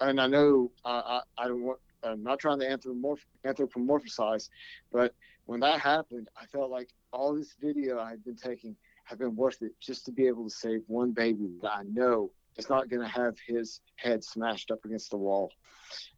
and 0.00 0.20
I 0.20 0.26
know 0.26 0.70
I, 0.84 1.20
I 1.38 1.48
don't 1.48 1.62
want 1.62 1.80
I'm 2.04 2.22
not 2.22 2.38
trying 2.38 2.60
to 2.60 2.66
anthropomorph- 2.66 3.26
anthropomorphize, 3.44 4.48
but 4.92 5.14
when 5.46 5.60
that 5.60 5.80
happened, 5.80 6.28
I 6.40 6.46
felt 6.46 6.70
like 6.70 6.90
all 7.12 7.34
this 7.34 7.54
video 7.60 7.98
I 7.98 8.10
had 8.10 8.24
been 8.24 8.36
taking 8.36 8.76
had 9.04 9.18
been 9.18 9.36
worth 9.36 9.60
it 9.60 9.72
just 9.80 10.06
to 10.06 10.12
be 10.12 10.26
able 10.26 10.44
to 10.44 10.54
save 10.54 10.82
one 10.86 11.12
baby 11.12 11.50
that 11.62 11.72
I 11.72 11.82
know 11.82 12.30
is 12.56 12.70
not 12.70 12.88
going 12.88 13.02
to 13.02 13.08
have 13.08 13.36
his 13.46 13.80
head 13.96 14.24
smashed 14.24 14.70
up 14.70 14.84
against 14.84 15.10
the 15.10 15.16
wall. 15.16 15.50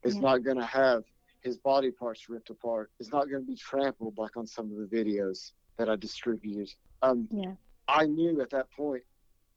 It's 0.03 0.15
yeah. 0.15 0.21
not 0.21 0.45
going 0.45 0.59
to 0.59 0.67
have 0.67 1.03
his 1.47 1.57
body 1.57 1.91
parts 1.91 2.29
ripped 2.29 2.51
apart 2.51 2.91
is 2.99 3.13
not 3.13 3.31
going 3.31 3.43
to 3.43 3.47
be 3.47 3.57
trampled 3.57 4.19
like 4.19 4.37
on 4.37 4.47
some 4.47 4.71
of 4.71 4.77
the 4.77 4.97
videos 4.97 5.53
that 5.79 5.89
I 5.89 5.97
distributed. 5.97 6.75
Um, 7.03 7.29
yeah. 7.31 7.53
I 7.87 8.07
knew 8.07 8.41
at 8.41 8.51
that 8.51 8.71
point 8.73 9.05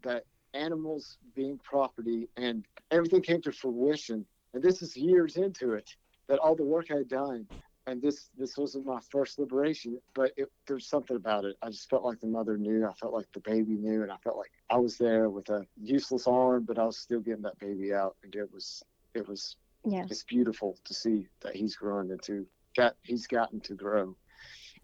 that 0.04 0.24
animals 0.54 1.18
being 1.36 1.60
property 1.64 2.30
and 2.38 2.64
everything 2.92 3.22
came 3.22 3.42
to 3.42 3.52
fruition 3.52 4.26
and 4.54 4.64
this 4.64 4.82
is 4.82 4.96
years 4.96 5.38
into 5.38 5.74
it 5.74 5.90
that 6.28 6.40
all 6.40 6.56
the 6.56 6.64
work 6.64 6.88
I 6.92 6.98
had 6.98 7.10
done, 7.10 7.48
and 7.88 8.02
this 8.02 8.30
this 8.38 8.58
wasn't 8.58 8.86
my 8.86 9.00
first 9.12 9.40
liberation, 9.40 10.00
but 10.14 10.32
it, 10.38 10.52
there's 10.68 10.88
something 10.88 11.16
about 11.16 11.46
it. 11.46 11.56
I 11.62 11.70
just 11.70 11.90
felt 11.90 12.04
like 12.04 12.20
the 12.20 12.28
mother 12.28 12.58
knew. 12.58 12.86
I 12.86 12.94
felt 12.94 13.14
like 13.14 13.28
the 13.34 13.40
baby 13.40 13.74
knew, 13.74 14.04
and 14.04 14.12
I 14.12 14.18
felt 14.24 14.38
like 14.38 14.52
I 14.70 14.78
was 14.78 14.98
there 14.98 15.30
with 15.30 15.50
a 15.50 15.66
useless 15.82 16.28
arm, 16.28 16.66
but 16.68 16.78
I 16.78 16.86
was 16.86 16.98
still 16.98 17.20
getting 17.20 17.44
that 17.44 17.60
baby 17.60 17.94
out, 17.94 18.16
and 18.24 18.34
it 18.36 18.52
was 18.52 18.84
it 19.14 19.28
was 19.28 19.56
Yeah. 19.86 20.06
it's 20.10 20.24
beautiful 20.24 20.78
to 20.86 20.94
see 20.94 21.28
that 21.42 21.56
he's 21.56 21.76
growing 21.76 22.10
into 22.12 22.46
got 22.76 22.96
he's 23.04 23.28
gotten 23.28 23.60
to 23.62 23.74
grow 23.74 24.16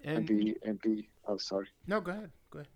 and, 0.04 0.18
And 0.18 0.28
be 0.28 0.56
and 0.64 0.80
be 0.82 1.10
oh 1.28 1.38
sorry 1.38 1.68
no, 1.88 2.02
go 2.02 2.12
ahead. 2.12 2.32
Go 2.52 2.60
ahead. 2.60 2.70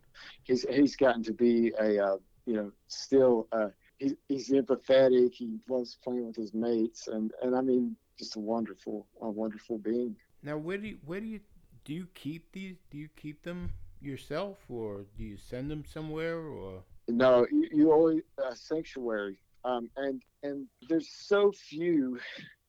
he's 0.44 0.66
he's 0.70 0.96
gotten 0.96 1.24
to 1.24 1.34
be 1.34 1.72
a 1.80 2.00
uh, 2.04 2.18
you 2.46 2.54
know 2.56 2.72
still 2.88 3.48
uh, 3.52 3.70
he, 3.98 4.16
he's 4.28 4.50
empathetic 4.50 5.34
he 5.34 5.60
loves 5.70 5.98
playing 6.04 6.28
with 6.28 6.36
his 6.36 6.54
mates 6.54 7.08
and 7.08 7.32
and 7.42 7.56
I 7.56 7.62
mean 7.62 7.96
just 8.18 8.36
a 8.36 8.40
wonderful 8.40 9.08
a 9.22 9.30
wonderful 9.30 9.78
being 9.78 10.16
Now, 10.44 10.58
where 10.58 10.78
do 10.78 10.88
you, 10.88 10.98
where 11.06 11.20
do 11.22 11.28
you 11.28 11.40
do 11.86 11.94
you 11.94 12.08
keep 12.14 12.52
these? 12.52 12.78
Do 12.92 12.98
you 12.98 13.10
keep 13.16 13.44
them 13.44 13.72
yourself, 14.02 14.58
or 14.70 15.06
do 15.18 15.24
you 15.24 15.38
send 15.38 15.70
them 15.72 15.84
somewhere, 15.86 16.38
or 16.40 16.84
no 17.08 17.46
you, 17.52 17.68
you 17.72 17.92
always 17.92 18.22
a 18.38 18.56
sanctuary 18.56 19.38
um, 19.64 19.90
and 19.98 20.22
and 20.44 20.68
there's 20.88 21.10
so 21.10 21.52
few 21.52 22.20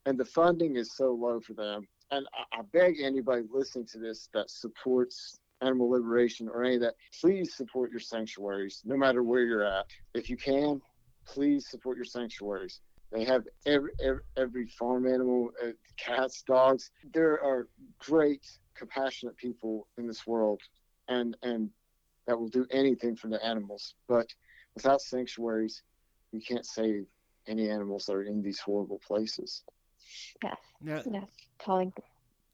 and 0.06 0.18
the 0.18 0.24
funding 0.24 0.76
is 0.76 0.96
so 0.96 1.12
low 1.12 1.40
for 1.40 1.54
them. 1.54 1.86
And 2.10 2.26
I, 2.34 2.58
I 2.58 2.62
beg 2.72 3.00
anybody 3.00 3.42
listening 3.52 3.86
to 3.92 3.98
this 3.98 4.28
that 4.34 4.50
supports 4.50 5.38
animal 5.62 5.90
liberation 5.90 6.48
or 6.48 6.64
any 6.64 6.76
of 6.76 6.80
that 6.80 6.94
please 7.20 7.54
support 7.54 7.90
your 7.90 8.00
sanctuaries 8.00 8.80
no 8.84 8.96
matter 8.96 9.22
where 9.22 9.42
you're 9.42 9.64
at. 9.64 9.86
If 10.14 10.30
you 10.30 10.36
can 10.36 10.80
please 11.26 11.68
support 11.68 11.96
your 11.96 12.06
sanctuaries. 12.06 12.80
They 13.12 13.24
have 13.24 13.44
every 13.66 13.90
every, 14.02 14.22
every 14.36 14.66
farm 14.66 15.06
animal 15.06 15.50
uh, 15.62 15.70
cats 15.96 16.42
dogs. 16.42 16.90
There 17.12 17.42
are 17.44 17.68
great 17.98 18.46
compassionate 18.74 19.36
people 19.36 19.86
in 19.98 20.06
this 20.06 20.26
world 20.26 20.60
and 21.08 21.36
and 21.42 21.70
that 22.26 22.38
will 22.38 22.48
do 22.48 22.66
anything 22.70 23.16
for 23.16 23.28
the 23.28 23.44
animals. 23.44 23.94
But 24.08 24.32
without 24.74 25.00
sanctuaries 25.00 25.82
you 26.32 26.40
can't 26.40 26.66
save 26.66 27.06
any 27.46 27.68
animals 27.70 28.06
that 28.06 28.14
are 28.14 28.22
in 28.22 28.42
these 28.42 28.60
horrible 28.60 29.00
places 29.06 29.62
Yes. 30.42 30.56
now? 30.80 31.02
Yes. 31.10 31.26
Totally. 31.58 31.92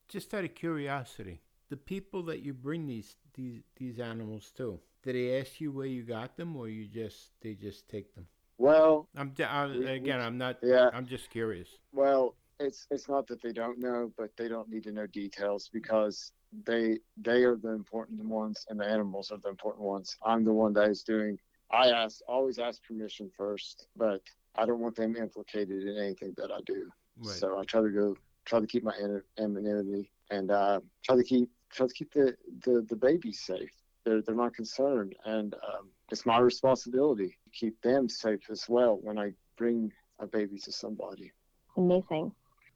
Just 0.09 0.33
out 0.35 0.45
of 0.45 0.55
curiosity, 0.55 1.41
the 1.69 1.77
people 1.77 2.23
that 2.25 2.41
you 2.41 2.53
bring 2.55 2.87
these 2.87 3.17
these 3.35 3.63
these 3.77 3.99
animals 3.99 4.51
to, 4.57 4.81
did 5.03 5.15
they 5.15 5.41
ask 5.41 5.61
you 5.61 5.71
where 5.73 5.87
you 5.87 6.03
got 6.03 6.37
them, 6.37 6.57
or 6.57 6.69
you 6.69 6.87
just 6.87 7.31
they 7.41 7.55
just 7.55 7.89
take 7.89 8.15
them? 8.15 8.27
well 8.59 9.07
I'm, 9.17 9.31
d- 9.31 9.45
I, 9.45 9.67
We- 9.67 9.79
we- 9.81 9.87
again, 9.87 10.21
I'm 10.21 10.39
not. 10.39 10.59
yeah 10.63 10.89
I'm 10.93 11.07
just 11.07 11.29
curious. 11.31 11.69
Well, 11.93 12.35
it's 12.61 12.87
it's 12.91 13.09
not 13.09 13.27
that 13.27 13.43
they 13.43 13.53
don't 13.53 13.79
know, 13.79 14.13
but 14.17 14.31
they 14.37 14.49
don't 14.49 14.69
need 14.71 14.85
to 14.85 14.93
know 14.93 15.07
details 15.07 15.69
because 15.73 16.33
they 16.65 16.99
they 17.19 17.43
are 17.45 17.57
the 17.57 17.71
important 17.73 18.25
ones 18.25 18.65
and 18.71 18.79
the 18.81 18.87
animals 18.87 19.31
are 19.31 19.39
the 19.39 19.49
important 19.51 19.85
ones. 19.85 20.17
I'm 20.25 20.45
the 20.45 20.53
one 20.53 20.73
that 20.75 20.89
is 20.89 21.03
doing. 21.03 21.39
I 21.71 21.89
ask 21.91 22.21
always 22.29 22.59
ask 22.59 22.83
permission 22.85 23.31
first, 23.37 23.89
but 23.97 24.23
I 24.55 24.67
don't 24.67 24.81
want 24.81 24.97
them 24.97 25.17
implicated 25.17 25.83
in 25.87 25.99
anything 25.99 26.35
that 26.37 26.51
I 26.51 26.61
do. 26.65 26.91
Right. 27.19 27.37
So 27.37 27.59
I 27.59 27.65
try 27.65 27.83
to 27.83 27.91
go 27.91 28.17
try 28.45 28.61
to 28.61 28.67
keep 28.67 28.85
my 28.85 28.95
ana- 29.03 29.23
anonymity 29.39 30.11
and 30.31 30.51
uh, 30.51 30.81
try 31.05 31.17
to 31.17 31.25
keep 31.25 31.51
try 31.71 31.87
to 31.87 31.93
keep 31.93 32.13
the, 32.13 32.37
the, 32.65 32.87
the 32.89 32.97
babies 32.97 33.41
safe. 33.41 33.71
They're 34.05 34.23
they're 34.23 34.35
not 34.35 34.55
concerned, 34.55 35.17
and 35.25 35.55
um, 35.55 35.91
it's 36.11 36.25
my 36.25 36.39
responsibility 36.39 37.37
to 37.45 37.51
keep 37.51 37.81
them 37.83 38.09
safe 38.09 38.49
as 38.51 38.67
well 38.69 38.99
when 39.03 39.19
I 39.19 39.33
bring 39.59 39.93
a 40.21 40.27
baby 40.27 40.59
to 40.61 40.73
somebody. 40.73 41.33
Amazing. 41.77 42.33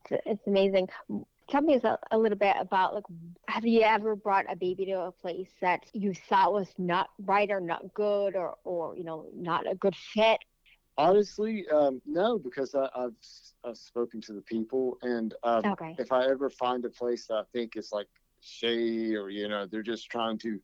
It's, 0.09 0.21
it's 0.25 0.47
amazing. 0.47 0.89
Tell 1.51 1.61
me 1.61 1.75
a, 1.83 1.99
a 2.11 2.17
little 2.17 2.37
bit 2.37 2.55
about 2.59 2.95
like, 2.95 3.03
have 3.49 3.65
you 3.65 3.81
ever 3.81 4.15
brought 4.15 4.45
a 4.49 4.55
baby 4.55 4.85
to 4.85 5.01
a 5.01 5.11
place 5.11 5.49
that 5.59 5.81
you 5.93 6.13
thought 6.13 6.53
was 6.53 6.69
not 6.77 7.09
right 7.19 7.51
or 7.51 7.59
not 7.59 7.93
good 7.93 8.35
or 8.37 8.55
or 8.63 8.97
you 8.97 9.03
know 9.03 9.27
not 9.35 9.69
a 9.69 9.75
good 9.75 9.95
fit? 9.95 10.39
Honestly, 10.97 11.65
um, 11.69 12.01
no, 12.05 12.39
because 12.39 12.73
I, 12.73 12.87
I've 12.95 13.15
I've 13.65 13.77
spoken 13.77 14.21
to 14.21 14.33
the 14.33 14.41
people, 14.41 14.97
and 15.01 15.33
um, 15.43 15.65
Okay. 15.65 15.95
if 15.99 16.11
I 16.13 16.25
ever 16.27 16.49
find 16.49 16.85
a 16.85 16.89
place 16.89 17.27
that 17.27 17.35
I 17.35 17.43
think 17.51 17.75
is 17.75 17.89
like 17.91 18.07
shady 18.39 19.15
or 19.15 19.29
you 19.29 19.49
know 19.49 19.67
they're 19.67 19.83
just 19.83 20.09
trying 20.09 20.37
to 20.39 20.57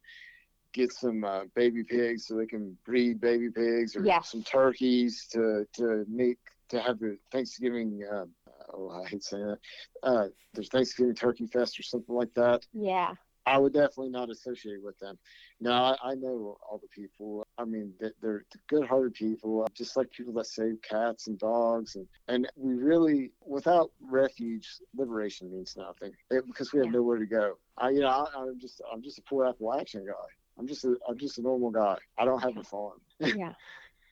get 0.74 0.94
some 0.94 1.24
uh, 1.24 1.44
baby 1.56 1.84
pigs 1.84 2.28
so 2.28 2.36
they 2.36 2.46
can 2.46 2.78
breed 2.86 3.20
baby 3.20 3.50
pigs 3.50 3.96
or 3.96 4.06
Yes. 4.06 4.30
some 4.30 4.44
turkeys 4.44 5.28
to 5.34 5.66
to 5.74 6.06
make 6.08 6.38
to 6.70 6.80
have 6.80 7.00
the 7.00 7.18
Thanksgiving. 7.32 8.08
Uh, 8.10 8.26
oh, 8.74 8.89
I 8.89 9.07
hate 9.07 9.24
saying 9.24 9.45
that. 9.47 9.59
Uh, 10.03 10.28
there's 10.53 10.70
Thanksgiving 10.70 11.15
Turkey 11.15 11.47
Fest 11.47 11.80
or 11.80 11.84
something 11.84 12.15
like 12.15 12.34
that. 12.36 12.65
Yeah. 12.74 13.13
I 13.45 13.57
would 13.57 13.72
definitely 13.72 14.09
not 14.09 14.30
associate 14.30 14.84
with 14.84 14.99
them. 14.99 15.18
No, 15.61 15.72
I, 15.72 15.95
I 16.03 16.15
know 16.15 16.57
all 16.70 16.80
the 16.82 16.88
people. 16.89 17.47
I 17.57 17.63
mean, 17.63 17.93
they- 17.99 18.11
they're 18.22 18.43
good-hearted 18.68 19.13
people, 19.13 19.65
just 19.74 19.95
like 19.95 20.11
people 20.11 20.34
that 20.34 20.47
save 20.47 20.82
cats 20.82 21.28
and 21.28 21.39
dogs, 21.39 21.95
and 21.95 22.07
and 22.28 22.49
we 22.57 22.74
really, 22.74 23.32
without 23.45 23.91
refuge, 24.01 24.68
liberation 24.95 25.49
means 25.49 25.76
nothing 25.78 26.11
it, 26.30 26.45
because 26.45 26.74
we 26.74 26.80
have 26.80 26.88
Yeah. 26.88 26.91
nowhere 26.99 27.20
to 27.20 27.26
go. 27.26 27.57
I, 27.78 27.91
you 27.91 28.01
know, 28.01 28.09
I, 28.09 28.26
I'm 28.38 28.59
just 28.59 28.82
I'm 28.91 29.01
just 29.01 29.18
a 29.20 29.22
poor 29.22 29.45
Appalachian 29.45 30.05
guy. 30.05 30.13
I'm 30.59 30.68
just 30.68 30.84
a 30.84 30.97
I'm 31.07 31.18
just 31.18 31.38
a 31.38 31.41
normal 31.41 31.72
guy. 31.72 31.97
I 32.18 32.26
don't 32.26 32.41
have 32.41 32.57
a 32.57 32.63
farm, 32.63 32.99
Yeah. 33.22 33.53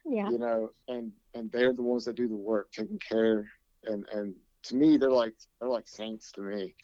Yeah. 0.06 0.30
you 0.30 0.38
know, 0.38 0.72
and 0.88 1.12
and 1.34 1.52
they're 1.52 1.74
the 1.74 1.82
ones 1.82 2.06
that 2.06 2.16
do 2.16 2.30
the 2.30 2.36
work, 2.38 2.72
taking 2.72 3.00
care, 3.00 3.50
and 3.84 4.06
and 4.14 4.34
to 4.68 4.76
me, 4.76 4.98
they're 4.98 5.12
like 5.12 5.34
they're 5.60 5.70
like 5.70 5.88
saints 5.88 6.32
to 6.34 6.42
me. 6.42 6.76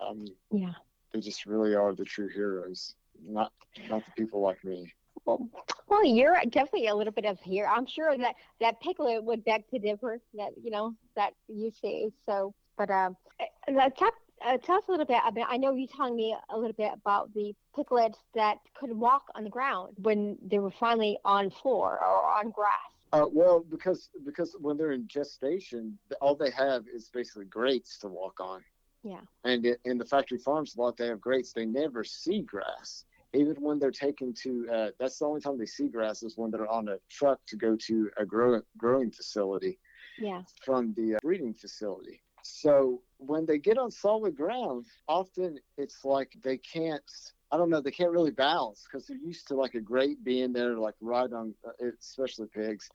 Um, 0.00 0.26
Yeah. 0.50 0.72
they 1.12 1.20
just 1.20 1.46
really 1.46 1.74
are 1.74 1.94
the 1.94 2.04
true 2.04 2.28
heroes, 2.28 2.94
not 3.24 3.52
not 3.88 4.04
the 4.04 4.12
people 4.12 4.40
like 4.40 4.62
me. 4.64 4.92
Well, 5.24 5.48
well, 5.88 6.04
you're 6.04 6.36
definitely 6.50 6.88
a 6.88 6.94
little 6.94 7.12
bit 7.12 7.24
of 7.24 7.40
here. 7.40 7.66
I'm 7.66 7.86
sure 7.86 8.16
that 8.18 8.34
that 8.60 8.80
piglet 8.80 9.24
would 9.24 9.44
beg 9.44 9.66
to 9.70 9.78
differ. 9.78 10.20
That 10.34 10.50
you 10.62 10.70
know 10.70 10.94
that 11.16 11.32
you 11.48 11.70
see. 11.70 12.10
So, 12.26 12.54
but 12.76 12.90
um, 12.90 13.16
uh, 13.40 13.90
tell, 13.90 14.10
uh, 14.44 14.58
tell 14.58 14.76
us 14.76 14.84
a 14.88 14.90
little 14.90 15.06
bit. 15.06 15.20
I 15.24 15.30
mean, 15.30 15.46
I 15.48 15.56
know 15.56 15.74
you 15.74 15.86
telling 15.86 16.16
me 16.16 16.36
a 16.50 16.56
little 16.58 16.74
bit 16.74 16.92
about 16.94 17.32
the 17.34 17.54
piglets 17.74 18.18
that 18.34 18.58
could 18.78 18.92
walk 18.92 19.24
on 19.34 19.44
the 19.44 19.50
ground 19.50 19.94
when 20.02 20.36
they 20.46 20.58
were 20.58 20.70
finally 20.70 21.18
on 21.24 21.50
floor 21.50 21.98
or 22.00 22.24
on 22.38 22.50
grass. 22.50 22.72
Uh, 23.12 23.26
well, 23.32 23.64
because 23.70 24.10
because 24.24 24.56
when 24.60 24.76
they're 24.76 24.92
in 24.92 25.06
gestation, 25.06 25.98
all 26.20 26.34
they 26.34 26.50
have 26.50 26.84
is 26.92 27.08
basically 27.12 27.44
grates 27.44 27.98
to 27.98 28.08
walk 28.08 28.40
on. 28.40 28.62
Yeah. 29.02 29.20
And 29.44 29.76
in 29.84 29.98
the 29.98 30.04
factory 30.04 30.38
farms 30.38 30.74
a 30.76 30.80
lot, 30.80 30.96
they 30.96 31.06
have 31.06 31.20
grates. 31.20 31.52
They 31.52 31.64
never 31.66 32.02
see 32.02 32.42
grass. 32.42 33.04
Even 33.32 33.54
when 33.60 33.78
they're 33.78 33.90
taken 33.90 34.34
to, 34.42 34.68
uh, 34.72 34.90
that's 34.98 35.18
the 35.18 35.26
only 35.26 35.40
time 35.40 35.58
they 35.58 35.66
see 35.66 35.88
grass 35.88 36.22
is 36.22 36.36
when 36.36 36.50
they're 36.50 36.70
on 36.70 36.88
a 36.88 36.96
truck 37.10 37.38
to 37.46 37.56
go 37.56 37.76
to 37.76 38.10
a 38.16 38.24
grow, 38.24 38.60
growing 38.76 39.10
facility. 39.10 39.78
Yeah. 40.18 40.42
from 40.64 40.94
the 40.96 41.16
uh, 41.16 41.18
breeding 41.20 41.52
facility. 41.52 42.22
So 42.42 43.02
when 43.18 43.46
they 43.46 43.58
get 43.58 43.78
on 43.78 43.90
solid 43.90 44.36
ground, 44.36 44.86
often 45.08 45.58
it's 45.76 46.04
like 46.04 46.36
they 46.42 46.58
can't. 46.58 47.02
I 47.50 47.56
don't 47.56 47.70
know. 47.70 47.80
They 47.80 47.90
can't 47.90 48.10
really 48.10 48.30
balance 48.30 48.84
because 48.84 49.06
they're 49.06 49.16
used 49.16 49.48
to 49.48 49.54
like 49.54 49.74
a 49.74 49.80
grate 49.80 50.22
being 50.24 50.52
there, 50.52 50.76
like 50.78 50.94
right 51.00 51.32
on, 51.32 51.54
uh, 51.66 51.86
especially 52.00 52.48
pigs, 52.48 52.88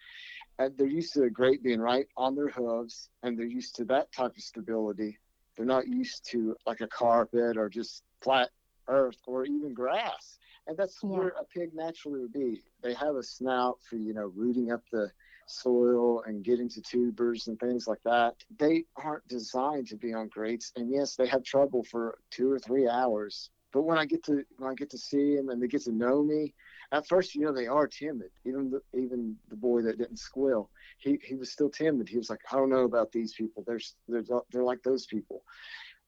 and 0.59 0.78
they're 0.78 0.88
used 0.88 1.13
to 1.13 1.24
a 1.24 1.30
grate 1.30 1.63
being 1.63 1.80
right 1.80 2.07
on 2.17 2.36
their 2.36 2.49
hooves, 2.49 3.09
and 3.24 3.38
they're 3.38 3.45
used 3.45 3.76
to 3.78 3.86
that 3.86 4.11
type 4.11 4.36
of 4.36 4.41
stability. 4.43 5.17
They're 5.57 5.65
not 5.65 5.88
used 5.88 6.26
to 6.32 6.55
like 6.65 6.82
a 6.82 6.88
carpet 6.88 7.57
or 7.57 7.69
just 7.69 8.03
flat 8.22 8.49
earth 8.88 9.17
or 9.28 9.45
even 9.45 9.74
grass. 9.74 10.38
And 10.67 10.78
that's 10.78 11.03
Yeah. 11.03 11.09
where 11.13 11.30
a 11.30 11.45
pig 11.45 11.74
naturally 11.74 12.22
would 12.22 12.34
be. 12.34 12.63
They 12.82 12.93
have 12.93 13.15
a 13.15 13.24
snout 13.24 13.80
for, 13.89 13.95
you 13.95 14.13
know, 14.13 14.32
rooting 14.36 14.72
up 14.72 14.84
the 14.91 15.11
soil 15.51 16.23
and 16.23 16.43
getting 16.43 16.69
to 16.69 16.81
tubers 16.81 17.47
and 17.47 17.59
things 17.59 17.87
like 17.87 18.01
that. 18.03 18.35
They 18.57 18.85
aren't 18.95 19.27
designed 19.27 19.87
to 19.87 19.97
be 19.97 20.13
on 20.13 20.27
grates. 20.29 20.71
And 20.75 20.89
yes, 20.91 21.15
they 21.15 21.27
have 21.27 21.43
trouble 21.43 21.83
for 21.83 22.17
two 22.31 22.51
or 22.51 22.59
three 22.59 22.87
hours. 22.87 23.49
But 23.73 23.83
when 23.83 23.97
I 23.97 24.05
get 24.05 24.23
to 24.25 24.43
when 24.57 24.71
I 24.71 24.75
get 24.75 24.89
to 24.91 24.97
see 24.97 25.35
them 25.37 25.49
and 25.49 25.61
they 25.61 25.67
get 25.67 25.83
to 25.83 25.91
know 25.93 26.23
me, 26.23 26.53
at 26.91 27.07
first, 27.07 27.35
you 27.35 27.41
know, 27.41 27.53
they 27.53 27.67
are 27.67 27.87
timid. 27.87 28.29
Even 28.45 28.69
the 28.69 28.81
even 28.97 29.37
the 29.49 29.55
boy 29.55 29.81
that 29.83 29.97
didn't 29.97 30.17
squeal, 30.19 30.69
he, 30.97 31.19
he 31.23 31.35
was 31.35 31.51
still 31.51 31.69
timid. 31.69 32.09
He 32.09 32.17
was 32.17 32.29
like, 32.29 32.41
I 32.51 32.57
don't 32.57 32.69
know 32.69 32.83
about 32.83 33.11
these 33.13 33.33
people. 33.33 33.63
They're 33.65 33.79
they're, 34.09 34.23
they're 34.51 34.63
like 34.63 34.83
those 34.83 35.05
people. 35.05 35.43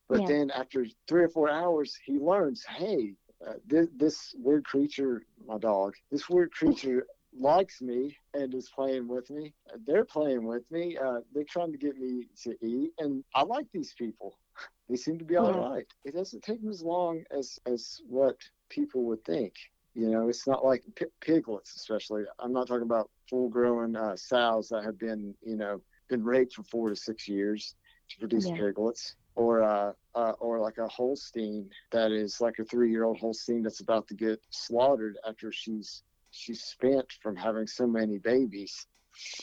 But 0.09 0.21
Yeah. 0.21 0.27
then 0.27 0.51
after 0.51 0.85
three 1.07 1.23
or 1.23 1.29
four 1.29 1.49
hours, 1.49 1.97
he 2.05 2.19
learns, 2.19 2.65
hey, 2.65 3.13
uh, 3.47 3.53
this, 3.65 3.87
this 3.95 4.35
weird 4.37 4.65
creature, 4.65 5.23
my 5.45 5.57
dog, 5.57 5.95
this 6.11 6.29
weird 6.29 6.51
creature 6.51 7.07
likes 7.39 7.81
me 7.81 8.17
and 8.33 8.53
is 8.53 8.69
playing 8.73 9.07
with 9.07 9.29
me. 9.29 9.53
They're 9.85 10.05
playing 10.05 10.45
with 10.45 10.69
me. 10.71 10.97
Uh, 10.97 11.19
they're 11.33 11.43
trying 11.49 11.71
to 11.71 11.77
get 11.77 11.97
me 11.97 12.27
to 12.43 12.55
eat, 12.65 12.91
and 12.99 13.23
I 13.35 13.43
like 13.43 13.67
these 13.73 13.93
people. 13.97 14.37
They 14.89 14.97
seem 14.97 15.17
to 15.17 15.25
be 15.25 15.37
all 15.37 15.53
right. 15.53 15.85
It 16.03 16.13
doesn't 16.13 16.43
take 16.43 16.61
them 16.61 16.69
as 16.69 16.83
long 16.83 17.23
as 17.35 17.57
as 17.65 18.01
what 18.07 18.35
people 18.69 19.05
would 19.05 19.23
think. 19.25 19.53
You 19.95 20.09
know, 20.09 20.27
it's 20.29 20.45
not 20.45 20.63
like 20.65 20.83
pi 20.99 21.05
piglets, 21.21 21.75
especially. 21.75 22.23
I'm 22.39 22.51
not 22.53 22.67
talking 22.67 22.83
about 22.83 23.09
full-grown 23.29 23.95
uh, 23.95 24.15
sows 24.17 24.69
that 24.69 24.83
have 24.83 24.99
been, 24.99 25.33
you 25.41 25.55
know, 25.55 25.81
been 26.09 26.23
raped 26.23 26.53
for 26.53 26.63
four 26.63 26.89
to 26.89 26.95
six 26.95 27.27
years 27.27 27.75
to 28.09 28.17
produce 28.19 28.49
Yeah. 28.49 28.57
piglets, 28.57 29.15
or 29.35 29.63
uh, 29.63 29.93
uh, 30.13 30.33
or 30.39 30.59
like 30.59 30.77
a 30.77 30.87
Holstein 30.87 31.69
that 31.91 32.11
is 32.11 32.41
like 32.41 32.59
a 32.59 32.65
three-year-old 32.65 33.17
Holstein 33.19 33.63
that's 33.63 33.79
about 33.79 34.07
to 34.09 34.13
get 34.15 34.39
slaughtered 34.51 35.17
after 35.27 35.51
she's 35.51 36.03
she's 36.33 36.63
spent 36.63 37.05
from 37.21 37.35
having 37.35 37.67
so 37.67 37.87
many 37.87 38.17
babies. 38.17 38.87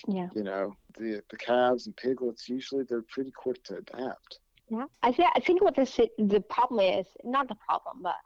Yeah. 0.08 0.28
You 0.34 0.42
know, 0.42 0.74
the 0.98 1.22
the 1.30 1.36
calves 1.36 1.86
and 1.86 1.96
piglets 1.96 2.48
usually 2.48 2.84
they're 2.88 3.04
pretty 3.08 3.30
quick 3.30 3.62
to 3.64 3.76
adapt. 3.76 4.40
Yeah, 4.68 4.86
I 5.02 5.12
think 5.12 5.30
I 5.34 5.40
think 5.40 5.62
what 5.62 5.76
the 5.76 6.08
the 6.18 6.40
problem 6.40 6.80
is 6.80 7.06
not 7.24 7.48
the 7.48 7.54
problem, 7.54 8.02
but 8.02 8.16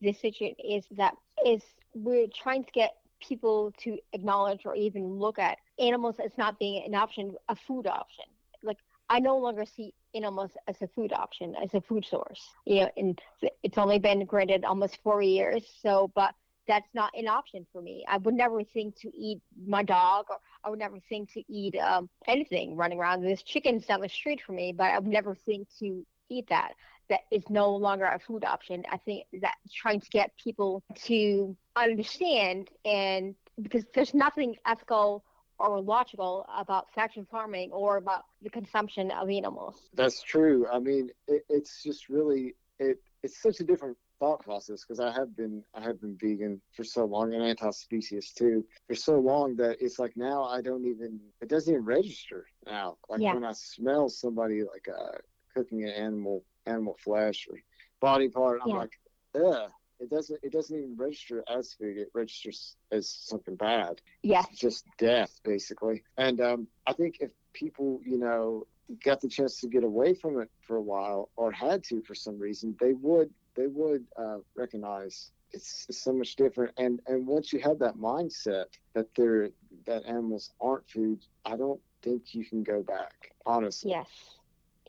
the 0.00 0.12
situation 0.12 0.56
is 0.64 0.84
that 0.92 1.14
is 1.44 1.62
we're 1.94 2.28
trying 2.34 2.64
to 2.64 2.70
get 2.72 2.92
people 3.20 3.72
to 3.78 3.98
acknowledge 4.12 4.62
or 4.64 4.74
even 4.74 5.18
look 5.18 5.38
at 5.38 5.58
animals 5.78 6.16
as 6.24 6.32
not 6.38 6.58
being 6.58 6.84
an 6.84 6.94
option, 6.94 7.34
a 7.48 7.56
food 7.56 7.86
option. 7.86 8.24
Like 8.62 8.78
I 9.10 9.18
no 9.18 9.38
longer 9.38 9.64
see 9.64 9.92
animals 10.14 10.52
as 10.68 10.80
a 10.82 10.88
food 10.88 11.12
option, 11.12 11.54
as 11.62 11.74
a 11.74 11.80
food 11.80 12.04
source. 12.04 12.42
You 12.64 12.82
know, 12.82 12.90
and 12.96 13.20
it's 13.62 13.78
only 13.78 13.98
been 13.98 14.24
granted 14.24 14.64
almost 14.64 14.98
four 15.02 15.22
years, 15.22 15.64
so 15.82 16.10
but 16.14 16.34
that's 16.66 16.88
not 16.94 17.10
an 17.16 17.28
option 17.28 17.66
for 17.72 17.82
me. 17.82 18.04
I 18.08 18.18
would 18.18 18.34
never 18.34 18.62
think 18.62 18.96
to 19.00 19.10
eat 19.16 19.40
my 19.66 19.82
dog, 19.82 20.26
or 20.30 20.36
I 20.64 20.70
would 20.70 20.78
never 20.78 20.98
think 21.08 21.32
to 21.32 21.42
eat 21.52 21.76
um, 21.76 22.08
anything 22.26 22.76
running 22.76 22.98
around. 22.98 23.22
There's 23.22 23.42
chickens 23.42 23.86
down 23.86 24.00
the 24.00 24.08
street 24.08 24.40
for 24.44 24.52
me, 24.52 24.72
but 24.72 24.84
I 24.84 24.98
would 24.98 25.08
never 25.08 25.34
think 25.34 25.68
to 25.80 26.04
eat 26.28 26.48
that. 26.48 26.72
That 27.08 27.20
is 27.30 27.42
no 27.50 27.74
longer 27.74 28.04
a 28.04 28.18
food 28.18 28.44
option. 28.44 28.84
I 28.90 28.96
think 28.96 29.24
that 29.40 29.54
trying 29.74 30.00
to 30.00 30.08
get 30.10 30.30
people 30.42 30.82
to 31.04 31.56
understand 31.76 32.70
and 32.84 33.34
because 33.60 33.84
there's 33.94 34.14
nothing 34.14 34.56
ethical 34.66 35.24
or 35.58 35.80
logical 35.80 36.46
about 36.56 36.86
factory 36.94 37.26
farming 37.30 37.70
or 37.72 37.96
about 37.96 38.24
the 38.42 38.50
consumption 38.50 39.10
of 39.10 39.28
animals. 39.28 39.76
That's 39.94 40.22
true. 40.22 40.66
I 40.72 40.78
mean, 40.78 41.10
it, 41.28 41.44
it's 41.48 41.82
just 41.82 42.08
really 42.08 42.54
it. 42.78 42.98
It's 43.22 43.40
such 43.40 43.60
a 43.60 43.64
different 43.64 43.96
thought 44.22 44.40
process 44.40 44.84
because 44.84 45.00
I 45.00 45.10
have 45.12 45.36
been 45.36 45.64
I 45.74 45.80
have 45.82 46.00
been 46.00 46.16
vegan 46.16 46.60
for 46.76 46.84
so 46.84 47.04
long 47.04 47.34
and 47.34 47.42
anti-species 47.42 48.32
too 48.38 48.64
for 48.86 48.94
so 48.94 49.18
long 49.18 49.56
that 49.56 49.78
it's 49.80 49.98
like 49.98 50.16
now 50.16 50.44
I 50.44 50.60
don't 50.62 50.86
even 50.86 51.18
it 51.40 51.48
doesn't 51.48 51.72
even 51.72 51.84
register 51.84 52.46
now. 52.64 52.98
Like 53.08 53.20
Yeah. 53.20 53.34
when 53.34 53.44
I 53.44 53.52
smell 53.52 54.08
somebody 54.08 54.62
like 54.62 54.86
uh, 54.88 55.18
cooking 55.52 55.82
an 55.82 55.90
animal 55.90 56.44
animal 56.66 56.96
flesh 57.02 57.48
or 57.50 57.58
body 58.00 58.28
part, 58.28 58.60
I'm 58.62 58.70
Yeah. 58.70 58.76
like, 58.76 58.92
ugh. 59.34 59.70
It 59.98 60.10
doesn't. 60.10 60.40
It 60.42 60.52
doesn't 60.52 60.76
even 60.76 60.96
register 60.96 61.44
as 61.48 61.74
food. 61.74 61.96
It 61.96 62.08
registers 62.12 62.76
as 62.90 63.08
something 63.08 63.54
bad. 63.54 64.00
Yeah. 64.24 64.42
It's 64.50 64.58
just 64.58 64.84
death, 64.98 65.32
basically. 65.44 66.02
And 66.16 66.40
um, 66.40 66.66
I 66.88 66.92
think 66.92 67.18
if 67.20 67.30
people, 67.52 68.00
you 68.04 68.18
know, 68.18 68.66
got 69.04 69.20
the 69.20 69.28
chance 69.28 69.60
to 69.60 69.68
get 69.68 69.84
away 69.84 70.14
from 70.14 70.40
it 70.40 70.50
for 70.66 70.76
a 70.76 70.82
while, 70.82 71.30
or 71.36 71.52
had 71.52 71.84
to 71.84 72.02
for 72.02 72.16
some 72.16 72.36
reason, 72.36 72.76
they 72.80 72.94
would 72.94 73.30
they 73.54 73.66
would 73.66 74.04
uh, 74.16 74.38
recognize 74.56 75.30
it's, 75.52 75.86
it's 75.88 76.02
so 76.02 76.12
much 76.12 76.36
different. 76.36 76.72
And 76.78 77.00
and 77.06 77.26
once 77.26 77.52
you 77.52 77.60
have 77.60 77.78
that 77.80 77.96
mindset 77.96 78.66
that 78.94 79.06
they're 79.14 79.50
that 79.86 80.04
animals 80.06 80.52
aren't 80.60 80.88
food, 80.88 81.20
I 81.44 81.56
don't 81.56 81.80
think 82.02 82.34
you 82.34 82.44
can 82.44 82.62
go 82.62 82.82
back. 82.82 83.32
Honestly, 83.46 83.90
Yes. 83.90 84.08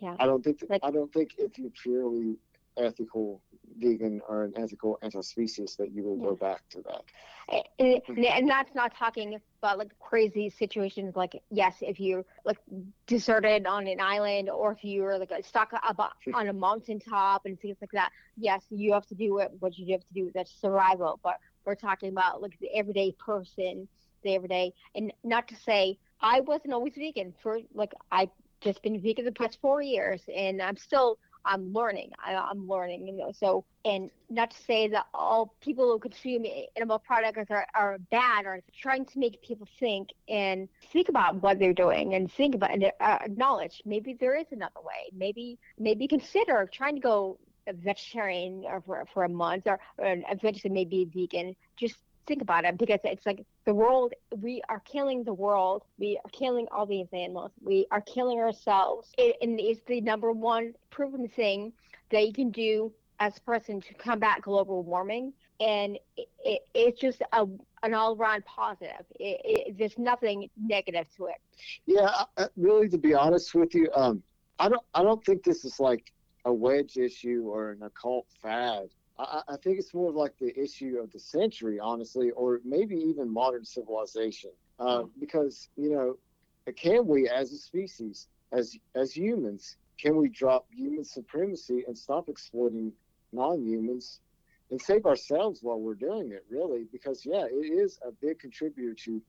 Yeah. 0.01 0.15
I 0.19 0.25
don't 0.25 0.43
think 0.43 0.59
that, 0.59 0.69
Like- 0.69 0.83
I 0.83 0.91
don't 0.91 1.11
think 1.13 1.35
if 1.37 1.57
you're 1.57 1.69
purely 1.69 2.37
ethical 2.77 3.41
vegan 3.77 4.21
or 4.27 4.43
an 4.43 4.53
ethical 4.55 4.97
anti-species 5.01 5.75
that 5.77 5.91
you 5.91 6.03
will 6.03 6.17
go 6.17 6.35
back 6.35 6.67
to 6.69 6.81
that. 6.81 7.03
Eh, 7.49 7.61
eh, 7.79 7.99
and, 8.07 8.25
and 8.25 8.49
that's 8.49 8.73
not 8.75 8.95
talking 8.95 9.39
about 9.61 9.77
like 9.77 9.91
crazy 9.99 10.49
situations 10.49 11.15
like 11.15 11.41
yes 11.51 11.75
if 11.81 11.99
you're 11.99 12.23
like 12.45 12.57
deserted 13.07 13.65
on 13.65 13.87
an 13.87 13.99
island 13.99 14.49
or 14.49 14.71
if 14.71 14.83
you're 14.83 15.17
like 15.17 15.31
stuck 15.43 15.73
up 15.73 16.13
on 16.33 16.47
a 16.47 16.53
mountaintop 16.53 17.45
and 17.45 17.59
things 17.59 17.77
like 17.81 17.91
that. 17.91 18.11
Yes 18.37 18.63
you 18.69 18.93
have 18.93 19.05
to 19.07 19.15
do 19.15 19.39
it 19.39 19.51
what 19.59 19.77
you 19.77 19.91
have 19.91 20.01
to 20.01 20.13
do 20.13 20.31
that's 20.33 20.51
survival 20.61 21.19
but 21.23 21.37
we're 21.65 21.75
talking 21.75 22.09
about 22.09 22.41
like 22.41 22.57
the 22.59 22.69
everyday 22.75 23.11
person 23.13 23.87
the 24.23 24.35
everyday 24.35 24.73
and 24.95 25.11
not 25.23 25.47
to 25.47 25.55
say 25.55 25.97
i 26.21 26.39
wasn't 26.41 26.73
always 26.73 26.93
vegan 26.95 27.33
for 27.41 27.59
like 27.73 27.93
i 28.11 28.29
just 28.61 28.81
been 28.81 28.99
vegan 29.01 29.25
the 29.25 29.31
past 29.31 29.59
four 29.61 29.81
years 29.81 30.21
and 30.33 30.61
i'm 30.61 30.77
still 30.77 31.17
I'm 31.45 31.73
learning. 31.73 32.11
I, 32.23 32.35
I'm 32.35 32.67
learning, 32.67 33.07
you 33.07 33.13
know. 33.13 33.31
So, 33.37 33.65
and 33.85 34.09
not 34.29 34.51
to 34.51 34.57
say 34.63 34.87
that 34.89 35.05
all 35.13 35.53
people 35.61 35.91
who 35.91 35.99
consume 35.99 36.45
animal 36.75 36.99
products 36.99 37.49
are, 37.49 37.65
are 37.75 37.97
bad, 38.11 38.45
or 38.45 38.61
trying 38.75 39.05
to 39.05 39.19
make 39.19 39.41
people 39.41 39.67
think 39.79 40.09
and 40.29 40.69
think 40.91 41.09
about 41.09 41.41
what 41.41 41.59
they're 41.59 41.73
doing 41.73 42.15
and 42.15 42.31
think 42.31 42.55
about 42.55 42.71
and 42.71 42.85
uh, 42.85 43.17
acknowledge 43.21 43.81
maybe 43.85 44.15
there 44.19 44.35
is 44.35 44.47
another 44.51 44.81
way. 44.83 45.09
Maybe, 45.13 45.59
maybe 45.77 46.07
consider 46.07 46.69
trying 46.71 46.95
to 46.95 47.01
go 47.01 47.39
vegetarian 47.71 48.63
or 48.65 48.81
for, 48.81 49.05
for 49.13 49.23
a 49.23 49.29
month 49.29 49.67
or, 49.67 49.79
or 49.97 50.17
eventually 50.29 50.73
maybe 50.73 51.05
vegan. 51.13 51.55
Just 51.77 51.95
think 52.25 52.41
about 52.41 52.65
it 52.65 52.77
because 52.77 52.99
it's 53.03 53.25
like 53.25 53.45
the 53.65 53.73
world 53.73 54.13
we 54.37 54.61
are 54.69 54.79
killing 54.79 55.23
the 55.23 55.33
world. 55.33 55.83
We 55.97 56.19
are 56.23 56.29
killing 56.31 56.67
all 56.71 56.85
these 56.85 57.07
animals. 57.13 57.51
We 57.61 57.87
are 57.91 58.01
killing 58.01 58.39
ourselves. 58.39 59.11
It, 59.17 59.37
and 59.41 59.59
it's 59.59 59.81
the 59.87 60.01
number 60.01 60.31
one 60.31 60.73
proven 60.89 61.27
thing 61.27 61.73
that 62.11 62.25
you 62.25 62.33
can 62.33 62.51
do 62.51 62.91
as 63.19 63.37
a 63.37 63.41
person 63.41 63.81
to 63.81 63.93
combat 63.93 64.41
global 64.41 64.83
warming. 64.83 65.33
And 65.59 65.97
it, 66.17 66.27
it, 66.43 66.67
it's 66.73 66.99
just 66.99 67.21
a, 67.31 67.45
an 67.83 67.93
all-around 67.93 68.43
positive. 68.45 69.05
It, 69.19 69.41
it, 69.45 69.77
there's 69.77 69.97
nothing 69.97 70.49
negative 70.57 71.07
to 71.17 71.27
it. 71.27 71.35
Yeah, 71.85 72.23
really, 72.57 72.89
to 72.89 72.97
be 72.97 73.13
honest 73.13 73.53
with 73.53 73.73
you, 73.73 73.89
um, 73.95 74.23
I 74.59 74.69
don't, 74.69 74.81
I 74.93 75.03
don't 75.03 75.23
think 75.23 75.43
this 75.43 75.63
is 75.63 75.79
like 75.79 76.11
a 76.45 76.53
wedge 76.53 76.97
issue 76.97 77.43
or 77.45 77.71
an 77.71 77.83
occult 77.83 78.25
fad. 78.41 78.89
I, 79.17 79.41
I 79.47 79.57
think 79.57 79.79
it's 79.79 79.93
more 79.93 80.09
of 80.09 80.15
like 80.15 80.37
the 80.39 80.57
issue 80.59 80.97
of 81.01 81.11
the 81.11 81.19
century, 81.19 81.79
honestly, 81.79 82.31
or 82.31 82.61
maybe 82.63 82.95
even 82.95 83.31
modern 83.31 83.65
civilization. 83.65 84.51
Uh, 84.79 85.03
because 85.19 85.69
you 85.75 85.91
know, 85.91 86.17
can 86.73 87.05
we, 87.07 87.29
as 87.29 87.51
a 87.51 87.57
species, 87.57 88.27
as 88.51 88.75
as 88.95 89.15
humans, 89.15 89.77
can 89.99 90.15
we 90.15 90.29
drop 90.29 90.65
human 90.71 91.03
supremacy 91.03 91.83
and 91.87 91.97
stop 91.97 92.27
exploiting 92.27 92.91
non-humans 93.31 94.19
and 94.71 94.81
save 94.81 95.05
ourselves 95.05 95.59
while 95.61 95.79
we're 95.79 95.93
doing 95.95 96.31
it? 96.31 96.45
Really, 96.49 96.85
because 96.91 97.25
yeah, 97.25 97.45
it 97.45 97.71
is 97.71 97.99
a 98.05 98.11
big 98.11 98.39
contributor 98.39 98.95
to 99.05 99.21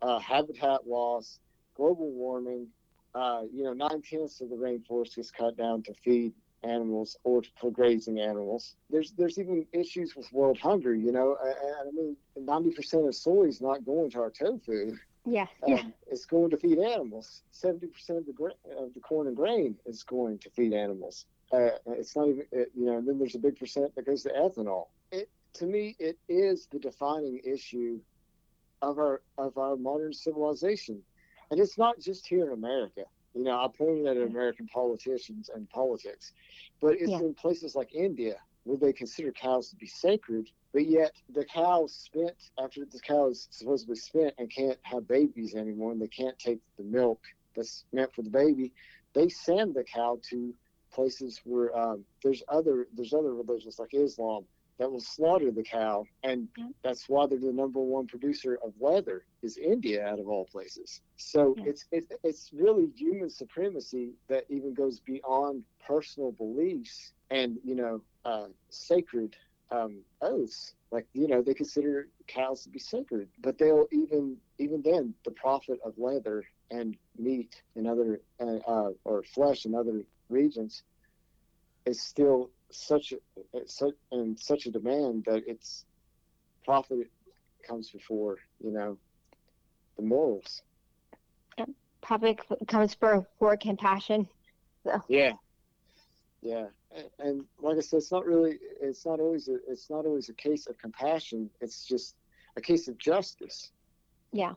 uh, 0.00 0.18
habitat 0.18 0.86
loss, 0.86 1.38
global 1.76 2.10
warming. 2.10 2.68
Uh, 3.14 3.42
you 3.52 3.64
know, 3.64 3.72
nine 3.72 4.02
tenths 4.02 4.40
of 4.40 4.50
the 4.50 4.54
rainforest 4.54 5.18
is 5.18 5.30
cut 5.30 5.56
down 5.56 5.82
to 5.82 5.92
feed 6.04 6.32
animals 6.62 7.16
or 7.24 7.42
for 7.60 7.70
grazing 7.70 8.20
animals. 8.20 8.76
There's 8.90 9.12
there's 9.12 9.38
even 9.38 9.66
issues 9.72 10.16
with 10.16 10.32
world 10.32 10.58
hunger. 10.58 10.94
You 10.94 11.12
know, 11.12 11.36
I, 11.42 11.48
I 11.48 11.90
mean, 11.92 12.16
ninety 12.36 12.70
percent 12.70 13.06
of 13.06 13.14
soy 13.14 13.44
is 13.44 13.60
not 13.60 13.84
going 13.84 14.10
to 14.10 14.20
our 14.20 14.30
tofu. 14.30 14.96
yes 15.26 15.48
Um, 15.62 15.70
yeah 15.72 15.82
It's 16.08 16.24
going 16.26 16.50
to 16.50 16.56
feed 16.56 16.78
animals. 16.78 17.42
Seventy 17.52 17.86
percent 17.88 18.18
of 18.18 18.26
the 18.26 18.32
gra- 18.32 18.62
of 18.76 18.94
the 18.94 19.00
corn 19.00 19.26
and 19.26 19.36
grain 19.36 19.76
is 19.86 20.02
going 20.02 20.38
to 20.40 20.50
feed 20.50 20.72
animals. 20.72 21.26
Uh, 21.52 21.70
it's 21.86 22.14
not 22.16 22.28
even 22.28 22.44
uh, 22.54 22.64
you 22.74 22.86
know. 22.86 22.98
And 22.98 23.06
then 23.08 23.18
there's 23.18 23.34
a 23.34 23.38
big 23.38 23.58
percent 23.58 23.94
that 23.94 24.06
goes 24.06 24.22
to 24.24 24.30
ethanol. 24.30 24.86
It 25.12 25.30
to 25.54 25.66
me, 25.66 25.96
it 25.98 26.18
is 26.28 26.66
the 26.70 26.78
defining 26.78 27.40
issue 27.44 28.00
of 28.82 28.98
our 28.98 29.22
of 29.38 29.56
our 29.58 29.76
modern 29.76 30.12
civilization, 30.12 31.02
and 31.50 31.58
it's 31.60 31.78
not 31.78 31.98
just 32.00 32.26
here 32.26 32.46
in 32.46 32.52
America. 32.52 33.04
You 33.38 33.44
know, 33.44 33.56
I 33.56 33.68
pointed 33.68 34.08
at 34.08 34.16
American 34.16 34.66
politicians 34.66 35.48
and 35.54 35.70
politics, 35.70 36.32
but 36.80 36.94
it's 36.94 37.12
Yeah. 37.12 37.20
in 37.20 37.34
places 37.34 37.76
like 37.76 37.94
India 37.94 38.42
where 38.64 38.76
they 38.76 38.92
consider 38.92 39.30
cows 39.30 39.70
to 39.70 39.76
be 39.76 39.86
sacred, 39.86 40.50
but 40.72 40.86
yet 40.86 41.12
the 41.28 41.44
cow 41.44 41.86
spent 41.86 42.50
after 42.58 42.84
the 42.84 42.98
cow 42.98 43.28
is 43.28 43.46
supposedly 43.52 43.94
spent 43.94 44.34
and 44.38 44.50
can't 44.50 44.80
have 44.82 45.06
babies 45.06 45.54
anymore, 45.54 45.92
and 45.92 46.02
they 46.02 46.08
can't 46.08 46.36
take 46.40 46.58
the 46.78 46.82
milk 46.82 47.22
that's 47.54 47.84
meant 47.92 48.12
for 48.12 48.22
the 48.22 48.30
baby. 48.30 48.72
They 49.14 49.28
send 49.28 49.74
the 49.74 49.84
cow 49.84 50.20
to 50.30 50.52
places 50.92 51.40
where 51.44 51.76
um, 51.78 52.04
there's 52.24 52.42
other 52.48 52.88
there's 52.92 53.14
other 53.14 53.34
religions 53.36 53.78
like 53.78 53.94
Islam 53.94 54.46
that 54.78 54.90
will 54.90 55.00
slaughter 55.00 55.50
the 55.50 55.62
cow, 55.62 56.04
and 56.22 56.48
Yeah. 56.56 56.68
that's 56.82 57.08
why 57.08 57.26
they're 57.26 57.38
the 57.38 57.52
number 57.52 57.80
one 57.80 58.06
producer 58.06 58.58
of 58.64 58.72
leather 58.80 59.24
is 59.42 59.56
India 59.58 60.04
out 60.06 60.18
of 60.20 60.28
all 60.28 60.46
places. 60.46 61.00
So 61.16 61.54
Yeah. 61.56 61.64
it's 61.66 61.86
it, 61.90 62.04
it's 62.22 62.50
really 62.52 62.88
human 62.96 63.30
supremacy 63.30 64.14
that 64.28 64.44
even 64.48 64.74
goes 64.74 65.00
beyond 65.00 65.64
personal 65.86 66.32
beliefs 66.32 67.12
and 67.30 67.58
you 67.64 67.74
know 67.74 68.02
uh, 68.24 68.48
sacred 68.70 69.36
um, 69.70 70.02
oaths. 70.22 70.74
Like 70.90 71.06
you 71.12 71.28
know 71.28 71.42
they 71.42 71.54
consider 71.54 72.08
cows 72.26 72.62
to 72.64 72.70
be 72.70 72.78
sacred, 72.78 73.28
but 73.40 73.58
they'll 73.58 73.86
even 73.92 74.36
even 74.58 74.82
then 74.82 75.14
the 75.24 75.32
profit 75.32 75.78
of 75.84 75.94
leather 75.98 76.44
and 76.70 76.96
meat 77.16 77.62
and 77.76 77.86
other 77.86 78.20
uh, 78.40 78.56
uh, 78.66 78.90
or 79.04 79.22
flesh 79.22 79.64
in 79.66 79.74
other 79.74 80.04
regions 80.28 80.82
is 81.86 82.02
still 82.02 82.50
such 82.70 83.12
a 83.12 83.16
it's 83.54 83.78
such 83.78 83.94
in 84.12 84.36
such 84.36 84.66
a 84.66 84.70
demand 84.70 85.24
that 85.26 85.42
it's 85.46 85.84
profit 86.64 87.10
comes 87.66 87.90
before 87.90 88.38
you 88.62 88.70
know 88.70 88.96
the 89.96 90.02
morals. 90.02 90.62
Profit 92.00 92.38
comes 92.68 92.94
before 92.94 93.56
compassion. 93.56 94.28
So. 94.84 95.02
Yeah, 95.08 95.32
yeah, 96.42 96.66
and, 96.94 97.06
and, 97.18 97.44
like 97.60 97.76
I 97.76 97.80
said, 97.80 97.98
it's 97.98 98.12
not 98.12 98.24
really, 98.24 98.58
it's 98.80 99.04
not 99.04 99.20
always, 99.20 99.48
a, 99.48 99.56
it's 99.68 99.90
not 99.90 100.06
always 100.06 100.28
a 100.28 100.34
case 100.34 100.66
of 100.66 100.78
compassion. 100.78 101.50
It's 101.60 101.84
just 101.84 102.14
a 102.56 102.60
case 102.60 102.88
of 102.88 102.96
justice. 102.98 103.72
Yeah. 104.32 104.52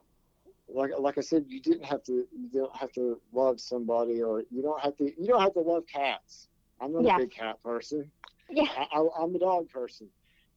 Like, 0.69 0.91
like 0.97 1.17
I 1.17 1.21
said, 1.21 1.45
you 1.47 1.59
didn't 1.59 1.85
have 1.85 2.03
to, 2.03 2.25
you 2.31 2.49
don't 2.53 2.75
have 2.75 2.91
to 2.93 3.19
love 3.33 3.59
somebody, 3.59 4.21
or 4.21 4.43
you 4.51 4.61
don't 4.61 4.79
have 4.79 4.95
to, 4.97 5.05
you 5.05 5.27
don't 5.27 5.41
have 5.41 5.53
to 5.53 5.61
love 5.61 5.83
cats. 5.91 6.47
I'm 6.81 6.93
not 6.93 7.03
yeah. 7.03 7.15
a 7.15 7.19
big 7.19 7.31
cat 7.31 7.61
person. 7.63 8.09
Yeah. 8.49 8.67
I, 8.91 9.07
I'm 9.19 9.35
a 9.35 9.39
dog 9.39 9.69
person, 9.69 10.07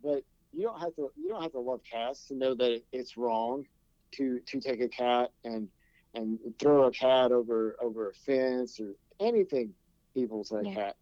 but 0.03 0.23
you 0.53 0.63
don't 0.63 0.81
have 0.81 0.95
to, 0.97 1.11
you 1.17 1.29
don't 1.29 1.43
have 1.43 1.53
to 1.53 1.61
love 1.61 1.81
cats 1.91 2.29
to 2.29 2.35
know 2.35 2.55
that 2.55 2.83
it's 2.93 3.17
wrong 3.17 3.67
to 4.13 4.41
to 4.47 4.61
take 4.61 4.81
a 4.81 4.89
cat 4.89 5.31
and 5.45 5.69
and 6.15 6.39
throw 6.59 6.85
a 6.85 6.91
cat 6.91 7.33
over 7.33 7.77
over 7.83 8.11
a 8.11 8.15
fence 8.15 8.81
or 8.81 8.95
anything 9.21 9.75
evil 10.15 10.45
to 10.45 10.57
a 10.57 10.65
yeah. 10.65 10.75
cat. 10.75 10.97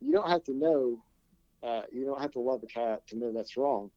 You 0.00 0.12
don't 0.12 0.28
have 0.28 0.44
to 0.44 0.52
know. 0.52 1.02
Uh, 1.62 1.82
you 1.92 2.04
don't 2.04 2.20
have 2.20 2.32
to 2.32 2.40
love 2.40 2.62
a 2.62 2.66
cat 2.66 3.06
to 3.08 3.16
know 3.16 3.32
that's 3.32 3.56
wrong. 3.56 3.90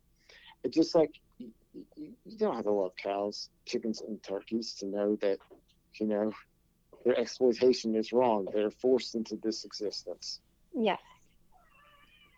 It's 0.64 0.76
just 0.76 0.94
like 0.94 1.12
you, 1.40 1.50
you, 1.96 2.14
you 2.26 2.38
don't 2.38 2.56
have 2.56 2.66
to 2.66 2.72
love 2.72 2.92
cows, 2.96 3.50
chickens, 3.66 4.02
and 4.02 4.22
turkeys 4.22 4.74
to 4.80 4.86
know 4.86 5.16
that 5.22 5.40
you 6.00 6.08
know 6.08 6.32
their 7.04 7.18
exploitation 7.20 7.96
is 7.96 8.12
wrong. 8.12 8.48
They're 8.54 8.72
forced 8.72 9.16
into 9.16 9.36
this 9.36 9.66
existence. 9.66 10.42
Yes. 10.76 11.00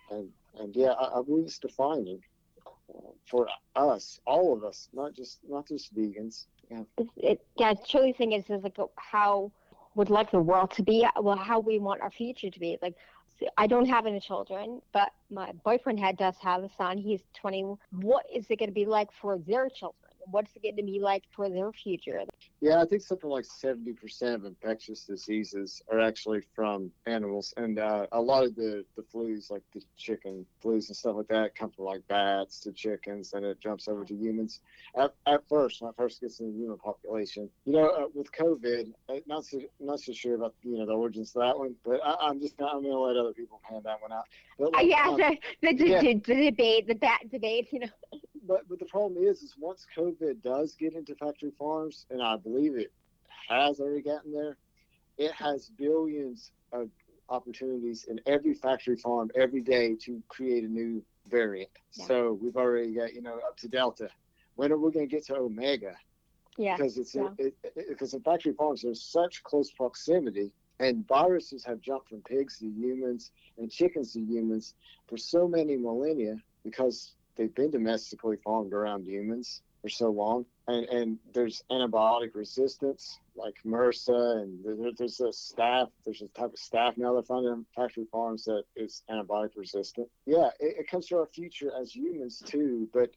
And 0.10 0.30
and 0.60 0.76
yeah, 0.76 0.92
I, 0.92 1.20
I 1.20 1.22
believe 1.24 1.46
it's 1.46 1.60
defining 1.60 2.22
uh, 2.66 3.10
for 3.30 3.48
us, 3.76 4.20
all 4.26 4.54
of 4.54 4.64
us, 4.64 4.90
not 4.94 5.14
just 5.14 5.40
not 5.48 5.68
just 5.68 5.96
vegans. 5.96 6.46
Yeah. 6.70 6.84
It, 7.18 7.46
yeah, 7.58 7.70
I 7.70 7.76
truly 7.90 8.14
thing 8.14 8.34
is 8.34 8.44
is 8.50 8.64
like 8.64 8.78
how 8.96 9.52
would 9.96 10.10
like 10.10 10.30
the 10.32 10.40
world 10.40 10.72
to 10.72 10.84
be, 10.84 11.08
well, 11.20 11.36
how 11.36 11.60
we 11.60 11.80
want 11.80 12.02
our 12.02 12.12
future 12.12 12.52
to 12.52 12.60
be. 12.60 12.78
Like, 12.84 12.94
I 13.58 13.66
don't 13.66 13.88
have 13.88 14.06
any 14.06 14.20
children, 14.20 14.80
but 14.94 15.10
my 15.32 15.52
boyfriend 15.66 16.00
had 16.00 16.18
does 16.18 16.36
have 16.40 16.64
a 16.64 16.70
son. 16.78 17.00
He's 17.00 17.22
20. 17.34 17.78
What 17.92 18.26
is 18.32 18.46
it 18.50 18.60
going 18.60 18.70
to 18.70 18.76
be 18.76 18.86
like 18.86 19.10
for 19.20 19.40
their 19.40 19.70
children? 19.70 20.08
what's 20.32 20.56
it 20.56 20.64
going 20.64 20.76
to 20.76 20.84
be 20.84 21.00
like 21.00 21.24
for 21.36 21.50
their 21.50 21.72
future? 21.72 22.22
Yeah, 22.60 22.82
I 22.82 22.86
think 22.86 23.04
something 23.04 23.30
like 23.30 23.46
70% 23.46 24.34
of 24.34 24.46
infectious 24.46 25.04
diseases 25.04 25.80
are 25.92 26.00
actually 26.00 26.42
from 26.56 26.92
animals. 27.06 27.54
And 27.56 27.78
uh, 27.78 28.08
a 28.12 28.20
lot 28.20 28.46
of 28.46 28.56
the, 28.56 28.84
the 28.96 29.04
flus, 29.04 29.52
like 29.52 29.62
the 29.76 29.82
chicken 29.96 30.44
flus 30.64 30.88
and 30.88 30.98
stuff 30.98 31.18
like 31.18 31.28
that, 31.28 31.56
come 31.56 31.70
from 31.70 31.86
like 31.86 32.08
bats 32.08 32.60
to 32.62 32.72
chickens 32.72 33.34
and 33.34 33.46
it 33.46 33.60
jumps 33.62 33.88
over 33.88 34.04
to 34.06 34.16
humans. 34.16 34.62
At, 34.96 35.14
at 35.28 35.48
first, 35.48 35.82
when 35.82 35.90
it 35.90 35.96
first 35.98 36.20
gets 36.20 36.40
in 36.40 36.52
the 36.52 36.58
human 36.58 36.78
population, 36.80 37.48
you 37.66 37.74
know, 37.74 37.90
uh, 37.90 38.08
with 38.16 38.32
COVID, 38.32 38.92
uh, 39.10 39.14
not 39.28 39.46
so, 39.46 39.60
not 39.80 40.00
so 40.00 40.12
sure 40.12 40.34
about, 40.34 40.56
you 40.64 40.80
know, 40.80 40.88
the 40.88 40.94
origins 40.94 41.36
of 41.36 41.44
that 41.44 41.60
one, 41.60 41.76
but 41.86 42.00
I, 42.04 42.30
am 42.30 42.42
just, 42.42 42.56
I'm 42.60 42.82
going 42.82 42.86
to 42.86 43.00
let 43.00 43.18
other 43.18 43.34
people 43.34 43.62
hand 43.70 43.84
that 43.84 44.02
one 44.02 44.12
out. 44.12 44.26
But 44.58 44.74
like, 44.74 44.84
uh, 44.84 44.88
yeah, 44.88 45.08
um, 45.08 45.18
the, 45.62 45.74
the, 45.76 45.88
yeah. 45.88 46.02
the 46.02 46.16
debate, 46.50 46.88
the 46.88 46.96
bat 46.96 47.20
debate, 47.30 47.68
you 47.72 47.82
know 47.82 47.90
but 48.48 48.68
but 48.70 48.80
the 48.80 48.86
problem 48.86 49.24
is, 49.24 49.42
is 49.42 49.56
once 49.60 49.86
COVID 49.96 50.42
does 50.42 50.76
get 50.76 50.94
into 50.94 51.16
factory 51.16 51.52
farms, 51.58 52.06
and 52.10 52.22
I 52.22 52.38
believe 52.38 52.76
it 52.76 52.92
has 53.50 53.80
already 53.80 54.02
gotten 54.02 54.32
there, 54.32 54.58
it 55.18 55.32
has 55.34 55.70
billions 55.78 56.52
of 56.72 56.90
opportunities 57.30 58.06
in 58.06 58.20
every 58.26 58.54
factory 58.54 58.96
farm 58.96 59.30
every 59.36 59.62
day 59.62 59.96
to 59.96 60.22
create 60.30 60.64
a 60.64 60.68
new 60.68 61.04
variant. 61.30 61.70
Yeah. 61.94 62.06
So 62.06 62.40
we've 62.42 62.56
already 62.56 62.94
got 62.94 63.14
you 63.14 63.22
know 63.22 63.40
up 63.48 63.58
to 63.58 63.68
Delta. 63.68 64.10
When 64.56 64.72
are 64.72 64.78
we 64.78 64.92
going 64.92 65.08
to 65.08 65.16
get 65.16 65.26
to 65.28 65.36
Omega? 65.36 65.96
Yeah. 66.58 66.78
Because 66.78 66.98
it's 66.98 67.14
yeah. 67.14 67.30
It, 67.38 67.56
it, 67.64 67.90
because 67.90 68.14
in 68.14 68.22
factory 68.22 68.54
farms 68.54 68.82
there's 68.82 69.02
such 69.04 69.44
close 69.44 69.72
proximity, 69.72 70.52
and 70.80 71.08
viruses 71.08 71.64
have 71.66 71.82
jumped 71.82 72.10
from 72.10 72.22
pigs 72.22 72.60
to 72.60 72.68
humans 72.68 73.32
and 73.58 73.70
chickens 73.72 74.14
to 74.14 74.20
humans 74.20 74.76
for 75.08 75.18
so 75.18 75.48
many 75.48 75.76
millennia 75.76 76.38
because 76.64 77.14
they've 77.38 77.54
been 77.54 77.72
domestically 77.72 78.38
farmed 78.44 78.74
around 78.74 79.06
humans 79.06 79.62
for 79.82 79.90
so 79.90 80.10
long, 80.10 80.46
and 80.68 80.86
and 80.88 81.18
there's 81.34 81.64
antibiotic 81.72 82.34
resistance 82.34 83.20
like 83.36 83.56
MRSA, 83.66 84.42
and 84.42 84.66
there, 84.66 84.92
there's 84.98 85.20
a 85.20 85.30
staph, 85.30 85.90
There's 86.04 86.22
a 86.22 86.28
type 86.30 86.54
of 86.54 86.60
staph 86.60 86.98
now 86.98 87.14
they're 87.14 87.24
finding 87.24 87.52
in 87.52 87.66
factory 87.76 88.08
farms 88.12 88.46
that 88.46 88.64
is 88.76 89.04
antibiotic 89.10 89.52
resistant. 89.56 90.10
Yeah, 90.26 90.50
it, 90.60 90.78
it 90.80 90.88
comes 90.90 91.08
to 91.08 91.18
our 91.18 91.28
future 91.28 91.72
as 91.80 91.96
humans 91.96 92.42
too, 92.46 92.90
but 92.94 93.12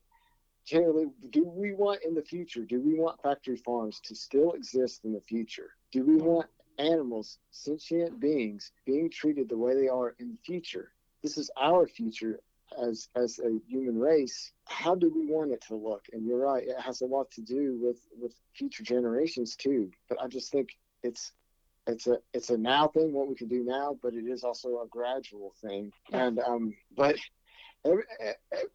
generally, 0.65 1.07
do 1.31 1.45
we 1.45 1.73
want 1.73 2.03
in 2.05 2.15
the 2.15 2.23
future? 2.23 2.65
Do 2.65 2.81
we 2.81 2.95
want 2.95 3.21
factory 3.23 3.57
farms 3.57 4.01
to 4.05 4.15
still 4.15 4.53
exist 4.53 5.05
in 5.05 5.13
the 5.13 5.21
future? 5.21 5.71
Do 5.93 6.05
we 6.05 6.17
want 6.17 6.47
animals, 6.79 7.39
sentient 7.51 8.21
beings, 8.21 8.73
being 8.87 9.11
treated 9.11 9.49
the 9.49 9.59
way 9.59 9.75
they 9.75 9.89
are 9.89 10.15
in 10.19 10.31
the 10.31 10.39
future? 10.45 10.93
This 11.23 11.37
is 11.37 11.51
our 11.61 11.87
future 11.87 12.41
as 12.83 13.09
as 13.17 13.39
a 13.41 13.59
human 13.69 13.99
race 13.99 14.53
how 14.67 14.95
do 14.95 15.13
we 15.13 15.27
want 15.27 15.51
it 15.51 15.61
to 15.69 15.75
look? 15.75 16.07
And 16.13 16.25
you're 16.25 16.39
right 16.39 16.63
it 16.67 16.81
has 16.81 17.01
a 17.01 17.07
lot 17.07 17.31
to 17.33 17.41
do 17.41 17.79
with 17.83 17.99
with 18.21 18.35
future 18.55 18.85
generations 18.85 19.57
too. 19.57 19.91
But 20.09 20.21
i 20.21 20.29
just 20.29 20.53
think 20.53 20.71
it's 21.03 21.33
it's 21.87 22.07
a 22.07 22.19
it's 22.33 22.51
a 22.51 22.59
now 22.59 22.89
thing 22.89 23.13
what 23.13 23.29
we 23.29 23.35
can 23.35 23.49
do 23.49 23.65
now 23.65 23.99
but 24.03 24.15
it 24.15 24.27
is 24.27 24.45
also 24.45 24.81
a 24.83 24.89
gradual 24.89 25.55
thing. 25.61 25.93
And 26.13 26.39
um 26.41 26.75
but 26.97 27.17
every, 27.85 28.05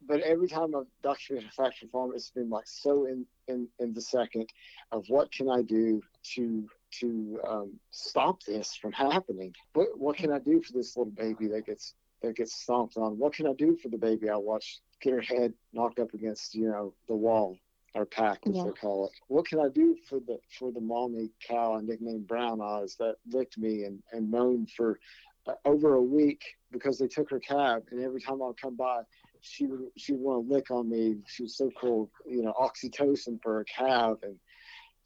but 0.06 0.20
every 0.20 0.48
time 0.48 0.74
I've 0.74 0.86
documented 1.02 1.50
a 1.50 1.54
factory 1.54 1.88
farm, 1.88 2.12
it's 2.14 2.30
been 2.30 2.50
like 2.50 2.66
so 2.66 3.06
in, 3.06 3.24
in, 3.48 3.68
in 3.78 3.92
the 3.92 4.00
second 4.00 4.48
of 4.92 5.04
what 5.08 5.32
can 5.32 5.48
I 5.48 5.62
do 5.62 6.02
to 6.34 6.68
to 7.00 7.40
um, 7.46 7.72
stop 7.90 8.42
this 8.44 8.74
from 8.74 8.92
happening? 8.92 9.54
What 9.74 9.98
what 9.98 10.16
can 10.16 10.32
I 10.32 10.38
do 10.38 10.62
for 10.62 10.72
this 10.72 10.96
little 10.96 11.12
baby 11.12 11.48
that 11.48 11.66
gets 11.66 11.94
that 12.22 12.36
gets 12.36 12.54
stomped 12.54 12.96
on. 12.96 13.18
What 13.18 13.34
can 13.34 13.46
I 13.46 13.52
do 13.52 13.76
for 13.76 13.88
the 13.88 13.98
baby 13.98 14.28
I 14.30 14.36
watched 14.36 14.80
get 15.00 15.12
her 15.12 15.20
head 15.20 15.52
knocked 15.72 15.98
up 15.98 16.14
against, 16.14 16.54
you 16.54 16.68
know, 16.68 16.94
the 17.08 17.14
wall 17.14 17.58
or 17.94 18.04
pack 18.04 18.40
as 18.46 18.56
yeah. 18.56 18.64
they 18.64 18.72
call 18.72 19.06
it. 19.06 19.12
What 19.28 19.46
can 19.46 19.58
I 19.60 19.68
do 19.68 19.96
for 20.08 20.20
the 20.20 20.38
for 20.58 20.70
the 20.70 20.80
mommy 20.80 21.30
cow 21.46 21.76
I 21.76 21.80
nicknamed 21.80 22.26
Brown 22.26 22.60
Eyes 22.60 22.96
that 22.98 23.16
licked 23.30 23.58
me 23.58 23.84
and, 23.84 24.02
and 24.12 24.30
moaned 24.30 24.70
for 24.76 24.98
uh, 25.46 25.54
over 25.64 25.94
a 25.94 26.02
week 26.02 26.42
because 26.72 26.98
they 26.98 27.08
took 27.08 27.30
her 27.30 27.40
cab 27.40 27.84
and 27.90 28.02
every 28.02 28.20
time 28.20 28.42
I'd 28.42 28.60
come 28.60 28.76
by 28.76 29.02
she 29.40 29.66
would 29.66 29.80
she 29.96 30.12
would 30.12 30.20
want 30.20 30.48
to 30.48 30.54
lick 30.54 30.70
on 30.70 30.90
me. 30.90 31.16
She 31.26 31.44
was 31.44 31.56
so 31.56 31.70
cool, 31.80 32.10
you 32.26 32.42
know, 32.42 32.52
oxytocin 32.60 33.40
for 33.42 33.60
a 33.60 33.64
calf 33.64 34.18
and 34.22 34.36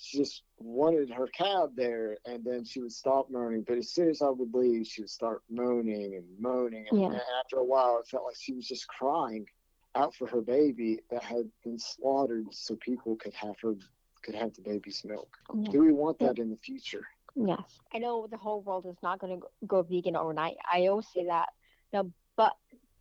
she 0.01 0.19
just 0.19 0.43
wanted 0.59 1.11
her 1.11 1.27
cab 1.27 1.71
there 1.77 2.17
and 2.25 2.43
then 2.45 2.65
she 2.65 2.81
would 2.81 2.93
stop 2.93 3.31
moaning. 3.31 3.65
But 3.67 3.79
as 3.79 3.91
soon 3.91 4.09
as 4.09 4.23
i 4.23 4.29
would 4.29 4.55
leave 4.55 4.87
she 4.87 5.03
would 5.03 5.11
start 5.11 5.43
moaning 5.51 6.15
and 6.17 6.25
moaning. 6.39 6.87
And, 6.91 7.01
yeah. 7.01 7.07
and 7.09 7.21
after 7.39 7.57
a 7.57 7.65
while 7.65 7.99
it 7.99 8.09
felt 8.09 8.25
like 8.25 8.37
she 8.39 8.55
was 8.55 8.67
just 8.67 8.89
crying 8.89 9.47
out 9.95 10.15
for 10.15 10.27
her 10.27 10.41
baby 10.41 11.01
that 11.11 11.23
had 11.23 11.51
been 11.65 11.79
slaughtered 11.79 12.47
so 12.51 12.77
people 12.77 13.17
could 13.17 13.35
have 13.35 13.57
her 13.61 13.75
could 14.23 14.35
have 14.35 14.55
the 14.55 14.63
baby's 14.63 15.03
milk. 15.05 15.37
Yeah. 15.55 15.71
do 15.71 15.81
we 15.81 15.93
want 15.93 16.19
that 16.21 16.39
in 16.39 16.51
the 16.51 16.57
future? 16.57 17.07
Yes 17.35 17.79
i 17.95 17.99
know 17.99 18.27
the 18.29 18.37
whole 18.37 18.63
world 18.63 18.87
is 18.87 18.97
not 19.03 19.19
going 19.19 19.39
to 19.39 19.47
go 19.67 19.83
vegan 19.83 20.17
overnight. 20.17 20.57
I 20.73 20.87
always 20.87 21.07
say 21.15 21.27
that. 21.27 21.51
No 21.93 22.11
but 22.37 22.57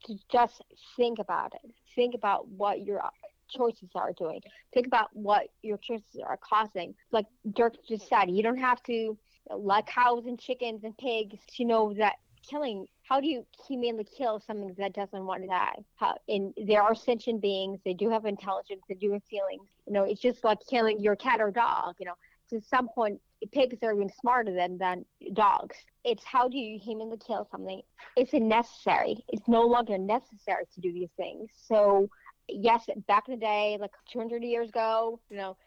to 0.06 0.18
just 0.32 0.62
think 0.96 1.20
about 1.20 1.54
it 1.54 1.72
think 1.96 2.16
about 2.16 2.48
what 2.48 2.86
you're 2.86 3.04
choices 3.50 3.90
are 3.96 4.14
doing. 4.14 4.42
Think 4.74 4.88
about 4.88 5.10
what 5.14 5.48
your 5.62 5.78
choices 5.78 6.22
are 6.26 6.38
causing. 6.38 6.94
Like 7.12 7.26
Dirk 7.54 7.76
just 7.88 8.08
said, 8.08 8.30
you 8.30 8.44
don't 8.44 8.58
have 8.58 8.82
to 8.84 9.18
like 9.50 9.88
cows 9.88 10.26
and 10.26 10.40
chickens 10.40 10.84
and 10.84 10.98
pigs 10.98 11.40
to 11.58 11.66
know 11.66 11.94
that 11.96 12.16
killing 12.48 12.86
how 13.08 13.20
do 13.20 13.28
you 13.28 13.44
humanely 13.68 14.06
kill 14.18 14.40
something 14.40 14.74
that 14.78 14.94
doesn't 14.94 15.26
want 15.26 15.42
to 15.42 15.48
die? 15.48 15.76
How 15.96 16.16
and 16.28 16.54
there 16.68 16.84
are 16.84 16.94
sentient 16.94 17.42
beings. 17.42 17.80
They 17.84 17.94
do 17.94 18.10
have 18.10 18.26
intelligence. 18.26 18.82
They 18.88 18.96
do 18.96 19.12
have 19.14 19.24
feelings. 19.30 19.68
You 19.88 19.94
know 19.94 20.04
it's 20.04 20.22
just 20.22 20.44
like 20.44 20.60
killing 20.70 21.00
your 21.00 21.16
cat 21.16 21.42
or 21.42 21.52
dog 21.52 21.96
you 22.00 22.06
know. 22.06 22.16
To 22.52 22.62
some 22.62 22.90
point 22.90 23.20
pigs 23.52 23.78
are 23.84 23.94
even 23.94 24.12
smarter 24.20 24.54
than 24.54 24.78
than 24.78 25.06
dogs. 25.34 25.76
It's 26.04 26.24
how 26.24 26.48
do 26.48 26.58
you 26.58 26.80
humanly 26.80 27.18
kill 27.18 27.48
something? 27.52 27.82
It's 28.16 28.34
necessary. 28.34 29.24
It's 29.28 29.48
no 29.48 29.62
longer 29.62 29.98
necessary 29.98 30.66
to 30.74 30.82
do 30.82 30.94
these 30.94 31.12
things. 31.18 31.50
So 31.56 32.10
yes, 32.52 32.88
back 33.08 33.28
in 33.28 33.36
the 33.36 33.40
day, 33.40 33.78
like 33.80 33.92
200 34.12 34.44
years 34.44 34.70
ago, 34.70 35.20
you 35.30 35.38
know, 35.38 35.58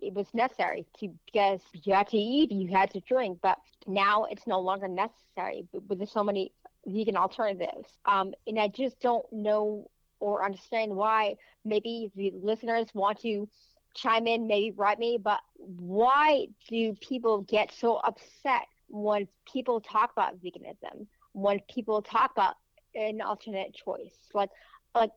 it 0.00 0.12
was 0.12 0.26
necessary 0.34 0.86
to 1.00 1.08
because 1.26 1.60
you 1.82 1.94
had 1.94 2.08
to 2.08 2.16
eat, 2.16 2.52
you 2.52 2.68
had 2.68 2.90
to 2.92 3.00
drink, 3.00 3.38
but 3.42 3.58
now 3.86 4.24
it's 4.24 4.46
no 4.46 4.60
longer 4.60 4.86
necessary. 4.88 5.66
But 5.72 5.98
there's 5.98 6.12
so 6.12 6.22
many 6.22 6.52
vegan 6.86 7.16
alternatives, 7.16 7.88
um, 8.04 8.34
and 8.46 8.58
I 8.58 8.68
just 8.68 9.00
don't 9.00 9.24
know 9.32 9.90
or 10.20 10.44
understand 10.44 10.94
why. 10.94 11.36
Maybe 11.64 12.10
the 12.14 12.32
listeners 12.40 12.86
want 12.94 13.20
to 13.22 13.48
chime 13.94 14.26
in, 14.26 14.46
maybe 14.46 14.72
write 14.76 14.98
me, 14.98 15.18
but 15.22 15.40
why 15.56 16.46
do 16.68 16.94
people 17.00 17.42
get 17.42 17.72
so 17.72 17.96
upset 17.96 18.66
when 18.88 19.26
people 19.50 19.80
talk 19.80 20.12
about 20.12 20.40
veganism? 20.40 21.06
When 21.32 21.60
people 21.68 22.00
talk 22.02 22.30
about 22.32 22.54
an 22.94 23.20
alternate 23.20 23.74
choice, 23.74 24.16
like 24.32 24.50
like 24.94 25.10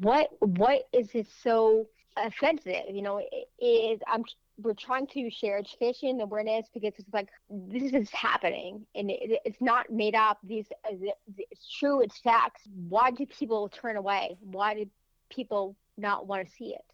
what 0.00 0.30
what 0.40 0.82
is 0.92 1.10
it 1.14 1.26
so 1.42 1.86
offensive? 2.16 2.84
You 2.90 3.02
know, 3.02 3.20
is 3.60 4.00
I'm 4.06 4.24
we're 4.58 4.74
trying 4.74 5.06
to 5.08 5.30
share 5.30 5.58
education 5.58 6.08
and 6.08 6.22
awareness 6.22 6.66
because 6.72 6.94
it's 6.96 7.12
like 7.12 7.28
this 7.50 7.92
is 7.92 8.10
happening 8.10 8.86
and 8.94 9.10
it, 9.10 9.40
it's 9.44 9.60
not 9.60 9.90
made 9.90 10.14
up. 10.14 10.38
These 10.42 10.66
it's 10.90 11.76
true. 11.78 12.00
It's 12.00 12.18
facts. 12.18 12.62
Why 12.88 13.10
do 13.10 13.26
people 13.26 13.68
turn 13.68 13.96
away? 13.96 14.38
Why 14.40 14.74
do 14.74 14.86
people 15.30 15.76
not 15.98 16.26
want 16.26 16.46
to 16.46 16.54
see 16.54 16.74
it? 16.74 16.84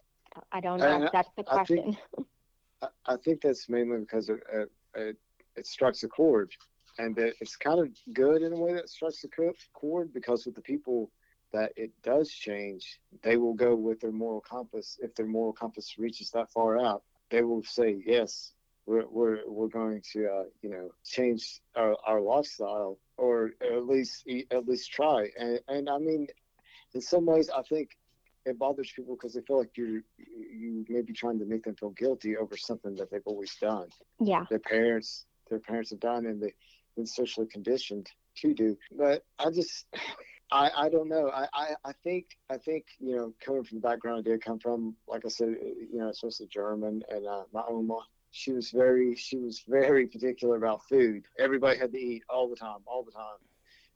I 0.51 0.61
don't 0.61 0.79
know. 0.79 1.09
that's 1.13 1.29
the 1.37 1.45
question. 1.45 1.79
I 1.79 2.17
think, 2.17 2.93
I 3.07 3.17
think 3.17 3.41
that's 3.43 3.69
mainly 3.69 3.99
because 3.99 4.29
it, 4.29 4.41
it, 4.95 5.17
it 5.57 5.67
strikes 5.67 6.03
a 6.03 6.09
chord, 6.09 6.51
and 6.99 7.17
it's 7.19 7.57
kind 7.57 7.79
of 7.79 7.89
good 8.15 8.43
in 8.43 8.53
a 8.53 8.59
way 8.59 8.73
that 8.73 8.89
strikes 8.89 9.25
a 9.25 9.29
chord 9.75 10.13
because 10.15 10.47
with 10.47 10.55
the 10.55 10.63
people 10.63 11.11
that 11.53 11.73
it 11.77 11.91
does 12.03 12.31
change, 12.31 13.01
they 13.23 13.37
will 13.37 13.55
go 13.55 13.75
with 13.75 14.01
their 14.01 14.13
moral 14.13 14.41
compass. 14.41 14.99
If 15.03 15.15
their 15.15 15.27
moral 15.27 15.53
compass 15.53 15.99
reaches 15.99 16.31
that 16.31 16.51
far 16.51 16.79
out, 16.79 17.03
they 17.31 17.43
will 17.43 17.63
say, 17.63 18.03
yes, 18.05 18.53
we're, 18.87 19.07
we're, 19.09 19.39
we're 19.47 19.69
going 19.69 20.03
to, 20.13 20.27
uh, 20.27 20.45
you 20.63 20.71
know, 20.71 20.91
change 21.05 21.61
our, 21.77 21.97
our 22.07 22.21
lifestyle 22.21 22.99
or 23.17 23.53
at 23.63 23.87
least, 23.87 24.27
at 24.51 24.67
least 24.67 24.91
try. 24.91 25.29
And, 25.39 25.61
and 25.69 25.89
I 25.89 25.99
mean, 25.99 26.27
in 26.95 27.01
some 27.01 27.27
ways, 27.27 27.51
I 27.55 27.63
think 27.63 27.97
it 28.45 28.59
bothers 28.59 28.91
people 28.95 29.15
because 29.15 29.35
they 29.35 29.41
feel 29.43 29.59
like 29.59 29.77
you're 29.77 30.03
you 30.19 30.85
may 30.89 31.03
be 31.03 31.13
trying 31.13 31.39
to 31.39 31.45
make 31.45 31.65
them 31.65 31.75
feel 31.77 31.91
guilty 31.91 32.37
over 32.37 32.57
something 32.57 32.95
that 32.97 33.11
they've 33.11 33.23
always 33.25 33.55
done. 33.61 33.89
Yeah. 34.21 34.45
Their 34.51 34.59
parents 34.59 35.27
their 35.49 35.61
parents 35.61 35.91
have 35.91 36.01
done 36.01 36.27
and 36.27 36.43
they've 36.43 36.55
been 36.97 37.07
socially 37.07 37.47
conditioned 37.47 38.11
to 38.37 38.55
do. 38.55 38.77
But 38.97 39.25
I 39.39 39.51
just 39.51 39.87
I, 40.53 40.71
I 40.77 40.89
don't 40.91 41.09
know. 41.09 41.31
I, 41.31 41.47
I, 41.55 41.69
I 41.85 41.93
think 42.05 42.27
I 42.51 42.59
think 42.59 42.85
you 42.99 43.17
know 43.17 43.33
coming 43.45 43.65
from 43.65 43.79
the 43.79 43.89
background 43.89 44.19
I 44.19 44.31
did 44.31 44.45
come 44.45 44.59
from, 44.59 44.95
like 45.09 45.25
I 45.25 45.29
said, 45.29 45.49
you 45.49 45.99
know, 45.99 46.09
especially 46.09 46.47
German 46.47 47.03
and 47.11 47.27
uh, 47.27 47.45
my 47.53 47.63
Oma. 47.69 47.99
She 48.33 48.53
was 48.53 48.71
very 48.71 49.15
she 49.15 49.39
was 49.39 49.63
very 49.67 50.07
particular 50.07 50.57
about 50.57 50.83
food. 50.89 51.25
Everybody 51.39 51.79
had 51.79 51.93
to 51.93 51.99
eat 51.99 52.23
all 52.29 52.49
the 52.49 52.57
time, 52.57 52.81
all 52.87 53.03
the 53.03 53.13
time. 53.13 53.39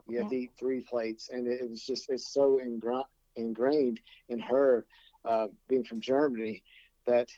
You 0.09 0.19
had 0.19 0.29
to 0.31 0.37
eat 0.37 0.53
three 0.59 0.81
plates, 0.81 1.31
and 1.33 1.47
it, 1.47 1.61
it 1.61 1.69
was 1.69 1.85
just 1.85 2.09
it's 2.09 2.33
so 2.33 2.61
ingra- 2.65 3.05
ingrained 3.37 4.01
in 4.29 4.39
her, 4.39 4.87
uh, 5.25 5.49
being 5.69 5.85
from 5.85 6.01
Germany, 6.01 6.63
that 7.07 7.29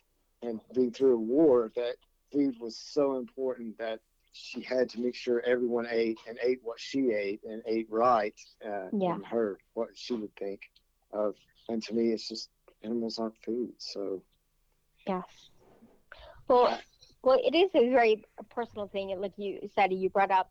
and 0.43 0.61
being 0.75 0.93
through 0.93 1.15
a 1.15 1.21
war 1.21 1.73
that 1.75 1.97
food 2.33 2.55
was 2.61 2.77
so 2.77 3.17
important 3.17 3.79
that 3.79 4.01
she 4.39 4.61
had 4.63 4.89
to 4.91 5.01
make 5.01 5.15
sure 5.15 5.43
everyone 5.45 5.87
ate 5.91 6.19
and 6.29 6.39
ate 6.43 6.61
what 6.63 6.79
she 6.81 7.11
ate 7.13 7.41
and 7.45 7.63
ate 7.67 7.87
right 7.91 8.39
uh, 8.65 8.89
yeah. 8.93 9.15
and 9.15 9.27
her 9.27 9.59
what 9.75 9.89
she 9.95 10.15
would 10.15 10.35
think 10.37 10.61
of. 11.13 11.35
And 11.69 11.83
to 11.85 11.95
me 11.95 12.13
it's 12.13 12.29
just 12.29 12.51
animals 12.83 13.19
aren't 13.19 13.37
food 13.45 13.73
so. 13.79 14.23
Yes 15.07 15.51
well 16.49 16.79
well 17.23 17.39
it 17.43 17.55
is 17.55 17.71
a 17.75 17.91
very 17.91 18.25
personal 18.51 18.89
thing 18.89 19.13
And 19.13 19.21
like 19.21 19.33
you 19.37 19.69
said 19.75 19.93
you 19.93 20.11
brought 20.11 20.31
up 20.31 20.51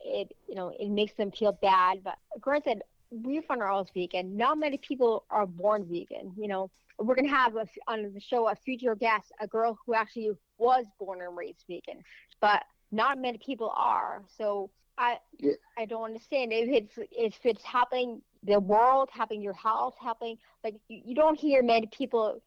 it 0.00 0.32
you 0.48 0.54
know 0.54 0.72
it 0.78 0.90
makes 0.90 1.14
them 1.14 1.30
feel 1.30 1.52
bad 1.60 1.98
but 2.04 2.16
granted 2.40 2.82
we 3.10 3.40
find 3.42 3.62
ourselves 3.62 3.90
vegan. 3.94 4.36
Not 4.36 4.58
many 4.58 4.76
people 4.78 5.24
are 5.30 5.46
born 5.46 5.84
vegan 5.84 6.32
you 6.36 6.48
know. 6.48 6.70
We're 6.96 7.16
going 7.16 7.26
to 7.26 7.34
have 7.34 7.56
a, 7.56 7.66
on 7.88 8.12
the 8.14 8.20
show 8.20 8.48
a 8.48 8.54
future 8.54 8.94
guest 8.94 9.32
a 9.40 9.48
girl 9.48 9.76
who 9.84 9.94
actually 9.94 10.30
was 10.58 10.84
born 11.00 11.22
and 11.22 11.36
raised 11.36 11.64
vegan. 11.68 12.02
But 12.40 12.62
not 12.94 13.18
many 13.18 13.38
people 13.38 13.72
are. 13.76 14.22
So 14.38 14.70
I 14.96 15.18
yeah. 15.38 15.52
I 15.76 15.86
don't 15.86 16.04
understand 16.04 16.52
if 16.52 16.68
it's 16.68 16.98
if 17.10 17.34
it's 17.44 17.64
helping 17.64 18.22
the 18.44 18.60
world, 18.60 19.08
helping 19.12 19.42
your 19.42 19.54
house, 19.54 19.94
helping 20.00 20.36
like 20.62 20.76
you, 20.88 21.00
you 21.04 21.14
don't 21.14 21.38
hear 21.38 21.62
many 21.62 21.88
people 21.88 22.40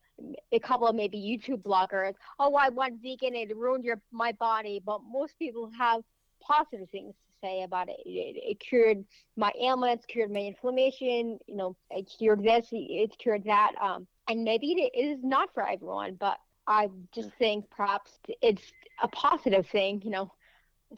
a 0.52 0.60
couple 0.60 0.88
of 0.88 0.96
maybe 0.96 1.18
YouTube 1.18 1.62
bloggers, 1.62 2.14
oh 2.40 2.56
I 2.56 2.70
went 2.70 3.02
vegan 3.02 3.36
and 3.36 3.52
it 3.52 3.58
ruined 3.58 3.84
your 3.84 4.02
my 4.12 4.32
body, 4.32 4.82
but 4.84 5.02
most 5.10 5.38
people 5.38 5.70
have 5.78 6.02
positive 6.42 6.90
things 6.90 7.14
to 7.14 7.48
say 7.48 7.64
about 7.64 7.90
it. 7.90 7.98
It, 8.06 8.38
it 8.38 8.60
cured 8.60 9.04
my 9.36 9.52
ailments, 9.62 10.06
cured 10.06 10.32
my 10.32 10.40
inflammation, 10.40 11.38
you 11.48 11.56
know, 11.56 11.76
it 11.92 12.10
cured 12.18 12.44
this, 12.44 12.68
it 12.72 13.16
cured 13.20 13.44
that. 13.46 13.74
Um, 13.82 14.08
and 14.30 14.44
maybe 14.44 14.68
it 14.72 14.98
is 14.98 15.20
not 15.24 15.54
for 15.54 15.68
everyone, 15.68 16.16
but 16.20 16.38
I 16.68 16.90
just 17.14 17.30
think 17.40 17.70
perhaps 17.70 18.12
it's 18.42 18.62
a 19.02 19.08
positive 19.10 19.68
thing, 19.68 20.02
you 20.04 20.12
know, 20.12 20.32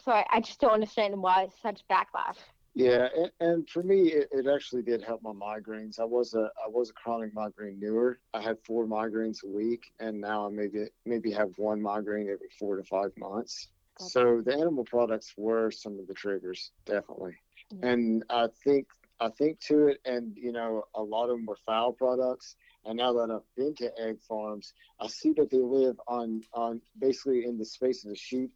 so 0.03 0.11
I, 0.11 0.25
I 0.31 0.39
just 0.41 0.59
don't 0.59 0.71
understand 0.71 1.21
why 1.21 1.47
such 1.61 1.81
backlash. 1.89 2.37
Yeah, 2.75 3.07
and, 3.15 3.31
and 3.39 3.69
for 3.69 3.83
me, 3.83 4.09
it, 4.09 4.29
it, 4.31 4.47
actually 4.47 4.83
did 4.83 5.03
help 5.03 5.23
my 5.23 5.31
migraines. 5.31 5.99
I 5.99 6.05
was 6.05 6.33
a 6.33 6.49
I 6.63 6.69
was 6.69 6.91
a 6.91 6.93
chronic 6.93 7.33
migraine 7.33 7.81
migraineur. 7.81 8.15
I 8.33 8.41
had 8.41 8.57
four 8.63 8.85
migraines 8.85 9.43
a 9.43 9.47
week, 9.47 9.91
and 9.99 10.21
now 10.21 10.45
I 10.45 10.49
maybe 10.49 10.85
maybe 11.05 11.31
have 11.31 11.49
one 11.57 11.81
migraine 11.81 12.29
every 12.29 12.49
four 12.59 12.77
to 12.77 12.83
five 12.83 13.11
months. 13.17 13.69
Okay. 13.99 14.07
So 14.09 14.41
the 14.41 14.53
animal 14.53 14.85
products 14.85 15.33
were 15.35 15.71
some 15.71 15.99
of 15.99 16.07
the 16.07 16.13
triggers, 16.13 16.71
definitely. 16.85 17.35
Yeah. 17.71 17.89
And 17.89 18.23
I 18.29 18.47
think 18.63 18.87
I 19.19 19.29
think 19.29 19.59
to 19.61 19.87
it, 19.87 20.01
and 20.05 20.37
you 20.37 20.51
know, 20.51 20.83
a 20.93 21.01
lot 21.01 21.25
of 21.25 21.37
them 21.37 21.45
were 21.47 21.57
fowl 21.65 21.93
products. 21.93 22.55
And 22.85 22.97
now 22.97 23.11
that 23.13 23.29
I've 23.29 23.55
been 23.57 23.75
to 23.75 23.91
egg 23.99 24.21
farms, 24.21 24.73
I 25.01 25.07
see 25.07 25.33
that 25.33 25.49
they 25.49 25.57
live 25.57 25.99
on 26.07 26.43
on 26.53 26.81
basically 26.97 27.45
in 27.45 27.57
the 27.57 27.65
space 27.65 28.05
of 28.05 28.11
the 28.11 28.15
sheep 28.15 28.51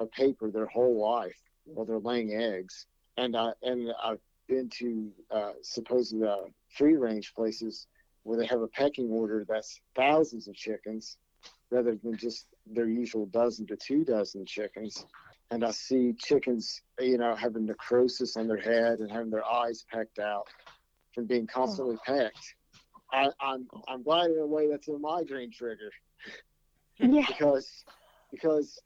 a 0.00 0.06
paper 0.06 0.50
their 0.50 0.66
whole 0.66 1.00
life 1.00 1.40
while 1.64 1.84
they're 1.84 1.98
laying 1.98 2.34
eggs. 2.34 2.86
And 3.16 3.36
I 3.36 3.52
and 3.62 3.92
I've 4.02 4.20
been 4.48 4.68
to 4.78 5.10
uh, 5.30 5.52
supposed 5.62 6.20
uh, 6.22 6.44
free 6.76 6.96
range 6.96 7.34
places 7.34 7.86
where 8.22 8.38
they 8.38 8.46
have 8.46 8.60
a 8.60 8.68
pecking 8.68 9.10
order 9.10 9.44
that's 9.48 9.80
thousands 9.94 10.48
of 10.48 10.54
chickens 10.54 11.16
rather 11.70 11.96
than 12.02 12.16
just 12.16 12.46
their 12.66 12.88
usual 12.88 13.26
dozen 13.26 13.66
to 13.66 13.76
two 13.76 14.04
dozen 14.04 14.44
chickens. 14.44 15.06
And 15.50 15.64
I 15.64 15.70
see 15.70 16.12
chickens, 16.18 16.82
you 16.98 17.18
know, 17.18 17.34
having 17.36 17.66
necrosis 17.66 18.36
on 18.36 18.48
their 18.48 18.56
head 18.58 18.98
and 18.98 19.10
having 19.10 19.30
their 19.30 19.44
eyes 19.44 19.84
pecked 19.92 20.18
out 20.18 20.48
from 21.14 21.26
being 21.26 21.46
constantly 21.46 21.96
pecked. 22.04 22.54
I, 23.12 23.30
I'm 23.40 23.68
I'm 23.88 24.02
glad 24.02 24.30
in 24.30 24.38
a 24.38 24.46
way 24.46 24.68
that's 24.68 24.88
a 24.88 24.98
migraine 24.98 25.52
trigger. 25.52 25.90
Yeah. 26.98 27.24
because 27.28 27.84
because 28.32 28.80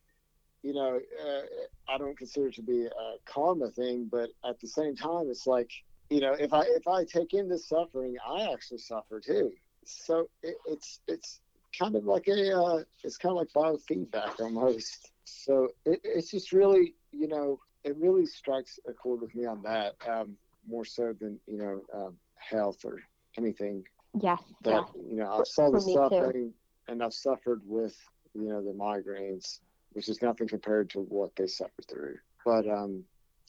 you 0.63 0.75
know, 0.75 1.01
uh, 1.25 1.41
I 1.89 1.99
don't 1.99 2.17
consider 2.17 2.49
it 2.49 2.55
to 2.57 2.63
be 2.63 2.87
a 2.87 3.15
karma 3.25 3.71
thing, 3.71 4.09
but 4.11 4.31
at 4.49 4.61
the 4.61 4.69
same 4.69 4.95
time, 4.95 5.29
it's 5.31 5.47
like, 5.47 5.71
you 6.11 6.21
know, 6.21 6.33
if 6.33 6.53
I 6.53 6.63
if 6.63 6.87
I 6.87 7.05
take 7.05 7.35
in 7.35 7.49
this 7.49 7.69
suffering, 7.69 8.17
I 8.27 8.53
actually 8.53 8.79
suffer 8.79 9.21
too. 9.21 9.53
So 9.85 10.29
it, 10.43 10.57
it's 10.67 11.01
it's 11.07 11.41
kind 11.79 11.95
of 11.95 12.05
like 12.05 12.29
a 12.29 12.57
uh, 12.57 12.83
it's 13.05 13.17
kind 13.17 13.33
of 13.33 13.39
like 13.39 13.49
biofeedback 13.55 14.41
almost. 14.41 15.13
So 15.25 15.69
it, 15.87 16.01
it's 16.05 16.31
just 16.31 16.53
really, 16.53 16.95
you 17.13 17.29
know, 17.29 17.61
it 17.85 17.97
really 17.97 18.27
strikes 18.27 18.79
a 18.89 18.93
chord 18.93 19.23
with 19.23 19.35
me 19.35 19.47
on 19.47 19.63
that 19.63 19.95
um, 20.09 20.37
more 20.69 20.85
so 20.85 21.15
than 21.19 21.39
you 21.47 21.59
know 21.59 21.83
um, 21.95 22.17
health 22.37 22.85
or 22.85 23.01
anything. 23.39 23.85
Yeah. 24.21 24.37
That 24.65 24.71
yeah. 24.71 25.03
you 25.09 25.17
know, 25.17 25.41
I 25.41 25.43
saw 25.45 25.71
the 25.71 25.81
suffering, 25.81 26.53
and 26.89 27.03
I've 27.03 27.15
suffered 27.15 27.63
with 27.65 27.97
you 28.35 28.49
know 28.49 28.63
the 28.63 28.73
migraines 28.73 29.61
which 29.93 30.09
is 30.09 30.23
nothing 30.23 30.49
compared 30.49 30.91
to 30.91 31.01
what 31.01 31.35
they 31.37 31.47
suffered 31.47 31.87
through. 31.89 32.17
But 32.45 32.69
um, 32.69 33.05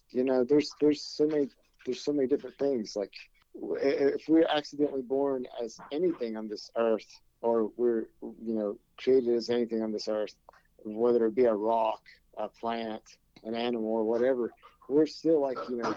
you 0.10 0.24
know, 0.24 0.44
there's 0.44 0.72
there's 0.80 1.02
so 1.02 1.26
many 1.26 1.50
there's 1.86 2.04
so 2.04 2.14
many 2.14 2.28
different 2.28 2.58
things. 2.58 2.96
Like 2.96 3.14
if 3.54 4.28
we're 4.28 4.48
accidentally 4.48 5.02
born 5.02 5.46
as 5.64 5.78
anything 5.92 6.38
on 6.38 6.48
this 6.48 6.72
earth, 6.78 7.08
or 7.42 7.72
we're 7.78 8.06
you 8.22 8.54
know 8.54 8.78
created 8.98 9.36
as 9.36 9.50
anything 9.50 9.82
on 9.82 9.92
this 9.92 10.08
earth, 10.08 10.36
whether 10.84 11.26
it 11.26 11.36
be 11.36 11.46
a 11.46 11.54
rock, 11.54 12.02
a 12.38 12.48
plant, 12.48 13.18
an 13.44 13.56
animal, 13.56 13.90
or 13.90 14.04
whatever, 14.04 14.52
we're 14.90 15.06
still 15.06 15.42
like 15.42 15.58
you 15.70 15.78
know 15.78 15.96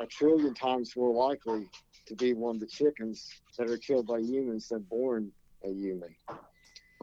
a 0.00 0.06
trillion 0.06 0.54
times 0.54 0.96
more 0.96 1.12
likely 1.12 1.68
to 2.06 2.14
be 2.14 2.34
one 2.34 2.56
of 2.56 2.60
the 2.60 2.66
chickens 2.66 3.28
that 3.58 3.68
are 3.68 3.78
killed 3.78 4.06
by 4.06 4.18
humans 4.18 4.68
than 4.68 4.80
born 4.82 5.30
a 5.64 5.68
human. 5.68 6.14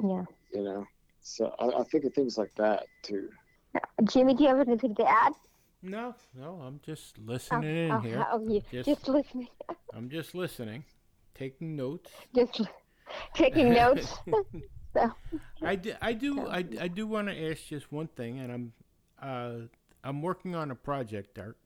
Yeah. 0.02 0.24
You 0.54 0.64
know. 0.64 0.88
So 1.24 1.56
I, 1.58 1.80
I 1.80 1.84
think 1.84 2.04
of 2.06 2.14
things 2.14 2.38
like 2.38 2.54
that 2.56 2.86
too. 3.02 3.30
Jimmy, 4.04 4.36
do 4.36 4.44
you 4.44 4.50
have 4.50 4.68
anything 4.68 4.94
to 4.96 5.10
add? 5.10 5.34
No, 5.82 6.16
no, 6.34 6.62
I'm 6.66 6.80
just 6.86 7.18
listening 7.18 7.64
oh, 7.64 7.86
in 7.86 7.92
oh, 7.92 8.00
here. 8.00 8.28
Oh, 8.32 8.48
you 8.48 8.62
just, 8.72 8.88
just 8.88 9.08
listening. 9.08 9.48
I'm 9.94 10.10
just 10.10 10.36
listening, 10.36 10.84
taking 11.34 11.76
notes. 11.76 12.10
Just 12.36 12.62
taking 13.34 13.74
notes. 13.74 14.14
so. 14.94 15.12
I 15.62 15.76
do, 15.76 15.94
I 16.02 16.14
do, 16.14 16.48
I, 16.48 16.64
I 16.80 16.88
do 16.88 17.08
want 17.08 17.28
to 17.28 17.52
ask 17.52 17.68
just 17.68 17.92
one 17.92 18.08
thing, 18.08 18.40
and 18.40 18.52
I'm, 18.52 18.74
uh, 19.22 19.68
I'm 20.04 20.22
working 20.22 20.56
on 20.56 20.72
a 20.72 20.76
project, 20.76 21.38
Art, 21.38 21.58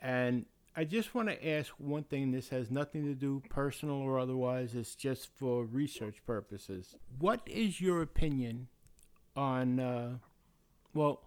and 0.00 0.44
I 0.76 0.84
just 0.84 1.14
want 1.14 1.28
to 1.28 1.48
ask 1.48 1.72
one 1.78 2.04
thing. 2.04 2.30
This 2.30 2.50
has 2.50 2.70
nothing 2.70 3.04
to 3.04 3.14
do 3.14 3.42
personal 3.48 3.96
or 3.96 4.18
otherwise. 4.18 4.74
It's 4.74 4.94
just 4.94 5.28
for 5.38 5.64
research 5.64 6.18
purposes. 6.26 6.94
What 7.18 7.40
is 7.46 7.80
your 7.80 8.02
opinion 8.02 8.68
on 9.38 9.78
uh, 9.78 10.18
well 10.94 11.22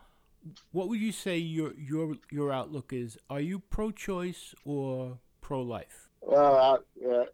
what 0.72 0.90
would 0.90 1.00
you 1.00 1.12
say 1.14 1.38
your 1.38 1.74
your 1.78 2.16
your 2.30 2.52
outlook 2.52 2.92
is 2.92 3.18
are 3.30 3.40
you 3.40 3.58
pro-choice 3.60 4.54
or 4.66 5.18
pro-life 5.40 6.10
well 6.22 6.84
I, 7.00 7.26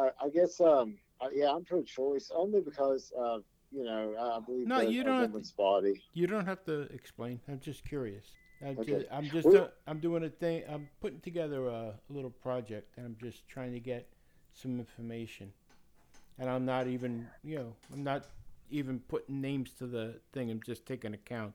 I, 0.00 0.10
I 0.24 0.28
guess 0.28 0.60
um, 0.60 0.98
yeah 1.32 1.50
i'm 1.50 1.64
pro-choice 1.64 2.30
only 2.34 2.60
because 2.60 3.10
uh, 3.18 3.38
you 3.70 3.84
know, 3.84 4.14
I 4.18 4.40
believe 4.40 4.66
No, 4.66 4.78
that 4.78 4.90
you 4.90 5.02
a 5.02 5.04
don't 5.04 5.20
have 5.20 5.30
woman's 5.30 5.52
body. 5.52 6.02
You 6.14 6.26
don't 6.26 6.46
have 6.46 6.64
to 6.64 6.88
explain. 6.98 7.38
I'm 7.46 7.60
just 7.60 7.84
curious. 7.84 8.24
I'm 8.62 8.78
Okay. 8.78 8.92
just, 8.92 9.06
I'm 9.12 9.24
just 9.28 9.46
Well- 9.46 9.64
uh, 9.64 9.68
I'm 9.86 10.00
doing 10.00 10.24
a 10.24 10.30
thing. 10.30 10.62
I'm 10.66 10.88
putting 11.02 11.20
together 11.20 11.66
a 11.66 11.92
little 12.08 12.30
project, 12.30 12.96
and 12.96 13.04
I'm 13.04 13.16
just 13.20 13.46
trying 13.46 13.72
to 13.74 13.78
get 13.78 14.08
some 14.54 14.78
information. 14.78 15.52
And 16.38 16.48
I'm 16.48 16.64
not 16.64 16.86
even, 16.86 17.26
you 17.44 17.56
know, 17.58 17.76
I'm 17.92 18.02
not 18.02 18.24
even 18.70 19.00
putting 19.00 19.40
names 19.40 19.72
to 19.78 19.86
the 19.86 20.20
thing. 20.32 20.50
I'm 20.50 20.62
just 20.62 20.86
taking 20.86 21.14
account 21.14 21.54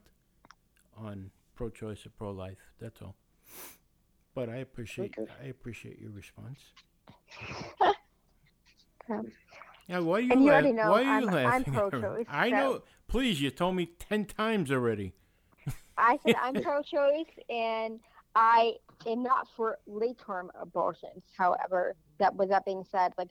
on 0.96 1.30
pro-choice 1.54 2.04
or 2.06 2.10
pro-life. 2.10 2.58
That's 2.80 3.00
all. 3.02 3.14
But 4.34 4.48
I 4.48 4.56
appreciate 4.56 5.14
Okay. 5.18 5.30
I 5.42 5.46
appreciate 5.46 5.98
your 6.00 6.10
response. 6.10 6.60
Okay. 7.42 7.92
Um, 9.10 9.30
yeah, 9.86 9.98
why 9.98 10.16
are 10.16 10.20
you, 10.20 10.32
And 10.32 10.42
you 10.42 10.50
already 10.50 10.72
know 10.72 10.90
why 10.90 11.00
are 11.04 11.20
you 11.20 11.28
I'm- 11.28 11.28
I'm 11.28 11.44
laughing? 11.44 11.74
pro-choice, 11.74 12.26
I 12.26 12.48
so- 12.48 12.56
know. 12.56 12.82
Please, 13.06 13.42
you 13.42 13.50
told 13.50 13.76
me 13.76 13.84
ten 13.84 14.24
times 14.24 14.72
already. 14.72 15.12
I 15.98 16.18
said 16.24 16.36
I'm 16.40 16.54
pro-choice, 16.62 17.26
and 17.50 18.00
I 18.34 18.76
am 19.06 19.22
not 19.22 19.46
for 19.54 19.78
late-term 19.86 20.50
abortions. 20.58 21.22
However, 21.36 21.96
that 22.16 22.34
with 22.34 22.48
that 22.48 22.64
being 22.64 22.82
said, 22.90 23.12
like, 23.18 23.28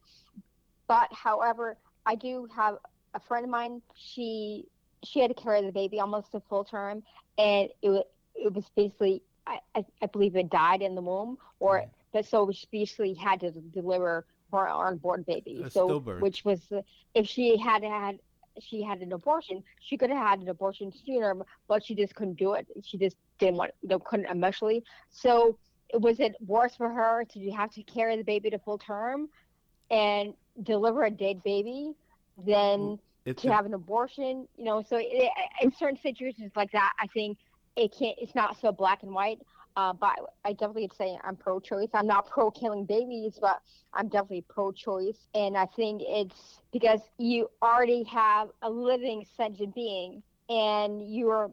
but 0.88 1.11
however, 1.11 1.75
I 2.05 2.13
do 2.13 2.47
have 2.55 2.77
a 3.14 3.20
friend 3.20 3.43
of 3.45 3.49
mine. 3.51 3.82
She 3.95 4.66
she 5.03 5.20
had 5.20 5.30
to 5.30 5.36
carry 5.41 5.61
the 5.61 5.72
baby 5.72 5.99
almost 5.99 6.32
to 6.32 6.39
full 6.41 6.64
term, 6.64 7.03
and 7.38 7.70
it 7.82 7.89
was 7.89 8.03
it 8.36 8.53
was 8.53 8.70
basically 8.76 9.24
I, 9.47 9.59
I, 9.76 9.86
I 10.01 10.05
believe 10.07 10.36
it 10.36 10.49
died 10.49 10.82
in 10.82 10.95
the 10.95 11.01
womb, 11.01 11.38
or 11.59 11.78
Right. 11.78 11.89
but 12.14 12.26
so 12.26 12.49
she 12.51 12.68
basically 12.72 13.14
had 13.14 13.39
to 13.41 13.51
deliver 13.51 14.26
her 14.51 14.70
unborn 14.70 15.24
baby. 15.24 15.64
A 15.64 15.70
so 15.70 15.88
stillbirth. 15.88 16.20
which 16.20 16.43
was 16.45 16.72
if 17.14 17.28
she 17.28 17.57
had 17.57 17.84
had 17.84 18.20
she 18.59 18.82
had 18.84 18.99
an 18.99 19.11
abortion, 19.14 19.64
she 19.80 19.97
could 19.97 20.09
have 20.09 20.20
had 20.28 20.39
an 20.39 20.49
abortion 20.49 20.91
sooner, 20.91 21.36
but 21.68 21.84
she 21.84 21.95
just 21.95 22.16
couldn't 22.16 22.38
do 22.38 22.53
it. 22.53 22.68
She 22.84 22.97
just 22.97 23.18
didn't 23.39 23.57
want, 23.57 23.72
you 23.82 23.89
know, 23.89 23.99
couldn't 23.99 24.28
emotionally. 24.30 24.84
So 25.11 25.57
was 25.93 26.20
it 26.20 26.36
worse 26.45 26.76
for 26.76 26.89
her 26.89 27.24
to 27.26 27.51
have 27.51 27.72
to 27.74 27.84
carry 27.84 28.16
the 28.18 28.24
baby 28.24 28.49
to 28.49 28.59
full 28.59 28.78
term 28.78 29.28
and 29.89 30.34
deliver 30.64 31.03
a 31.03 31.11
dead 31.11 31.41
baby 31.43 31.93
than 32.45 32.99
It's 33.25 33.41
to 33.43 33.51
have 33.51 33.65
an 33.65 33.73
abortion? 33.73 34.47
You 34.57 34.65
know, 34.65 34.84
so 34.88 34.97
it, 34.99 35.31
in 35.61 35.71
certain 35.75 35.99
situations 36.01 36.51
like 36.55 36.71
that, 36.71 36.93
I 36.99 37.07
think 37.07 37.38
it 37.75 37.93
can't. 37.97 38.17
It's 38.19 38.36
not 38.36 38.59
so 38.59 38.71
black 38.71 39.03
and 39.03 39.13
white. 39.13 39.39
Uh, 39.75 39.91
but 39.91 40.13
I 40.45 40.53
definitely 40.53 40.84
would 40.84 40.95
say 40.95 41.17
I'm 41.23 41.36
pro-choice. 41.36 41.89
I'm 41.95 42.05
not 42.05 42.29
pro-killing 42.29 42.86
babies, 42.86 43.39
but 43.41 43.59
I'm 43.95 44.07
definitely 44.07 44.45
pro-choice. 44.47 45.17
And 45.34 45.57
I 45.57 45.65
think 45.65 46.03
it's 46.05 46.59
because 46.71 46.99
you 47.17 47.49
already 47.59 48.03
have 48.03 48.49
a 48.61 48.69
living 48.69 49.25
sentient 49.36 49.73
being, 49.73 50.21
and 50.47 51.01
you're 51.11 51.49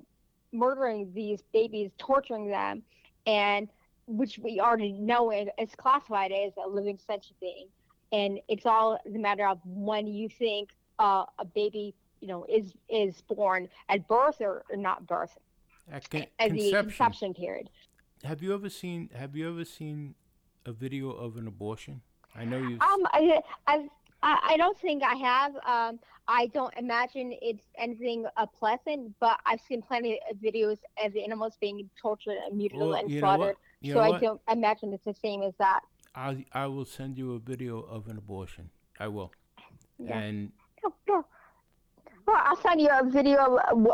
murdering 0.53 1.11
these 1.15 1.41
babies, 1.55 1.93
torturing 1.97 2.49
them, 2.49 2.83
and 3.27 3.71
which 4.07 4.39
we 4.39 4.61
already 4.61 4.93
know 4.93 5.31
it 5.31 5.49
is 5.59 5.71
classified 5.77 6.31
as 6.31 6.53
a 6.63 6.69
living 6.69 6.99
sentient 7.07 7.41
being. 7.41 7.69
And 8.13 8.41
it's 8.49 8.67
all 8.67 8.99
the 9.05 9.19
matter 9.19 9.47
of 9.47 9.59
when 9.65 10.07
you 10.07 10.29
think 10.29 10.71
uh, 10.99 11.25
a 11.39 11.45
baby, 11.45 11.95
you 12.21 12.29
know, 12.29 12.45
is 12.49 12.75
is 12.89 13.21
born 13.23 13.69
at 13.89 14.07
birth 14.09 14.41
or, 14.41 14.65
or 14.71 14.77
not 14.77 15.07
birth, 15.07 15.37
at 15.91 16.09
con- 16.11 16.27
at 16.39 16.53
the 16.53 16.73
conception. 16.73 17.35
period. 17.35 17.71
Have 18.25 18.43
you 18.43 18.53
ever 18.53 18.69
seen 18.69 19.11
Have 19.15 19.37
you 19.37 19.49
ever 19.49 19.65
seen 19.65 20.15
a 20.67 20.73
video 20.73 21.11
of 21.11 21.37
an 21.37 21.47
abortion? 21.47 22.03
I 22.35 22.45
know 22.45 22.59
you. 22.59 22.75
Um, 22.81 23.07
I, 23.13 23.41
I, 23.67 23.89
I 24.23 24.57
don't 24.57 24.79
think 24.79 25.03
I 25.03 25.15
have. 25.15 25.57
Um, 25.67 25.99
I 26.29 26.47
don't 26.49 26.73
imagine 26.77 27.35
it's 27.43 27.67
anything 27.77 28.25
uh, 28.37 28.47
pleasant, 28.47 29.15
but 29.19 29.41
I've 29.47 29.61
seen 29.61 29.83
plenty 29.83 30.21
of 30.31 30.37
videos 30.37 30.79
of 31.05 31.17
animals 31.17 31.55
being 31.61 31.89
tortured 32.01 32.37
and 32.47 32.57
mutilated 32.57 32.89
Well, 32.89 33.01
and 33.01 33.11
you 33.11 33.21
know 33.21 33.27
what? 33.27 33.37
slaughtered. 33.37 33.57
So 33.85 33.99
I 33.99 34.09
what? 34.11 34.21
don't 34.21 34.41
imagine 34.49 34.93
it's 34.93 35.05
the 35.05 35.15
same 35.15 35.43
as 35.43 35.55
that. 35.59 35.81
I 36.15 36.45
I 36.53 36.67
will 36.67 36.85
send 36.85 37.17
you 37.19 37.35
a 37.35 37.39
video 37.39 37.81
of 37.81 38.09
an 38.09 38.19
abortion. 38.19 38.71
I 38.99 39.09
will. 39.09 39.33
Yeah. 39.99 40.19
And 40.19 40.53
no. 41.09 41.25
Well, 42.27 42.37
I'll 42.45 42.61
send 42.61 42.81
you 42.81 42.89
a 42.93 43.03
video 43.05 43.39
of 43.39 43.53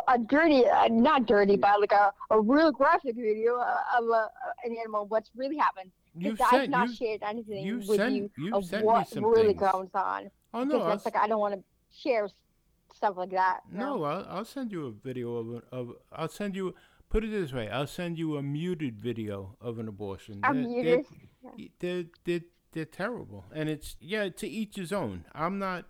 a, 0.09 0.13
a 0.15 0.19
dirty, 0.19 0.67
uh, 0.67 0.89
not 0.89 1.27
dirty, 1.27 1.57
but 1.57 1.81
like 1.81 1.93
a, 1.93 2.13
a 2.31 2.41
real 2.41 2.71
graphic 2.71 3.15
video 3.17 3.57
uh, 3.57 3.77
of 3.99 4.05
a, 4.09 4.29
an 4.65 4.77
animal, 4.79 5.07
what's 5.07 5.31
really 5.35 5.57
happened. 5.57 5.91
you've 6.19 6.33
Because 6.37 6.47
I've 6.53 6.61
sent 6.63 6.71
not 6.71 6.89
you. 6.89 6.95
shared 6.97 7.23
anything 7.23 7.65
you've 7.65 7.89
with 7.89 7.99
sent- 7.99 8.15
you 8.15 8.31
you've 8.37 8.55
of 8.55 8.65
sent 8.67 8.83
me 8.83 8.87
what 8.87 9.09
some 9.09 9.25
really 9.25 9.55
things. 9.55 9.61
goes 9.73 9.89
on. 9.95 10.31
Oh 10.53 10.65
no! 10.65 10.87
That's 10.87 11.05
like 11.05 11.17
I 11.17 11.29
don't 11.29 11.41
want 11.41 11.55
to 11.55 11.63
share 11.99 12.29
stuff 12.95 13.17
like 13.17 13.31
that. 13.31 13.61
you 13.73 13.79
know? 13.79 13.97
no, 13.97 14.05
I'll, 14.05 14.27
I'll 14.29 14.45
send 14.45 14.71
you 14.73 14.87
a 14.87 14.91
video 14.93 15.37
of, 15.37 15.63
of. 15.73 15.93
I'll 16.13 16.29
send 16.29 16.57
you. 16.57 16.75
Put 17.09 17.25
it 17.25 17.31
this 17.31 17.53
way: 17.53 17.69
I'll 17.69 17.87
send 17.87 18.19
you 18.19 18.37
a 18.37 18.43
muted 18.43 18.99
video 19.01 19.57
of 19.61 19.79
an 19.79 19.89
abortion. 19.89 20.41
I'm 20.43 20.63
They're- 20.63 20.71
muted. 20.83 21.07
They're, 21.43 21.69
they're, 21.79 22.05
they're, 22.25 22.41
they're 22.73 22.85
terrible, 22.85 23.45
and 23.55 23.69
it's 23.69 23.97
yeah. 24.01 24.29
To 24.29 24.47
each 24.49 24.77
his 24.77 24.93
own. 24.93 25.25
I'm 25.35 25.59
not. 25.59 25.85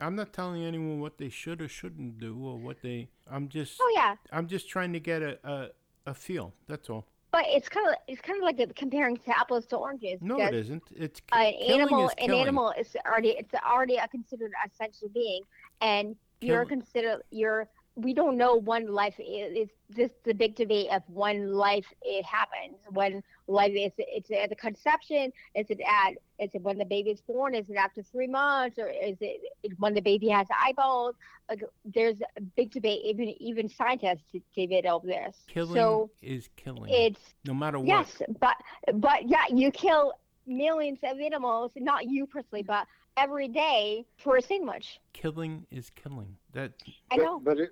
I'm 0.00 0.14
not 0.16 0.32
telling 0.32 0.62
anyone 0.64 1.00
what 1.00 1.18
they 1.18 1.28
should 1.28 1.60
or 1.60 1.68
shouldn't 1.68 2.18
do 2.18 2.38
or 2.38 2.56
what 2.58 2.82
they. 2.82 3.08
I'm 3.30 3.48
just. 3.48 3.78
Oh 3.80 3.92
yeah, 3.94 4.16
I'm 4.32 4.46
just 4.46 4.68
trying 4.68 4.92
to 4.92 5.00
get 5.00 5.22
a, 5.22 5.38
a, 5.44 5.68
a 6.06 6.14
feel. 6.14 6.52
That's 6.68 6.88
all. 6.90 7.06
but 7.32 7.44
it's 7.48 7.68
kind 7.68 7.88
of 7.88 7.94
it's 8.06 8.20
kind 8.20 8.38
of 8.38 8.44
like 8.44 8.76
comparing 8.76 9.16
to 9.16 9.38
apples 9.38 9.66
to 9.66 9.76
oranges. 9.76 10.20
No, 10.22 10.38
it 10.38 10.54
isn't. 10.54 10.84
It's 10.94 11.20
An 11.32 11.54
animal, 11.68 12.08
is 12.08 12.14
an 12.18 12.30
animal 12.32 12.72
is 12.78 12.94
already 13.06 13.30
it's 13.30 13.54
already 13.66 13.96
a 13.96 14.06
considered 14.08 14.52
a 14.64 14.70
sentient 14.76 15.12
being, 15.14 15.42
and 15.80 16.14
you're 16.40 16.64
considered 16.66 17.22
you're. 17.30 17.66
We 17.96 18.12
don't 18.12 18.36
know 18.36 18.56
one 18.56 18.88
life 18.92 19.14
is. 19.20 19.52
It's 19.56 19.72
this 19.88 20.10
the 20.24 20.34
big 20.34 20.56
debate 20.56 20.88
of 20.90 21.02
one 21.06 21.52
life 21.52 21.86
it 22.02 22.24
happens. 22.24 22.76
When 22.90 23.22
life 23.46 23.72
is 23.74 23.92
it's 23.98 24.30
at 24.32 24.48
the 24.48 24.56
conception. 24.56 25.32
Is 25.54 25.66
it 25.70 25.80
at? 25.80 26.14
Is 26.40 26.50
it 26.54 26.62
when 26.62 26.76
the 26.78 26.84
baby 26.84 27.10
is 27.10 27.20
born? 27.20 27.54
Is 27.54 27.70
it 27.70 27.76
after 27.76 28.02
three 28.02 28.26
months, 28.26 28.78
or 28.80 28.88
is 28.88 29.16
it 29.20 29.40
when 29.78 29.94
the 29.94 30.00
baby 30.00 30.28
has 30.28 30.48
eyeballs? 30.60 31.14
Like, 31.48 31.62
there's 31.84 32.16
a 32.36 32.40
big 32.40 32.72
debate. 32.72 33.02
Even 33.04 33.28
even 33.40 33.68
scientists 33.68 34.24
debate 34.56 34.86
over 34.86 35.06
this. 35.06 35.36
Killing 35.46 35.74
so 35.76 36.10
is 36.20 36.48
killing. 36.56 36.90
it's 36.92 37.20
no 37.44 37.54
matter 37.54 37.78
what. 37.78 37.86
Yes, 37.86 38.22
but 38.40 38.56
but 38.94 39.28
yeah, 39.28 39.44
you 39.50 39.70
kill 39.70 40.14
millions 40.48 40.98
of 41.04 41.20
animals, 41.20 41.70
not 41.76 42.06
you 42.08 42.26
personally, 42.26 42.64
but 42.64 42.86
every 43.16 43.46
day 43.46 44.04
for 44.16 44.36
a 44.36 44.42
sandwich. 44.42 44.98
Killing 45.12 45.64
is 45.70 45.90
killing. 45.90 46.36
That 46.52 46.72
I 47.12 47.16
But- 47.16 47.24
know. 47.24 47.38
But 47.40 47.58
it, 47.60 47.70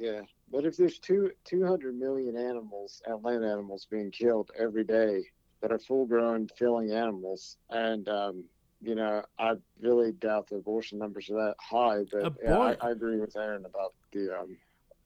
yeah, 0.00 0.20
but 0.50 0.64
if 0.64 0.76
there's 0.76 0.98
two 0.98 1.30
200 1.44 1.98
million 1.98 2.36
animals, 2.36 3.02
and 3.06 3.22
land 3.24 3.44
animals 3.44 3.86
being 3.90 4.10
killed 4.10 4.50
every 4.58 4.84
day 4.84 5.22
that 5.60 5.72
are 5.72 5.78
full-grown, 5.78 6.48
filling 6.56 6.92
animals, 6.92 7.56
and 7.70 8.08
um, 8.08 8.44
you 8.80 8.94
know, 8.94 9.22
I 9.38 9.54
really 9.80 10.12
doubt 10.12 10.48
the 10.48 10.56
abortion 10.56 10.98
numbers 10.98 11.28
are 11.30 11.34
that 11.34 11.56
high. 11.60 12.04
But 12.10 12.34
yeah, 12.42 12.58
I, 12.58 12.76
I 12.80 12.90
agree 12.90 13.18
with 13.20 13.36
Erin 13.36 13.64
about 13.64 13.94
the 14.12 14.38
um, 14.38 14.56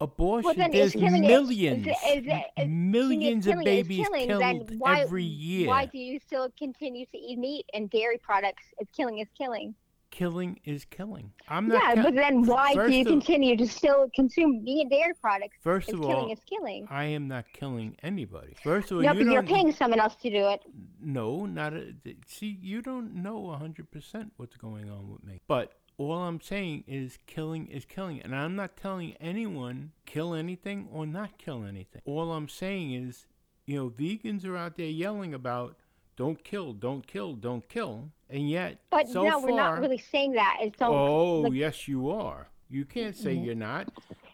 abortion. 0.00 0.58
then 0.58 0.70
there's 0.70 0.92
it's 0.94 1.00
killing 1.00 1.24
it- 1.24 1.28
millions, 1.28 1.80
is 1.80 1.86
it- 1.86 2.18
is 2.18 2.26
it- 2.26 2.62
is- 2.62 2.68
millions 2.68 3.46
of 3.46 3.58
babies 3.64 4.06
killing, 4.06 4.26
killed 4.26 4.70
why, 4.78 5.00
every 5.00 5.24
year. 5.24 5.68
Why 5.68 5.86
do 5.86 5.98
you 5.98 6.18
still 6.18 6.48
continue 6.58 7.06
to 7.06 7.16
eat 7.18 7.38
meat 7.38 7.64
and 7.72 7.88
dairy 7.88 8.18
products? 8.18 8.64
If 8.78 8.92
killing 8.92 9.18
is 9.18 9.28
killing. 9.38 9.74
Killing 10.12 10.60
is 10.64 10.84
killing. 10.84 11.32
I'm 11.48 11.68
not. 11.68 11.82
Yeah, 11.82 11.94
ki- 11.94 12.02
but 12.02 12.14
then 12.14 12.44
why 12.44 12.74
do 12.74 12.92
you 12.92 13.00
of- 13.00 13.06
continue 13.06 13.56
to 13.56 13.66
still 13.66 14.10
consume 14.14 14.62
meat 14.62 14.82
and 14.82 14.90
dairy 14.90 15.14
products? 15.20 15.56
First 15.62 15.88
of 15.88 16.00
killing 16.02 16.16
all, 16.16 16.30
is 16.32 16.38
killing. 16.46 16.86
I 16.90 17.04
am 17.04 17.28
not 17.28 17.46
killing 17.54 17.96
anybody. 18.02 18.54
First 18.62 18.90
of 18.90 18.98
all, 18.98 19.02
No, 19.02 19.12
you 19.12 19.24
but 19.24 19.32
you're 19.32 19.42
paying 19.42 19.72
someone 19.72 19.98
else 19.98 20.14
to 20.16 20.30
do 20.30 20.48
it. 20.50 20.60
No, 21.00 21.46
not 21.46 21.72
a, 21.72 21.94
see. 22.26 22.58
You 22.60 22.82
don't 22.82 23.14
know 23.22 23.50
hundred 23.52 23.90
percent 23.90 24.32
what's 24.36 24.56
going 24.56 24.90
on 24.90 25.10
with 25.10 25.24
me. 25.24 25.40
But 25.48 25.72
all 25.96 26.12
I'm 26.24 26.42
saying 26.42 26.84
is 26.86 27.18
killing 27.26 27.68
is 27.68 27.86
killing, 27.86 28.20
and 28.20 28.36
I'm 28.36 28.54
not 28.54 28.76
telling 28.76 29.14
anyone 29.18 29.92
kill 30.04 30.34
anything 30.34 30.88
or 30.92 31.06
not 31.06 31.38
kill 31.38 31.64
anything. 31.64 32.02
All 32.04 32.32
I'm 32.32 32.48
saying 32.50 32.92
is, 32.92 33.26
you 33.64 33.76
know, 33.76 33.88
vegans 33.88 34.44
are 34.44 34.58
out 34.58 34.76
there 34.76 34.86
yelling 34.86 35.32
about 35.32 35.76
don't 36.16 36.44
kill, 36.44 36.74
don't 36.74 37.06
kill, 37.06 37.34
don't 37.34 37.66
kill, 37.68 38.10
and 38.32 38.48
yet 38.50 38.78
But 38.90 39.06
so 39.08 39.22
no, 39.22 39.40
far, 39.40 39.42
we're 39.50 39.56
not 39.56 39.80
really 39.80 39.98
saying 39.98 40.32
that. 40.32 40.58
It's 40.62 40.78
don't. 40.78 40.92
oh 40.94 41.40
like- 41.42 41.52
yes, 41.52 41.86
you 41.86 42.10
are. 42.10 42.48
You 42.68 42.84
can't 42.86 43.14
say 43.14 43.36
Mhm. 43.36 43.44
you're 43.44 43.54
not. 43.54 43.88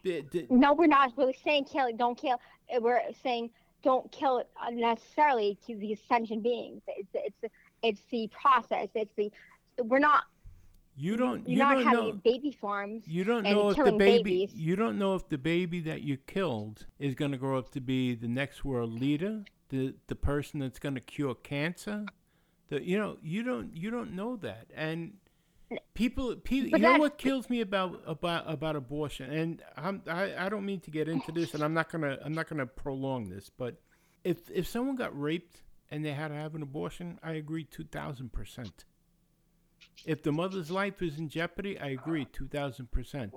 The- 0.04 0.20
the- 0.30 0.46
No, 0.48 0.72
we're 0.72 0.86
not 0.86 1.12
really 1.18 1.36
saying 1.44 1.64
kill. 1.64 1.92
Don't 1.96 2.16
kill. 2.16 2.40
We're 2.80 3.00
saying 3.22 3.50
don't 3.82 4.10
kill 4.12 4.38
it 4.38 4.48
unnecessarily 4.62 5.58
to 5.66 5.76
the 5.76 5.92
ascension 5.92 6.40
beings. 6.40 6.82
It's 6.86 7.08
it's 7.14 7.54
it's 7.82 8.02
the 8.10 8.28
process. 8.28 8.88
It's 8.94 9.14
the 9.16 9.30
we're 9.82 9.98
not 9.98 10.24
you 10.96 11.16
don't. 11.16 11.48
you're 11.48 11.52
You 11.52 11.58
not 11.58 11.84
having 11.84 12.06
know. 12.08 12.12
baby 12.24 12.50
farms. 12.50 13.06
You 13.06 13.22
don't 13.24 13.44
know 13.44 13.70
if 13.70 13.76
the 13.76 13.92
baby 13.92 14.22
babies. 14.22 14.54
you 14.54 14.74
don't 14.74 14.98
know 14.98 15.14
if 15.14 15.28
the 15.28 15.38
baby 15.38 15.80
that 15.82 16.02
you 16.02 16.16
killed 16.16 16.86
is 16.98 17.14
going 17.14 17.30
to 17.30 17.38
grow 17.38 17.56
up 17.58 17.70
to 17.70 17.80
be 17.80 18.14
the 18.16 18.26
next 18.26 18.64
world 18.64 18.92
leader, 19.00 19.44
the 19.68 19.94
the 20.08 20.16
person 20.16 20.58
that's 20.60 20.78
going 20.80 20.94
to 20.96 21.00
cure 21.00 21.34
cancer. 21.36 22.04
The 22.68 22.82
you 22.82 22.98
know, 22.98 23.16
you 23.22 23.42
don't 23.42 23.76
you 23.76 23.90
don't 23.90 24.12
know 24.12 24.36
that. 24.36 24.66
And 24.74 25.14
People, 25.92 26.34
people, 26.36 26.70
you 26.70 26.78
know 26.78 26.98
what 26.98 27.18
kills 27.18 27.50
me 27.50 27.60
about 27.60 28.00
about 28.06 28.50
about 28.50 28.74
abortion, 28.74 29.30
and 29.30 29.62
I'm, 29.76 30.00
I 30.06 30.46
I 30.46 30.48
don't 30.48 30.64
mean 30.64 30.80
to 30.80 30.90
get 30.90 31.08
into 31.08 31.30
this, 31.30 31.52
and 31.52 31.62
I'm 31.62 31.74
not 31.74 31.92
gonna 31.92 32.16
I'm 32.24 32.32
not 32.32 32.48
gonna 32.48 32.64
prolong 32.64 33.28
this, 33.28 33.50
but 33.50 33.78
if 34.24 34.50
if 34.50 34.66
someone 34.66 34.96
got 34.96 35.18
raped 35.18 35.60
and 35.90 36.02
they 36.02 36.12
had 36.12 36.28
to 36.28 36.34
have 36.34 36.54
an 36.54 36.62
abortion, 36.62 37.18
I 37.22 37.32
agree 37.32 37.64
two 37.64 37.84
thousand 37.84 38.32
percent. 38.32 38.86
If 40.06 40.22
the 40.22 40.32
mother's 40.32 40.70
life 40.70 41.02
is 41.02 41.18
in 41.18 41.28
jeopardy, 41.28 41.78
I 41.78 41.88
agree 41.88 42.24
two 42.24 42.48
thousand 42.48 42.90
percent. 42.90 43.34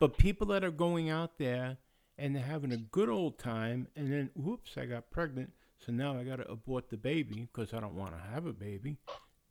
But 0.00 0.16
people 0.16 0.46
that 0.46 0.64
are 0.64 0.70
going 0.70 1.10
out 1.10 1.36
there 1.36 1.76
and 2.16 2.34
they're 2.34 2.42
having 2.42 2.72
a 2.72 2.78
good 2.78 3.10
old 3.10 3.38
time, 3.38 3.88
and 3.94 4.10
then 4.10 4.30
whoops, 4.34 4.78
I 4.78 4.86
got 4.86 5.10
pregnant, 5.10 5.52
so 5.78 5.92
now 5.92 6.18
I 6.18 6.24
got 6.24 6.36
to 6.36 6.50
abort 6.50 6.88
the 6.90 6.96
baby 6.96 7.48
because 7.52 7.72
I 7.74 7.80
don't 7.80 7.94
want 7.94 8.12
to 8.12 8.34
have 8.34 8.46
a 8.46 8.52
baby. 8.52 8.98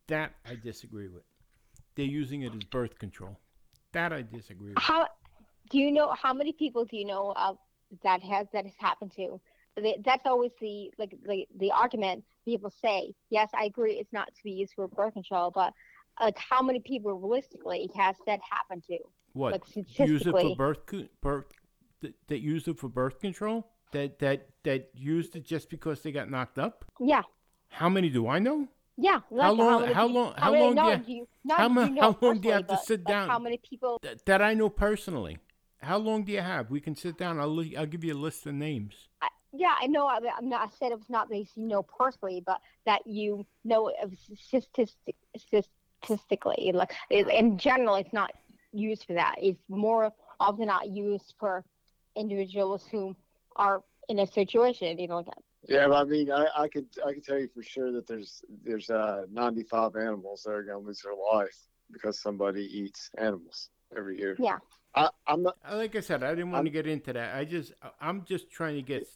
That 0.07 0.33
I 0.45 0.55
disagree 0.55 1.07
with. 1.07 1.23
They're 1.95 2.05
using 2.05 2.41
it 2.43 2.53
as 2.53 2.63
birth 2.63 2.97
control. 2.99 3.39
That 3.93 4.11
I 4.13 4.21
disagree 4.21 4.69
with. 4.73 4.83
How 4.83 5.07
do 5.69 5.79
you 5.79 5.91
know 5.91 6.13
how 6.21 6.33
many 6.33 6.51
people 6.53 6.85
do 6.85 6.97
you 6.97 7.05
know 7.05 7.33
of 7.35 7.57
that 8.03 8.21
has 8.21 8.47
that 8.53 8.65
has 8.65 8.73
happened 8.77 9.11
to? 9.15 9.39
They- 9.75 9.97
That's 10.03 10.25
always 10.25 10.51
the 10.61 10.91
like 10.97 11.15
the 11.25 11.47
the 11.59 11.71
argument 11.71 12.23
people 12.45 12.69
say. 12.69 13.13
Yes, 13.29 13.49
I 13.53 13.65
agree. 13.65 13.93
It's 13.93 14.13
not 14.13 14.27
to 14.27 14.43
be 14.43 14.51
used 14.51 14.73
for 14.75 14.87
birth 14.87 15.13
control, 15.13 15.51
but 15.53 15.73
like 16.19 16.37
how 16.37 16.61
many 16.61 16.79
people 16.79 17.13
realistically 17.13 17.89
has 17.95 18.15
that 18.27 18.39
happened 18.49 18.83
to? 18.89 18.97
What? 19.33 19.51
Like 19.51 19.63
use 19.99 20.25
it 20.25 20.31
for 20.31 20.55
birth 20.55 20.85
co- 20.85 21.07
birth 21.21 21.45
that, 22.27 22.39
used 22.39 22.67
it 22.67 22.77
for 22.77 22.89
birth 22.89 23.19
control? 23.19 23.67
That 23.95 24.19
that 24.19 24.49
that 24.63 24.89
used 24.93 25.37
it 25.37 25.45
just 25.45 25.69
because 25.69 26.01
they 26.01 26.11
got 26.11 26.29
knocked 26.29 26.59
up? 26.59 26.83
Yeah, 26.99 27.21
How 27.69 27.87
many 27.87 28.09
do 28.09 28.27
I 28.27 28.39
know? 28.39 28.67
yeah. 28.97 29.21
How 29.29 29.53
long- 29.53 29.87
how 29.99 30.07
long- 30.07 30.33
how 30.37 30.53
long 30.53 30.69
do 30.75 30.81
no, 30.81 30.91
you- 30.91 30.97
do 30.97 31.11
you, 31.13 31.27
how 31.49 31.67
do 31.69 31.73
mu- 31.73 31.81
you 31.85 31.89
know 31.91 32.01
how 32.11 32.17
long 32.21 32.39
do 32.41 32.47
you 32.49 32.53
have 32.55 32.67
to 32.67 32.77
sit 32.77 33.05
down? 33.05 33.29
How 33.29 33.39
many 33.39 33.57
people? 33.57 33.99
That, 34.01 34.25
that 34.25 34.41
I 34.41 34.53
know 34.53 34.67
personally. 34.69 35.37
How 35.81 35.97
long 35.97 36.23
do 36.25 36.33
you 36.33 36.41
have? 36.41 36.69
We 36.69 36.81
can 36.81 36.93
sit 36.95 37.17
down. 37.17 37.39
I'll 37.39 37.57
I'll 37.77 37.85
give 37.85 38.03
you 38.03 38.13
a 38.13 38.21
list 38.27 38.45
of 38.47 38.53
names. 38.55 39.07
I, 39.21 39.29
yeah, 39.53 39.75
I 39.79 39.87
know. 39.87 40.05
I, 40.07 40.19
I'm 40.37 40.49
not. 40.49 40.61
I 40.67 40.69
said 40.77 40.91
it's 40.91 41.09
not 41.09 41.29
that 41.29 41.37
you 41.37 41.47
know 41.71 41.83
personally, 41.83 42.41
but 42.45 42.59
that 42.85 43.01
you 43.07 43.45
know 43.63 43.89
of 44.03 44.11
statistic, 44.47 45.15
statistically, 45.37 46.71
like 46.73 46.91
in 47.09 47.57
general, 47.57 47.95
it's 47.95 48.11
not 48.13 48.31
used 48.73 49.05
for 49.05 49.13
that. 49.13 49.35
It's 49.41 49.61
more 49.69 50.11
often 50.41 50.65
not 50.67 50.89
used 50.89 51.33
for 51.39 51.63
individuals 52.17 52.83
who 52.91 53.15
are 53.55 53.83
in 54.09 54.19
a 54.19 54.27
situation. 54.27 54.97
You 54.99 55.07
know, 55.07 55.17
like 55.17 55.27
Yeah, 55.67 55.87
but 55.87 55.95
I 55.95 56.03
mean, 56.05 56.31
I, 56.31 56.47
I 56.57 56.67
could 56.67 56.87
I 57.05 57.13
could 57.13 57.23
tell 57.23 57.39
you 57.39 57.49
for 57.53 57.63
sure 57.63 57.91
that 57.91 58.07
there's 58.07 58.41
there's 58.63 58.89
uh, 58.89 59.23
95 59.31 59.95
animals 59.95 60.43
that 60.43 60.51
are 60.51 60.63
going 60.63 60.81
to 60.81 60.87
lose 60.87 61.01
their 61.01 61.13
life 61.33 61.57
because 61.91 62.21
somebody 62.21 62.63
eats 62.63 63.09
animals 63.17 63.69
every 63.95 64.17
year. 64.19 64.35
Yeah. 64.39 64.57
I, 64.95 65.09
I'm 65.27 65.43
not. 65.43 65.57
Uh, 65.69 65.75
Like 65.77 65.95
I 65.95 65.99
said, 65.99 66.23
I 66.23 66.29
didn't 66.31 66.51
want 66.51 66.65
to 66.65 66.69
I'm- 66.69 66.73
get 66.73 66.87
into 66.87 67.13
that. 67.13 67.35
I 67.35 67.45
just 67.45 67.73
I'm 67.99 68.23
just 68.25 68.49
trying 68.49 68.75
to 68.75 68.81
get 68.81 69.07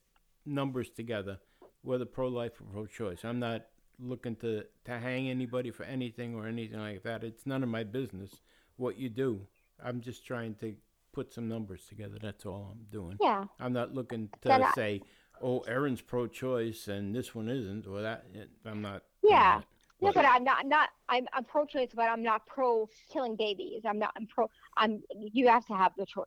numbers 0.46 0.90
together, 0.90 1.40
whether 1.84 2.06
pro-life 2.06 2.60
or 2.60 2.66
pro-choice. 2.74 3.24
I'm 3.24 3.40
not 3.40 3.66
looking 4.02 4.36
to 4.38 4.64
to 4.86 4.98
hang 5.00 5.30
anybody 5.30 5.72
for 5.72 5.84
anything 5.84 6.36
or 6.36 6.48
anything 6.48 6.80
like 6.80 7.04
that. 7.04 7.24
It's 7.24 7.46
none 7.46 7.64
of 7.64 7.70
my 7.70 7.84
business 7.84 8.42
what 8.78 8.98
you 8.98 9.10
do. 9.10 9.42
I'm 9.84 10.02
just 10.02 10.26
trying 10.26 10.56
to 10.56 10.76
put 11.12 11.34
some 11.34 11.48
numbers 11.48 11.86
together. 11.88 12.18
That's 12.22 12.46
all 12.46 12.70
I'm 12.72 12.86
doing. 12.92 13.18
yeah, 13.22 13.46
I'm 13.60 13.74
not 13.74 13.94
looking 13.94 14.30
Then 14.42 14.62
to 14.62 14.68
I- 14.68 14.72
say, 14.72 15.02
"Oh, 15.42 15.60
Erin's 15.62 16.02
pro-choice 16.02 16.88
and 16.88 17.16
this 17.16 17.34
one 17.36 17.50
isn't," 17.50 17.88
or 17.88 18.02
that. 18.02 18.26
I'm 18.66 18.82
not. 18.82 19.04
doing 19.22 19.34
Yeah. 19.34 19.60
that. 19.60 19.66
yeah. 20.00 20.12
But 20.14 20.26
I'm 20.26 20.44
not. 20.44 20.66
Not. 20.66 20.90
I'm. 21.10 21.28
I'm 21.34 21.44
pro-choice, 21.44 21.90
but 21.96 22.04
I'm 22.10 22.24
not 22.24 22.46
pro 22.48 22.88
killing 23.12 23.36
babies. 23.36 23.84
I'm 23.86 24.00
not. 24.00 24.12
I'm 24.16 24.28
pro. 24.28 24.50
I'm. 24.78 25.02
You 25.16 25.48
have 25.48 25.66
to 25.68 25.74
have 25.74 25.94
the 25.98 26.06
choice. 26.06 26.26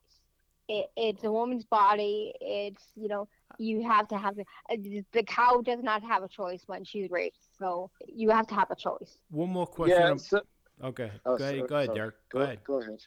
It, 0.69 0.87
it's 0.97 1.25
a 1.25 1.31
woman's 1.33 1.65
body. 1.65 2.33
It's 2.41 2.85
you 2.95 3.09
know 3.09 3.29
you 3.59 3.83
have 3.83 4.09
to 4.09 4.17
have 4.19 4.37
the 4.37 4.45
uh, 4.71 4.77
the 5.13 5.23
cow 5.25 5.61
does 5.61 5.83
not 5.83 6.03
have 6.03 6.23
a 6.23 6.29
choice 6.29 6.63
when 6.67 6.85
she's 6.85 7.11
raped. 7.11 7.39
So 7.59 7.91
you 8.07 8.31
have 8.31 8.47
to 8.49 8.55
have 8.55 8.71
a 8.71 8.77
choice. 8.77 9.19
One 9.31 9.51
more 9.51 9.67
question. 9.67 9.99
Yeah. 9.99 10.17
So, 10.17 10.41
okay. 10.85 11.11
Oh, 11.27 11.37
go 11.37 11.45
ahead. 11.45 11.61
so- 11.61 11.67
go 11.67 11.77
ahead, 11.77 11.87
sorry. 11.87 11.99
Derek. 11.99 12.15
go, 12.31 12.39
Go 12.39 12.45
ahead. 12.45 12.65
Go 12.65 12.81
ahead. 12.81 13.01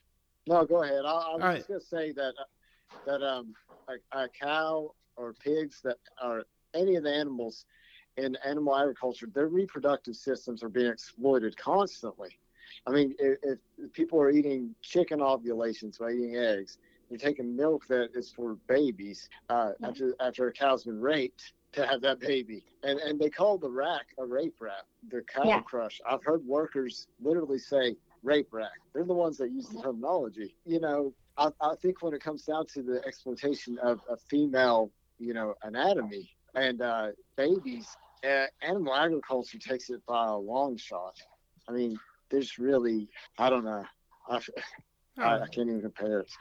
No, 0.47 0.65
go 0.65 0.83
ahead. 0.83 1.05
I, 1.05 1.09
I 1.09 1.33
was 1.35 1.41
right. 1.41 1.55
just 1.57 1.67
gonna 1.67 1.79
say 1.81 2.11
that 2.13 2.33
uh, 2.39 2.43
that 3.05 3.23
um 3.23 3.53
a, 3.87 4.17
a 4.17 4.27
cow 4.29 4.93
or 5.17 5.33
pigs 5.33 5.81
that 5.83 5.97
are 6.21 6.43
any 6.73 6.95
of 6.95 7.03
the 7.03 7.13
animals 7.13 7.65
in 8.17 8.37
animal 8.45 8.75
agriculture, 8.75 9.27
their 9.33 9.47
reproductive 9.47 10.15
systems 10.15 10.63
are 10.63 10.69
being 10.69 10.87
exploited 10.91 11.55
constantly. 11.57 12.29
I 12.87 12.91
mean, 12.91 13.13
if, 13.19 13.59
if 13.77 13.93
people 13.93 14.19
are 14.21 14.29
eating 14.31 14.73
chicken 14.81 15.21
ovulations 15.21 15.97
by 15.97 16.11
eating 16.11 16.35
eggs, 16.37 16.77
you're 17.09 17.19
taking 17.19 17.55
milk 17.55 17.85
that 17.87 18.09
is 18.15 18.31
for 18.31 18.55
babies 18.67 19.29
uh, 19.49 19.71
Yeah. 19.79 19.87
after 19.89 20.15
after 20.19 20.47
a 20.47 20.53
cow's 20.53 20.83
been 20.85 20.99
raped 20.99 21.53
to 21.73 21.85
have 21.85 22.01
that 22.01 22.19
baby, 22.19 22.65
and 22.83 22.99
and 22.99 23.19
they 23.19 23.29
call 23.29 23.57
the 23.57 23.69
rack 23.69 24.07
a 24.17 24.25
rape 24.25 24.55
rack, 24.59 24.85
the 25.09 25.21
cow 25.23 25.43
Yeah. 25.45 25.61
crush. 25.61 25.99
I've 26.09 26.23
heard 26.23 26.45
workers 26.45 27.07
literally 27.21 27.59
say 27.59 27.95
rape 28.25 28.47
rack. 28.51 28.79
They're 28.93 29.05
the 29.05 29.13
ones 29.13 29.37
that 29.37 29.51
use 29.51 29.69
the 29.69 29.81
terminology. 29.81 30.55
You 30.65 30.79
know, 30.79 31.13
I, 31.37 31.49
I 31.61 31.75
think 31.81 32.01
when 32.01 32.13
it 32.13 32.21
comes 32.21 32.43
down 32.43 32.65
to 32.73 32.81
the 32.81 33.01
exploitation 33.05 33.77
of 33.79 33.99
a 34.09 34.17
female, 34.17 34.91
you 35.19 35.33
know, 35.33 35.53
anatomy 35.63 36.29
and 36.55 36.81
uh, 36.81 37.09
babies, 37.37 37.87
uh, 38.23 38.45
animal 38.61 38.95
agriculture 38.95 39.59
takes 39.59 39.89
it 39.89 40.01
by 40.07 40.27
a 40.27 40.35
long 40.35 40.77
shot. 40.77 41.15
I 41.69 41.71
mean, 41.71 41.97
there's 42.29 42.57
really, 42.57 43.07
I 43.37 43.49
don't 43.49 43.63
know. 43.63 43.85
I, 44.29 44.39
I, 45.17 45.39
I 45.41 45.47
can't 45.47 45.69
even 45.69 45.81
compare 45.81 46.21
it. 46.21 46.31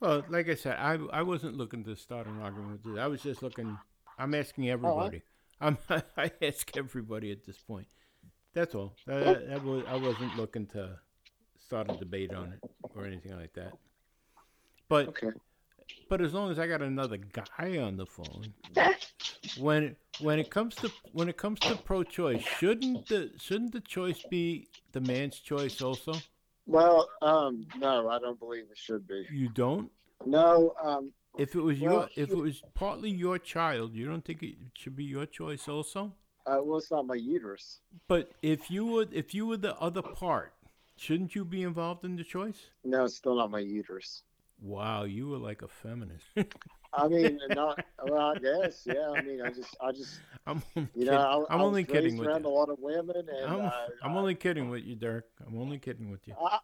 Well, 0.00 0.24
like 0.28 0.48
I 0.48 0.54
said, 0.54 0.76
I 0.78 0.96
I 1.12 1.22
wasn't 1.22 1.56
looking 1.56 1.82
to 1.84 1.96
start 1.96 2.28
an 2.28 2.40
argument 2.40 2.70
with 2.72 2.86
you. 2.86 3.00
I 3.00 3.08
was 3.08 3.20
just 3.20 3.42
looking. 3.42 3.76
I'm 4.16 4.32
asking 4.32 4.70
everybody. 4.70 5.22
I'm 5.60 5.76
I 6.16 6.30
ask 6.40 6.76
everybody 6.76 7.32
at 7.32 7.44
this 7.44 7.58
point. 7.58 7.88
That's 8.54 8.76
all. 8.76 8.94
That, 9.06 9.48
that 9.48 9.64
was, 9.64 9.84
I 9.88 9.96
wasn't 9.96 10.36
looking 10.36 10.66
to 10.68 10.98
start 11.68 11.86
a 11.90 11.92
debate 11.92 12.32
on 12.32 12.50
it 12.52 12.60
or 12.94 13.04
anything 13.04 13.36
like 13.36 13.52
that. 13.52 13.74
But 14.88 15.08
Okay. 15.08 15.30
but 16.08 16.22
as 16.22 16.32
long 16.32 16.50
as 16.50 16.58
I 16.58 16.66
got 16.66 16.80
another 16.80 17.18
guy 17.18 17.78
on 17.78 17.96
the 17.98 18.06
phone, 18.06 18.54
when 19.58 19.96
when 20.18 20.38
it 20.38 20.50
comes 20.50 20.76
to 20.78 20.90
when 21.12 21.28
it 21.28 21.36
comes 21.36 21.60
to 21.60 21.76
pro-choice, 21.76 22.40
shouldn't 22.40 23.08
the 23.08 23.32
shouldn't 23.38 23.72
the 23.72 23.80
choice 23.80 24.22
be 24.30 24.68
the 24.92 25.00
man's 25.00 25.38
choice 25.40 25.82
also? 25.82 26.12
Well, 26.66 27.08
um, 27.22 27.66
no, 27.76 28.08
I 28.08 28.18
don't 28.18 28.38
believe 28.38 28.64
it 28.70 28.78
should 28.78 29.06
be. 29.06 29.26
You 29.30 29.48
don't. 29.48 29.90
No, 30.24 30.74
um, 30.82 31.12
If 31.36 31.54
it 31.54 31.60
was 31.60 31.80
Well, 31.80 31.92
your 31.92 32.08
if 32.16 32.30
it 32.30 32.34
was 32.34 32.62
partly 32.74 33.10
your 33.10 33.38
child, 33.38 33.94
you 33.94 34.06
don't 34.06 34.24
think 34.24 34.42
it 34.42 34.56
should 34.74 34.96
be 34.96 35.04
your 35.04 35.26
choice 35.26 35.68
also? 35.68 36.12
uh, 36.46 36.60
well, 36.62 36.78
it's 36.78 36.90
not 36.90 37.06
my 37.06 37.14
uterus. 37.14 37.80
But 38.08 38.32
if 38.42 38.70
you 38.70 38.86
would 38.86 39.12
if 39.12 39.34
you 39.34 39.46
were 39.46 39.58
the 39.58 39.76
other 39.76 40.02
part, 40.02 40.52
shouldn't 40.98 41.34
you 41.34 41.44
be 41.44 41.62
involved 41.62 42.04
in 42.04 42.16
the 42.16 42.24
choice? 42.24 42.70
No, 42.84 43.04
it's 43.04 43.16
still 43.16 43.36
not 43.36 43.50
my 43.50 43.60
uterus. 43.60 44.22
Wow, 44.60 45.04
you 45.04 45.28
were 45.28 45.38
like 45.38 45.62
a 45.62 45.68
feminist. 45.68 46.26
I 46.92 47.06
mean, 47.06 47.38
not. 47.50 47.84
Well, 48.02 48.32
I 48.34 48.38
guess, 48.38 48.82
yeah. 48.86 49.10
I 49.10 49.22
mean, 49.22 49.40
I 49.42 49.50
just, 49.50 49.76
I 49.80 49.92
just, 49.92 50.20
I'm 50.46 50.62
only 50.76 50.88
you 50.94 51.04
kidding. 51.04 51.12
know, 51.12 51.46
I, 51.50 51.54
I'm 51.54 51.60
I 51.60 51.64
only 51.64 51.82
was 51.82 51.90
kidding 51.92 52.16
with 52.16 52.28
around 52.28 52.42
you. 52.44 52.48
a 52.48 52.50
lot 52.50 52.68
of 52.70 52.78
women, 52.80 53.16
and 53.16 53.46
I'm, 53.46 53.60
uh, 53.60 53.70
I'm 54.02 54.12
I- 54.12 54.18
only 54.18 54.34
kidding 54.34 54.68
with 54.70 54.82
you, 54.84 54.96
Dirk. 54.96 55.26
I'm 55.46 55.58
only 55.60 55.78
kidding 55.78 56.10
with 56.10 56.26
you. 56.26 56.34
I, 56.42 56.58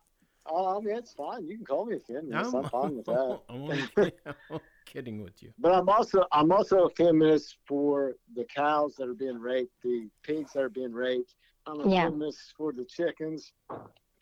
I 0.46 0.78
mean, 0.80 0.96
it's 0.96 1.12
fine. 1.12 1.46
You 1.46 1.56
can 1.56 1.66
call 1.66 1.86
me 1.86 1.96
a 1.96 2.00
feminist. 2.00 2.54
I'm, 2.54 2.64
fine 2.64 2.96
with 2.96 3.06
that. 3.06 3.40
I'm 3.48 3.62
only, 3.62 3.86
kidding, 3.94 4.12
I'm 4.26 4.34
only 4.50 4.62
kidding 4.86 5.22
with 5.22 5.42
you. 5.42 5.52
But 5.58 5.72
I'm 5.72 5.88
also 5.88 6.24
I'm 6.32 6.50
also 6.52 6.86
a 6.86 6.90
feminist 6.90 7.56
for 7.66 8.14
the 8.34 8.44
cows 8.44 8.94
that 8.96 9.08
are 9.08 9.14
being 9.14 9.38
raped, 9.38 9.72
the 9.82 10.08
pigs 10.22 10.52
that 10.54 10.62
are 10.62 10.68
being 10.68 10.92
raped. 10.92 11.34
I'm 11.66 11.80
a 11.80 11.88
Yeah. 11.88 12.04
feminist 12.06 12.54
for 12.58 12.72
the 12.72 12.84
chickens, 12.84 13.52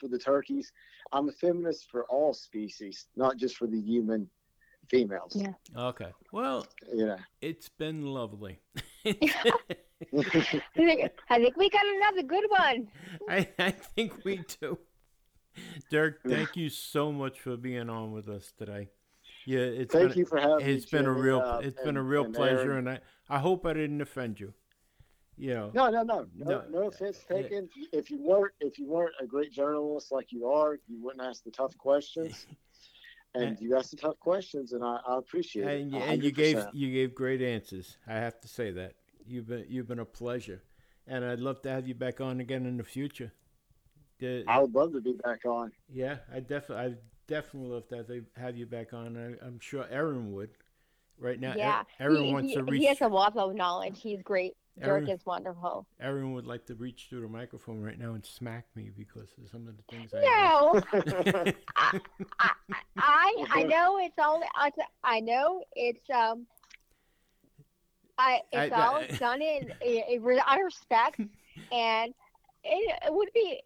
for 0.03 0.09
the 0.09 0.19
turkeys. 0.19 0.73
I'm 1.13 1.29
a 1.29 1.33
feminist 1.33 1.89
for 1.91 2.05
all 2.07 2.35
species, 2.35 3.07
not 3.17 3.37
just 3.37 3.57
for 3.57 3.67
the 3.69 3.79
human 3.81 4.29
females. 4.89 5.37
Yeah. 5.37 5.53
Okay. 5.77 6.13
Well, 6.33 6.67
You 6.93 7.07
know. 7.07 7.17
it's 7.41 7.69
been 7.69 8.03
lovely. 8.03 8.61
I 9.07 9.13
think, 10.75 11.11
I 11.31 11.39
think 11.39 11.57
we 11.57 11.71
got 11.71 11.83
another 11.87 12.23
good 12.25 12.45
one. 12.49 12.89
I, 13.31 13.49
I 13.59 13.71
think 13.71 14.25
we 14.25 14.45
do. 14.61 14.79
Dirk, 15.91 16.21
thank 16.27 16.57
you 16.57 16.69
so 16.69 17.13
much 17.13 17.41
for 17.41 17.57
being 17.57 17.89
on 17.89 18.11
with 18.13 18.29
us 18.29 18.53
today. 18.59 18.89
Yeah, 19.47 19.61
it's 19.61 19.93
Thank 19.93 20.11
been, 20.11 20.19
you 20.19 20.27
for 20.27 20.39
having 20.41 20.67
me. 20.67 20.73
it's 20.73 20.87
been 20.87 21.05
a 21.07 21.13
real 21.13 21.41
uh, 21.41 21.59
it's 21.59 21.81
been 21.83 21.97
a 21.97 22.03
real 22.03 22.25
and 22.25 22.35
pleasure, 22.35 22.73
Erin. 22.73 22.87
and 22.87 23.01
I 23.29 23.37
I 23.37 23.39
hope 23.41 23.67
I 23.67 23.73
didn't 23.73 24.01
offend 24.01 24.39
you. 24.39 24.55
You 25.39 25.55
know, 25.55 25.71
No, 25.75 25.91
no, 25.91 26.03
no, 26.03 26.27
no, 26.35 26.51
No. 26.51 26.65
no 26.69 26.87
offense 26.89 27.25
Yeah. 27.29 27.37
taken. 27.43 27.69
If 27.93 28.11
you 28.11 28.19
weren't, 28.19 28.55
if 28.61 28.79
you 28.79 28.87
weren't 28.87 29.15
a 29.21 29.27
great 29.27 29.51
journalist 29.53 30.13
like 30.13 30.31
you 30.31 30.47
are, 30.49 30.79
you 30.87 31.03
wouldn't 31.03 31.23
ask 31.23 31.43
the 31.43 31.51
tough 31.51 31.77
questions. 31.79 32.47
And 33.35 33.59
you 33.63 33.75
asked 33.79 33.93
the 33.93 33.97
tough 33.97 34.21
questions, 34.21 34.75
and 34.75 34.85
I, 34.85 34.99
I 35.07 35.17
appreciate 35.17 35.65
it. 35.67 35.81
and 35.81 35.91
you, 35.91 35.99
and 36.01 36.23
you 36.23 36.31
gave 36.33 36.63
you 36.75 36.93
gave 36.93 37.15
great 37.15 37.41
answers. 37.41 37.97
I 38.07 38.17
have 38.17 38.39
to 38.43 38.49
say 38.49 38.73
that 38.73 38.93
you've 39.27 39.47
been 39.47 39.65
you've 39.69 39.89
been 39.89 40.01
a 40.01 40.05
pleasure, 40.05 40.63
and 41.07 41.25
I'd 41.25 41.41
love 41.41 41.63
to 41.63 41.71
have 41.71 41.89
you 41.89 41.95
back 41.95 42.21
on 42.21 42.41
again 42.41 42.67
in 42.67 42.77
the 42.77 42.85
future. 42.85 43.33
the, 44.19 44.45
I 44.47 44.59
would 44.61 44.75
love 44.75 44.93
to 44.93 45.01
be 45.01 45.15
back 45.15 45.47
on. 45.47 45.73
yeah, 45.89 46.19
I 46.31 46.41
definitely, 46.41 46.85
I 46.85 46.95
definitely 47.27 47.71
love 47.71 47.85
that 47.89 48.07
they 48.07 48.21
have 48.37 48.55
you 48.59 48.67
back 48.67 48.93
on. 48.93 49.17
I, 49.17 49.47
I'm 49.47 49.59
sure 49.61 49.87
Erin 49.91 50.33
would. 50.33 50.51
Right 51.19 51.41
now, 51.41 51.55
yeah, 51.57 51.85
Erin 52.01 52.25
he, 52.25 52.33
wants 52.35 52.51
he, 52.51 52.57
to 52.57 52.65
he 52.67 52.85
has 52.85 53.01
a 53.01 53.09
wealth 53.09 53.37
of 53.37 53.55
knowledge. 53.55 53.99
He's 54.03 54.21
great. 54.23 54.53
Dirk 54.81 55.03
Erin- 55.03 55.11
is 55.11 55.27
wonderful. 55.27 55.87
Everyone 56.01 56.33
would 56.33 56.47
like 56.47 56.65
to 56.67 56.75
reach 56.75 57.07
through 57.09 57.21
the 57.21 57.29
microphone 57.29 57.81
right 57.81 57.99
now 57.99 58.15
and 58.15 58.25
smack 58.25 58.67
me 58.75 58.91
because 58.97 59.29
of 59.43 59.49
some 59.51 59.69
of 59.69 59.77
the 59.77 59.83
things 59.91 60.13
I. 60.15 60.21
No, 60.21 60.83
I, 61.77 62.01
I, 62.39 62.51
I 62.97 63.47
I 63.51 63.63
know 63.65 63.99
it's 63.99 64.19
only 64.19 64.47
I, 64.55 64.71
I 65.05 65.21
know 65.21 65.63
it's 65.77 66.09
um 66.11 66.47
I 68.19 68.41
it's 68.51 68.73
I- 68.73 68.87
all 68.87 68.97
I- 68.97 69.07
done 69.19 69.43
in, 69.43 69.73
in, 69.83 70.03
in 70.09 70.23
of 70.23 70.57
respect 70.65 71.21
and 71.73 72.15
it, 72.65 72.99
it 73.07 73.13
would 73.13 73.31
be 73.35 73.61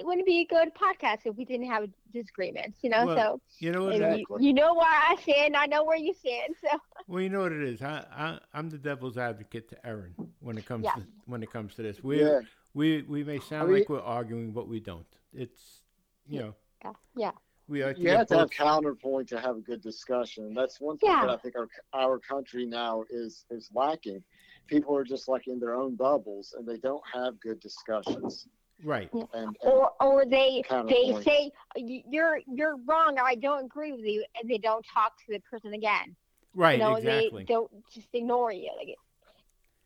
it 0.00 0.06
wouldn't 0.06 0.26
be 0.26 0.40
a 0.40 0.46
good 0.46 0.68
podcast 0.74 1.20
if 1.26 1.36
we 1.36 1.44
didn't 1.44 1.66
have 1.66 1.86
disagreements 2.12 2.78
you 2.82 2.88
know 2.90 3.04
Well, 3.06 3.16
so 3.16 3.40
You 3.58 3.72
know 3.72 3.84
what? 3.84 3.94
and 3.94 4.02
it- 4.14 4.18
you, 4.20 4.38
you 4.40 4.52
know 4.54 4.74
where 4.74 4.84
I 5.10 5.14
stand 5.22 5.54
I 5.54 5.66
know 5.66 5.84
where 5.84 5.96
you 5.98 6.14
stand 6.14 6.54
so 6.60 6.78
Well, 7.06 7.22
you 7.22 7.28
know 7.28 7.40
what 7.40 7.52
it 7.52 7.62
is. 7.62 7.82
I, 7.82 8.04
I 8.12 8.38
I'm 8.54 8.70
the 8.70 8.78
devil's 8.78 9.18
advocate 9.18 9.68
to 9.70 9.86
Erin 9.86 10.14
when 10.40 10.56
it 10.58 10.64
comes 10.66 10.84
Yeah. 10.84 10.94
to 10.94 11.02
when 11.26 11.42
it 11.42 11.50
comes 11.52 11.74
to 11.76 11.82
this. 11.82 12.02
We 12.02 12.22
yeah, 12.22 12.40
we 12.72 13.02
we 13.02 13.22
may 13.24 13.40
sound 13.40 13.68
mean- 13.68 13.78
like 13.80 13.88
we're 13.88 14.00
arguing, 14.00 14.52
but 14.52 14.66
we 14.68 14.80
don't. 14.80 15.06
It's 15.32 15.82
you 16.26 16.40
know 16.40 16.54
yeah 16.84 16.92
yeah 17.16 17.32
we 17.68 17.84
like 17.84 17.96
to 17.96 18.02
you 18.02 18.10
have 18.10 18.26
to 18.28 18.38
have 18.38 18.50
counterpoint 18.50 19.28
to 19.30 19.40
have 19.40 19.56
a 19.56 19.60
good 19.60 19.82
discussion. 19.82 20.54
That's 20.54 20.80
one 20.80 20.96
thing 20.98 21.10
Yeah. 21.10 21.22
that 21.26 21.30
I 21.30 21.36
think 21.36 21.54
our 21.56 21.68
our 21.92 22.18
country 22.18 22.64
now 22.66 23.04
is 23.10 23.44
is 23.50 23.68
lacking. 23.74 24.22
People 24.66 24.96
are 24.96 25.04
just 25.04 25.26
like 25.28 25.46
in 25.48 25.58
their 25.58 25.74
own 25.74 25.96
bubbles, 25.96 26.54
and 26.56 26.66
they 26.66 26.78
don't 26.78 27.02
have 27.12 27.38
good 27.40 27.58
discussions. 27.60 28.46
Right. 28.84 29.12
And, 29.12 29.26
and 29.34 29.56
or 29.60 29.90
or 30.00 30.24
they 30.24 30.62
they 30.88 31.14
say 31.22 31.50
you're 31.76 32.40
you're 32.46 32.76
wrong 32.86 33.18
or 33.18 33.24
I 33.24 33.34
don't 33.34 33.64
agree 33.64 33.92
with 33.92 34.04
you 34.04 34.24
and 34.40 34.50
they 34.50 34.58
don't 34.58 34.84
talk 34.92 35.16
to 35.26 35.32
the 35.32 35.40
person 35.40 35.72
again 35.74 36.16
Right, 36.54 36.78
you 36.78 36.84
know 36.84 36.96
exactly. 36.96 37.44
they 37.44 37.52
don't 37.52 37.70
just 37.92 38.08
ignore 38.12 38.52
you 38.52 38.70
like 38.76 38.88
it, 38.88 38.96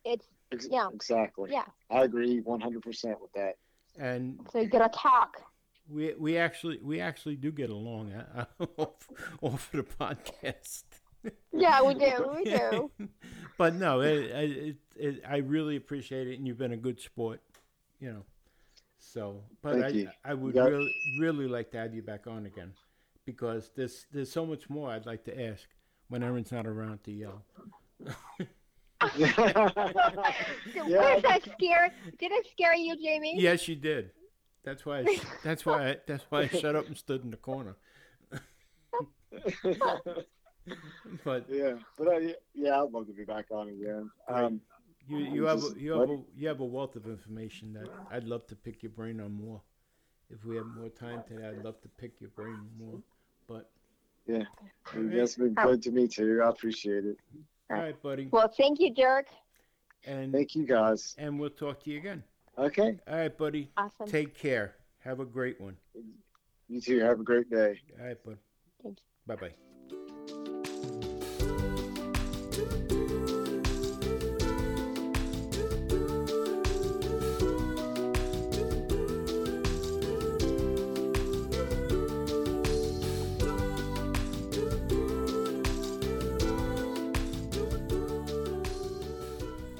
it's 0.03 0.27
ex- 0.51 0.67
Yeah. 0.69 0.89
exactly. 0.93 1.51
Yeah. 1.51 1.65
I 1.91 2.03
agree 2.03 2.41
100% 2.41 3.21
with 3.21 3.31
that. 3.33 3.55
And 3.97 4.39
so 4.51 4.59
you 4.59 4.67
gotta 4.67 4.89
talk 4.89 5.41
we 5.89 6.13
we 6.15 6.37
actually 6.37 6.79
we 6.81 6.99
actually 6.99 7.35
do 7.35 7.51
get 7.51 7.69
along 7.69 8.11
uh, 8.13 8.45
off, 8.77 9.07
off 9.41 9.71
the 9.71 9.83
podcast. 9.83 10.83
yeah 11.53 11.81
we 11.81 11.93
do 11.93 12.31
we 12.35 12.43
do 12.45 12.91
but 13.57 13.75
no, 13.75 14.01
it, 14.01 14.17
it, 14.17 14.75
it, 14.95 15.23
I 15.27 15.37
really 15.37 15.75
appreciate 15.75 16.27
it, 16.27 16.37
and 16.37 16.47
you've 16.47 16.57
been 16.57 16.73
a 16.73 16.77
good 16.77 16.99
sport, 16.99 17.41
you 17.99 18.11
know. 18.11 18.25
So, 19.11 19.41
but 19.61 19.73
Thank 19.73 19.85
I, 19.85 19.89
you. 19.89 20.09
I 20.25 20.33
would 20.33 20.55
You 20.55 20.61
got- 20.61 20.71
really, 20.71 20.95
really 21.19 21.47
like 21.47 21.71
to 21.71 21.77
have 21.77 21.93
you 21.93 22.01
back 22.01 22.27
on 22.27 22.45
again, 22.47 22.73
because 23.25 23.69
there's 23.75 24.05
there's 24.11 24.31
so 24.31 24.45
much 24.45 24.69
more 24.69 24.91
I'd 24.91 25.05
like 25.05 25.23
to 25.25 25.41
ask 25.49 25.63
when 26.09 26.23
Erin's 26.23 26.51
not 26.51 26.65
around 26.67 27.03
to 27.05 27.11
yell. 27.11 27.43
Was 27.99 28.15
that 31.21 31.41
scare? 31.53 31.93
Did 32.19 32.31
it 32.31 32.47
scare 32.51 32.75
you, 32.75 32.95
Jamie? 33.01 33.35
Yes, 33.39 33.67
you 33.67 33.75
did. 33.75 34.11
That's 34.63 34.85
why. 34.85 34.99
I, 35.01 35.19
that's 35.43 35.65
why. 35.65 35.89
I, 35.89 35.97
that's 36.07 36.23
why 36.29 36.41
I 36.41 36.47
shut 36.47 36.75
up 36.75 36.87
and 36.87 36.97
stood 36.97 37.23
in 37.23 37.31
the 37.31 37.37
corner. 37.37 37.75
But 41.23 41.45
yeah, 41.47 41.73
but 41.95 42.07
uh, 42.07 42.19
yeah, 42.55 42.81
I'd 42.81 42.91
love 42.91 43.05
to 43.05 43.13
be 43.13 43.23
back 43.23 43.45
on 43.51 43.69
again. 43.69 44.09
Um, 44.27 44.61
you, 45.07 45.17
you 45.17 45.43
have 45.45 45.63
a, 45.63 45.69
you 45.79 45.91
have 45.93 46.09
a, 46.09 46.19
you 46.35 46.47
have 46.47 46.59
a 46.59 46.65
wealth 46.65 46.95
of 46.95 47.05
information 47.05 47.73
that 47.73 47.89
I'd 48.11 48.23
love 48.23 48.45
to 48.47 48.55
pick 48.55 48.83
your 48.83 48.91
brain 48.91 49.19
on 49.19 49.33
more. 49.33 49.61
If 50.29 50.43
we 50.45 50.55
have 50.55 50.65
more 50.65 50.89
time 50.89 51.21
today, 51.27 51.47
I'd 51.47 51.63
love 51.63 51.79
to 51.81 51.87
pick 51.89 52.19
your 52.19 52.31
brain 52.31 52.57
more. 52.79 52.99
But 53.47 53.69
yeah, 54.25 54.43
Alright. 54.95 55.11
that's 55.15 55.35
been 55.35 55.53
good 55.53 55.83
to 55.83 55.91
me 55.91 56.07
too. 56.07 56.41
I 56.43 56.49
appreciate 56.49 57.05
it. 57.05 57.17
all 57.69 57.77
right, 57.77 58.01
buddy, 58.01 58.29
Well, 58.31 58.47
thank 58.47 58.79
you, 58.79 58.93
Dirk. 58.93 59.27
and 60.05 60.31
Thank 60.33 60.55
you 60.55 60.65
guys. 60.65 61.13
and 61.17 61.39
we'll 61.39 61.49
talk 61.51 61.83
to 61.83 61.91
you 61.91 61.99
again. 61.99 62.23
Okay, 62.57 62.97
All 63.07 63.15
right, 63.17 63.37
buddy. 63.37 63.69
Awesome. 63.77 64.07
Take 64.07 64.37
care. 64.37 64.75
Have 64.99 65.19
a 65.19 65.25
great 65.25 65.59
one. 65.61 65.77
you 66.67 66.81
too. 66.81 66.99
Have 67.01 67.19
a 67.19 67.23
great 67.23 67.49
day. 67.49 67.79
All 67.99 68.05
right, 68.07 68.23
bud. 68.23 68.37
Thank 68.81 68.97
you. 68.97 69.03
Bye 69.27 69.35
bye. 69.35 69.74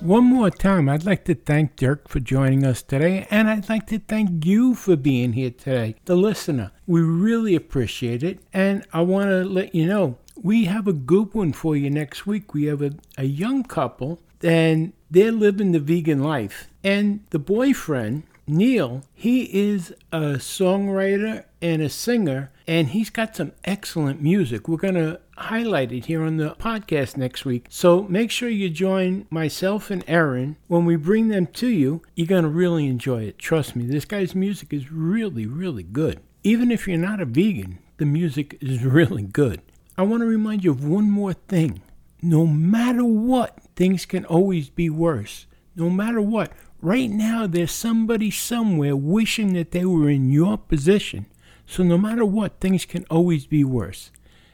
One 0.06 0.26
more 0.26 0.52
time, 0.52 0.88
I'd 0.88 1.04
like 1.04 1.26
to 1.26 1.34
thank 1.34 1.78
Dirk 1.78 2.10
for 2.10 2.20
joining 2.20 2.64
us 2.64 2.84
today, 2.84 3.26
and 3.32 3.50
I'd 3.50 3.70
like 3.70 3.88
to 3.88 3.98
thank 3.98 4.46
you 4.46 4.76
for 4.76 4.96
being 4.96 5.34
here 5.34 5.50
today, 5.50 5.96
the 6.06 6.16
listener. 6.16 6.72
We 6.86 7.02
really 7.02 7.56
appreciate 7.56 8.22
it, 8.22 8.38
and 8.54 8.86
I 8.94 9.02
want 9.02 9.30
to 9.30 9.44
let 9.44 9.74
you 9.74 9.88
know 9.88 10.20
we 10.40 10.66
have 10.66 10.88
a 10.88 10.94
good 10.94 11.34
one 11.34 11.54
for 11.54 11.76
you 11.76 11.90
next 11.90 12.28
week. 12.28 12.54
We 12.54 12.66
have 12.66 12.84
a, 12.84 12.92
a 13.18 13.24
young 13.24 13.64
couple, 13.64 14.22
and 14.44 14.94
they're 15.10 15.32
living 15.32 15.72
the 15.72 15.80
vegan 15.80 16.22
life, 16.22 16.68
and 16.84 17.22
the 17.32 17.40
boyfriend, 17.40 18.26
Neil, 18.46 19.02
he 19.12 19.46
is 19.46 19.92
a 20.12 20.36
songwriter 20.38 21.46
and 21.64 21.82
a 21.82 21.90
singer, 21.90 22.52
and 22.68 22.90
he's 22.90 23.10
got 23.10 23.36
some 23.36 23.52
excellent 23.64 24.22
music. 24.22 24.68
We're 24.68 24.78
going 24.78 24.96
to 24.96 25.20
highlight 25.38 25.92
it 25.92 26.06
here 26.06 26.24
on 26.24 26.38
the 26.38 26.56
podcast 26.56 27.18
next 27.18 27.46
week. 27.46 27.68
So 27.70 28.04
make 28.04 28.32
sure 28.32 28.50
you 28.50 28.70
join 28.70 29.28
myself 29.30 29.92
and 29.92 30.04
Erin. 30.08 30.58
when 30.68 30.86
we 30.86 30.96
bring 30.96 31.28
them 31.28 31.48
to 31.48 31.68
you. 31.68 32.02
You're 32.16 32.28
going 32.28 32.44
to 32.44 32.50
really 32.50 32.88
enjoy 32.88 33.24
it. 33.24 33.38
Trust 33.38 33.76
me, 33.76 33.86
this 33.86 34.06
guy's 34.06 34.34
music 34.34 34.74
is 34.74 34.92
really, 34.92 35.46
really 35.46 35.84
good. 35.84 36.20
Even 36.44 36.72
if 36.72 36.88
you're 36.88 36.98
not 36.98 37.22
a 37.22 37.26
vegan, 37.26 37.80
the 37.98 38.06
music 38.06 38.58
is 38.62 38.84
really 38.84 39.24
good. 39.24 39.62
I 39.98 40.04
want 40.04 40.22
to 40.22 40.28
remind 40.28 40.64
you 40.64 40.72
of 40.72 40.86
one 40.86 41.10
more 41.10 41.34
thing. 41.34 41.82
No 42.22 42.48
matter 42.48 43.06
what, 43.06 43.60
things 43.76 44.06
can 44.06 44.26
always 44.26 44.70
be 44.70 44.90
worse. 44.90 45.46
No 45.76 45.90
matter 45.90 46.22
what, 46.22 46.52
right 46.82 47.10
now 47.10 47.46
there's 47.46 47.72
somebody 47.72 48.32
somewhere 48.32 48.96
wishing 48.96 49.54
that 49.54 49.72
they 49.72 49.86
were 49.86 50.10
in 50.10 50.32
your 50.32 50.58
position. 50.58 51.28
So 51.66 51.84
no 51.84 51.98
matter 51.98 52.26
what, 52.26 52.60
things 52.60 52.86
can 52.86 53.06
always 53.10 53.48
be 53.48 53.64
worse. 53.64 54.12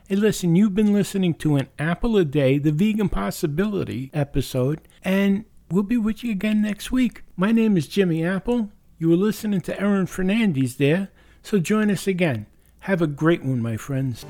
Hey, 0.07 0.15
listen, 0.15 0.55
you've 0.55 0.75
been 0.75 0.93
listening 0.93 1.33
to 1.35 1.55
an 1.55 1.69
Apple 1.79 2.17
a 2.17 2.25
Day, 2.25 2.57
the 2.57 2.71
Vegan 2.71 3.09
Possibility 3.09 4.09
episode, 4.13 4.81
and 5.03 5.45
we'll 5.69 5.83
be 5.83 5.97
with 5.97 6.23
you 6.23 6.31
again 6.31 6.61
next 6.61 6.91
week. 6.91 7.23
My 7.35 7.51
name 7.51 7.77
is 7.77 7.87
Jimmy 7.87 8.25
Apple. 8.25 8.71
You 8.97 9.09
were 9.09 9.15
listening 9.15 9.61
to 9.61 9.79
Erin 9.79 10.07
Fernandez 10.07 10.75
there, 10.75 11.09
so 11.41 11.59
join 11.59 11.89
us 11.89 12.07
again. 12.07 12.45
Have 12.79 13.01
a 13.01 13.07
great 13.07 13.43
one, 13.43 13.61
my 13.61 13.77
friends. 13.77 14.25